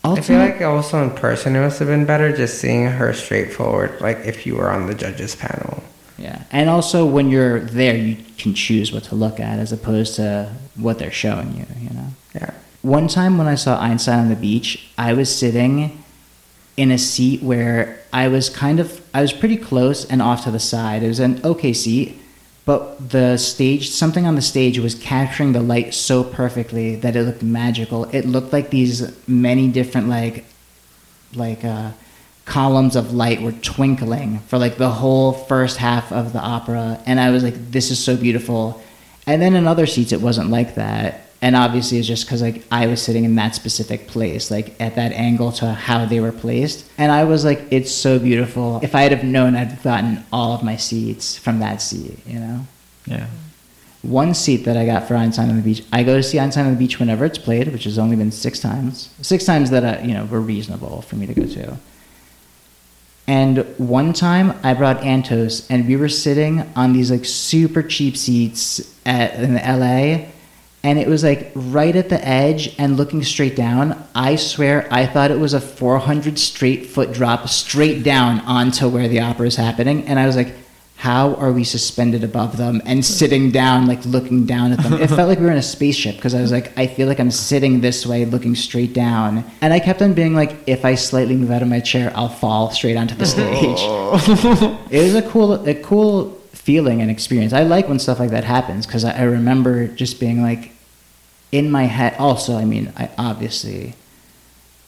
I 0.03 0.21
feel 0.21 0.39
like 0.39 0.61
also 0.63 1.03
in 1.03 1.11
person 1.11 1.57
it 1.57 1.61
must 1.61 1.79
have 1.79 1.89
been 1.89 2.07
better 2.07 2.35
just 2.35 2.59
seeing 2.59 2.87
her 2.87 3.13
straightforward, 3.13 4.01
like 4.01 4.19
if 4.25 4.47
you 4.47 4.57
were 4.57 4.71
on 4.71 4.87
the 4.87 4.95
judges 4.95 5.37
panel. 5.37 5.83
Yeah, 6.17 6.43
and 6.51 6.71
also 6.71 7.05
when 7.05 7.29
you're 7.29 7.61
there, 7.61 7.97
you 7.97 8.17
can 8.39 8.55
choose 8.55 8.93
what 8.93 9.05
to 9.05 9.15
look 9.15 9.41
at 9.41 9.59
as 9.59 9.73
opposed 9.73 10.17
to 10.17 10.53
what 10.77 10.99
they're 10.99 11.11
showing 11.11 11.55
you. 11.57 11.67
You 11.81 11.91
know. 11.91 12.07
Yeah. 12.35 12.51
One 12.83 13.09
time 13.09 13.37
when 13.37 13.47
I 13.47 13.57
saw 13.57 13.79
Einstein 13.79 14.19
on 14.21 14.29
the 14.31 14.37
beach, 14.37 14.91
I 14.97 15.13
was 15.13 15.35
sitting 15.35 16.03
in 16.77 16.91
a 16.91 16.99
seat 16.99 17.43
where 17.43 18.01
I 18.13 18.29
was 18.29 18.49
kind 18.49 18.81
of 18.81 19.00
I 19.13 19.23
was 19.23 19.33
pretty 19.33 19.57
close 19.57 20.05
and 20.05 20.23
off 20.23 20.45
to 20.45 20.51
the 20.51 20.61
side. 20.61 21.03
It 21.03 21.09
was 21.09 21.21
an 21.21 21.41
okay 21.45 21.73
seat, 21.73 22.21
but 22.65 23.11
the 23.11 23.37
stage 23.37 23.91
something 23.91 24.27
on 24.27 24.37
the 24.37 24.43
stage 24.43 24.79
was 24.79 24.95
capturing 24.95 25.53
the 25.53 25.61
light 25.61 25.95
so 25.95 26.23
perfectly 26.23 26.97
that 26.97 27.17
it 27.17 27.25
looked 27.25 27.43
magical. 27.43 28.05
It 28.05 28.25
looked 28.25 28.53
like 28.53 28.71
these 28.71 29.13
many 29.27 29.69
different 29.69 30.09
like 30.09 30.45
like 31.35 31.65
uh 31.65 31.93
columns 32.45 32.97
of 32.97 33.13
light 33.13 33.41
were 33.41 33.53
twinkling 33.53 34.41
for 34.41 34.59
like 34.59 34.77
the 34.77 34.91
whole 34.91 35.33
first 35.33 35.77
half 35.77 36.11
of 36.11 36.33
the 36.33 36.41
opera 36.41 37.01
and 37.07 37.21
I 37.21 37.31
was 37.31 37.45
like 37.45 37.71
this 37.71 37.91
is 37.91 38.03
so 38.03 38.17
beautiful. 38.17 38.83
And 39.27 39.41
then 39.41 39.55
in 39.55 39.67
other 39.67 39.87
seats 39.87 40.13
it 40.13 40.21
wasn't 40.21 40.51
like 40.51 40.75
that. 40.77 41.30
And 41.43 41.57
obviously 41.57 41.99
it's 41.99 42.07
just 42.07 42.29
cuz 42.29 42.43
like 42.43 42.63
I 42.71 42.87
was 42.87 43.01
sitting 43.01 43.25
in 43.25 43.35
that 43.37 43.55
specific 43.55 44.07
place 44.07 44.51
like 44.51 44.75
at 44.79 44.95
that 44.97 45.13
angle 45.13 45.53
to 45.53 45.73
how 45.73 46.05
they 46.05 46.21
were 46.21 46.33
placed 46.33 46.85
and 46.99 47.11
I 47.11 47.25
was 47.25 47.45
like 47.45 47.63
it's 47.71 47.91
so 47.93 48.19
beautiful. 48.19 48.79
If 48.83 48.95
I 48.95 49.03
had 49.03 49.13
have 49.13 49.25
known 49.25 49.57
I'd 49.57 49.69
have 49.69 49.83
gotten 49.83 50.23
all 50.33 50.53
of 50.53 50.63
my 50.63 50.77
seats 50.77 51.39
from 51.39 51.59
that 51.61 51.81
seat, 51.81 52.19
you 52.27 52.39
know. 52.39 52.67
Yeah. 53.07 53.27
one 54.03 54.33
seat 54.35 54.65
that 54.65 54.77
I 54.77 54.87
got 54.87 55.09
for 55.09 55.15
Einstein 55.15 55.51
on 55.51 55.57
the 55.57 55.63
Beach. 55.63 55.83
I 55.93 56.03
go 56.03 56.17
to 56.17 56.23
see 56.23 56.39
Einstein 56.39 56.67
on 56.67 56.73
the 56.73 56.79
Beach 56.79 56.99
whenever 56.99 57.25
it's 57.25 57.39
played, 57.39 57.69
which 57.73 57.85
has 57.85 57.99
only 57.99 58.17
been 58.17 58.31
six 58.33 58.59
times. 58.61 59.11
Six 59.21 59.45
times 59.45 59.71
that 59.71 59.85
I, 59.85 60.03
you 60.03 60.15
know 60.15 60.25
were 60.27 60.41
reasonable 60.41 61.03
for 61.03 61.17
me 61.17 61.27
to 61.27 61.35
go 61.35 61.47
to. 61.47 61.77
And 63.27 63.59
one 63.79 64.13
time 64.13 64.59
I 64.65 64.75
brought 64.75 65.01
Antos, 65.03 65.67
and 65.71 65.87
we 65.87 65.97
were 65.97 66.09
sitting 66.09 66.65
on 66.75 66.93
these 66.93 67.11
like 67.11 67.25
super 67.25 67.83
cheap 67.83 68.17
seats 68.17 68.81
at 69.07 69.35
in 69.35 69.55
LA, 69.55 70.27
and 70.83 70.99
it 70.99 71.07
was 71.09 71.23
like 71.23 71.53
right 71.55 71.95
at 71.95 72.09
the 72.09 72.27
edge 72.27 72.75
and 72.79 72.97
looking 72.97 73.23
straight 73.23 73.57
down. 73.57 74.03
I 74.15 74.37
swear 74.37 74.89
I 74.91 75.07
thought 75.07 75.31
it 75.31 75.39
was 75.39 75.55
a 75.55 75.61
400 75.61 76.39
straight 76.39 76.87
foot 76.87 77.13
drop 77.13 77.49
straight 77.49 78.03
down 78.03 78.41
onto 78.41 78.89
where 78.89 79.09
the 79.09 79.21
opera 79.21 79.47
is 79.47 79.57
happening, 79.57 80.07
and 80.07 80.19
I 80.19 80.27
was 80.27 80.37
like, 80.37 80.55
how 81.01 81.35
are 81.37 81.51
we 81.51 81.65
suspended 81.65 82.23
above 82.23 82.59
them 82.59 82.83
and 82.85 83.03
sitting 83.03 83.51
down, 83.51 83.87
like 83.87 84.05
looking 84.05 84.45
down 84.45 84.73
at 84.73 84.81
them? 84.81 84.93
It 84.93 85.09
felt 85.09 85.31
like 85.31 85.39
we 85.39 85.47
were 85.47 85.51
in 85.51 85.57
a 85.57 85.63
spaceship 85.63 86.17
because 86.17 86.35
I 86.35 86.43
was 86.43 86.53
like, 86.53 86.77
I 86.79 86.87
feel 86.87 87.09
like 87.09 87.19
I'm 87.19 87.31
sitting 87.31 87.81
this 87.81 88.05
way, 88.05 88.27
looking 88.27 88.55
straight 88.55 88.93
down. 88.93 89.43
And 89.63 89.73
I 89.73 89.81
kept 89.81 90.03
on 90.03 90.13
being 90.13 90.35
like, 90.35 90.55
if 90.67 90.85
I 90.85 90.97
slightly 90.97 91.37
move 91.37 91.51
out 91.53 91.63
of 91.63 91.69
my 91.69 91.81
chair, 91.81 92.13
I'll 92.15 92.29
fall 92.29 92.71
straight 92.71 92.99
onto 92.99 93.15
the 93.15 93.25
stage. 93.35 93.79
Oh. 93.81 94.87
it 94.91 95.03
was 95.03 95.15
a 95.15 95.23
cool, 95.23 95.67
a 95.67 95.75
cool 95.77 96.39
feeling 96.61 97.01
and 97.01 97.11
experience. 97.11 97.53
I 97.53 97.63
like 97.63 97.89
when 97.89 97.99
stuff 97.99 98.21
like 98.21 98.31
that 98.31 98.45
happens 98.45 98.87
because 98.87 99.05
I, 99.05 99.13
I 99.13 99.23
remember 99.23 99.89
just 99.89 100.21
being 100.21 100.43
like, 100.43 100.73
in 101.53 101.71
my 101.71 101.85
head. 101.85 102.15
Also, 102.19 102.57
I 102.57 102.65
mean, 102.65 102.93
I 102.97 103.11
obviously 103.19 103.95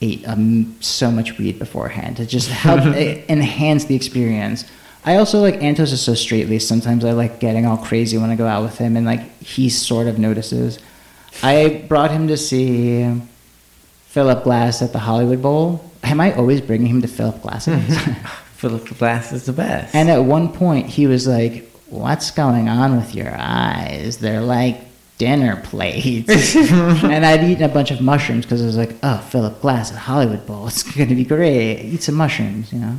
ate 0.01 0.27
um, 0.27 0.77
so 0.81 1.11
much 1.11 1.39
weed 1.39 1.59
beforehand 1.59 2.17
to 2.19 2.27
just 2.27 2.49
help 2.49 2.81
enhance 3.29 3.85
the 3.85 3.95
experience. 3.95 4.65
I 5.05 5.17
also 5.17 5.41
like 5.41 5.57
Antos 5.57 5.93
is 5.93 6.01
so 6.01 6.15
straight 6.15 6.49
laced. 6.49 6.69
Sometimes 6.69 7.05
I 7.05 7.13
like 7.13 7.41
getting 7.41 7.67
all 7.67 7.77
crazy 7.77 8.19
when 8.19 8.31
I 8.31 8.37
go 8.37 8.47
out 8.47 8.63
with 8.63 8.79
him, 8.79 8.97
and 8.97 9.05
like 9.05 9.43
he 9.43 9.69
sort 9.69 10.07
of 10.07 10.19
notices. 10.19 10.79
I 11.43 11.85
brought 11.89 12.11
him 12.11 12.29
to 12.29 12.37
see 12.37 13.21
Philip 14.07 14.45
Glass 14.45 14.83
at 14.83 14.93
the 14.93 15.01
Hollywood 15.01 15.43
Bowl. 15.43 15.91
Am 16.05 16.21
I 16.21 16.33
always 16.35 16.61
bringing 16.61 16.89
him 16.89 17.03
to 17.03 17.09
Philip 17.09 17.43
Glass? 17.43 17.69
Philip 18.63 18.97
Glass 18.97 19.33
is 19.33 19.45
the 19.45 19.53
best. 19.53 19.93
and 19.93 20.09
at 20.09 20.25
one 20.25 20.53
point, 20.53 20.87
he 20.87 21.09
was 21.09 21.27
like, 21.27 21.69
"What's 21.91 22.31
going 22.31 22.69
on 22.69 22.97
with 22.97 23.13
your 23.13 23.35
eyes? 23.37 24.19
They're 24.19 24.41
like 24.41 24.81
dinner 25.19 25.57
plates." 25.65 26.55
and 26.57 27.27
I'd 27.27 27.43
eaten 27.43 27.65
a 27.65 27.69
bunch 27.69 27.91
of 27.91 28.01
mushrooms 28.01 28.45
because 28.47 28.63
I 28.63 28.67
was 28.67 28.77
like, 28.77 28.95
"Oh, 29.03 29.19
Philip 29.31 29.61
Glass 29.61 29.91
at 29.91 29.99
Hollywood 29.99 30.47
Bowl. 30.47 30.69
It's 30.69 30.85
gonna 30.85 31.17
be 31.17 31.25
great. 31.25 31.83
Eat 31.83 32.05
some 32.05 32.15
mushrooms, 32.15 32.73
you 32.73 32.79
know." 32.79 32.99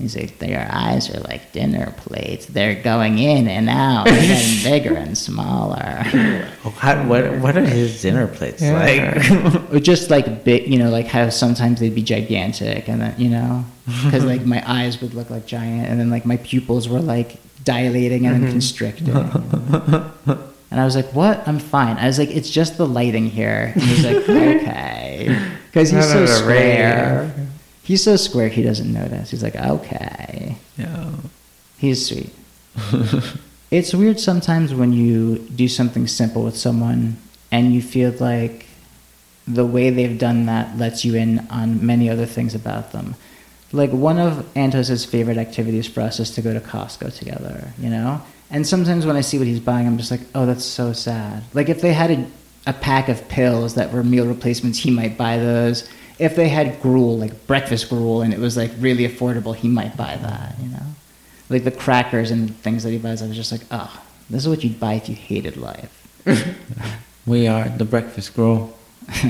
He's 0.00 0.16
like, 0.16 0.38
their 0.38 0.68
eyes 0.72 1.14
are 1.14 1.20
like 1.20 1.52
dinner 1.52 1.94
plates. 1.98 2.46
They're 2.46 2.80
going 2.82 3.18
in 3.18 3.48
and 3.48 3.68
out, 3.68 4.08
and 4.08 4.16
getting 4.16 4.64
bigger 4.70 4.96
and 4.96 5.16
smaller. 5.16 6.04
Oh, 6.62 6.70
how, 6.70 7.06
what 7.08 7.38
what 7.38 7.56
are 7.56 7.64
his 7.64 8.02
dinner 8.02 8.26
plates 8.26 8.60
Yeah. 8.60 8.74
like? 8.74 9.70
Or 9.72 9.80
just 9.80 10.10
like 10.10 10.44
big, 10.44 10.68
you 10.68 10.78
know, 10.78 10.90
like 10.90 11.06
how 11.06 11.30
sometimes 11.30 11.80
they'd 11.80 11.94
be 11.94 12.02
gigantic, 12.02 12.88
and 12.88 13.00
then 13.00 13.14
you 13.16 13.30
know, 13.30 13.64
because 14.04 14.24
like 14.24 14.44
my 14.44 14.62
eyes 14.66 15.00
would 15.00 15.14
look 15.14 15.30
like 15.30 15.46
giant, 15.46 15.88
and 15.88 15.98
then 15.98 16.10
like 16.10 16.26
my 16.26 16.36
pupils 16.38 16.88
were 16.88 17.00
like 17.00 17.38
dilating 17.64 18.26
and 18.26 18.34
then 18.34 18.42
mm-hmm. 18.42 18.52
constricting. 18.52 19.08
And 20.70 20.80
I 20.80 20.84
was 20.84 20.94
like, 20.94 21.12
"What? 21.14 21.46
I'm 21.48 21.58
fine." 21.58 21.96
I 21.96 22.06
was 22.06 22.18
like, 22.18 22.30
"It's 22.30 22.48
just 22.50 22.76
the 22.76 22.86
lighting 22.86 23.26
here." 23.26 23.72
And 23.74 23.82
he's 23.82 24.04
like, 24.04 24.16
"Okay," 24.28 25.50
because 25.66 25.90
he's 25.90 26.08
so 26.08 26.24
an 26.24 26.44
array. 26.46 27.30
He's 27.90 28.04
so 28.04 28.14
square, 28.14 28.48
he 28.48 28.62
doesn't 28.62 28.92
notice. 28.92 29.32
He's 29.32 29.42
like, 29.42 29.56
"Okay." 29.56 30.56
yeah. 30.76 31.10
He's 31.76 32.06
sweet. 32.06 32.32
it's 33.72 33.92
weird 33.92 34.20
sometimes 34.20 34.72
when 34.72 34.92
you 34.92 35.40
do 35.40 35.66
something 35.66 36.06
simple 36.06 36.44
with 36.44 36.56
someone 36.56 37.16
and 37.50 37.74
you 37.74 37.82
feel 37.82 38.12
like 38.20 38.66
the 39.48 39.66
way 39.66 39.90
they've 39.90 40.16
done 40.16 40.46
that 40.46 40.78
lets 40.78 41.04
you 41.04 41.16
in 41.16 41.40
on 41.50 41.84
many 41.84 42.08
other 42.08 42.26
things 42.26 42.54
about 42.54 42.92
them. 42.92 43.16
Like 43.72 43.90
one 43.90 44.20
of 44.20 44.46
Antos's 44.54 45.04
favorite 45.04 45.36
activities 45.36 45.88
for 45.88 46.02
us 46.02 46.20
is 46.20 46.30
to 46.36 46.42
go 46.42 46.54
to 46.54 46.60
Costco 46.60 47.18
together, 47.18 47.72
you 47.76 47.90
know? 47.90 48.22
And 48.52 48.64
sometimes 48.64 49.04
when 49.04 49.16
I 49.16 49.20
see 49.20 49.36
what 49.36 49.48
he's 49.48 49.58
buying, 49.58 49.88
I'm 49.88 49.98
just 49.98 50.12
like, 50.12 50.20
oh, 50.36 50.46
that's 50.46 50.64
so 50.64 50.92
sad. 50.92 51.42
Like 51.54 51.68
if 51.68 51.80
they 51.80 51.92
had 51.92 52.12
a, 52.12 52.26
a 52.68 52.72
pack 52.72 53.08
of 53.08 53.28
pills 53.28 53.74
that 53.74 53.92
were 53.92 54.04
meal 54.04 54.28
replacements, 54.28 54.78
he 54.78 54.92
might 54.92 55.18
buy 55.18 55.38
those. 55.38 55.88
If 56.20 56.36
they 56.36 56.48
had 56.48 56.80
gruel, 56.82 57.18
like 57.18 57.46
breakfast 57.46 57.88
gruel, 57.88 58.20
and 58.22 58.32
it 58.34 58.38
was 58.38 58.56
like 58.56 58.70
really 58.78 59.08
affordable, 59.08 59.54
he 59.56 59.68
might 59.68 59.96
buy 59.96 60.16
that, 60.16 60.54
you 60.62 60.68
know? 60.68 60.86
Like 61.48 61.64
the 61.64 61.70
crackers 61.70 62.30
and 62.30 62.54
things 62.58 62.82
that 62.84 62.90
he 62.90 62.98
buys, 62.98 63.22
I 63.22 63.26
was 63.26 63.36
just 63.36 63.50
like, 63.52 63.62
oh, 63.70 64.02
this 64.28 64.42
is 64.42 64.48
what 64.48 64.62
you'd 64.62 64.78
buy 64.78 64.94
if 64.94 65.08
you 65.08 65.14
hated 65.14 65.56
life. 65.56 65.92
We 67.26 67.46
are 67.46 67.68
the 67.68 67.84
breakfast 67.84 68.34
girl. 68.34 68.74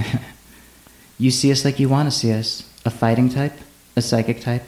You 1.19 1.31
see 1.31 1.53
us 1.53 1.65
like 1.67 1.79
you 1.79 1.89
want 1.89 2.07
to 2.11 2.17
see 2.19 2.33
us. 2.33 2.65
A 2.87 2.91
fighting 2.91 3.29
type, 3.29 3.53
a 3.95 4.01
psychic 4.01 4.41
type. 4.41 4.67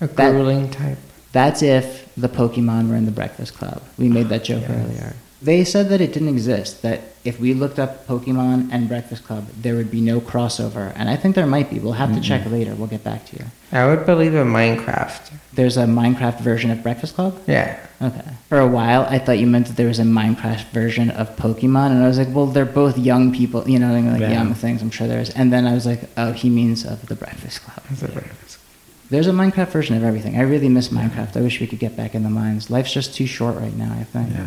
A 0.00 0.06
That- 0.06 0.30
grueling 0.32 0.70
type. 0.70 0.98
That's 1.32 1.62
if 1.62 2.08
the 2.16 2.28
Pokemon 2.28 2.88
were 2.88 2.96
in 2.96 3.04
the 3.04 3.10
Breakfast 3.12 3.54
Club. 3.54 3.82
We 3.98 4.08
made 4.08 4.28
that 4.30 4.44
joke 4.44 4.62
Yes. 4.62 4.70
earlier. 4.70 5.14
They 5.42 5.64
said 5.64 5.88
that 5.88 6.00
it 6.00 6.12
didn't 6.12 6.28
exist, 6.28 6.82
that 6.82 7.00
if 7.24 7.40
we 7.40 7.52
looked 7.52 7.80
up 7.80 8.06
Pokemon 8.06 8.68
and 8.70 8.88
Breakfast 8.88 9.24
Club, 9.24 9.48
there 9.60 9.74
would 9.74 9.90
be 9.90 10.00
no 10.00 10.20
crossover. 10.20 10.92
And 10.94 11.10
I 11.10 11.16
think 11.16 11.34
there 11.34 11.46
might 11.46 11.68
be. 11.68 11.80
We'll 11.80 11.94
have 11.94 12.14
to 12.14 12.20
check 12.20 12.42
mm-hmm. 12.42 12.52
later. 12.52 12.74
We'll 12.76 12.86
get 12.86 13.02
back 13.02 13.26
to 13.26 13.36
you. 13.36 13.44
I 13.72 13.86
would 13.86 14.06
believe 14.06 14.34
in 14.34 14.46
Minecraft. 14.46 15.32
There's 15.52 15.76
a 15.76 15.84
Minecraft 15.84 16.40
version 16.40 16.70
of 16.70 16.82
Breakfast 16.82 17.16
Club? 17.16 17.42
Yeah. 17.48 17.78
Okay. 18.00 18.22
For 18.48 18.60
a 18.60 18.68
while, 18.68 19.02
I 19.02 19.18
thought 19.18 19.38
you 19.38 19.46
meant 19.48 19.66
that 19.66 19.76
there 19.76 19.88
was 19.88 19.98
a 19.98 20.04
Minecraft 20.04 20.70
version 20.70 21.10
of 21.10 21.34
Pokemon, 21.36 21.90
and 21.90 22.04
I 22.04 22.06
was 22.06 22.18
like, 22.18 22.28
well, 22.32 22.46
they're 22.46 22.64
both 22.64 22.96
young 22.96 23.34
people, 23.34 23.68
you 23.68 23.80
know, 23.80 23.92
like 23.92 24.20
Yeah. 24.20 24.32
young 24.32 24.54
things. 24.54 24.80
I'm 24.80 24.90
sure 24.90 25.08
there's. 25.08 25.30
And 25.30 25.52
then 25.52 25.66
I 25.66 25.74
was 25.74 25.86
like, 25.86 26.08
oh, 26.16 26.32
he 26.32 26.50
means 26.50 26.84
of 26.84 27.06
the 27.06 27.16
Breakfast 27.16 27.62
Club. 27.62 27.82
A 27.90 28.12
breakfast. 28.12 28.58
There's 29.10 29.26
a 29.26 29.32
Minecraft 29.32 29.68
version 29.68 29.96
of 29.96 30.04
everything. 30.04 30.36
I 30.36 30.42
really 30.42 30.68
miss 30.68 30.88
Minecraft. 30.88 31.36
I 31.36 31.40
wish 31.40 31.60
we 31.60 31.66
could 31.66 31.78
get 31.80 31.96
back 31.96 32.14
in 32.14 32.22
the 32.22 32.30
mines. 32.30 32.70
Life's 32.70 32.92
just 32.92 33.14
too 33.14 33.26
short 33.26 33.56
right 33.56 33.76
now. 33.76 33.92
I 33.92 34.04
think. 34.04 34.30
Yeah. 34.30 34.46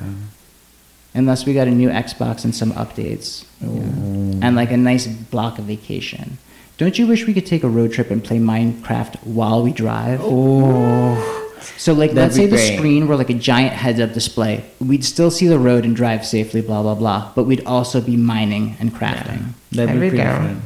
Unless 1.16 1.46
we 1.46 1.54
got 1.54 1.68
a 1.68 1.72
new 1.72 1.90
Xbox 1.90 2.44
and 2.44 2.54
some 2.54 2.74
updates, 2.74 3.46
and 3.62 4.56
like 4.56 4.72
a 4.72 4.78
nice 4.78 5.08
block 5.08 5.58
of 5.58 5.66
vacation. 5.66 6.38
Don't 6.78 7.00
you 7.00 7.08
wish 7.08 7.26
we 7.26 7.34
could 7.34 7.46
take 7.46 7.64
a 7.64 7.70
road 7.70 7.94
trip 7.94 8.12
and 8.12 8.22
play 8.22 8.38
Minecraft 8.38 9.16
while 9.24 9.64
we 9.64 9.72
drive? 9.72 10.20
Oh. 10.22 11.42
So 11.78 11.94
like 11.94 12.12
That'd 12.12 12.38
let's 12.38 12.38
be 12.38 12.58
say 12.58 12.72
the 12.72 12.78
screen 12.78 13.08
were 13.08 13.16
like 13.16 13.30
a 13.30 13.34
giant 13.34 13.74
heads 13.74 14.00
up 14.00 14.14
display. 14.14 14.64
We'd 14.80 15.06
still 15.06 15.32
see 15.32 15.48
the 15.48 15.58
road 15.58 15.86
and 15.86 15.96
drive 15.96 16.26
safely, 16.26 16.62
blah 16.62 16.82
blah 16.84 16.96
blah. 16.96 17.32
But 17.34 17.46
we'd 17.46 17.66
also 17.66 18.02
be 18.02 18.18
mining 18.18 18.76
and 18.80 18.94
crafting. 18.94 19.54
That'd 19.72 19.92
I'd 19.92 19.94
be 19.94 20.00
be 20.02 20.10
pretty 20.10 20.18
down. 20.18 20.48
fun. 20.48 20.62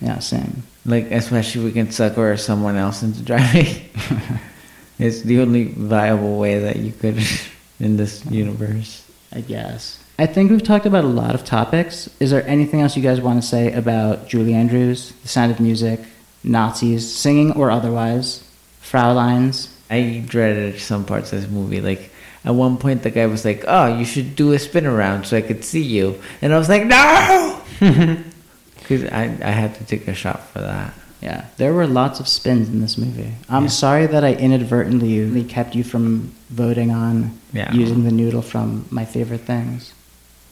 Yeah, 0.00 0.18
same. 0.20 0.62
Like 0.86 1.10
especially 1.10 1.64
we 1.64 1.72
can 1.72 1.90
sucker 1.90 2.36
someone 2.36 2.76
else 2.76 3.02
into 3.02 3.22
driving. 3.22 3.66
it's 4.98 5.22
the 5.22 5.40
only 5.40 5.64
viable 5.64 6.38
way 6.38 6.60
that 6.60 6.76
you 6.76 6.92
could 6.92 7.18
in 7.80 7.96
this 7.96 8.24
universe. 8.26 9.04
I 9.32 9.40
guess. 9.40 9.98
I 10.18 10.26
think 10.26 10.50
we've 10.50 10.62
talked 10.62 10.86
about 10.86 11.04
a 11.04 11.08
lot 11.08 11.34
of 11.34 11.44
topics. 11.44 12.10
Is 12.20 12.30
there 12.30 12.46
anything 12.46 12.82
else 12.82 12.96
you 12.96 13.02
guys 13.02 13.20
want 13.20 13.40
to 13.40 13.46
say 13.46 13.72
about 13.72 14.28
Julie 14.28 14.54
Andrews, 14.54 15.12
The 15.22 15.28
Sound 15.28 15.50
of 15.50 15.60
Music, 15.60 16.00
Nazis, 16.44 17.10
singing 17.10 17.52
or 17.52 17.70
otherwise, 17.70 18.44
Fraulein's? 18.80 19.74
I 19.90 20.22
dreaded 20.26 20.78
some 20.78 21.04
parts 21.04 21.32
of 21.32 21.40
this 21.40 21.50
movie. 21.50 21.80
Like 21.80 22.10
at 22.44 22.54
one 22.54 22.76
point, 22.76 23.02
the 23.02 23.10
guy 23.10 23.26
was 23.26 23.44
like, 23.44 23.64
"Oh, 23.66 23.98
you 23.98 24.04
should 24.04 24.36
do 24.36 24.52
a 24.52 24.58
spin 24.58 24.86
around 24.86 25.24
so 25.24 25.36
I 25.36 25.42
could 25.42 25.64
see 25.64 25.82
you," 25.82 26.20
and 26.42 26.52
I 26.52 26.58
was 26.58 26.68
like, 26.68 26.84
"No," 26.86 27.60
because 27.80 29.04
I 29.10 29.24
I 29.42 29.50
had 29.50 29.74
to 29.76 29.84
take 29.84 30.06
a 30.06 30.14
shot 30.14 30.46
for 30.48 30.60
that. 30.60 30.94
Yeah, 31.20 31.46
there 31.58 31.74
were 31.74 31.86
lots 31.86 32.18
of 32.20 32.26
spins 32.28 32.68
in 32.68 32.80
this 32.80 32.96
movie. 32.96 33.32
I'm 33.48 33.68
sorry 33.68 34.06
that 34.06 34.24
I 34.24 34.32
inadvertently 34.34 35.44
kept 35.44 35.74
you 35.74 35.84
from 35.84 36.32
voting 36.48 36.90
on 36.90 37.38
Yeah. 37.52 37.70
using 37.72 38.04
the 38.04 38.10
noodle 38.10 38.42
from 38.42 38.86
my 38.90 39.04
favorite 39.04 39.42
things. 39.42 39.92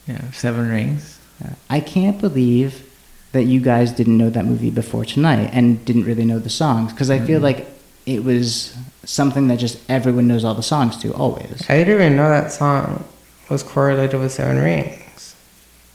Yeah, 0.07 0.21
Seven 0.31 0.69
Rings. 0.69 1.17
Yeah. 1.41 1.53
I 1.69 1.79
can't 1.79 2.19
believe 2.21 2.83
that 3.31 3.43
you 3.43 3.59
guys 3.61 3.91
didn't 3.91 4.17
know 4.17 4.29
that 4.29 4.45
movie 4.45 4.69
before 4.69 5.05
tonight 5.05 5.49
and 5.53 5.83
didn't 5.85 6.03
really 6.05 6.25
know 6.25 6.39
the 6.39 6.49
songs 6.49 6.91
because 6.91 7.09
I 7.09 7.19
feel 7.19 7.39
like 7.39 7.67
it 8.05 8.23
was 8.23 8.75
something 9.05 9.47
that 9.49 9.57
just 9.59 9.77
everyone 9.89 10.27
knows 10.27 10.43
all 10.43 10.55
the 10.55 10.63
songs 10.63 10.97
to 10.97 11.13
always. 11.13 11.63
I 11.69 11.77
didn't 11.77 11.93
even 11.95 12.15
know 12.15 12.29
that 12.29 12.51
song 12.51 13.03
was 13.49 13.63
correlated 13.63 14.19
with 14.19 14.31
Seven 14.31 14.57
Rings. 14.57 15.35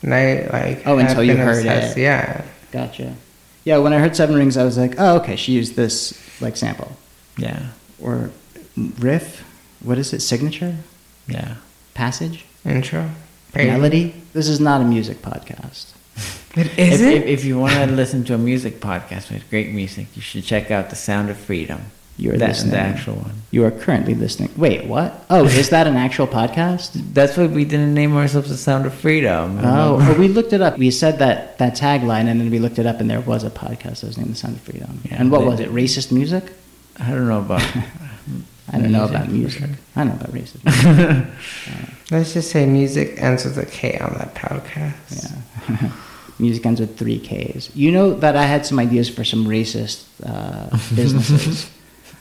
And 0.03 0.13
I 0.15 0.49
like. 0.53 0.87
Oh, 0.87 0.99
until 0.99 1.23
you 1.25 1.37
heard 1.37 1.59
obsessed- 1.59 1.97
it. 1.97 2.03
Yeah. 2.03 2.43
Gotcha. 2.73 3.15
Yeah, 3.65 3.78
when 3.78 3.93
I 3.93 3.99
heard 3.99 4.15
Seven 4.15 4.36
Rings, 4.36 4.57
I 4.57 4.65
was 4.65 4.77
like, 4.77 4.95
oh, 4.99 5.16
okay, 5.16 5.36
she 5.36 5.53
used 5.53 5.74
this 5.74 6.12
like 6.41 6.57
sample 6.57 6.97
Yeah, 7.39 7.69
or 8.01 8.31
riff. 8.99 9.43
What 9.82 9.99
is 9.99 10.12
it? 10.12 10.20
Signature 10.20 10.77
yeah. 11.27 11.57
passage 11.95 12.45
Intro. 12.65 13.11
melody. 13.55 14.15
This 14.32 14.49
is 14.49 14.61
not 14.61 14.81
a 14.81 14.85
music 14.85 15.23
podcast. 15.23 15.93
It 16.57 16.66
If, 16.66 16.78
is 16.78 17.01
if, 17.01 17.23
it? 17.24 17.28
if 17.28 17.45
you 17.45 17.59
want 17.59 17.74
to 17.74 17.86
listen 17.86 18.23
to 18.27 18.35
a 18.35 18.39
music 18.39 18.78
podcast 18.78 19.32
with 19.32 19.49
great 19.51 19.73
music, 19.73 20.07
you 20.15 20.23
should 20.23 20.45
check 20.45 20.70
out 20.70 20.89
The 20.91 20.95
Sound 20.97 21.28
of 21.28 21.36
Freedom. 21.36 21.91
You 22.16 22.32
are 22.32 22.36
That's 22.36 22.62
listening. 22.65 22.70
the 22.73 22.78
actual 22.78 23.15
one. 23.16 23.32
You 23.51 23.65
are 23.65 23.70
currently 23.73 24.15
listening. 24.15 24.51
Wait, 24.57 24.86
what? 24.86 25.24
Oh, 25.31 25.45
is 25.47 25.70
that 25.70 25.86
an 25.89 25.97
actual 25.97 26.27
podcast? 26.28 26.93
That's 27.12 27.36
why 27.36 27.47
we 27.47 27.65
didn't 27.65 27.93
name 27.93 28.16
ourselves 28.16 28.51
the 28.51 28.57
Sound 28.57 28.86
of 28.86 28.95
Freedom. 28.95 29.59
Oh, 29.61 29.97
well, 29.97 30.16
we 30.19 30.28
looked 30.28 30.53
it 30.53 30.61
up. 30.62 30.78
We 30.78 30.91
said 30.93 31.19
that 31.19 31.59
that 31.59 31.74
tagline, 31.77 32.27
and 32.28 32.41
then 32.41 32.51
we 32.51 32.59
looked 32.61 32.78
it 32.78 32.86
up, 32.86 33.01
and 33.01 33.11
there 33.11 33.20
was 33.20 33.43
a 33.43 33.51
podcast 33.51 34.01
that 34.01 34.07
was 34.09 34.16
named 34.19 34.31
"The 34.31 34.36
Sound 34.36 34.57
of 34.57 34.62
Freedom." 34.62 35.01
Yeah, 35.05 35.16
and 35.19 35.31
what 35.32 35.41
they- 35.41 35.47
was 35.47 35.61
it? 35.61 35.70
Racist 35.70 36.12
music? 36.12 36.45
I 37.01 37.11
don't 37.11 37.27
know 37.27 37.41
about. 37.41 37.62
I 38.73 38.78
don't 38.78 38.93
know 38.93 39.01
Music, 39.07 39.16
about 39.16 39.28
music. 39.31 39.61
sure. 39.61 39.69
I 39.97 40.05
know 40.05 40.12
about 40.15 40.32
racist. 40.32 40.65
music. 40.97 41.27
Let's 42.11 42.32
just 42.32 42.51
say 42.51 42.65
music 42.66 43.20
ends 43.20 43.45
with 43.45 43.59
a 43.59 43.66
K 43.66 43.99
on 43.99 44.15
that 44.15 44.35
podcast. 44.35 45.35
Yeah. 45.69 45.91
music 46.39 46.65
ends 46.65 46.81
with 46.81 46.97
three 46.99 47.19
Ks. 47.20 47.74
You 47.77 47.93
know 47.93 48.15
that 48.15 48.36
I 48.36 48.45
had 48.45 48.65
some 48.65 48.78
ideas 48.78 49.09
for 49.11 49.23
some 49.24 49.45
racist 49.47 50.05
uh, 50.24 50.70
businesses. 50.95 51.70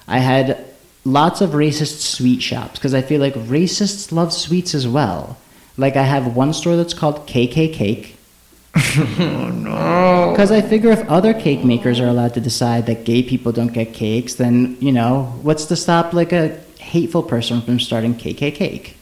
I 0.08 0.20
had 0.20 0.66
lots 1.06 1.42
of 1.42 1.52
racist 1.52 2.00
sweet 2.02 2.42
shops 2.42 2.80
because 2.80 2.94
I 2.94 3.02
feel 3.02 3.20
like 3.20 3.34
racists 3.34 4.12
love 4.12 4.32
sweets 4.34 4.74
as 4.74 4.88
well. 4.88 5.38
Like 5.78 5.96
I 5.96 6.04
have 6.04 6.36
one 6.36 6.54
store 6.54 6.76
that's 6.76 6.94
called 6.94 7.28
KK 7.28 7.74
Cake. 7.74 8.18
Oh 8.96 9.50
no. 9.50 10.32
Because 10.32 10.52
I 10.52 10.62
figure 10.62 10.90
if 10.92 11.08
other 11.10 11.34
cake 11.34 11.64
makers 11.64 12.00
are 12.00 12.08
allowed 12.08 12.34
to 12.36 12.42
decide 12.42 12.86
that 12.88 13.04
gay 13.06 13.22
people 13.24 13.52
don't 13.52 13.72
get 13.74 13.94
cakes, 13.94 14.36
then, 14.36 14.78
you 14.80 14.92
know, 14.92 15.26
what's 15.42 15.66
to 15.66 15.76
stop 15.76 16.14
like 16.14 16.32
a 16.32 16.60
hateful 16.80 17.22
person 17.24 17.62
from 17.62 17.80
starting 17.80 18.16
KK 18.16 18.54
Cake? 18.56 18.98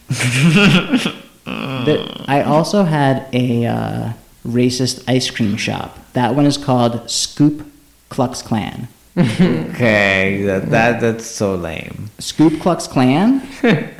The- 1.44 2.24
I 2.28 2.42
also 2.42 2.84
had 2.84 3.26
a 3.32 3.66
uh, 3.66 4.12
racist 4.46 5.04
ice 5.08 5.30
cream 5.30 5.56
shop. 5.56 5.98
That 6.12 6.34
one 6.34 6.46
is 6.46 6.56
called 6.58 7.10
Scoop 7.10 7.66
Klux 8.08 8.42
Klan. 8.42 8.88
okay, 9.18 10.42
that, 10.46 10.70
that 10.70 11.00
that's 11.00 11.26
so 11.26 11.54
lame. 11.54 12.10
Scoop 12.18 12.60
Klux 12.60 12.86
Klan? 12.86 13.46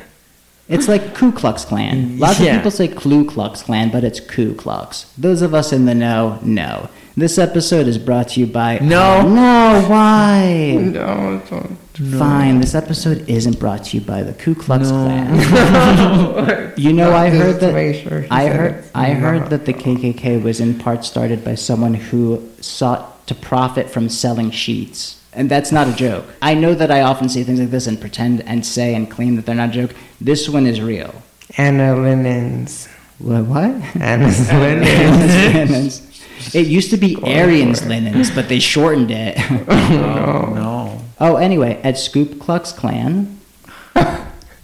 it's 0.69 0.87
like 0.87 1.13
Ku 1.13 1.31
Klux 1.31 1.65
Klan. 1.65 2.17
Lots 2.17 2.39
Yeah. 2.39 2.53
of 2.53 2.57
people 2.57 2.71
say 2.71 2.87
Klu 2.87 3.23
Klux 3.29 3.61
Klan, 3.61 3.91
but 3.91 4.03
it's 4.03 4.19
Ku 4.19 4.55
Klux. 4.55 5.05
Those 5.17 5.41
of 5.41 5.53
us 5.53 5.71
in 5.71 5.85
the 5.85 5.93
know, 5.93 6.39
know. 6.41 6.89
This 7.15 7.37
episode 7.37 7.87
is 7.87 7.99
brought 7.99 8.29
to 8.29 8.39
you 8.39 8.47
by. 8.47 8.79
No. 8.79 9.21
no, 9.27 9.85
why? 9.87 10.77
No, 10.81 11.39
don't. 11.47 11.77
Fine, 12.17 12.59
this 12.59 12.73
episode 12.73 13.29
isn't 13.29 13.59
brought 13.59 13.83
to 13.85 13.97
you 13.97 14.03
by 14.03 14.23
the 14.23 14.33
Ku 14.33 14.55
Klux 14.55 14.89
No. 14.89 15.05
Klan. 15.05 16.73
You 16.75 16.91
know, 16.91 17.13
I 17.13 17.29
heard 17.29 17.59
that. 17.59 17.95
sure 18.01 18.25
I 18.31 18.47
heard. 18.47 18.83
I 18.95 19.11
heard 19.11 19.51
that 19.51 19.65
the 19.65 19.73
KKK 19.73 20.41
was 20.41 20.59
in 20.59 20.79
part 20.79 21.05
started 21.05 21.45
by 21.45 21.53
someone 21.53 21.93
who 21.93 22.49
sought 22.61 23.12
to 23.27 23.35
profit 23.35 23.89
from 23.89 24.09
selling 24.09 24.51
sheets, 24.51 25.21
and 25.33 25.49
that's 25.49 25.71
not 25.71 25.87
a 25.87 25.93
joke. 25.93 26.25
I 26.41 26.53
know 26.53 26.73
that 26.73 26.91
I 26.91 27.01
often 27.01 27.29
say 27.29 27.43
things 27.43 27.59
like 27.59 27.71
this 27.71 27.87
and 27.87 27.99
pretend 27.99 28.41
and 28.41 28.65
say 28.65 28.93
and 28.95 29.09
claim 29.09 29.35
that 29.35 29.45
they're 29.45 29.55
not 29.55 29.69
a 29.69 29.73
joke. 29.73 29.95
This 30.19 30.49
one 30.49 30.65
is 30.65 30.81
real. 30.81 31.13
Anna 31.57 31.95
Linens. 31.95 32.87
What? 33.19 33.45
What? 33.45 33.71
Anna's 34.01 34.51
Linens. 34.51 34.89
linens. 35.55 36.09
It 36.53 36.67
used 36.67 36.89
to 36.91 36.97
be 36.97 37.15
Arian's 37.23 37.85
linens, 37.85 38.29
but 38.29 38.49
they 38.49 38.59
shortened 38.59 39.11
it. 39.11 39.37
Oh 39.93 40.51
no. 40.53 41.01
Oh, 41.19 41.35
anyway, 41.37 41.79
at 41.83 41.97
Scoop 41.97 42.39
Klux 42.39 42.71
Klan, 42.73 43.39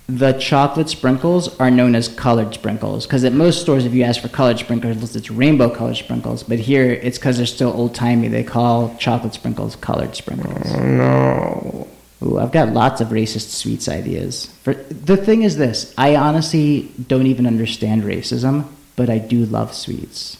the 0.10 0.34
chocolate 0.34 0.90
sprinkles 0.90 1.56
are 1.60 1.70
known 1.70 1.94
as 1.94 2.08
colored 2.08 2.52
sprinkles. 2.54 3.06
Because 3.06 3.24
at 3.24 3.34
most 3.34 3.62
stores, 3.62 3.86
if 3.86 3.94
you 3.94 4.04
ask 4.04 4.22
for 4.22 4.28
colored 4.28 4.58
sprinkles, 4.58 5.16
it's 5.16 5.30
rainbow 5.30 5.70
colored 5.70 5.98
sprinkles. 5.98 6.42
But 6.42 6.58
here, 6.58 6.92
it's 6.92 7.20
because 7.20 7.38
they're 7.38 7.46
still 7.46 7.72
old 7.72 7.94
timey. 7.94 8.28
They 8.28 8.44
call 8.44 8.96
chocolate 8.98 9.36
sprinkles 9.36 9.76
colored 9.76 10.16
sprinkles. 10.16 10.74
Oh 10.74 10.84
no. 10.84 11.88
Ooh, 12.24 12.40
I've 12.40 12.52
got 12.52 12.74
lots 12.74 13.02
of 13.02 13.10
racist 13.10 13.52
sweets 13.52 13.88
ideas. 13.88 14.48
For 14.64 14.74
the 14.74 15.16
thing 15.16 15.44
is 15.44 15.58
this: 15.58 15.94
I 15.96 16.16
honestly 16.16 16.92
don't 17.08 17.28
even 17.28 17.46
understand 17.46 18.02
racism, 18.02 18.68
but 18.96 19.12
I 19.12 19.20
do 19.20 19.46
love 19.46 19.76
sweets. 19.76 20.38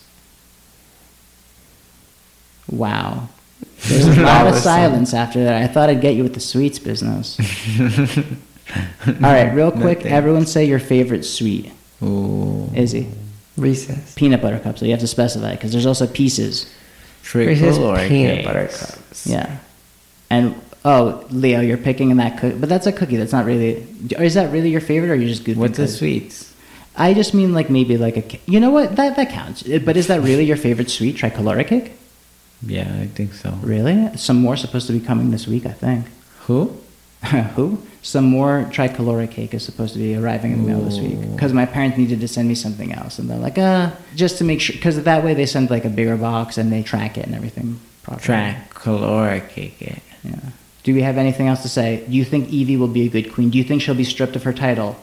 Wow. 2.68 3.30
There's 3.84 4.18
a 4.18 4.22
lot 4.22 4.48
of 4.48 4.56
silence 4.72 5.14
after 5.14 5.44
that. 5.44 5.62
I 5.62 5.68
thought 5.68 5.90
I'd 5.90 6.02
get 6.02 6.16
you 6.16 6.24
with 6.24 6.34
the 6.34 6.40
sweets 6.40 6.80
business. 6.80 7.38
All 9.08 9.14
right, 9.22 9.54
real 9.54 9.72
quick, 9.72 10.00
Nothing. 10.00 10.12
everyone 10.12 10.46
say 10.46 10.66
your 10.66 10.80
favorite 10.80 11.24
sweet. 11.24 11.72
Ooh. 12.04 12.70
Izzy. 12.76 13.10
Reese's. 13.58 14.14
Peanut 14.16 14.42
butter 14.42 14.60
cups. 14.60 14.80
So 14.80 14.86
you 14.86 14.92
have 14.92 15.00
to 15.02 15.08
specify 15.08 15.52
because 15.52 15.72
there's 15.72 15.86
also 15.86 16.08
pieces. 16.08 16.74
Trickle 17.24 17.54
Reese's 17.54 17.78
or 17.78 17.98
peanut 18.08 18.46
butter 18.46 18.68
cups. 18.68 19.28
Yeah. 19.28 19.58
And 20.30 20.56
oh, 20.86 21.26
Leo, 21.30 21.60
you're 21.62 21.78
picking 21.78 22.12
in 22.12 22.18
that 22.18 22.40
cookie, 22.40 22.58
but 22.58 22.70
that's 22.70 22.88
a 22.88 22.92
cookie. 22.92 23.18
That's 23.18 23.32
not 23.34 23.46
really. 23.46 23.86
Or 24.18 24.24
is 24.24 24.36
that 24.36 24.52
really 24.52 24.70
your 24.70 24.82
favorite, 24.82 25.10
or 25.10 25.14
are 25.14 25.16
you 25.16 25.28
just 25.28 25.44
good? 25.44 25.58
With 25.58 25.72
what's 25.72 25.78
the 25.78 25.88
sweets? 25.88 26.54
I 26.96 27.14
just 27.14 27.34
mean 27.34 27.54
like 27.54 27.70
maybe 27.70 27.98
like 27.98 28.18
a. 28.18 28.40
You 28.46 28.60
know 28.60 28.70
what? 28.72 28.96
That 28.96 29.16
that 29.16 29.30
counts. 29.30 29.64
But 29.64 29.98
is 29.98 30.08
that 30.08 30.22
really 30.22 30.46
your 30.46 30.58
favorite 30.58 30.90
sweet? 30.90 31.18
Tricolora 31.18 31.68
cake? 31.68 31.94
Yeah, 32.62 32.92
I 33.02 33.08
think 33.08 33.34
so. 33.34 33.52
Really? 33.62 34.16
Some 34.18 34.38
more 34.38 34.58
supposed 34.58 34.88
to 34.88 34.94
be 34.94 35.00
coming 35.00 35.32
this 35.32 35.48
week, 35.48 35.66
I 35.66 35.72
think. 35.72 36.06
Who? 36.42 36.78
Who? 37.56 37.82
Some 38.02 38.26
more 38.26 38.68
tricolor 38.72 39.28
cake 39.28 39.54
is 39.54 39.64
supposed 39.64 39.94
to 39.94 40.00
be 40.00 40.16
arriving 40.16 40.54
in 40.54 40.64
the 40.64 40.70
mail 40.70 40.80
this 40.82 41.00
week 41.00 41.20
because 41.34 41.52
my 41.52 41.66
parents 41.66 41.98
needed 41.98 42.22
to 42.22 42.28
send 42.30 42.48
me 42.48 42.56
something 42.56 42.94
else, 42.94 43.20
and 43.20 43.30
they're 43.30 43.38
like, 43.38 43.58
uh, 43.58 43.92
just 44.16 44.38
to 44.38 44.46
make 44.46 44.62
sure, 44.62 44.74
because 44.76 45.04
that 45.04 45.24
way 45.24 45.34
they 45.34 45.46
send 45.46 45.70
like 45.70 45.84
a 45.84 45.90
bigger 45.90 46.16
box 46.16 46.58
and 46.58 46.72
they 46.72 46.82
track 46.82 47.18
it 47.18 47.26
and 47.26 47.36
everything 47.36 47.80
properly. 48.04 48.24
Track 48.24 48.74
caloric 48.74 49.50
cake. 49.50 49.82
it. 49.82 50.02
Yeah. 50.24 50.36
Do 50.84 50.94
we 50.94 51.02
have 51.02 51.18
anything 51.18 51.48
else 51.48 51.62
to 51.64 51.70
say? 51.70 52.06
Do 52.08 52.14
you 52.16 52.24
think 52.24 52.48
Yvie 52.50 52.80
will 52.80 52.88
be 52.88 53.06
a 53.06 53.10
good 53.10 53.34
queen? 53.34 53.50
Do 53.50 53.58
you 53.58 53.66
think 53.66 53.82
she'll 53.82 53.96
be 53.96 54.06
stripped 54.06 54.38
of 54.38 54.44
her 54.44 54.54
title? 54.54 54.96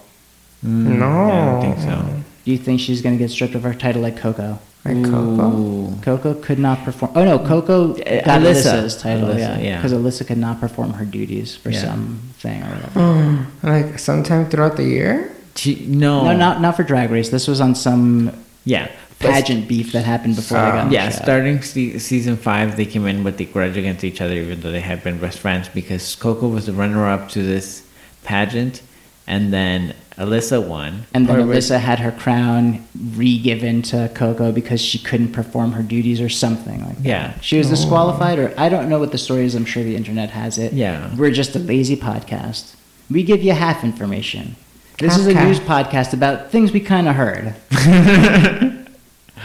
Mm, 0.65 0.99
No. 0.99 1.07
I 1.07 1.45
don't 1.45 1.61
think 1.61 1.79
so. 1.81 2.23
Do 2.47 2.51
you 2.51 2.57
think 2.59 2.81
she's 2.81 3.03
going 3.03 3.15
to 3.15 3.23
get 3.23 3.31
stripped 3.31 3.55
of 3.55 3.63
her 3.63 3.75
title 3.75 4.01
like 4.01 4.17
Coco? 4.17 4.59
Like 4.87 5.05
Coco. 5.05 5.51
Ooh. 5.51 5.99
Coco 6.03 6.35
could 6.35 6.59
not 6.59 6.85
perform. 6.85 7.13
Oh 7.17 7.25
no, 7.25 7.39
Coco 7.39 7.89
got 7.95 8.05
Alyssa. 8.07 8.25
Alyssa's 8.25 8.97
title. 8.97 9.29
Alyssa, 9.29 9.35
oh, 9.35 9.39
yeah, 9.39 9.59
yeah. 9.59 9.77
because 9.77 9.93
Alyssa 9.93 10.27
could 10.27 10.39
not 10.39 10.61
perform 10.61 10.93
her 10.95 11.05
duties 11.05 11.57
for 11.57 11.71
Yeah. 11.71 11.81
something 11.83 12.63
or 12.63 12.67
whatever. 12.67 12.91
Oh, 12.97 13.47
like 13.63 13.99
sometime 13.99 14.49
throughout 14.49 14.77
the 14.77 14.85
year? 14.85 15.33
She, 15.57 15.87
no. 15.87 16.25
No, 16.25 16.37
not 16.37 16.61
not 16.61 16.77
for 16.77 16.85
Drag 16.85 17.11
Race. 17.11 17.31
This 17.31 17.49
was 17.49 17.61
on 17.61 17.75
some 17.75 18.31
Yeah. 18.65 18.89
But- 19.19 19.31
pageant 19.31 19.67
beef 19.67 19.93
that 19.93 20.05
happened 20.05 20.37
before 20.37 20.59
they 20.59 20.65
ah. 20.65 20.71
got. 20.73 20.79
on 20.83 20.89
the 20.91 20.95
Yeah, 20.95 21.09
show. 21.09 21.23
starting 21.23 21.63
se- 21.63 21.99
season 21.99 22.37
five, 22.37 22.77
they 22.77 22.85
came 22.85 23.07
in 23.07 23.25
with 23.25 23.39
the 23.39 23.47
grudge 23.47 23.77
against 23.79 24.05
each 24.05 24.21
other, 24.21 24.35
even 24.35 24.61
though 24.61 24.71
they 24.71 24.81
had 24.81 25.03
been 25.03 25.17
best 25.19 25.39
friends, 25.39 25.71
because 25.73 26.15
Coco 26.17 26.49
was 26.49 26.67
the 26.67 26.75
runner-up 26.75 27.31
to 27.31 27.43
this 27.43 27.83
pageant, 28.25 28.83
and 29.27 29.55
then 29.55 29.95
Alyssa 30.19 30.63
won. 30.67 31.05
And 31.13 31.27
then 31.29 31.41
Or 31.41 31.47
was- 31.47 31.71
Alyssa 31.71 31.79
had 31.79 31.99
her 32.01 32.11
crown 32.11 32.83
re-given 33.15 33.83
to 33.83 34.11
Coco 34.15 34.51
because 34.51 34.81
she 34.81 34.99
couldn't 34.99 35.33
perform 35.33 35.73
her 35.73 35.83
duties 35.83 36.21
or 36.21 36.29
something 36.31 36.81
like 36.87 36.97
that. 37.03 37.05
Yeah. 37.05 37.33
She 37.41 37.59
was 37.59 37.69
disqualified, 37.69 38.39
or 38.39 38.55
I 38.57 38.69
don't 38.71 38.89
know 38.89 38.99
what 38.99 39.13
the 39.13 39.19
story 39.19 39.45
is. 39.45 39.55
I'm 39.55 39.67
sure 39.67 39.83
the 39.85 39.95
internet 39.97 40.31
has 40.31 40.57
it. 40.59 40.73
Yeah. 40.73 41.15
We're 41.17 41.31
just 41.33 41.55
a 41.55 41.59
lazy 41.59 41.97
podcast. 41.97 42.75
We 43.11 43.23
give 43.25 43.43
you 43.43 43.53
half 43.53 43.85
information. 43.85 44.57
This 44.99 45.13
Half 45.13 45.21
is 45.21 45.27
a 45.27 45.35
half. 45.35 45.47
news 45.47 45.61
podcast 45.61 46.15
about 46.15 46.51
things 46.51 46.73
we 46.73 46.81
kind 46.81 47.07
of 47.09 47.15
heard. 47.17 47.55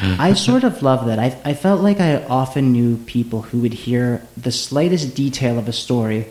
I 0.02 0.34
sort 0.34 0.64
of 0.64 0.82
love 0.82 1.06
that. 1.08 1.20
I, 1.20 1.38
I 1.44 1.54
felt 1.54 1.82
like 1.82 2.00
I 2.00 2.24
often 2.26 2.72
knew 2.72 2.96
people 3.06 3.42
who 3.44 3.60
would 3.60 3.74
hear 3.74 4.26
the 4.38 4.52
slightest 4.52 5.14
detail 5.16 5.60
of 5.60 5.68
a 5.68 5.74
story. 5.74 6.28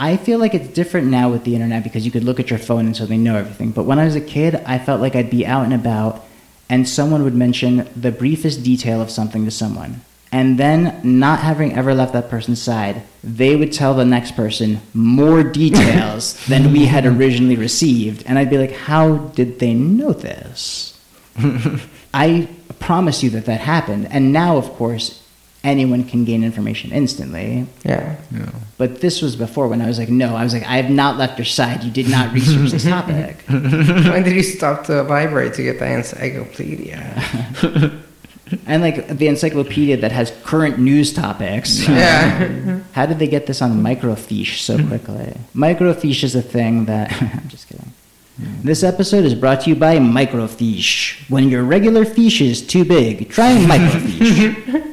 I 0.00 0.16
feel 0.16 0.38
like 0.38 0.54
it's 0.54 0.68
different 0.68 1.08
now 1.08 1.30
with 1.30 1.44
the 1.44 1.54
internet 1.54 1.82
because 1.82 2.04
you 2.04 2.12
could 2.12 2.24
look 2.24 2.38
at 2.38 2.50
your 2.50 2.58
phone 2.58 2.86
and 2.86 2.96
so 2.96 3.04
they 3.04 3.16
know 3.16 3.36
everything. 3.36 3.72
But 3.72 3.84
when 3.84 3.98
I 3.98 4.04
was 4.04 4.14
a 4.14 4.20
kid, 4.20 4.54
I 4.66 4.78
felt 4.78 5.00
like 5.00 5.16
I'd 5.16 5.30
be 5.30 5.44
out 5.44 5.64
and 5.64 5.74
about 5.74 6.24
and 6.68 6.88
someone 6.88 7.24
would 7.24 7.34
mention 7.34 7.88
the 7.96 8.12
briefest 8.12 8.62
detail 8.62 9.00
of 9.00 9.10
something 9.10 9.44
to 9.44 9.50
someone. 9.50 10.02
And 10.30 10.58
then, 10.58 11.00
not 11.02 11.38
having 11.38 11.72
ever 11.72 11.94
left 11.94 12.12
that 12.12 12.28
person's 12.28 12.60
side, 12.60 13.02
they 13.24 13.56
would 13.56 13.72
tell 13.72 13.94
the 13.94 14.04
next 14.04 14.36
person 14.36 14.82
more 14.92 15.42
details 15.42 16.34
than 16.48 16.70
we 16.70 16.84
had 16.84 17.06
originally 17.06 17.56
received. 17.56 18.24
And 18.26 18.38
I'd 18.38 18.50
be 18.50 18.58
like, 18.58 18.72
how 18.72 19.16
did 19.16 19.58
they 19.58 19.72
know 19.72 20.12
this? 20.12 21.00
I 22.12 22.48
promise 22.78 23.22
you 23.22 23.30
that 23.30 23.46
that 23.46 23.60
happened. 23.60 24.08
And 24.10 24.30
now, 24.30 24.58
of 24.58 24.66
course, 24.74 25.22
anyone 25.68 26.04
can 26.04 26.24
gain 26.24 26.42
information 26.42 26.92
instantly. 26.92 27.66
Yeah. 27.84 28.16
No. 28.30 28.48
But 28.76 29.00
this 29.00 29.22
was 29.22 29.36
before 29.36 29.68
when 29.68 29.80
I 29.80 29.86
was 29.86 29.98
like, 29.98 30.08
no, 30.08 30.36
I 30.36 30.44
was 30.44 30.52
like, 30.52 30.64
I 30.64 30.76
have 30.76 30.90
not 30.90 31.16
left 31.16 31.38
your 31.38 31.44
side. 31.44 31.84
You 31.84 31.90
did 31.90 32.08
not 32.08 32.32
research 32.32 32.70
this 32.70 32.84
topic. 32.84 33.42
when 33.48 34.22
did 34.22 34.34
you 34.34 34.42
stop 34.42 34.84
to 34.84 35.04
vibrate 35.04 35.54
to 35.54 35.62
get 35.62 35.78
the 35.78 35.86
encyclopedia? 35.86 37.94
And 38.66 38.82
like 38.82 39.08
the 39.08 39.28
encyclopedia 39.28 39.96
that 39.98 40.12
has 40.12 40.32
current 40.44 40.78
news 40.78 41.12
topics. 41.12 41.78
yeah. 41.88 42.80
How 42.92 43.06
did 43.06 43.18
they 43.18 43.26
get 43.26 43.46
this 43.46 43.60
on 43.60 43.82
microfiche 43.82 44.58
so 44.58 44.76
quickly? 44.86 45.34
Microfiche 45.54 46.24
is 46.24 46.34
a 46.34 46.42
thing 46.42 46.86
that. 46.86 47.12
I'm 47.20 47.48
just 47.48 47.68
kidding. 47.68 47.92
Hmm. 48.38 48.62
This 48.62 48.82
episode 48.82 49.24
is 49.24 49.34
brought 49.34 49.62
to 49.62 49.70
you 49.70 49.76
by 49.76 49.96
Microfiche. 49.96 51.28
When 51.28 51.48
your 51.48 51.64
regular 51.64 52.04
fiche 52.04 52.40
is 52.40 52.66
too 52.66 52.84
big, 52.84 53.28
try 53.28 53.56
Microfiche. 53.56 54.87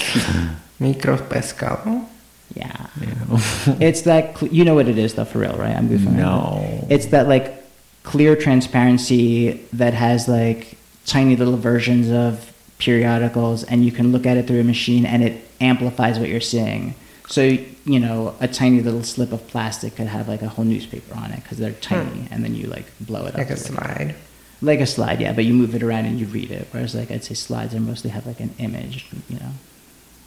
Micro 0.80 1.16
pescado. 1.16 2.06
yeah. 2.54 2.86
Yeah. 3.00 3.76
It's 3.80 4.02
that 4.02 4.38
cl- 4.38 4.52
you 4.52 4.64
know 4.64 4.74
what 4.74 4.88
it 4.88 4.98
is 4.98 5.14
though 5.14 5.24
for 5.24 5.38
real, 5.40 5.56
right? 5.56 5.76
I'm 5.76 5.88
goofing. 5.88 6.06
around. 6.06 6.16
No. 6.16 6.86
It's 6.90 7.06
that 7.06 7.28
like 7.28 7.64
clear 8.02 8.36
transparency 8.36 9.52
that 9.72 9.94
has 9.94 10.28
like 10.28 10.78
tiny 11.04 11.36
little 11.36 11.56
versions 11.56 12.10
of 12.10 12.52
periodicals, 12.78 13.64
and 13.64 13.84
you 13.84 13.92
can 13.92 14.12
look 14.12 14.24
at 14.24 14.36
it 14.36 14.46
through 14.46 14.60
a 14.60 14.64
machine, 14.64 15.04
and 15.04 15.22
it 15.22 15.44
amplifies 15.60 16.18
what 16.18 16.28
you're 16.28 16.40
seeing. 16.40 16.94
So 17.28 17.42
you 17.42 18.00
know, 18.00 18.34
a 18.40 18.48
tiny 18.48 18.80
little 18.80 19.02
slip 19.02 19.32
of 19.32 19.46
plastic 19.48 19.96
could 19.96 20.06
have 20.06 20.28
like 20.28 20.42
a 20.42 20.48
whole 20.48 20.64
newspaper 20.64 21.14
on 21.14 21.32
it 21.32 21.42
because 21.42 21.58
they're 21.58 21.72
hmm. 21.72 21.80
tiny, 21.80 22.28
and 22.30 22.44
then 22.44 22.54
you 22.54 22.66
like 22.66 22.86
blow 23.00 23.26
it 23.26 23.34
up. 23.34 23.38
Like 23.38 23.50
a 23.50 23.56
to, 23.56 23.60
slide. 23.60 24.14
like 24.62 24.80
a 24.80 24.86
slide, 24.86 25.20
yeah, 25.20 25.32
but 25.32 25.44
you 25.44 25.52
move 25.52 25.74
it 25.74 25.82
around 25.82 26.06
and 26.06 26.18
you 26.18 26.26
read 26.26 26.50
it. 26.50 26.68
Whereas, 26.70 26.94
like, 26.94 27.10
I'd 27.10 27.24
say 27.24 27.34
slides 27.34 27.74
are 27.74 27.80
mostly 27.80 28.10
have 28.10 28.26
like 28.26 28.40
an 28.40 28.54
image, 28.58 29.06
you 29.28 29.38
know, 29.38 29.52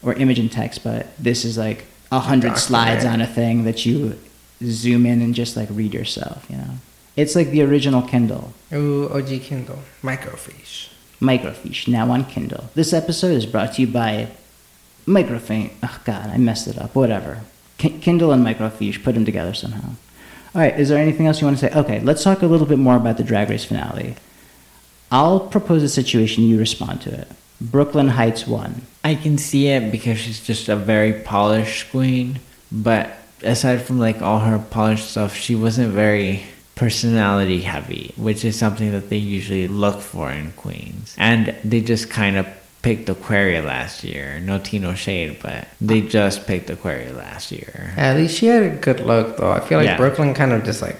or 0.03 0.13
image 0.13 0.39
and 0.39 0.51
text. 0.51 0.83
But 0.83 1.07
this 1.17 1.45
is 1.45 1.57
like 1.57 1.85
a 2.11 2.19
hundred 2.19 2.57
slides 2.57 3.05
on 3.05 3.21
a 3.21 3.27
thing 3.27 3.63
that 3.65 3.85
you 3.85 4.17
zoom 4.63 5.05
in 5.05 5.21
and 5.21 5.33
just 5.33 5.55
like 5.57 5.69
read 5.71 5.93
yourself. 5.93 6.45
You 6.49 6.57
know, 6.57 6.69
it's 7.15 7.35
like 7.35 7.49
the 7.51 7.61
original 7.63 8.01
Kindle, 8.01 8.53
Ooh, 8.73 9.09
OG 9.13 9.41
Kindle. 9.41 9.79
Microfiche. 10.03 10.89
microfiche, 11.19 11.87
now 11.87 12.09
on 12.11 12.25
Kindle. 12.25 12.69
This 12.75 12.93
episode 12.93 13.31
is 13.31 13.45
brought 13.45 13.73
to 13.73 13.81
you 13.81 13.87
by 13.87 14.27
Microfiche. 15.07 15.71
Oh 15.83 15.99
God, 16.05 16.29
I 16.29 16.37
messed 16.37 16.67
it 16.67 16.77
up. 16.79 16.93
Whatever. 16.95 17.41
Ki- 17.77 17.97
Kindle 17.99 18.31
and 18.31 18.45
microfiche, 18.45 19.03
put 19.03 19.15
them 19.15 19.25
together 19.25 19.53
somehow. 19.53 19.89
All 20.53 20.61
right, 20.61 20.77
is 20.79 20.89
there 20.89 20.97
anything 21.01 21.27
else 21.27 21.39
you 21.41 21.47
want 21.47 21.57
to 21.59 21.69
say? 21.71 21.79
Okay, 21.79 21.99
let's 22.01 22.23
talk 22.23 22.41
a 22.41 22.45
little 22.45 22.67
bit 22.67 22.77
more 22.77 22.97
about 22.97 23.17
the 23.17 23.23
Drag 23.23 23.49
Race 23.49 23.63
finale. 23.65 24.15
I'll 25.09 25.39
propose 25.39 25.81
a 25.81 25.89
situation, 25.89 26.43
you 26.43 26.57
respond 26.59 27.01
to 27.01 27.09
it. 27.21 27.27
Brooke 27.61 27.93
Lynn 27.95 28.09
Hytes 28.09 28.47
won. 28.47 28.81
I 29.03 29.15
can 29.15 29.37
see 29.37 29.67
it 29.67 29.91
because 29.91 30.17
she's 30.17 30.41
just 30.41 30.67
a 30.67 30.75
very 30.75 31.13
polished 31.13 31.91
queen, 31.91 32.39
but 32.71 33.17
aside 33.43 33.83
from 33.83 33.99
like 33.99 34.21
all 34.21 34.39
her 34.39 34.57
polished 34.59 35.11
stuff, 35.11 35.35
she 35.35 35.55
wasn't 35.55 35.93
very 35.93 36.43
personality 36.75 37.61
heavy, 37.61 38.13
which 38.17 38.43
is 38.43 38.57
something 38.57 38.91
that 38.91 39.09
they 39.09 39.17
usually 39.17 39.67
look 39.67 40.01
for 40.01 40.31
in 40.31 40.51
queens. 40.53 41.15
And 41.17 41.55
they 41.63 41.81
just 41.81 42.09
kind 42.09 42.37
of 42.37 42.47
picked 42.81 43.07
Aquaria 43.09 43.61
last 43.61 44.03
year. 44.03 44.39
No 44.39 44.57
tea, 44.57 44.79
no 44.79 44.95
shade, 44.95 45.37
but 45.43 45.67
they 45.79 46.01
just 46.01 46.47
picked 46.47 46.69
Aquaria 46.71 47.13
last 47.13 47.51
year. 47.51 47.93
At 47.95 48.17
least 48.17 48.37
she 48.39 48.47
had 48.47 48.63
a 48.63 48.69
good 48.75 48.99
look, 49.01 49.37
though. 49.37 49.51
I 49.51 49.59
feel 49.59 49.77
like 49.77 49.85
Yeah. 49.85 49.97
Brooklyn 49.97 50.33
kind 50.33 50.51
of 50.51 50.63
just 50.63 50.81
like 50.81 50.97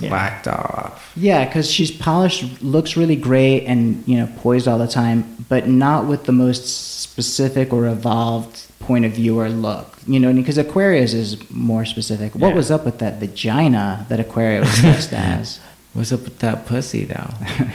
Yeah. 0.00 0.08
slacked 0.10 0.48
off. 0.48 1.12
Yeah, 1.16 1.44
because 1.44 1.70
she's 1.70 1.90
polished, 1.90 2.62
looks 2.62 2.96
really 2.96 3.16
great, 3.16 3.64
and 3.66 4.02
you 4.06 4.16
know 4.16 4.28
poised 4.38 4.66
all 4.68 4.78
the 4.78 4.88
time, 4.88 5.44
but 5.48 5.68
not 5.68 6.06
with 6.06 6.24
the 6.24 6.32
most 6.32 7.00
specific 7.00 7.72
or 7.72 7.86
evolved 7.86 8.66
point 8.80 9.04
of 9.04 9.12
view 9.12 9.38
or 9.38 9.48
look. 9.48 9.96
You 10.06 10.20
know, 10.20 10.32
because 10.32 10.58
Aquaria's 10.58 11.14
is 11.14 11.38
more 11.50 11.84
specific. 11.86 12.34
What 12.34 12.48
Yeah. 12.48 12.54
was 12.54 12.70
up 12.70 12.84
with 12.84 12.98
that 12.98 13.18
vagina 13.20 14.04
that 14.08 14.20
Aquaria's 14.20 14.66
was 14.66 14.80
dressed 14.80 15.12
as? 15.32 15.60
What's 15.94 16.12
up 16.12 16.22
with 16.24 16.38
that 16.40 16.66
pussy 16.66 17.04
though? 17.04 17.30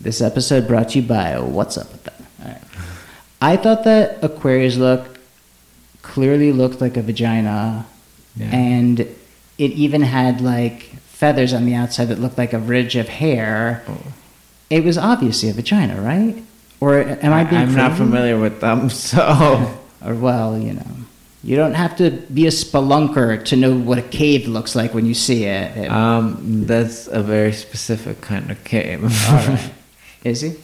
This 0.00 0.20
episode 0.20 0.68
brought 0.68 0.90
to 0.90 1.00
you 1.00 1.08
by 1.08 1.40
What's 1.40 1.76
Up 1.76 1.90
with 1.90 2.04
That. 2.04 2.20
All 2.40 2.48
right. 2.52 2.62
I 3.42 3.56
thought 3.56 3.82
that 3.82 4.22
Aquaria's 4.22 4.78
look 4.78 5.18
clearly 6.02 6.52
looked 6.52 6.80
like 6.80 6.96
a 6.96 7.02
vagina, 7.02 7.84
Yeah. 8.36 8.46
and 8.54 9.00
it 9.00 9.16
even 9.58 10.02
had 10.02 10.40
like 10.40 10.87
feathers 11.18 11.52
on 11.52 11.64
the 11.64 11.74
outside 11.74 12.06
that 12.06 12.18
looked 12.20 12.38
like 12.38 12.52
a 12.52 12.58
ridge 12.58 12.94
of 12.96 13.08
hair. 13.08 13.82
Oh. 13.88 13.98
It 14.70 14.84
was 14.84 14.96
obviously 14.96 15.48
a 15.50 15.52
vagina, 15.52 16.00
right? 16.00 16.36
Or 16.80 17.00
am 17.00 17.32
I 17.32 17.42
being 17.44 17.62
I'm 17.62 17.74
not 17.74 17.96
familiar 17.96 18.38
with 18.38 18.60
them, 18.60 18.88
so 19.10 19.74
Or 20.04 20.14
well, 20.14 20.56
you 20.56 20.74
know, 20.74 20.86
you 21.42 21.56
don't 21.56 21.74
have 21.74 21.96
to 21.96 22.10
be 22.32 22.46
a 22.46 22.50
spelunker 22.50 23.44
to 23.46 23.56
know 23.56 23.76
what 23.76 23.98
a 23.98 24.02
cave 24.02 24.46
looks 24.46 24.76
like 24.76 24.94
when 24.94 25.06
you 25.06 25.14
see 25.14 25.44
it. 25.44 25.76
It- 25.76 25.90
um, 25.90 26.64
that's 26.66 27.08
a 27.08 27.20
very 27.22 27.52
specific 27.52 28.20
kind 28.20 28.48
of 28.50 28.62
cave. 28.62 29.02
all 29.02 29.36
right. 29.48 29.72
Is 30.24 30.40
he? 30.42 30.54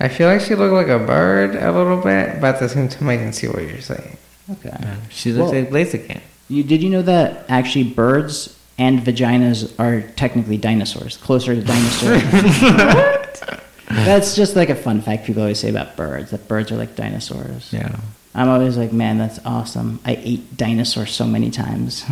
I 0.00 0.08
feel 0.08 0.28
like 0.28 0.40
she 0.42 0.54
looked 0.54 0.74
like 0.74 0.86
a 0.88 0.98
bird 1.04 1.56
a 1.56 1.72
little 1.72 1.96
bit, 2.00 2.40
but 2.40 2.54
at 2.54 2.60
the 2.60 2.68
same 2.68 2.88
time, 2.88 3.08
I 3.08 3.16
can 3.16 3.32
see 3.32 3.48
what 3.48 3.62
you're 3.62 3.80
saying. 3.80 4.16
Okay. 4.48 4.76
She 5.10 5.32
looks 5.32 5.50
Well- 5.52 5.60
like 5.62 5.70
Blaziken. 5.70 6.20
You, 6.48 6.62
did 6.62 6.82
you 6.82 6.88
know 6.88 7.02
that 7.02 7.44
actually 7.48 7.84
birds 7.84 8.56
and 8.78 9.00
vaginas 9.00 9.74
are 9.78 10.02
technically 10.12 10.56
dinosaurs, 10.56 11.16
closer 11.16 11.54
to 11.54 11.62
dinosaurs? 11.62 12.22
That's 13.88 14.36
just 14.36 14.54
like 14.54 14.68
a 14.68 14.74
fun 14.74 15.00
fact 15.00 15.26
people 15.26 15.42
always 15.42 15.58
say 15.58 15.70
about 15.70 15.96
birds, 15.96 16.30
that 16.30 16.46
birds 16.46 16.70
are 16.70 16.76
like 16.76 16.94
dinosaurs. 16.94 17.72
Yeah. 17.72 17.96
I'm 18.34 18.48
always 18.48 18.76
like, 18.76 18.92
man, 18.92 19.18
that's 19.18 19.40
awesome. 19.44 19.98
I 20.04 20.16
ate 20.22 20.56
dinosaur 20.56 21.06
so 21.06 21.26
many 21.26 21.50
times. 21.50 22.04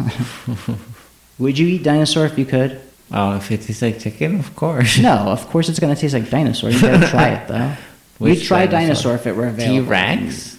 Would 1.38 1.58
you 1.58 1.68
eat 1.68 1.82
dinosaur 1.82 2.24
if 2.24 2.38
you 2.38 2.46
could? 2.46 2.80
Oh, 3.12 3.36
if 3.36 3.52
it 3.52 3.62
tastes 3.62 3.82
like 3.82 4.00
chicken, 4.00 4.40
of 4.40 4.56
course. 4.56 4.98
No, 4.98 5.14
of 5.14 5.46
course 5.48 5.68
it's 5.68 5.78
going 5.78 5.94
to 5.94 6.00
taste 6.00 6.14
like 6.14 6.28
dinosaur. 6.30 6.70
You 6.70 6.80
gotta 6.80 7.06
try 7.06 7.28
it 7.28 7.46
though. 7.46 7.76
We'd 8.18 8.42
try 8.42 8.66
dinosaur? 8.66 9.12
dinosaur 9.12 9.14
if 9.14 9.26
it 9.26 9.36
were 9.36 9.48
available. 9.48 9.84
T 9.84 9.88
Rex. 9.88 10.58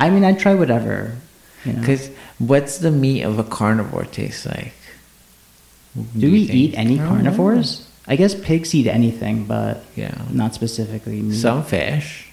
I 0.00 0.10
mean, 0.10 0.24
I'd 0.24 0.40
try 0.40 0.54
whatever. 0.54 1.14
You 1.64 1.74
know. 1.74 1.80
Because 1.80 2.10
what's 2.38 2.78
the 2.78 2.90
meat 2.90 3.22
of 3.22 3.38
a 3.38 3.44
carnivore 3.44 4.06
taste 4.06 4.46
like? 4.46 4.72
Do 5.94 6.26
you 6.26 6.32
we 6.32 6.46
think? 6.46 6.58
eat 6.58 6.74
any 6.76 6.94
I 6.94 6.96
don't 6.98 7.04
know. 7.04 7.08
carnivores? 7.08 7.88
I 8.06 8.16
guess 8.16 8.34
pigs 8.34 8.74
eat 8.74 8.86
anything, 8.88 9.44
but 9.44 9.82
Yeah. 9.96 10.14
not 10.30 10.54
specifically 10.54 11.20
meat. 11.22 11.36
Some 11.40 11.62
fish. 11.64 12.26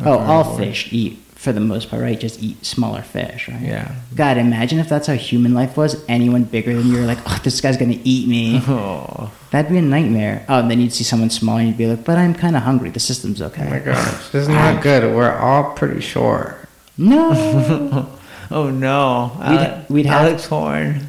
are 0.00 0.08
Oh, 0.08 0.18
all 0.18 0.56
fish 0.56 0.88
eat 0.92 1.18
for 1.34 1.52
the 1.52 1.60
most 1.60 1.90
part, 1.90 2.02
right? 2.02 2.18
Just 2.20 2.42
eat 2.42 2.64
smaller 2.64 3.02
fish, 3.02 3.48
right? 3.48 3.60
Yeah. 3.60 3.92
God, 4.14 4.36
imagine 4.38 4.78
if 4.78 4.88
that's 4.88 5.06
how 5.06 5.14
human 5.14 5.52
life 5.54 5.76
was. 5.76 5.96
Anyone 6.08 6.44
bigger 6.44 6.74
than 6.74 6.86
you 6.88 6.98
are 7.02 7.06
like, 7.06 7.18
oh, 7.26 7.40
this 7.42 7.60
guy's 7.60 7.76
gonna 7.78 7.98
eat 8.04 8.28
me. 8.28 8.62
Oh. 8.68 9.30
That'd 9.50 9.70
be 9.72 9.78
a 9.78 9.82
nightmare. 9.82 10.44
Oh, 10.48 10.60
and 10.60 10.70
then 10.70 10.80
you'd 10.80 10.92
see 10.92 11.02
someone 11.04 11.28
smaller 11.30 11.60
and 11.60 11.68
you'd 11.68 11.78
be 11.78 11.86
like, 11.86 12.04
but 12.04 12.16
I'm 12.18 12.34
kind 12.34 12.54
of 12.56 12.62
hungry. 12.62 12.90
The 12.90 13.00
system's 13.00 13.42
okay. 13.42 13.64
Oh 13.66 13.70
my 13.70 13.78
gosh, 13.80 14.28
this 14.32 14.42
is 14.42 14.48
not 14.48 14.82
good. 14.82 15.14
We're 15.14 15.36
all 15.36 15.72
pretty 15.72 16.00
short. 16.02 16.68
No. 16.96 18.06
Oh 18.52 18.68
no. 18.68 19.30
We'd- 19.48 19.62
Ale- 19.62 19.86
we'd 19.88 20.06
uh, 20.06 20.10
have- 20.10 20.26
Alex 20.26 20.46
Horn. 20.46 21.06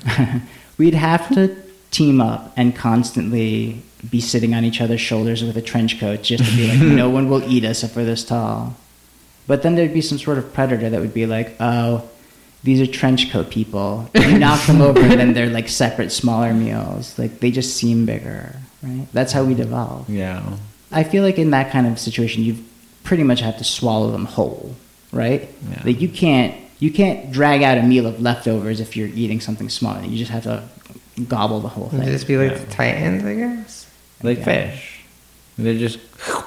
We'd 0.78 0.94
have 0.94 1.28
to 1.34 1.56
team 1.92 2.22
up 2.22 2.54
and 2.56 2.76
constantly 2.76 3.82
be 4.10 4.20
sitting 4.20 4.54
on 4.54 4.66
each 4.66 4.82
other's 4.82 5.02
shoulders 5.02 5.44
with 5.44 5.56
a 5.58 5.62
trench 5.62 6.00
coat 6.00 6.24
just 6.24 6.44
to 6.44 6.56
be 6.56 6.68
like, 6.68 6.80
no 6.80 7.10
one 7.18 7.30
will 7.30 7.44
eat 7.44 7.64
us 7.64 7.84
if 7.84 7.96
we're 7.96 8.06
this 8.06 8.24
tall. 8.24 8.76
But 9.48 9.64
then 9.64 9.76
there'd 9.76 9.94
be 9.94 10.02
some 10.02 10.18
sort 10.18 10.38
of 10.38 10.54
predator 10.54 10.90
that 10.90 11.00
would 11.02 11.14
be 11.14 11.26
like, 11.26 11.56
oh, 11.60 12.10
these 12.64 12.80
are 12.80 12.86
trench 12.86 13.32
coat 13.32 13.50
people. 13.50 14.10
You 14.16 14.38
knock 14.38 14.66
them 14.68 14.82
over, 14.82 15.00
and 15.00 15.14
then 15.14 15.34
they're 15.34 15.50
like 15.50 15.68
separate, 15.68 16.12
smaller 16.12 16.54
meals. 16.54 17.18
Like 17.18 17.40
they 17.40 17.52
just 17.52 17.76
seem 17.76 18.06
bigger, 18.06 18.56
right? 18.84 19.08
That's 19.14 19.34
how 19.34 19.44
we'd 19.44 19.60
evolve. 19.60 20.10
Yeah. 20.10 20.58
I 20.92 21.04
feel 21.04 21.24
like 21.24 21.40
in 21.40 21.52
that 21.52 21.72
kind 21.72 21.88
of 21.88 21.98
situation, 21.98 22.44
you 22.44 22.64
pretty 23.04 23.24
much 23.24 23.40
have 23.40 23.58
to 23.58 23.64
swallow 23.64 24.12
them 24.12 24.26
whole, 24.26 24.76
right? 25.12 25.50
Yeah. 25.70 25.82
Like 25.86 26.02
you 26.02 26.10
can't 26.10 26.56
you 26.80 26.92
can't 26.92 27.32
drag 27.32 27.64
out 27.64 27.78
a 27.78 27.84
meal 27.84 28.06
of 28.06 28.22
leftovers 28.22 28.80
if 28.80 28.96
you're 28.96 29.08
eating 29.08 29.40
something 29.40 29.70
small. 29.70 30.02
You 30.02 30.18
just 30.18 30.32
have 30.32 30.44
to 30.44 30.64
gobble 31.28 31.60
the 31.60 31.68
whole 31.70 31.90
Would 31.92 32.02
thing. 32.02 32.12
this 32.12 32.24
be 32.24 32.38
like 32.38 32.52
Yeah. 32.52 32.58
the 32.58 32.72
Titans, 32.72 33.24
I 33.26 33.36
guess? 33.36 33.86
Like 34.24 34.38
Yeah. 34.40 34.44
fish. 34.46 35.00
They're 35.58 35.78
just. 35.78 36.00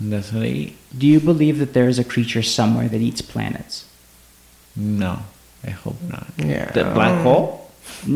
That's 0.00 0.32
what 0.32 0.40
they 0.42 0.50
eat. 0.50 0.76
Do 0.98 1.06
you 1.06 1.20
believe 1.20 1.58
that 1.58 1.74
there 1.74 1.88
is 1.88 1.98
a 1.98 2.04
creature 2.04 2.42
somewhere 2.42 2.88
that 2.88 3.00
eats 3.00 3.22
planets? 3.22 3.84
No. 4.74 5.20
I 5.64 5.70
hope 5.70 5.96
not. 6.08 6.26
Yeah. 6.38 6.70
The 6.72 6.84
black 6.84 7.22
hole? 7.22 7.70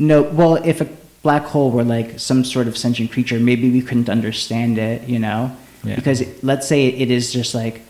No. 0.00 0.22
Well, 0.22 0.54
if 0.64 0.80
a 0.80 0.86
black 1.24 1.42
hole 1.42 1.72
were 1.72 1.82
like 1.82 2.20
some 2.20 2.44
sort 2.44 2.68
of 2.68 2.76
sentient 2.78 3.10
creature, 3.10 3.40
maybe 3.40 3.68
we 3.70 3.80
couldn't 3.82 4.08
understand 4.08 4.78
it. 4.78 5.08
You 5.08 5.18
know, 5.18 5.50
Yeah. 5.82 5.96
because 5.96 6.22
let's 6.42 6.68
say 6.68 6.86
it 6.86 7.10
is 7.10 7.32
just 7.32 7.52
like 7.54 7.82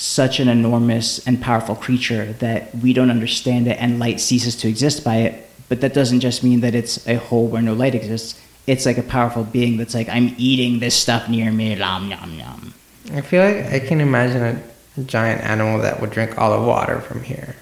such 0.00 0.40
an 0.40 0.48
enormous 0.48 1.18
and 1.26 1.42
powerful 1.42 1.76
creature 1.76 2.32
that 2.34 2.74
we 2.76 2.94
don't 2.94 3.10
understand 3.10 3.68
it 3.68 3.76
and 3.78 3.98
light 3.98 4.18
ceases 4.18 4.56
to 4.56 4.66
exist 4.66 5.04
by 5.04 5.16
it. 5.16 5.46
But 5.68 5.82
that 5.82 5.92
doesn't 5.92 6.20
just 6.20 6.42
mean 6.42 6.60
that 6.60 6.74
it's 6.74 7.06
a 7.06 7.16
hole 7.16 7.46
where 7.46 7.60
no 7.60 7.74
light 7.74 7.94
exists. 7.94 8.40
It's 8.66 8.86
like 8.86 8.96
a 8.96 9.02
powerful 9.02 9.44
being 9.44 9.76
that's 9.76 9.94
like, 9.94 10.08
I'm 10.08 10.34
eating 10.38 10.78
this 10.78 10.94
stuff 10.94 11.28
near 11.28 11.52
me, 11.52 11.74
nom 11.74 12.08
nom 12.08 12.38
nom. 12.38 12.72
I 13.12 13.20
feel 13.20 13.44
like 13.44 13.66
I 13.66 13.78
can 13.78 14.00
imagine 14.00 14.62
a 14.96 15.02
giant 15.02 15.42
animal 15.42 15.80
that 15.82 16.00
would 16.00 16.10
drink 16.10 16.38
all 16.38 16.58
the 16.58 16.66
water 16.66 17.00
from 17.00 17.22
here. 17.22 17.56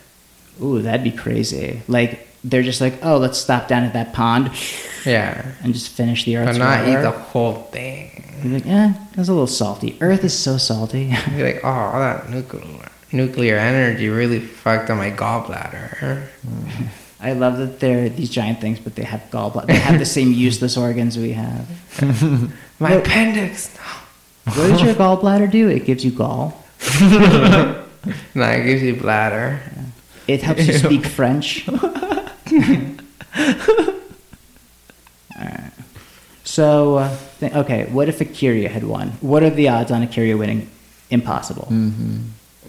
Ooh, 0.62 0.80
that'd 0.80 1.02
be 1.02 1.10
crazy. 1.10 1.82
Like, 1.88 2.27
they're 2.50 2.62
just 2.62 2.80
like, 2.80 2.94
oh, 3.02 3.16
let's 3.18 3.38
stop 3.38 3.68
down 3.68 3.84
at 3.84 3.92
that 3.92 4.12
pond 4.12 4.50
Yeah. 5.04 5.46
and 5.62 5.72
just 5.74 5.88
finish 5.90 6.24
the 6.24 6.36
But 6.36 6.48
Earth's 6.48 6.58
not 6.58 6.88
eat 6.88 7.02
the 7.02 7.10
whole 7.10 7.54
thing. 7.72 8.24
You're 8.42 8.54
like, 8.54 8.66
eh, 8.66 8.92
that's 9.14 9.28
a 9.28 9.32
little 9.32 9.46
salty. 9.46 9.96
Earth 10.00 10.22
is 10.24 10.36
so 10.38 10.58
salty. 10.58 11.14
Be 11.36 11.42
like, 11.42 11.60
oh, 11.64 11.68
all 11.68 11.98
that 12.00 12.28
nuclear 12.30 12.88
nuclear 13.10 13.56
energy 13.56 14.08
really 14.10 14.38
fucked 14.38 14.90
up 14.90 14.98
my 14.98 15.10
gallbladder. 15.10 16.26
I 17.20 17.32
love 17.32 17.58
that 17.58 17.80
they're 17.80 18.08
these 18.08 18.30
giant 18.30 18.60
things, 18.60 18.78
but 18.78 18.94
they 18.94 19.02
have 19.02 19.22
gallbladder. 19.30 19.66
They 19.66 19.74
have 19.78 19.98
the 19.98 20.04
same 20.06 20.32
useless 20.48 20.76
organs 20.76 21.16
we 21.18 21.32
have. 21.32 21.66
My 22.78 22.94
Look. 22.94 23.06
appendix. 23.06 23.76
What 24.44 24.54
does 24.68 24.82
your 24.82 24.94
gallbladder 24.94 25.50
do? 25.50 25.68
It 25.68 25.84
gives 25.84 26.04
you 26.04 26.12
gall. 26.12 26.62
No, 28.34 28.44
it 28.44 28.64
gives 28.64 28.82
you 28.82 28.94
bladder. 28.96 29.60
It 30.28 30.42
helps 30.42 30.66
you 30.66 30.74
speak 30.74 31.04
French. 31.06 31.66
Alright. 32.52 33.00
So, 36.44 36.96
uh, 36.96 37.16
th- 37.40 37.52
okay, 37.52 37.84
what 37.92 38.08
if 38.08 38.20
A'keria 38.20 38.70
had 38.70 38.82
won? 38.82 39.10
What 39.20 39.42
are 39.42 39.50
the 39.50 39.68
odds 39.68 39.90
on 39.92 40.02
A'keria 40.02 40.36
winning? 40.36 40.68
Impossible. 41.10 41.68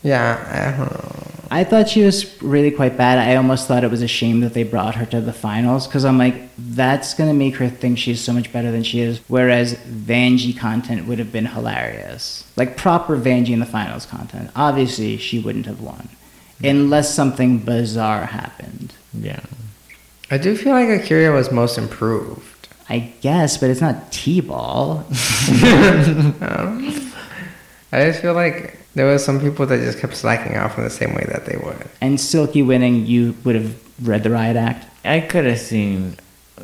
Yeah, 0.04 0.74
I 0.76 0.78
don't 0.78 0.92
know. 0.92 1.28
I 1.50 1.64
thought 1.64 1.88
she 1.88 2.04
was 2.04 2.40
really 2.42 2.72
quite 2.72 2.98
bad. 2.98 3.18
I 3.18 3.38
almost 3.38 3.68
thought 3.68 3.84
it 3.86 3.90
was 3.90 4.02
a 4.02 4.08
shame 4.08 4.42
that 4.42 4.54
they 4.54 4.64
brought 4.64 4.96
her 4.96 5.06
to 5.08 5.22
the 5.22 5.32
finals 5.34 5.88
because 5.88 6.04
I'm 6.06 6.18
like, 6.18 6.36
that's 6.58 7.14
going 7.14 7.30
to 7.30 7.34
make 7.34 7.56
her 7.56 7.70
think 7.70 7.98
she's 7.98 8.22
so 8.22 8.34
much 8.34 8.52
better 8.52 8.70
than 8.70 8.84
she 8.84 9.00
is. 9.00 9.22
Whereas 9.30 9.76
Vanjie 9.76 10.56
content 10.56 11.08
would 11.08 11.18
have 11.18 11.32
been 11.32 11.46
hilarious. 11.48 12.46
Like 12.58 12.76
proper 12.78 13.18
Vanjie 13.18 13.52
in 13.54 13.60
the 13.60 13.66
finals 13.66 14.06
content. 14.06 14.52
Obviously, 14.58 15.18
she 15.18 15.40
wouldn't 15.40 15.66
have 15.68 15.82
won 15.82 16.10
unless 16.64 17.16
something 17.16 17.60
bizarre 17.60 18.26
happened. 18.26 18.94
Yeah. 19.14 19.40
I 20.32 20.38
do 20.38 20.56
feel 20.56 20.74
like 20.74 20.88
A'keria 20.88 21.34
was 21.34 21.52
most 21.52 21.78
improved. 21.78 22.68
I 22.88 23.12
guess, 23.22 23.58
but 23.58 23.70
it's 23.70 23.82
not 23.82 24.12
T-ball. 24.12 25.06
I 27.92 28.06
just 28.06 28.22
feel 28.22 28.34
like 28.34 28.78
there 28.96 29.06
were 29.06 29.20
some 29.20 29.40
people 29.40 29.66
that 29.68 29.78
just 29.80 30.00
kept 30.00 30.16
slacking 30.16 30.58
off 30.58 30.78
in 30.78 30.84
the 30.84 30.90
same 30.90 31.14
way 31.14 31.26
that 31.30 31.46
they 31.46 31.58
would. 31.58 31.88
And 32.02 32.20
Silky 32.20 32.62
winning, 32.62 33.06
you 33.06 33.36
would 33.44 33.56
have 33.56 34.08
read 34.08 34.24
the 34.24 34.30
riot 34.32 34.56
act. 34.56 34.86
I 35.06 35.20
could 35.22 35.46
have 35.46 35.60
seen 35.60 36.18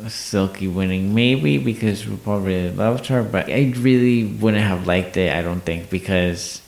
Silky 0.08 0.68
winning, 0.68 1.14
maybe 1.14 1.58
because 1.58 2.04
RuPaul 2.04 2.44
really 2.44 2.70
loved 2.70 3.06
her, 3.06 3.22
but 3.22 3.48
I 3.48 3.72
really 3.76 4.24
wouldn't 4.24 4.62
have 4.62 4.86
liked 4.86 5.16
it. 5.16 5.34
I 5.34 5.42
don't 5.42 5.60
think 5.60 5.90
because 5.90 6.60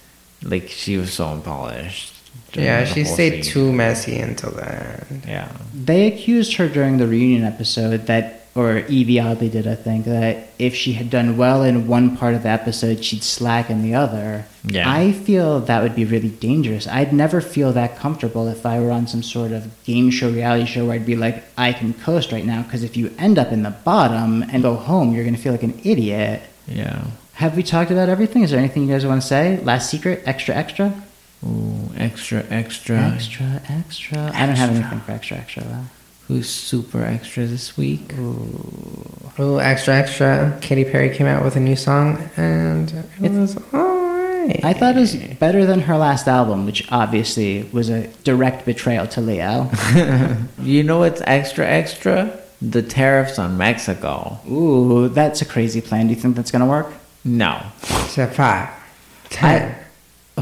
like 0.42 0.68
she 0.68 0.96
was 0.96 1.12
so 1.12 1.26
unpolished. 1.26 2.14
During 2.52 2.66
Yeah, 2.66 2.84
she 2.84 3.04
stayed 3.04 3.44
season. 3.44 3.52
too 3.52 3.72
messy 3.72 4.18
until 4.18 4.50
the 4.52 4.66
end. 5.10 5.24
Yeah. 5.26 5.52
They 5.74 6.06
accused 6.06 6.54
her 6.54 6.68
during 6.68 6.96
the 6.98 7.06
reunion 7.06 7.44
episode 7.44 8.06
that, 8.06 8.46
or 8.54 8.80
Yvie 8.88 9.22
Oddly 9.22 9.48
did, 9.50 9.68
I 9.68 9.74
think, 9.74 10.06
that 10.06 10.48
if 10.58 10.74
she 10.74 10.94
had 10.94 11.10
done 11.10 11.36
well 11.36 11.62
in 11.62 11.86
one 11.86 12.16
part 12.16 12.34
of 12.34 12.42
the 12.42 12.48
episode, 12.48 13.04
she'd 13.04 13.22
slack 13.22 13.68
in 13.70 13.82
the 13.82 13.94
other. 13.94 14.46
Yeah. 14.64 14.90
I 14.90 15.12
feel 15.12 15.60
that 15.60 15.82
would 15.82 15.94
be 15.94 16.04
really 16.04 16.30
dangerous. 16.30 16.88
I'd 16.88 17.12
never 17.12 17.40
feel 17.40 17.72
that 17.74 17.96
comfortable 17.98 18.48
if 18.48 18.64
I 18.66 18.80
were 18.80 18.90
on 18.90 19.06
some 19.06 19.22
sort 19.22 19.52
of 19.52 19.68
game 19.84 20.10
show, 20.10 20.30
reality 20.30 20.64
show 20.66 20.86
where 20.86 20.94
I'd 20.94 21.06
be 21.06 21.16
like, 21.16 21.44
I 21.56 21.72
can 21.72 21.92
coast 21.92 22.32
right 22.32 22.44
now, 22.46 22.62
because 22.62 22.82
if 22.82 22.96
you 22.96 23.14
end 23.18 23.38
up 23.38 23.52
in 23.52 23.62
the 23.62 23.70
bottom 23.70 24.42
and 24.50 24.62
go 24.62 24.74
home, 24.74 25.12
you're 25.14 25.24
going 25.24 25.36
to 25.36 25.40
feel 25.40 25.52
like 25.52 25.62
an 25.62 25.78
idiot. 25.84 26.42
Yeah. 26.66 27.04
Have 27.34 27.56
we 27.56 27.62
talked 27.62 27.92
about 27.92 28.08
everything? 28.08 28.42
Is 28.42 28.50
there 28.50 28.58
anything 28.58 28.82
you 28.82 28.92
guys 28.92 29.06
want 29.06 29.20
to 29.22 29.26
say? 29.28 29.58
Last 29.62 29.88
secret? 29.90 30.22
Extra, 30.26 30.56
extra? 30.56 30.92
Ooh, 31.46 31.90
extra, 31.96 32.44
extra. 32.50 32.96
Extra, 32.96 33.60
extra. 33.68 33.76
extra. 33.76 34.32
I 34.34 34.46
don't 34.46 34.56
have 34.56 34.70
anything 34.70 35.00
for 35.00 35.12
extra, 35.12 35.36
extra, 35.36 35.62
though. 35.64 35.84
Who's 36.26 36.48
super 36.48 37.02
extra 37.04 37.46
this 37.46 37.76
week? 37.76 38.12
Oh, 39.38 39.58
extra, 39.58 39.94
extra. 39.94 40.58
Katy 40.60 40.84
Perry 40.84 41.14
came 41.14 41.26
out 41.26 41.42
with 41.44 41.56
a 41.56 41.60
new 41.60 41.76
song, 41.76 42.28
and 42.36 42.92
it 43.22 43.32
was 43.32 43.56
alright. 43.72 44.62
I 44.64 44.72
thought 44.72 44.96
it 44.96 45.00
was 45.00 45.14
better 45.14 45.64
than 45.64 45.80
her 45.80 45.96
last 45.96 46.26
album, 46.28 46.66
which 46.66 46.90
obviously 46.90 47.68
was 47.72 47.88
a 47.88 48.08
direct 48.24 48.66
betrayal 48.66 49.06
to 49.08 49.20
Leo. 49.20 49.70
You 50.60 50.82
know 50.82 50.98
what's 50.98 51.22
extra, 51.26 51.66
extra? 51.66 52.38
The 52.60 52.82
tariffs 52.82 53.38
on 53.38 53.56
Mexico. 53.56 54.38
Ooh, 54.50 55.08
that's 55.08 55.40
a 55.40 55.44
crazy 55.46 55.80
plan. 55.80 56.08
Do 56.08 56.14
you 56.14 56.20
think 56.20 56.36
that's 56.36 56.50
going 56.50 56.60
to 56.60 56.66
work? 56.68 56.92
No. 57.24 57.60
Five, 57.80 58.68
ten. 59.30 59.74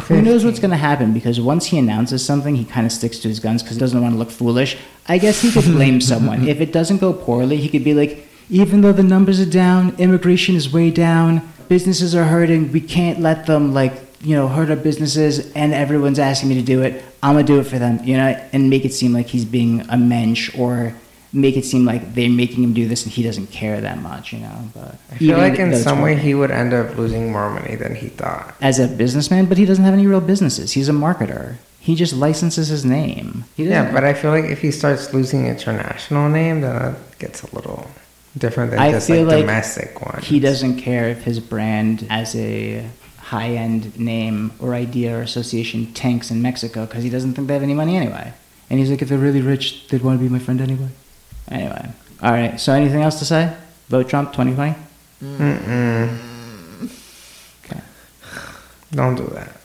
Who 0.01 0.23
knows 0.23 0.45
what's 0.45 0.59
going 0.59 0.71
to 0.71 0.77
happen 0.77 1.13
because 1.13 1.41
once 1.41 1.67
he 1.67 1.79
announces 1.79 2.25
something, 2.25 2.55
he 2.55 2.65
kind 2.65 2.87
of 2.87 2.93
sticks 2.93 3.19
to 3.21 3.29
his 3.29 3.41
guns 3.41 3.63
because 3.63 3.77
he 3.77 3.81
doesn't 3.81 4.01
want 4.01 4.15
to 4.15 4.19
look 4.19 4.31
foolish. 4.31 4.77
I 5.07 5.19
guess 5.19 5.41
he 5.41 5.51
could 5.51 5.65
blame 5.65 6.01
someone. 6.13 6.49
If 6.49 6.61
it 6.61 6.73
doesn't 6.73 6.99
go 6.99 7.13
poorly, 7.13 7.57
he 7.57 7.69
could 7.69 7.85
be 7.85 7.95
like, 7.95 8.27
even 8.51 8.81
though 8.81 8.93
the 8.93 9.03
numbers 9.03 9.41
are 9.41 9.51
down, 9.51 9.95
immigration 9.99 10.55
is 10.55 10.73
way 10.73 10.91
down, 10.91 11.47
businesses 11.69 12.15
are 12.15 12.25
hurting, 12.25 12.73
we 12.73 12.81
can't 12.81 13.21
let 13.21 13.47
them, 13.47 13.75
like, 13.75 13.93
you 14.21 14.37
know, 14.37 14.49
hurt 14.49 14.71
our 14.71 14.77
businesses, 14.77 15.53
and 15.53 15.75
everyone's 15.75 16.19
asking 16.19 16.49
me 16.49 16.55
to 16.57 16.63
do 16.63 16.83
it. 16.83 17.05
I'm 17.23 17.35
going 17.35 17.47
to 17.47 17.53
do 17.53 17.61
it 17.61 17.65
for 17.65 17.79
them, 17.79 18.03
you 18.05 18.17
know, 18.17 18.29
and 18.53 18.71
make 18.71 18.85
it 18.85 18.93
seem 18.93 19.13
like 19.13 19.27
he's 19.27 19.45
being 19.45 19.81
a 19.89 19.97
mensch 19.97 20.57
or 20.57 20.95
make 21.37 21.57
it 21.57 21.65
seem 21.65 21.85
like 21.85 22.15
they're 22.15 22.31
making 22.31 22.65
him 22.65 22.73
do 22.73 22.89
this 22.89 23.05
and 23.05 23.13
he 23.13 23.23
doesn't 23.23 23.49
care 23.49 23.81
that 23.81 23.99
much, 23.99 24.33
you 24.33 24.41
know. 24.41 24.71
But 24.75 24.97
I 25.13 25.19
feel 25.19 25.39
like 25.39 25.59
in 25.59 25.77
some 25.77 26.01
way 26.01 26.17
he 26.17 26.35
would 26.35 26.51
end 26.51 26.73
up 26.73 26.97
losing 26.97 27.31
more 27.31 27.51
money 27.51 27.77
than 27.77 27.95
he 27.95 28.09
thought. 28.09 28.55
as 28.61 28.79
a 28.79 28.89
businessman, 28.89 29.47
but 29.47 29.59
he 29.59 29.65
doesn't 29.65 29.85
have 29.85 29.95
any 29.95 30.07
real 30.07 30.21
businesses. 30.21 30.73
He's 30.73 30.89
a 30.89 30.93
marketer. 30.93 31.57
He 31.79 31.95
just 31.95 32.15
licenses 32.15 32.69
his 32.69 32.85
name. 32.85 33.45
Yeah, 33.57 33.93
but 33.93 34.03
I 34.03 34.13
feel 34.15 34.33
like 34.33 34.47
if 34.47 34.61
he 34.61 34.73
starts 34.73 35.15
losing 35.15 35.47
international 35.47 36.29
name, 36.29 36.63
then 36.63 36.75
that 36.75 37.19
gets 37.21 37.43
a 37.45 37.55
little 37.55 37.89
different 38.37 38.71
than 38.73 38.81
I 38.81 38.91
just 38.91 39.07
feel 39.07 39.23
like, 39.23 39.37
like 39.37 39.41
domestic 39.43 40.01
ones. 40.05 40.27
he 40.27 40.41
doesn't 40.41 40.79
care 40.79 41.09
if 41.09 41.23
his 41.23 41.39
brand 41.39 42.07
as 42.11 42.35
a 42.35 42.85
high-end 43.19 43.99
name 43.99 44.53
or 44.59 44.75
idea 44.75 45.17
or 45.17 45.23
association 45.23 45.93
tanks 45.93 46.31
in 46.31 46.43
Mexico 46.43 46.87
because 46.87 47.03
he 47.05 47.11
doesn't 47.11 47.35
think 47.35 47.49
they 47.49 47.55
have 47.55 47.63
any 47.63 47.75
money 47.75 47.97
anyway. 47.97 48.33
And 48.69 48.79
he's 48.81 48.91
like, 48.91 49.03
if 49.03 49.09
they're 49.09 49.19
really 49.19 49.41
rich, 49.41 49.87
they'd 49.89 50.03
want 50.03 50.19
to 50.19 50.23
be 50.23 50.29
my 50.29 50.39
friend 50.39 50.61
anyway. 50.61 50.89
Anyway, 51.51 51.89
all 52.23 52.33
right. 52.33 52.59
So 52.59 52.73
anything 52.73 53.03
else 53.03 53.19
to 53.19 53.25
say? 53.25 53.55
Vote 53.89 54.09
Trump 54.09 54.33
2020. 54.33 54.75
Mm-mm. 55.23 56.89
Okay. 57.65 57.81
Don't 58.93 59.15
do 59.15 59.27
that. 59.35 59.57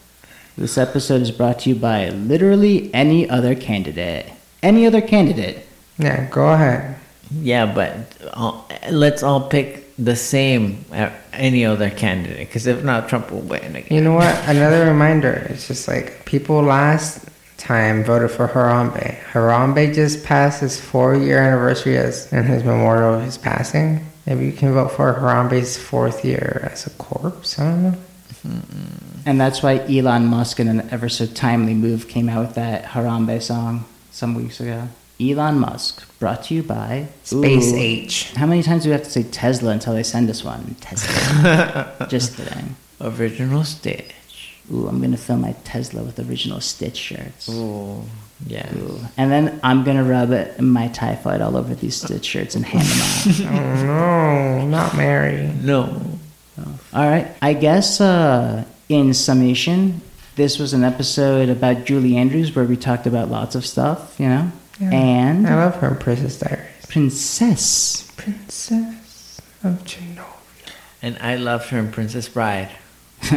This 0.58 0.78
episode 0.78 1.22
is 1.22 1.32
brought 1.32 1.60
to 1.62 1.70
you 1.70 1.76
by 1.76 2.10
literally 2.10 2.94
any 2.94 3.30
other 3.30 3.56
candidate. 3.56 4.32
Any 4.62 4.86
other 4.86 5.02
candidate. 5.02 5.66
Yeah, 5.98 6.30
go 6.30 6.50
ahead. 6.50 6.98
Yeah, 7.32 7.66
but 7.66 7.96
uh, 8.34 8.62
let's 8.92 9.24
all 9.24 9.48
pick 9.48 9.96
the 9.98 10.16
same 10.16 10.84
uh, 10.92 11.10
any 11.34 11.66
other 11.66 11.90
candidate 11.90 12.48
because 12.48 12.68
if 12.68 12.84
not, 12.84 13.08
Trump 13.08 13.32
will 13.32 13.42
win 13.42 13.76
again. 13.76 13.98
You 13.98 14.04
know 14.04 14.14
what? 14.14 14.36
Another 14.48 14.86
reminder. 14.86 15.48
It's 15.50 15.68
just 15.68 15.88
like 15.88 16.26
people 16.26 16.62
last 16.62 17.26
time 17.62 18.04
voted 18.04 18.32
for 18.32 18.48
Harambe. 18.48 19.18
Harambe 19.32 19.94
just 19.94 20.24
passed 20.24 20.62
his 20.62 20.80
four-year 20.80 21.38
anniversary 21.38 21.98
as 21.98 22.32
in 22.34 22.44
his 22.44 22.64
memorial 22.64 23.16
of 23.16 23.24
his 23.24 23.38
passing. 23.38 24.06
Maybe 24.26 24.46
you 24.46 24.52
can 24.52 24.74
vote 24.74 24.92
for 24.92 25.14
Harambe's 25.14 25.78
fourth 25.78 26.26
year 26.26 26.70
as 26.72 26.86
a 26.88 26.90
corpse. 26.92 27.60
I 27.60 27.64
don't 27.64 27.84
know. 27.84 27.98
And 29.26 29.40
that's 29.40 29.62
why 29.62 29.80
Elon 29.88 30.26
Musk, 30.26 30.60
in 30.60 30.68
an 30.68 30.90
ever 30.90 31.10
so 31.10 31.26
timely 31.26 31.74
move, 31.74 32.08
came 32.08 32.28
out 32.28 32.48
with 32.48 32.56
that 32.56 32.86
Harambe 32.86 33.42
song 33.42 33.86
some 34.12 34.36
weeks 34.36 34.60
ago. 34.60 34.90
Elon 35.20 35.60
Musk, 35.60 36.08
brought 36.20 36.46
to 36.46 36.56
you 36.56 36.64
by 36.64 37.08
Space 37.24 37.72
Ooh. 37.72 37.78
H. 37.78 38.32
How 38.34 38.48
many 38.48 38.64
times 38.64 38.84
do 38.84 38.90
we 38.90 38.94
have 38.94 39.04
to 39.04 39.10
say 39.10 39.24
Tesla 39.24 39.72
until 39.72 39.94
they 39.94 40.04
send 40.04 40.30
us 40.30 40.44
one? 40.44 40.76
Tesla. 40.82 42.08
Just 42.10 42.36
kidding. 42.36 42.76
Original 43.00 43.64
Stitch. 43.64 44.12
Ooh, 44.74 44.88
I'm 44.88 45.02
gonna 45.02 45.18
fill 45.18 45.38
my 45.38 45.54
Tesla 45.64 46.04
with 46.04 46.20
original 46.20 46.60
Stitch 46.60 46.98
shirts. 46.98 47.50
Ooh, 47.50 48.04
yeah. 48.46 48.74
Ooh. 48.76 49.00
And 49.18 49.32
then 49.32 49.60
I'm 49.64 49.84
gonna 49.84 50.04
rub 50.04 50.32
it, 50.32 50.60
my 50.62 50.88
typhoid 50.90 51.42
all 51.42 51.56
over 51.58 51.76
these 51.76 51.96
Stitch 51.96 52.26
shirts 52.26 52.56
and 52.56 52.66
hand 52.66 52.86
them 52.88 53.02
out. 53.02 53.52
Oh 53.62 54.62
no, 54.62 54.68
not 54.68 54.96
Mary. 54.96 55.52
No. 55.62 56.02
All 56.94 57.08
right. 57.08 57.32
I 57.42 57.54
guess 57.54 58.02
uh, 58.02 58.66
in 58.90 59.14
summation, 59.14 60.02
this 60.36 60.60
was 60.60 60.74
an 60.74 60.84
episode 60.84 61.50
about 61.50 61.86
Julie 61.86 62.18
Andrews 62.18 62.56
where 62.56 62.66
we 62.66 62.76
talked 62.76 63.08
about 63.08 63.30
lots 63.30 63.56
of 63.56 63.66
stuff, 63.66 64.20
you 64.20 64.28
know? 64.28 64.52
Yeah. 64.80 64.92
And 64.92 65.48
I 65.48 65.56
love 65.56 65.76
her 65.78 65.90
in 65.90 65.96
Princess 65.98 66.40
Diaries. 66.40 66.86
Princess. 66.88 68.12
Princess 68.18 69.42
of 69.64 69.84
Chernobyl. 69.86 70.26
And 71.02 71.18
I 71.20 71.36
loved 71.36 71.70
her 71.70 71.80
in 71.80 71.92
Princess 71.92 72.28
Bride. 72.30 72.70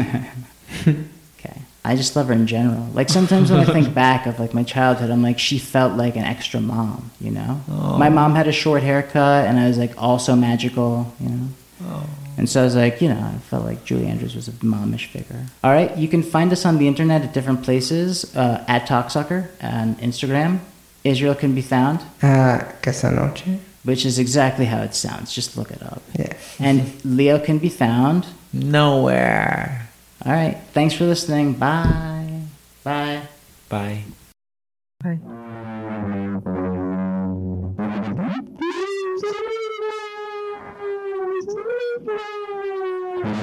Okay. 1.85 1.93
I 1.93 1.97
just 1.97 2.17
love 2.17 2.29
her 2.29 2.33
in 2.33 2.47
general. 2.47 2.89
Like 2.95 3.09
sometimes 3.09 3.51
when 3.51 3.61
I 3.61 3.65
think 3.65 3.93
back 4.05 4.27
of 4.27 4.39
like 4.41 4.55
my 4.55 4.63
childhood, 4.63 5.11
I'm 5.11 5.23
like 5.23 5.39
she 5.39 5.59
felt 5.59 5.97
like 5.97 6.17
an 6.17 6.25
extra 6.25 6.61
mom, 6.61 7.11
you 7.21 7.31
know? 7.31 7.61
Oh. 7.71 7.99
My 7.99 8.09
mom 8.09 8.35
had 8.35 8.49
a 8.49 8.53
short 8.53 8.83
haircut 8.83 9.47
and 9.47 9.59
I 9.59 9.69
was 9.69 9.79
like 9.79 9.93
also 10.01 10.35
magical, 10.35 11.13
you 11.21 11.29
know? 11.29 11.49
Oh. 11.87 12.07
And 12.37 12.49
so 12.49 12.63
I 12.63 12.65
was 12.65 12.75
like, 12.75 13.01
you 13.01 13.09
know, 13.09 13.21
I 13.21 13.39
felt 13.51 13.65
like 13.65 13.85
Julie 13.85 14.07
Andrews 14.07 14.35
was 14.35 14.49
a 14.49 14.53
momish 14.53 15.07
figure. 15.07 15.47
All 15.63 15.71
right, 15.73 15.97
you 15.97 16.09
can 16.09 16.23
find 16.23 16.51
us 16.53 16.65
on 16.67 16.79
the 16.79 16.89
internet 16.89 17.23
at 17.23 17.33
different 17.33 17.63
places 17.63 18.35
uh, 18.35 18.65
at 18.67 18.87
Talksucker 18.89 19.49
on 19.63 19.95
Instagram. 19.97 20.59
Israel 21.05 21.35
can 21.37 21.55
be 21.55 21.63
found, 21.63 22.01
Uh, 22.23 22.59
Casanoche. 22.83 23.59
which 23.85 24.05
is 24.07 24.19
exactly 24.19 24.65
how 24.65 24.81
it 24.83 24.95
sounds. 24.95 25.33
Just 25.33 25.57
look 25.57 25.71
it 25.71 25.83
up. 25.83 26.03
Yeah. 26.19 26.33
And 26.59 26.91
Leo 27.05 27.39
can 27.39 27.59
be 27.59 27.69
found. 27.69 28.27
Nowhere. 28.53 29.84
All 30.27 30.33
right, 30.33 30.59
thanks 30.73 30.95
for 30.95 31.05
listening. 31.05 31.53
Bye. 31.53 32.41
Bye. 32.83 33.23
Bye. 33.69 34.05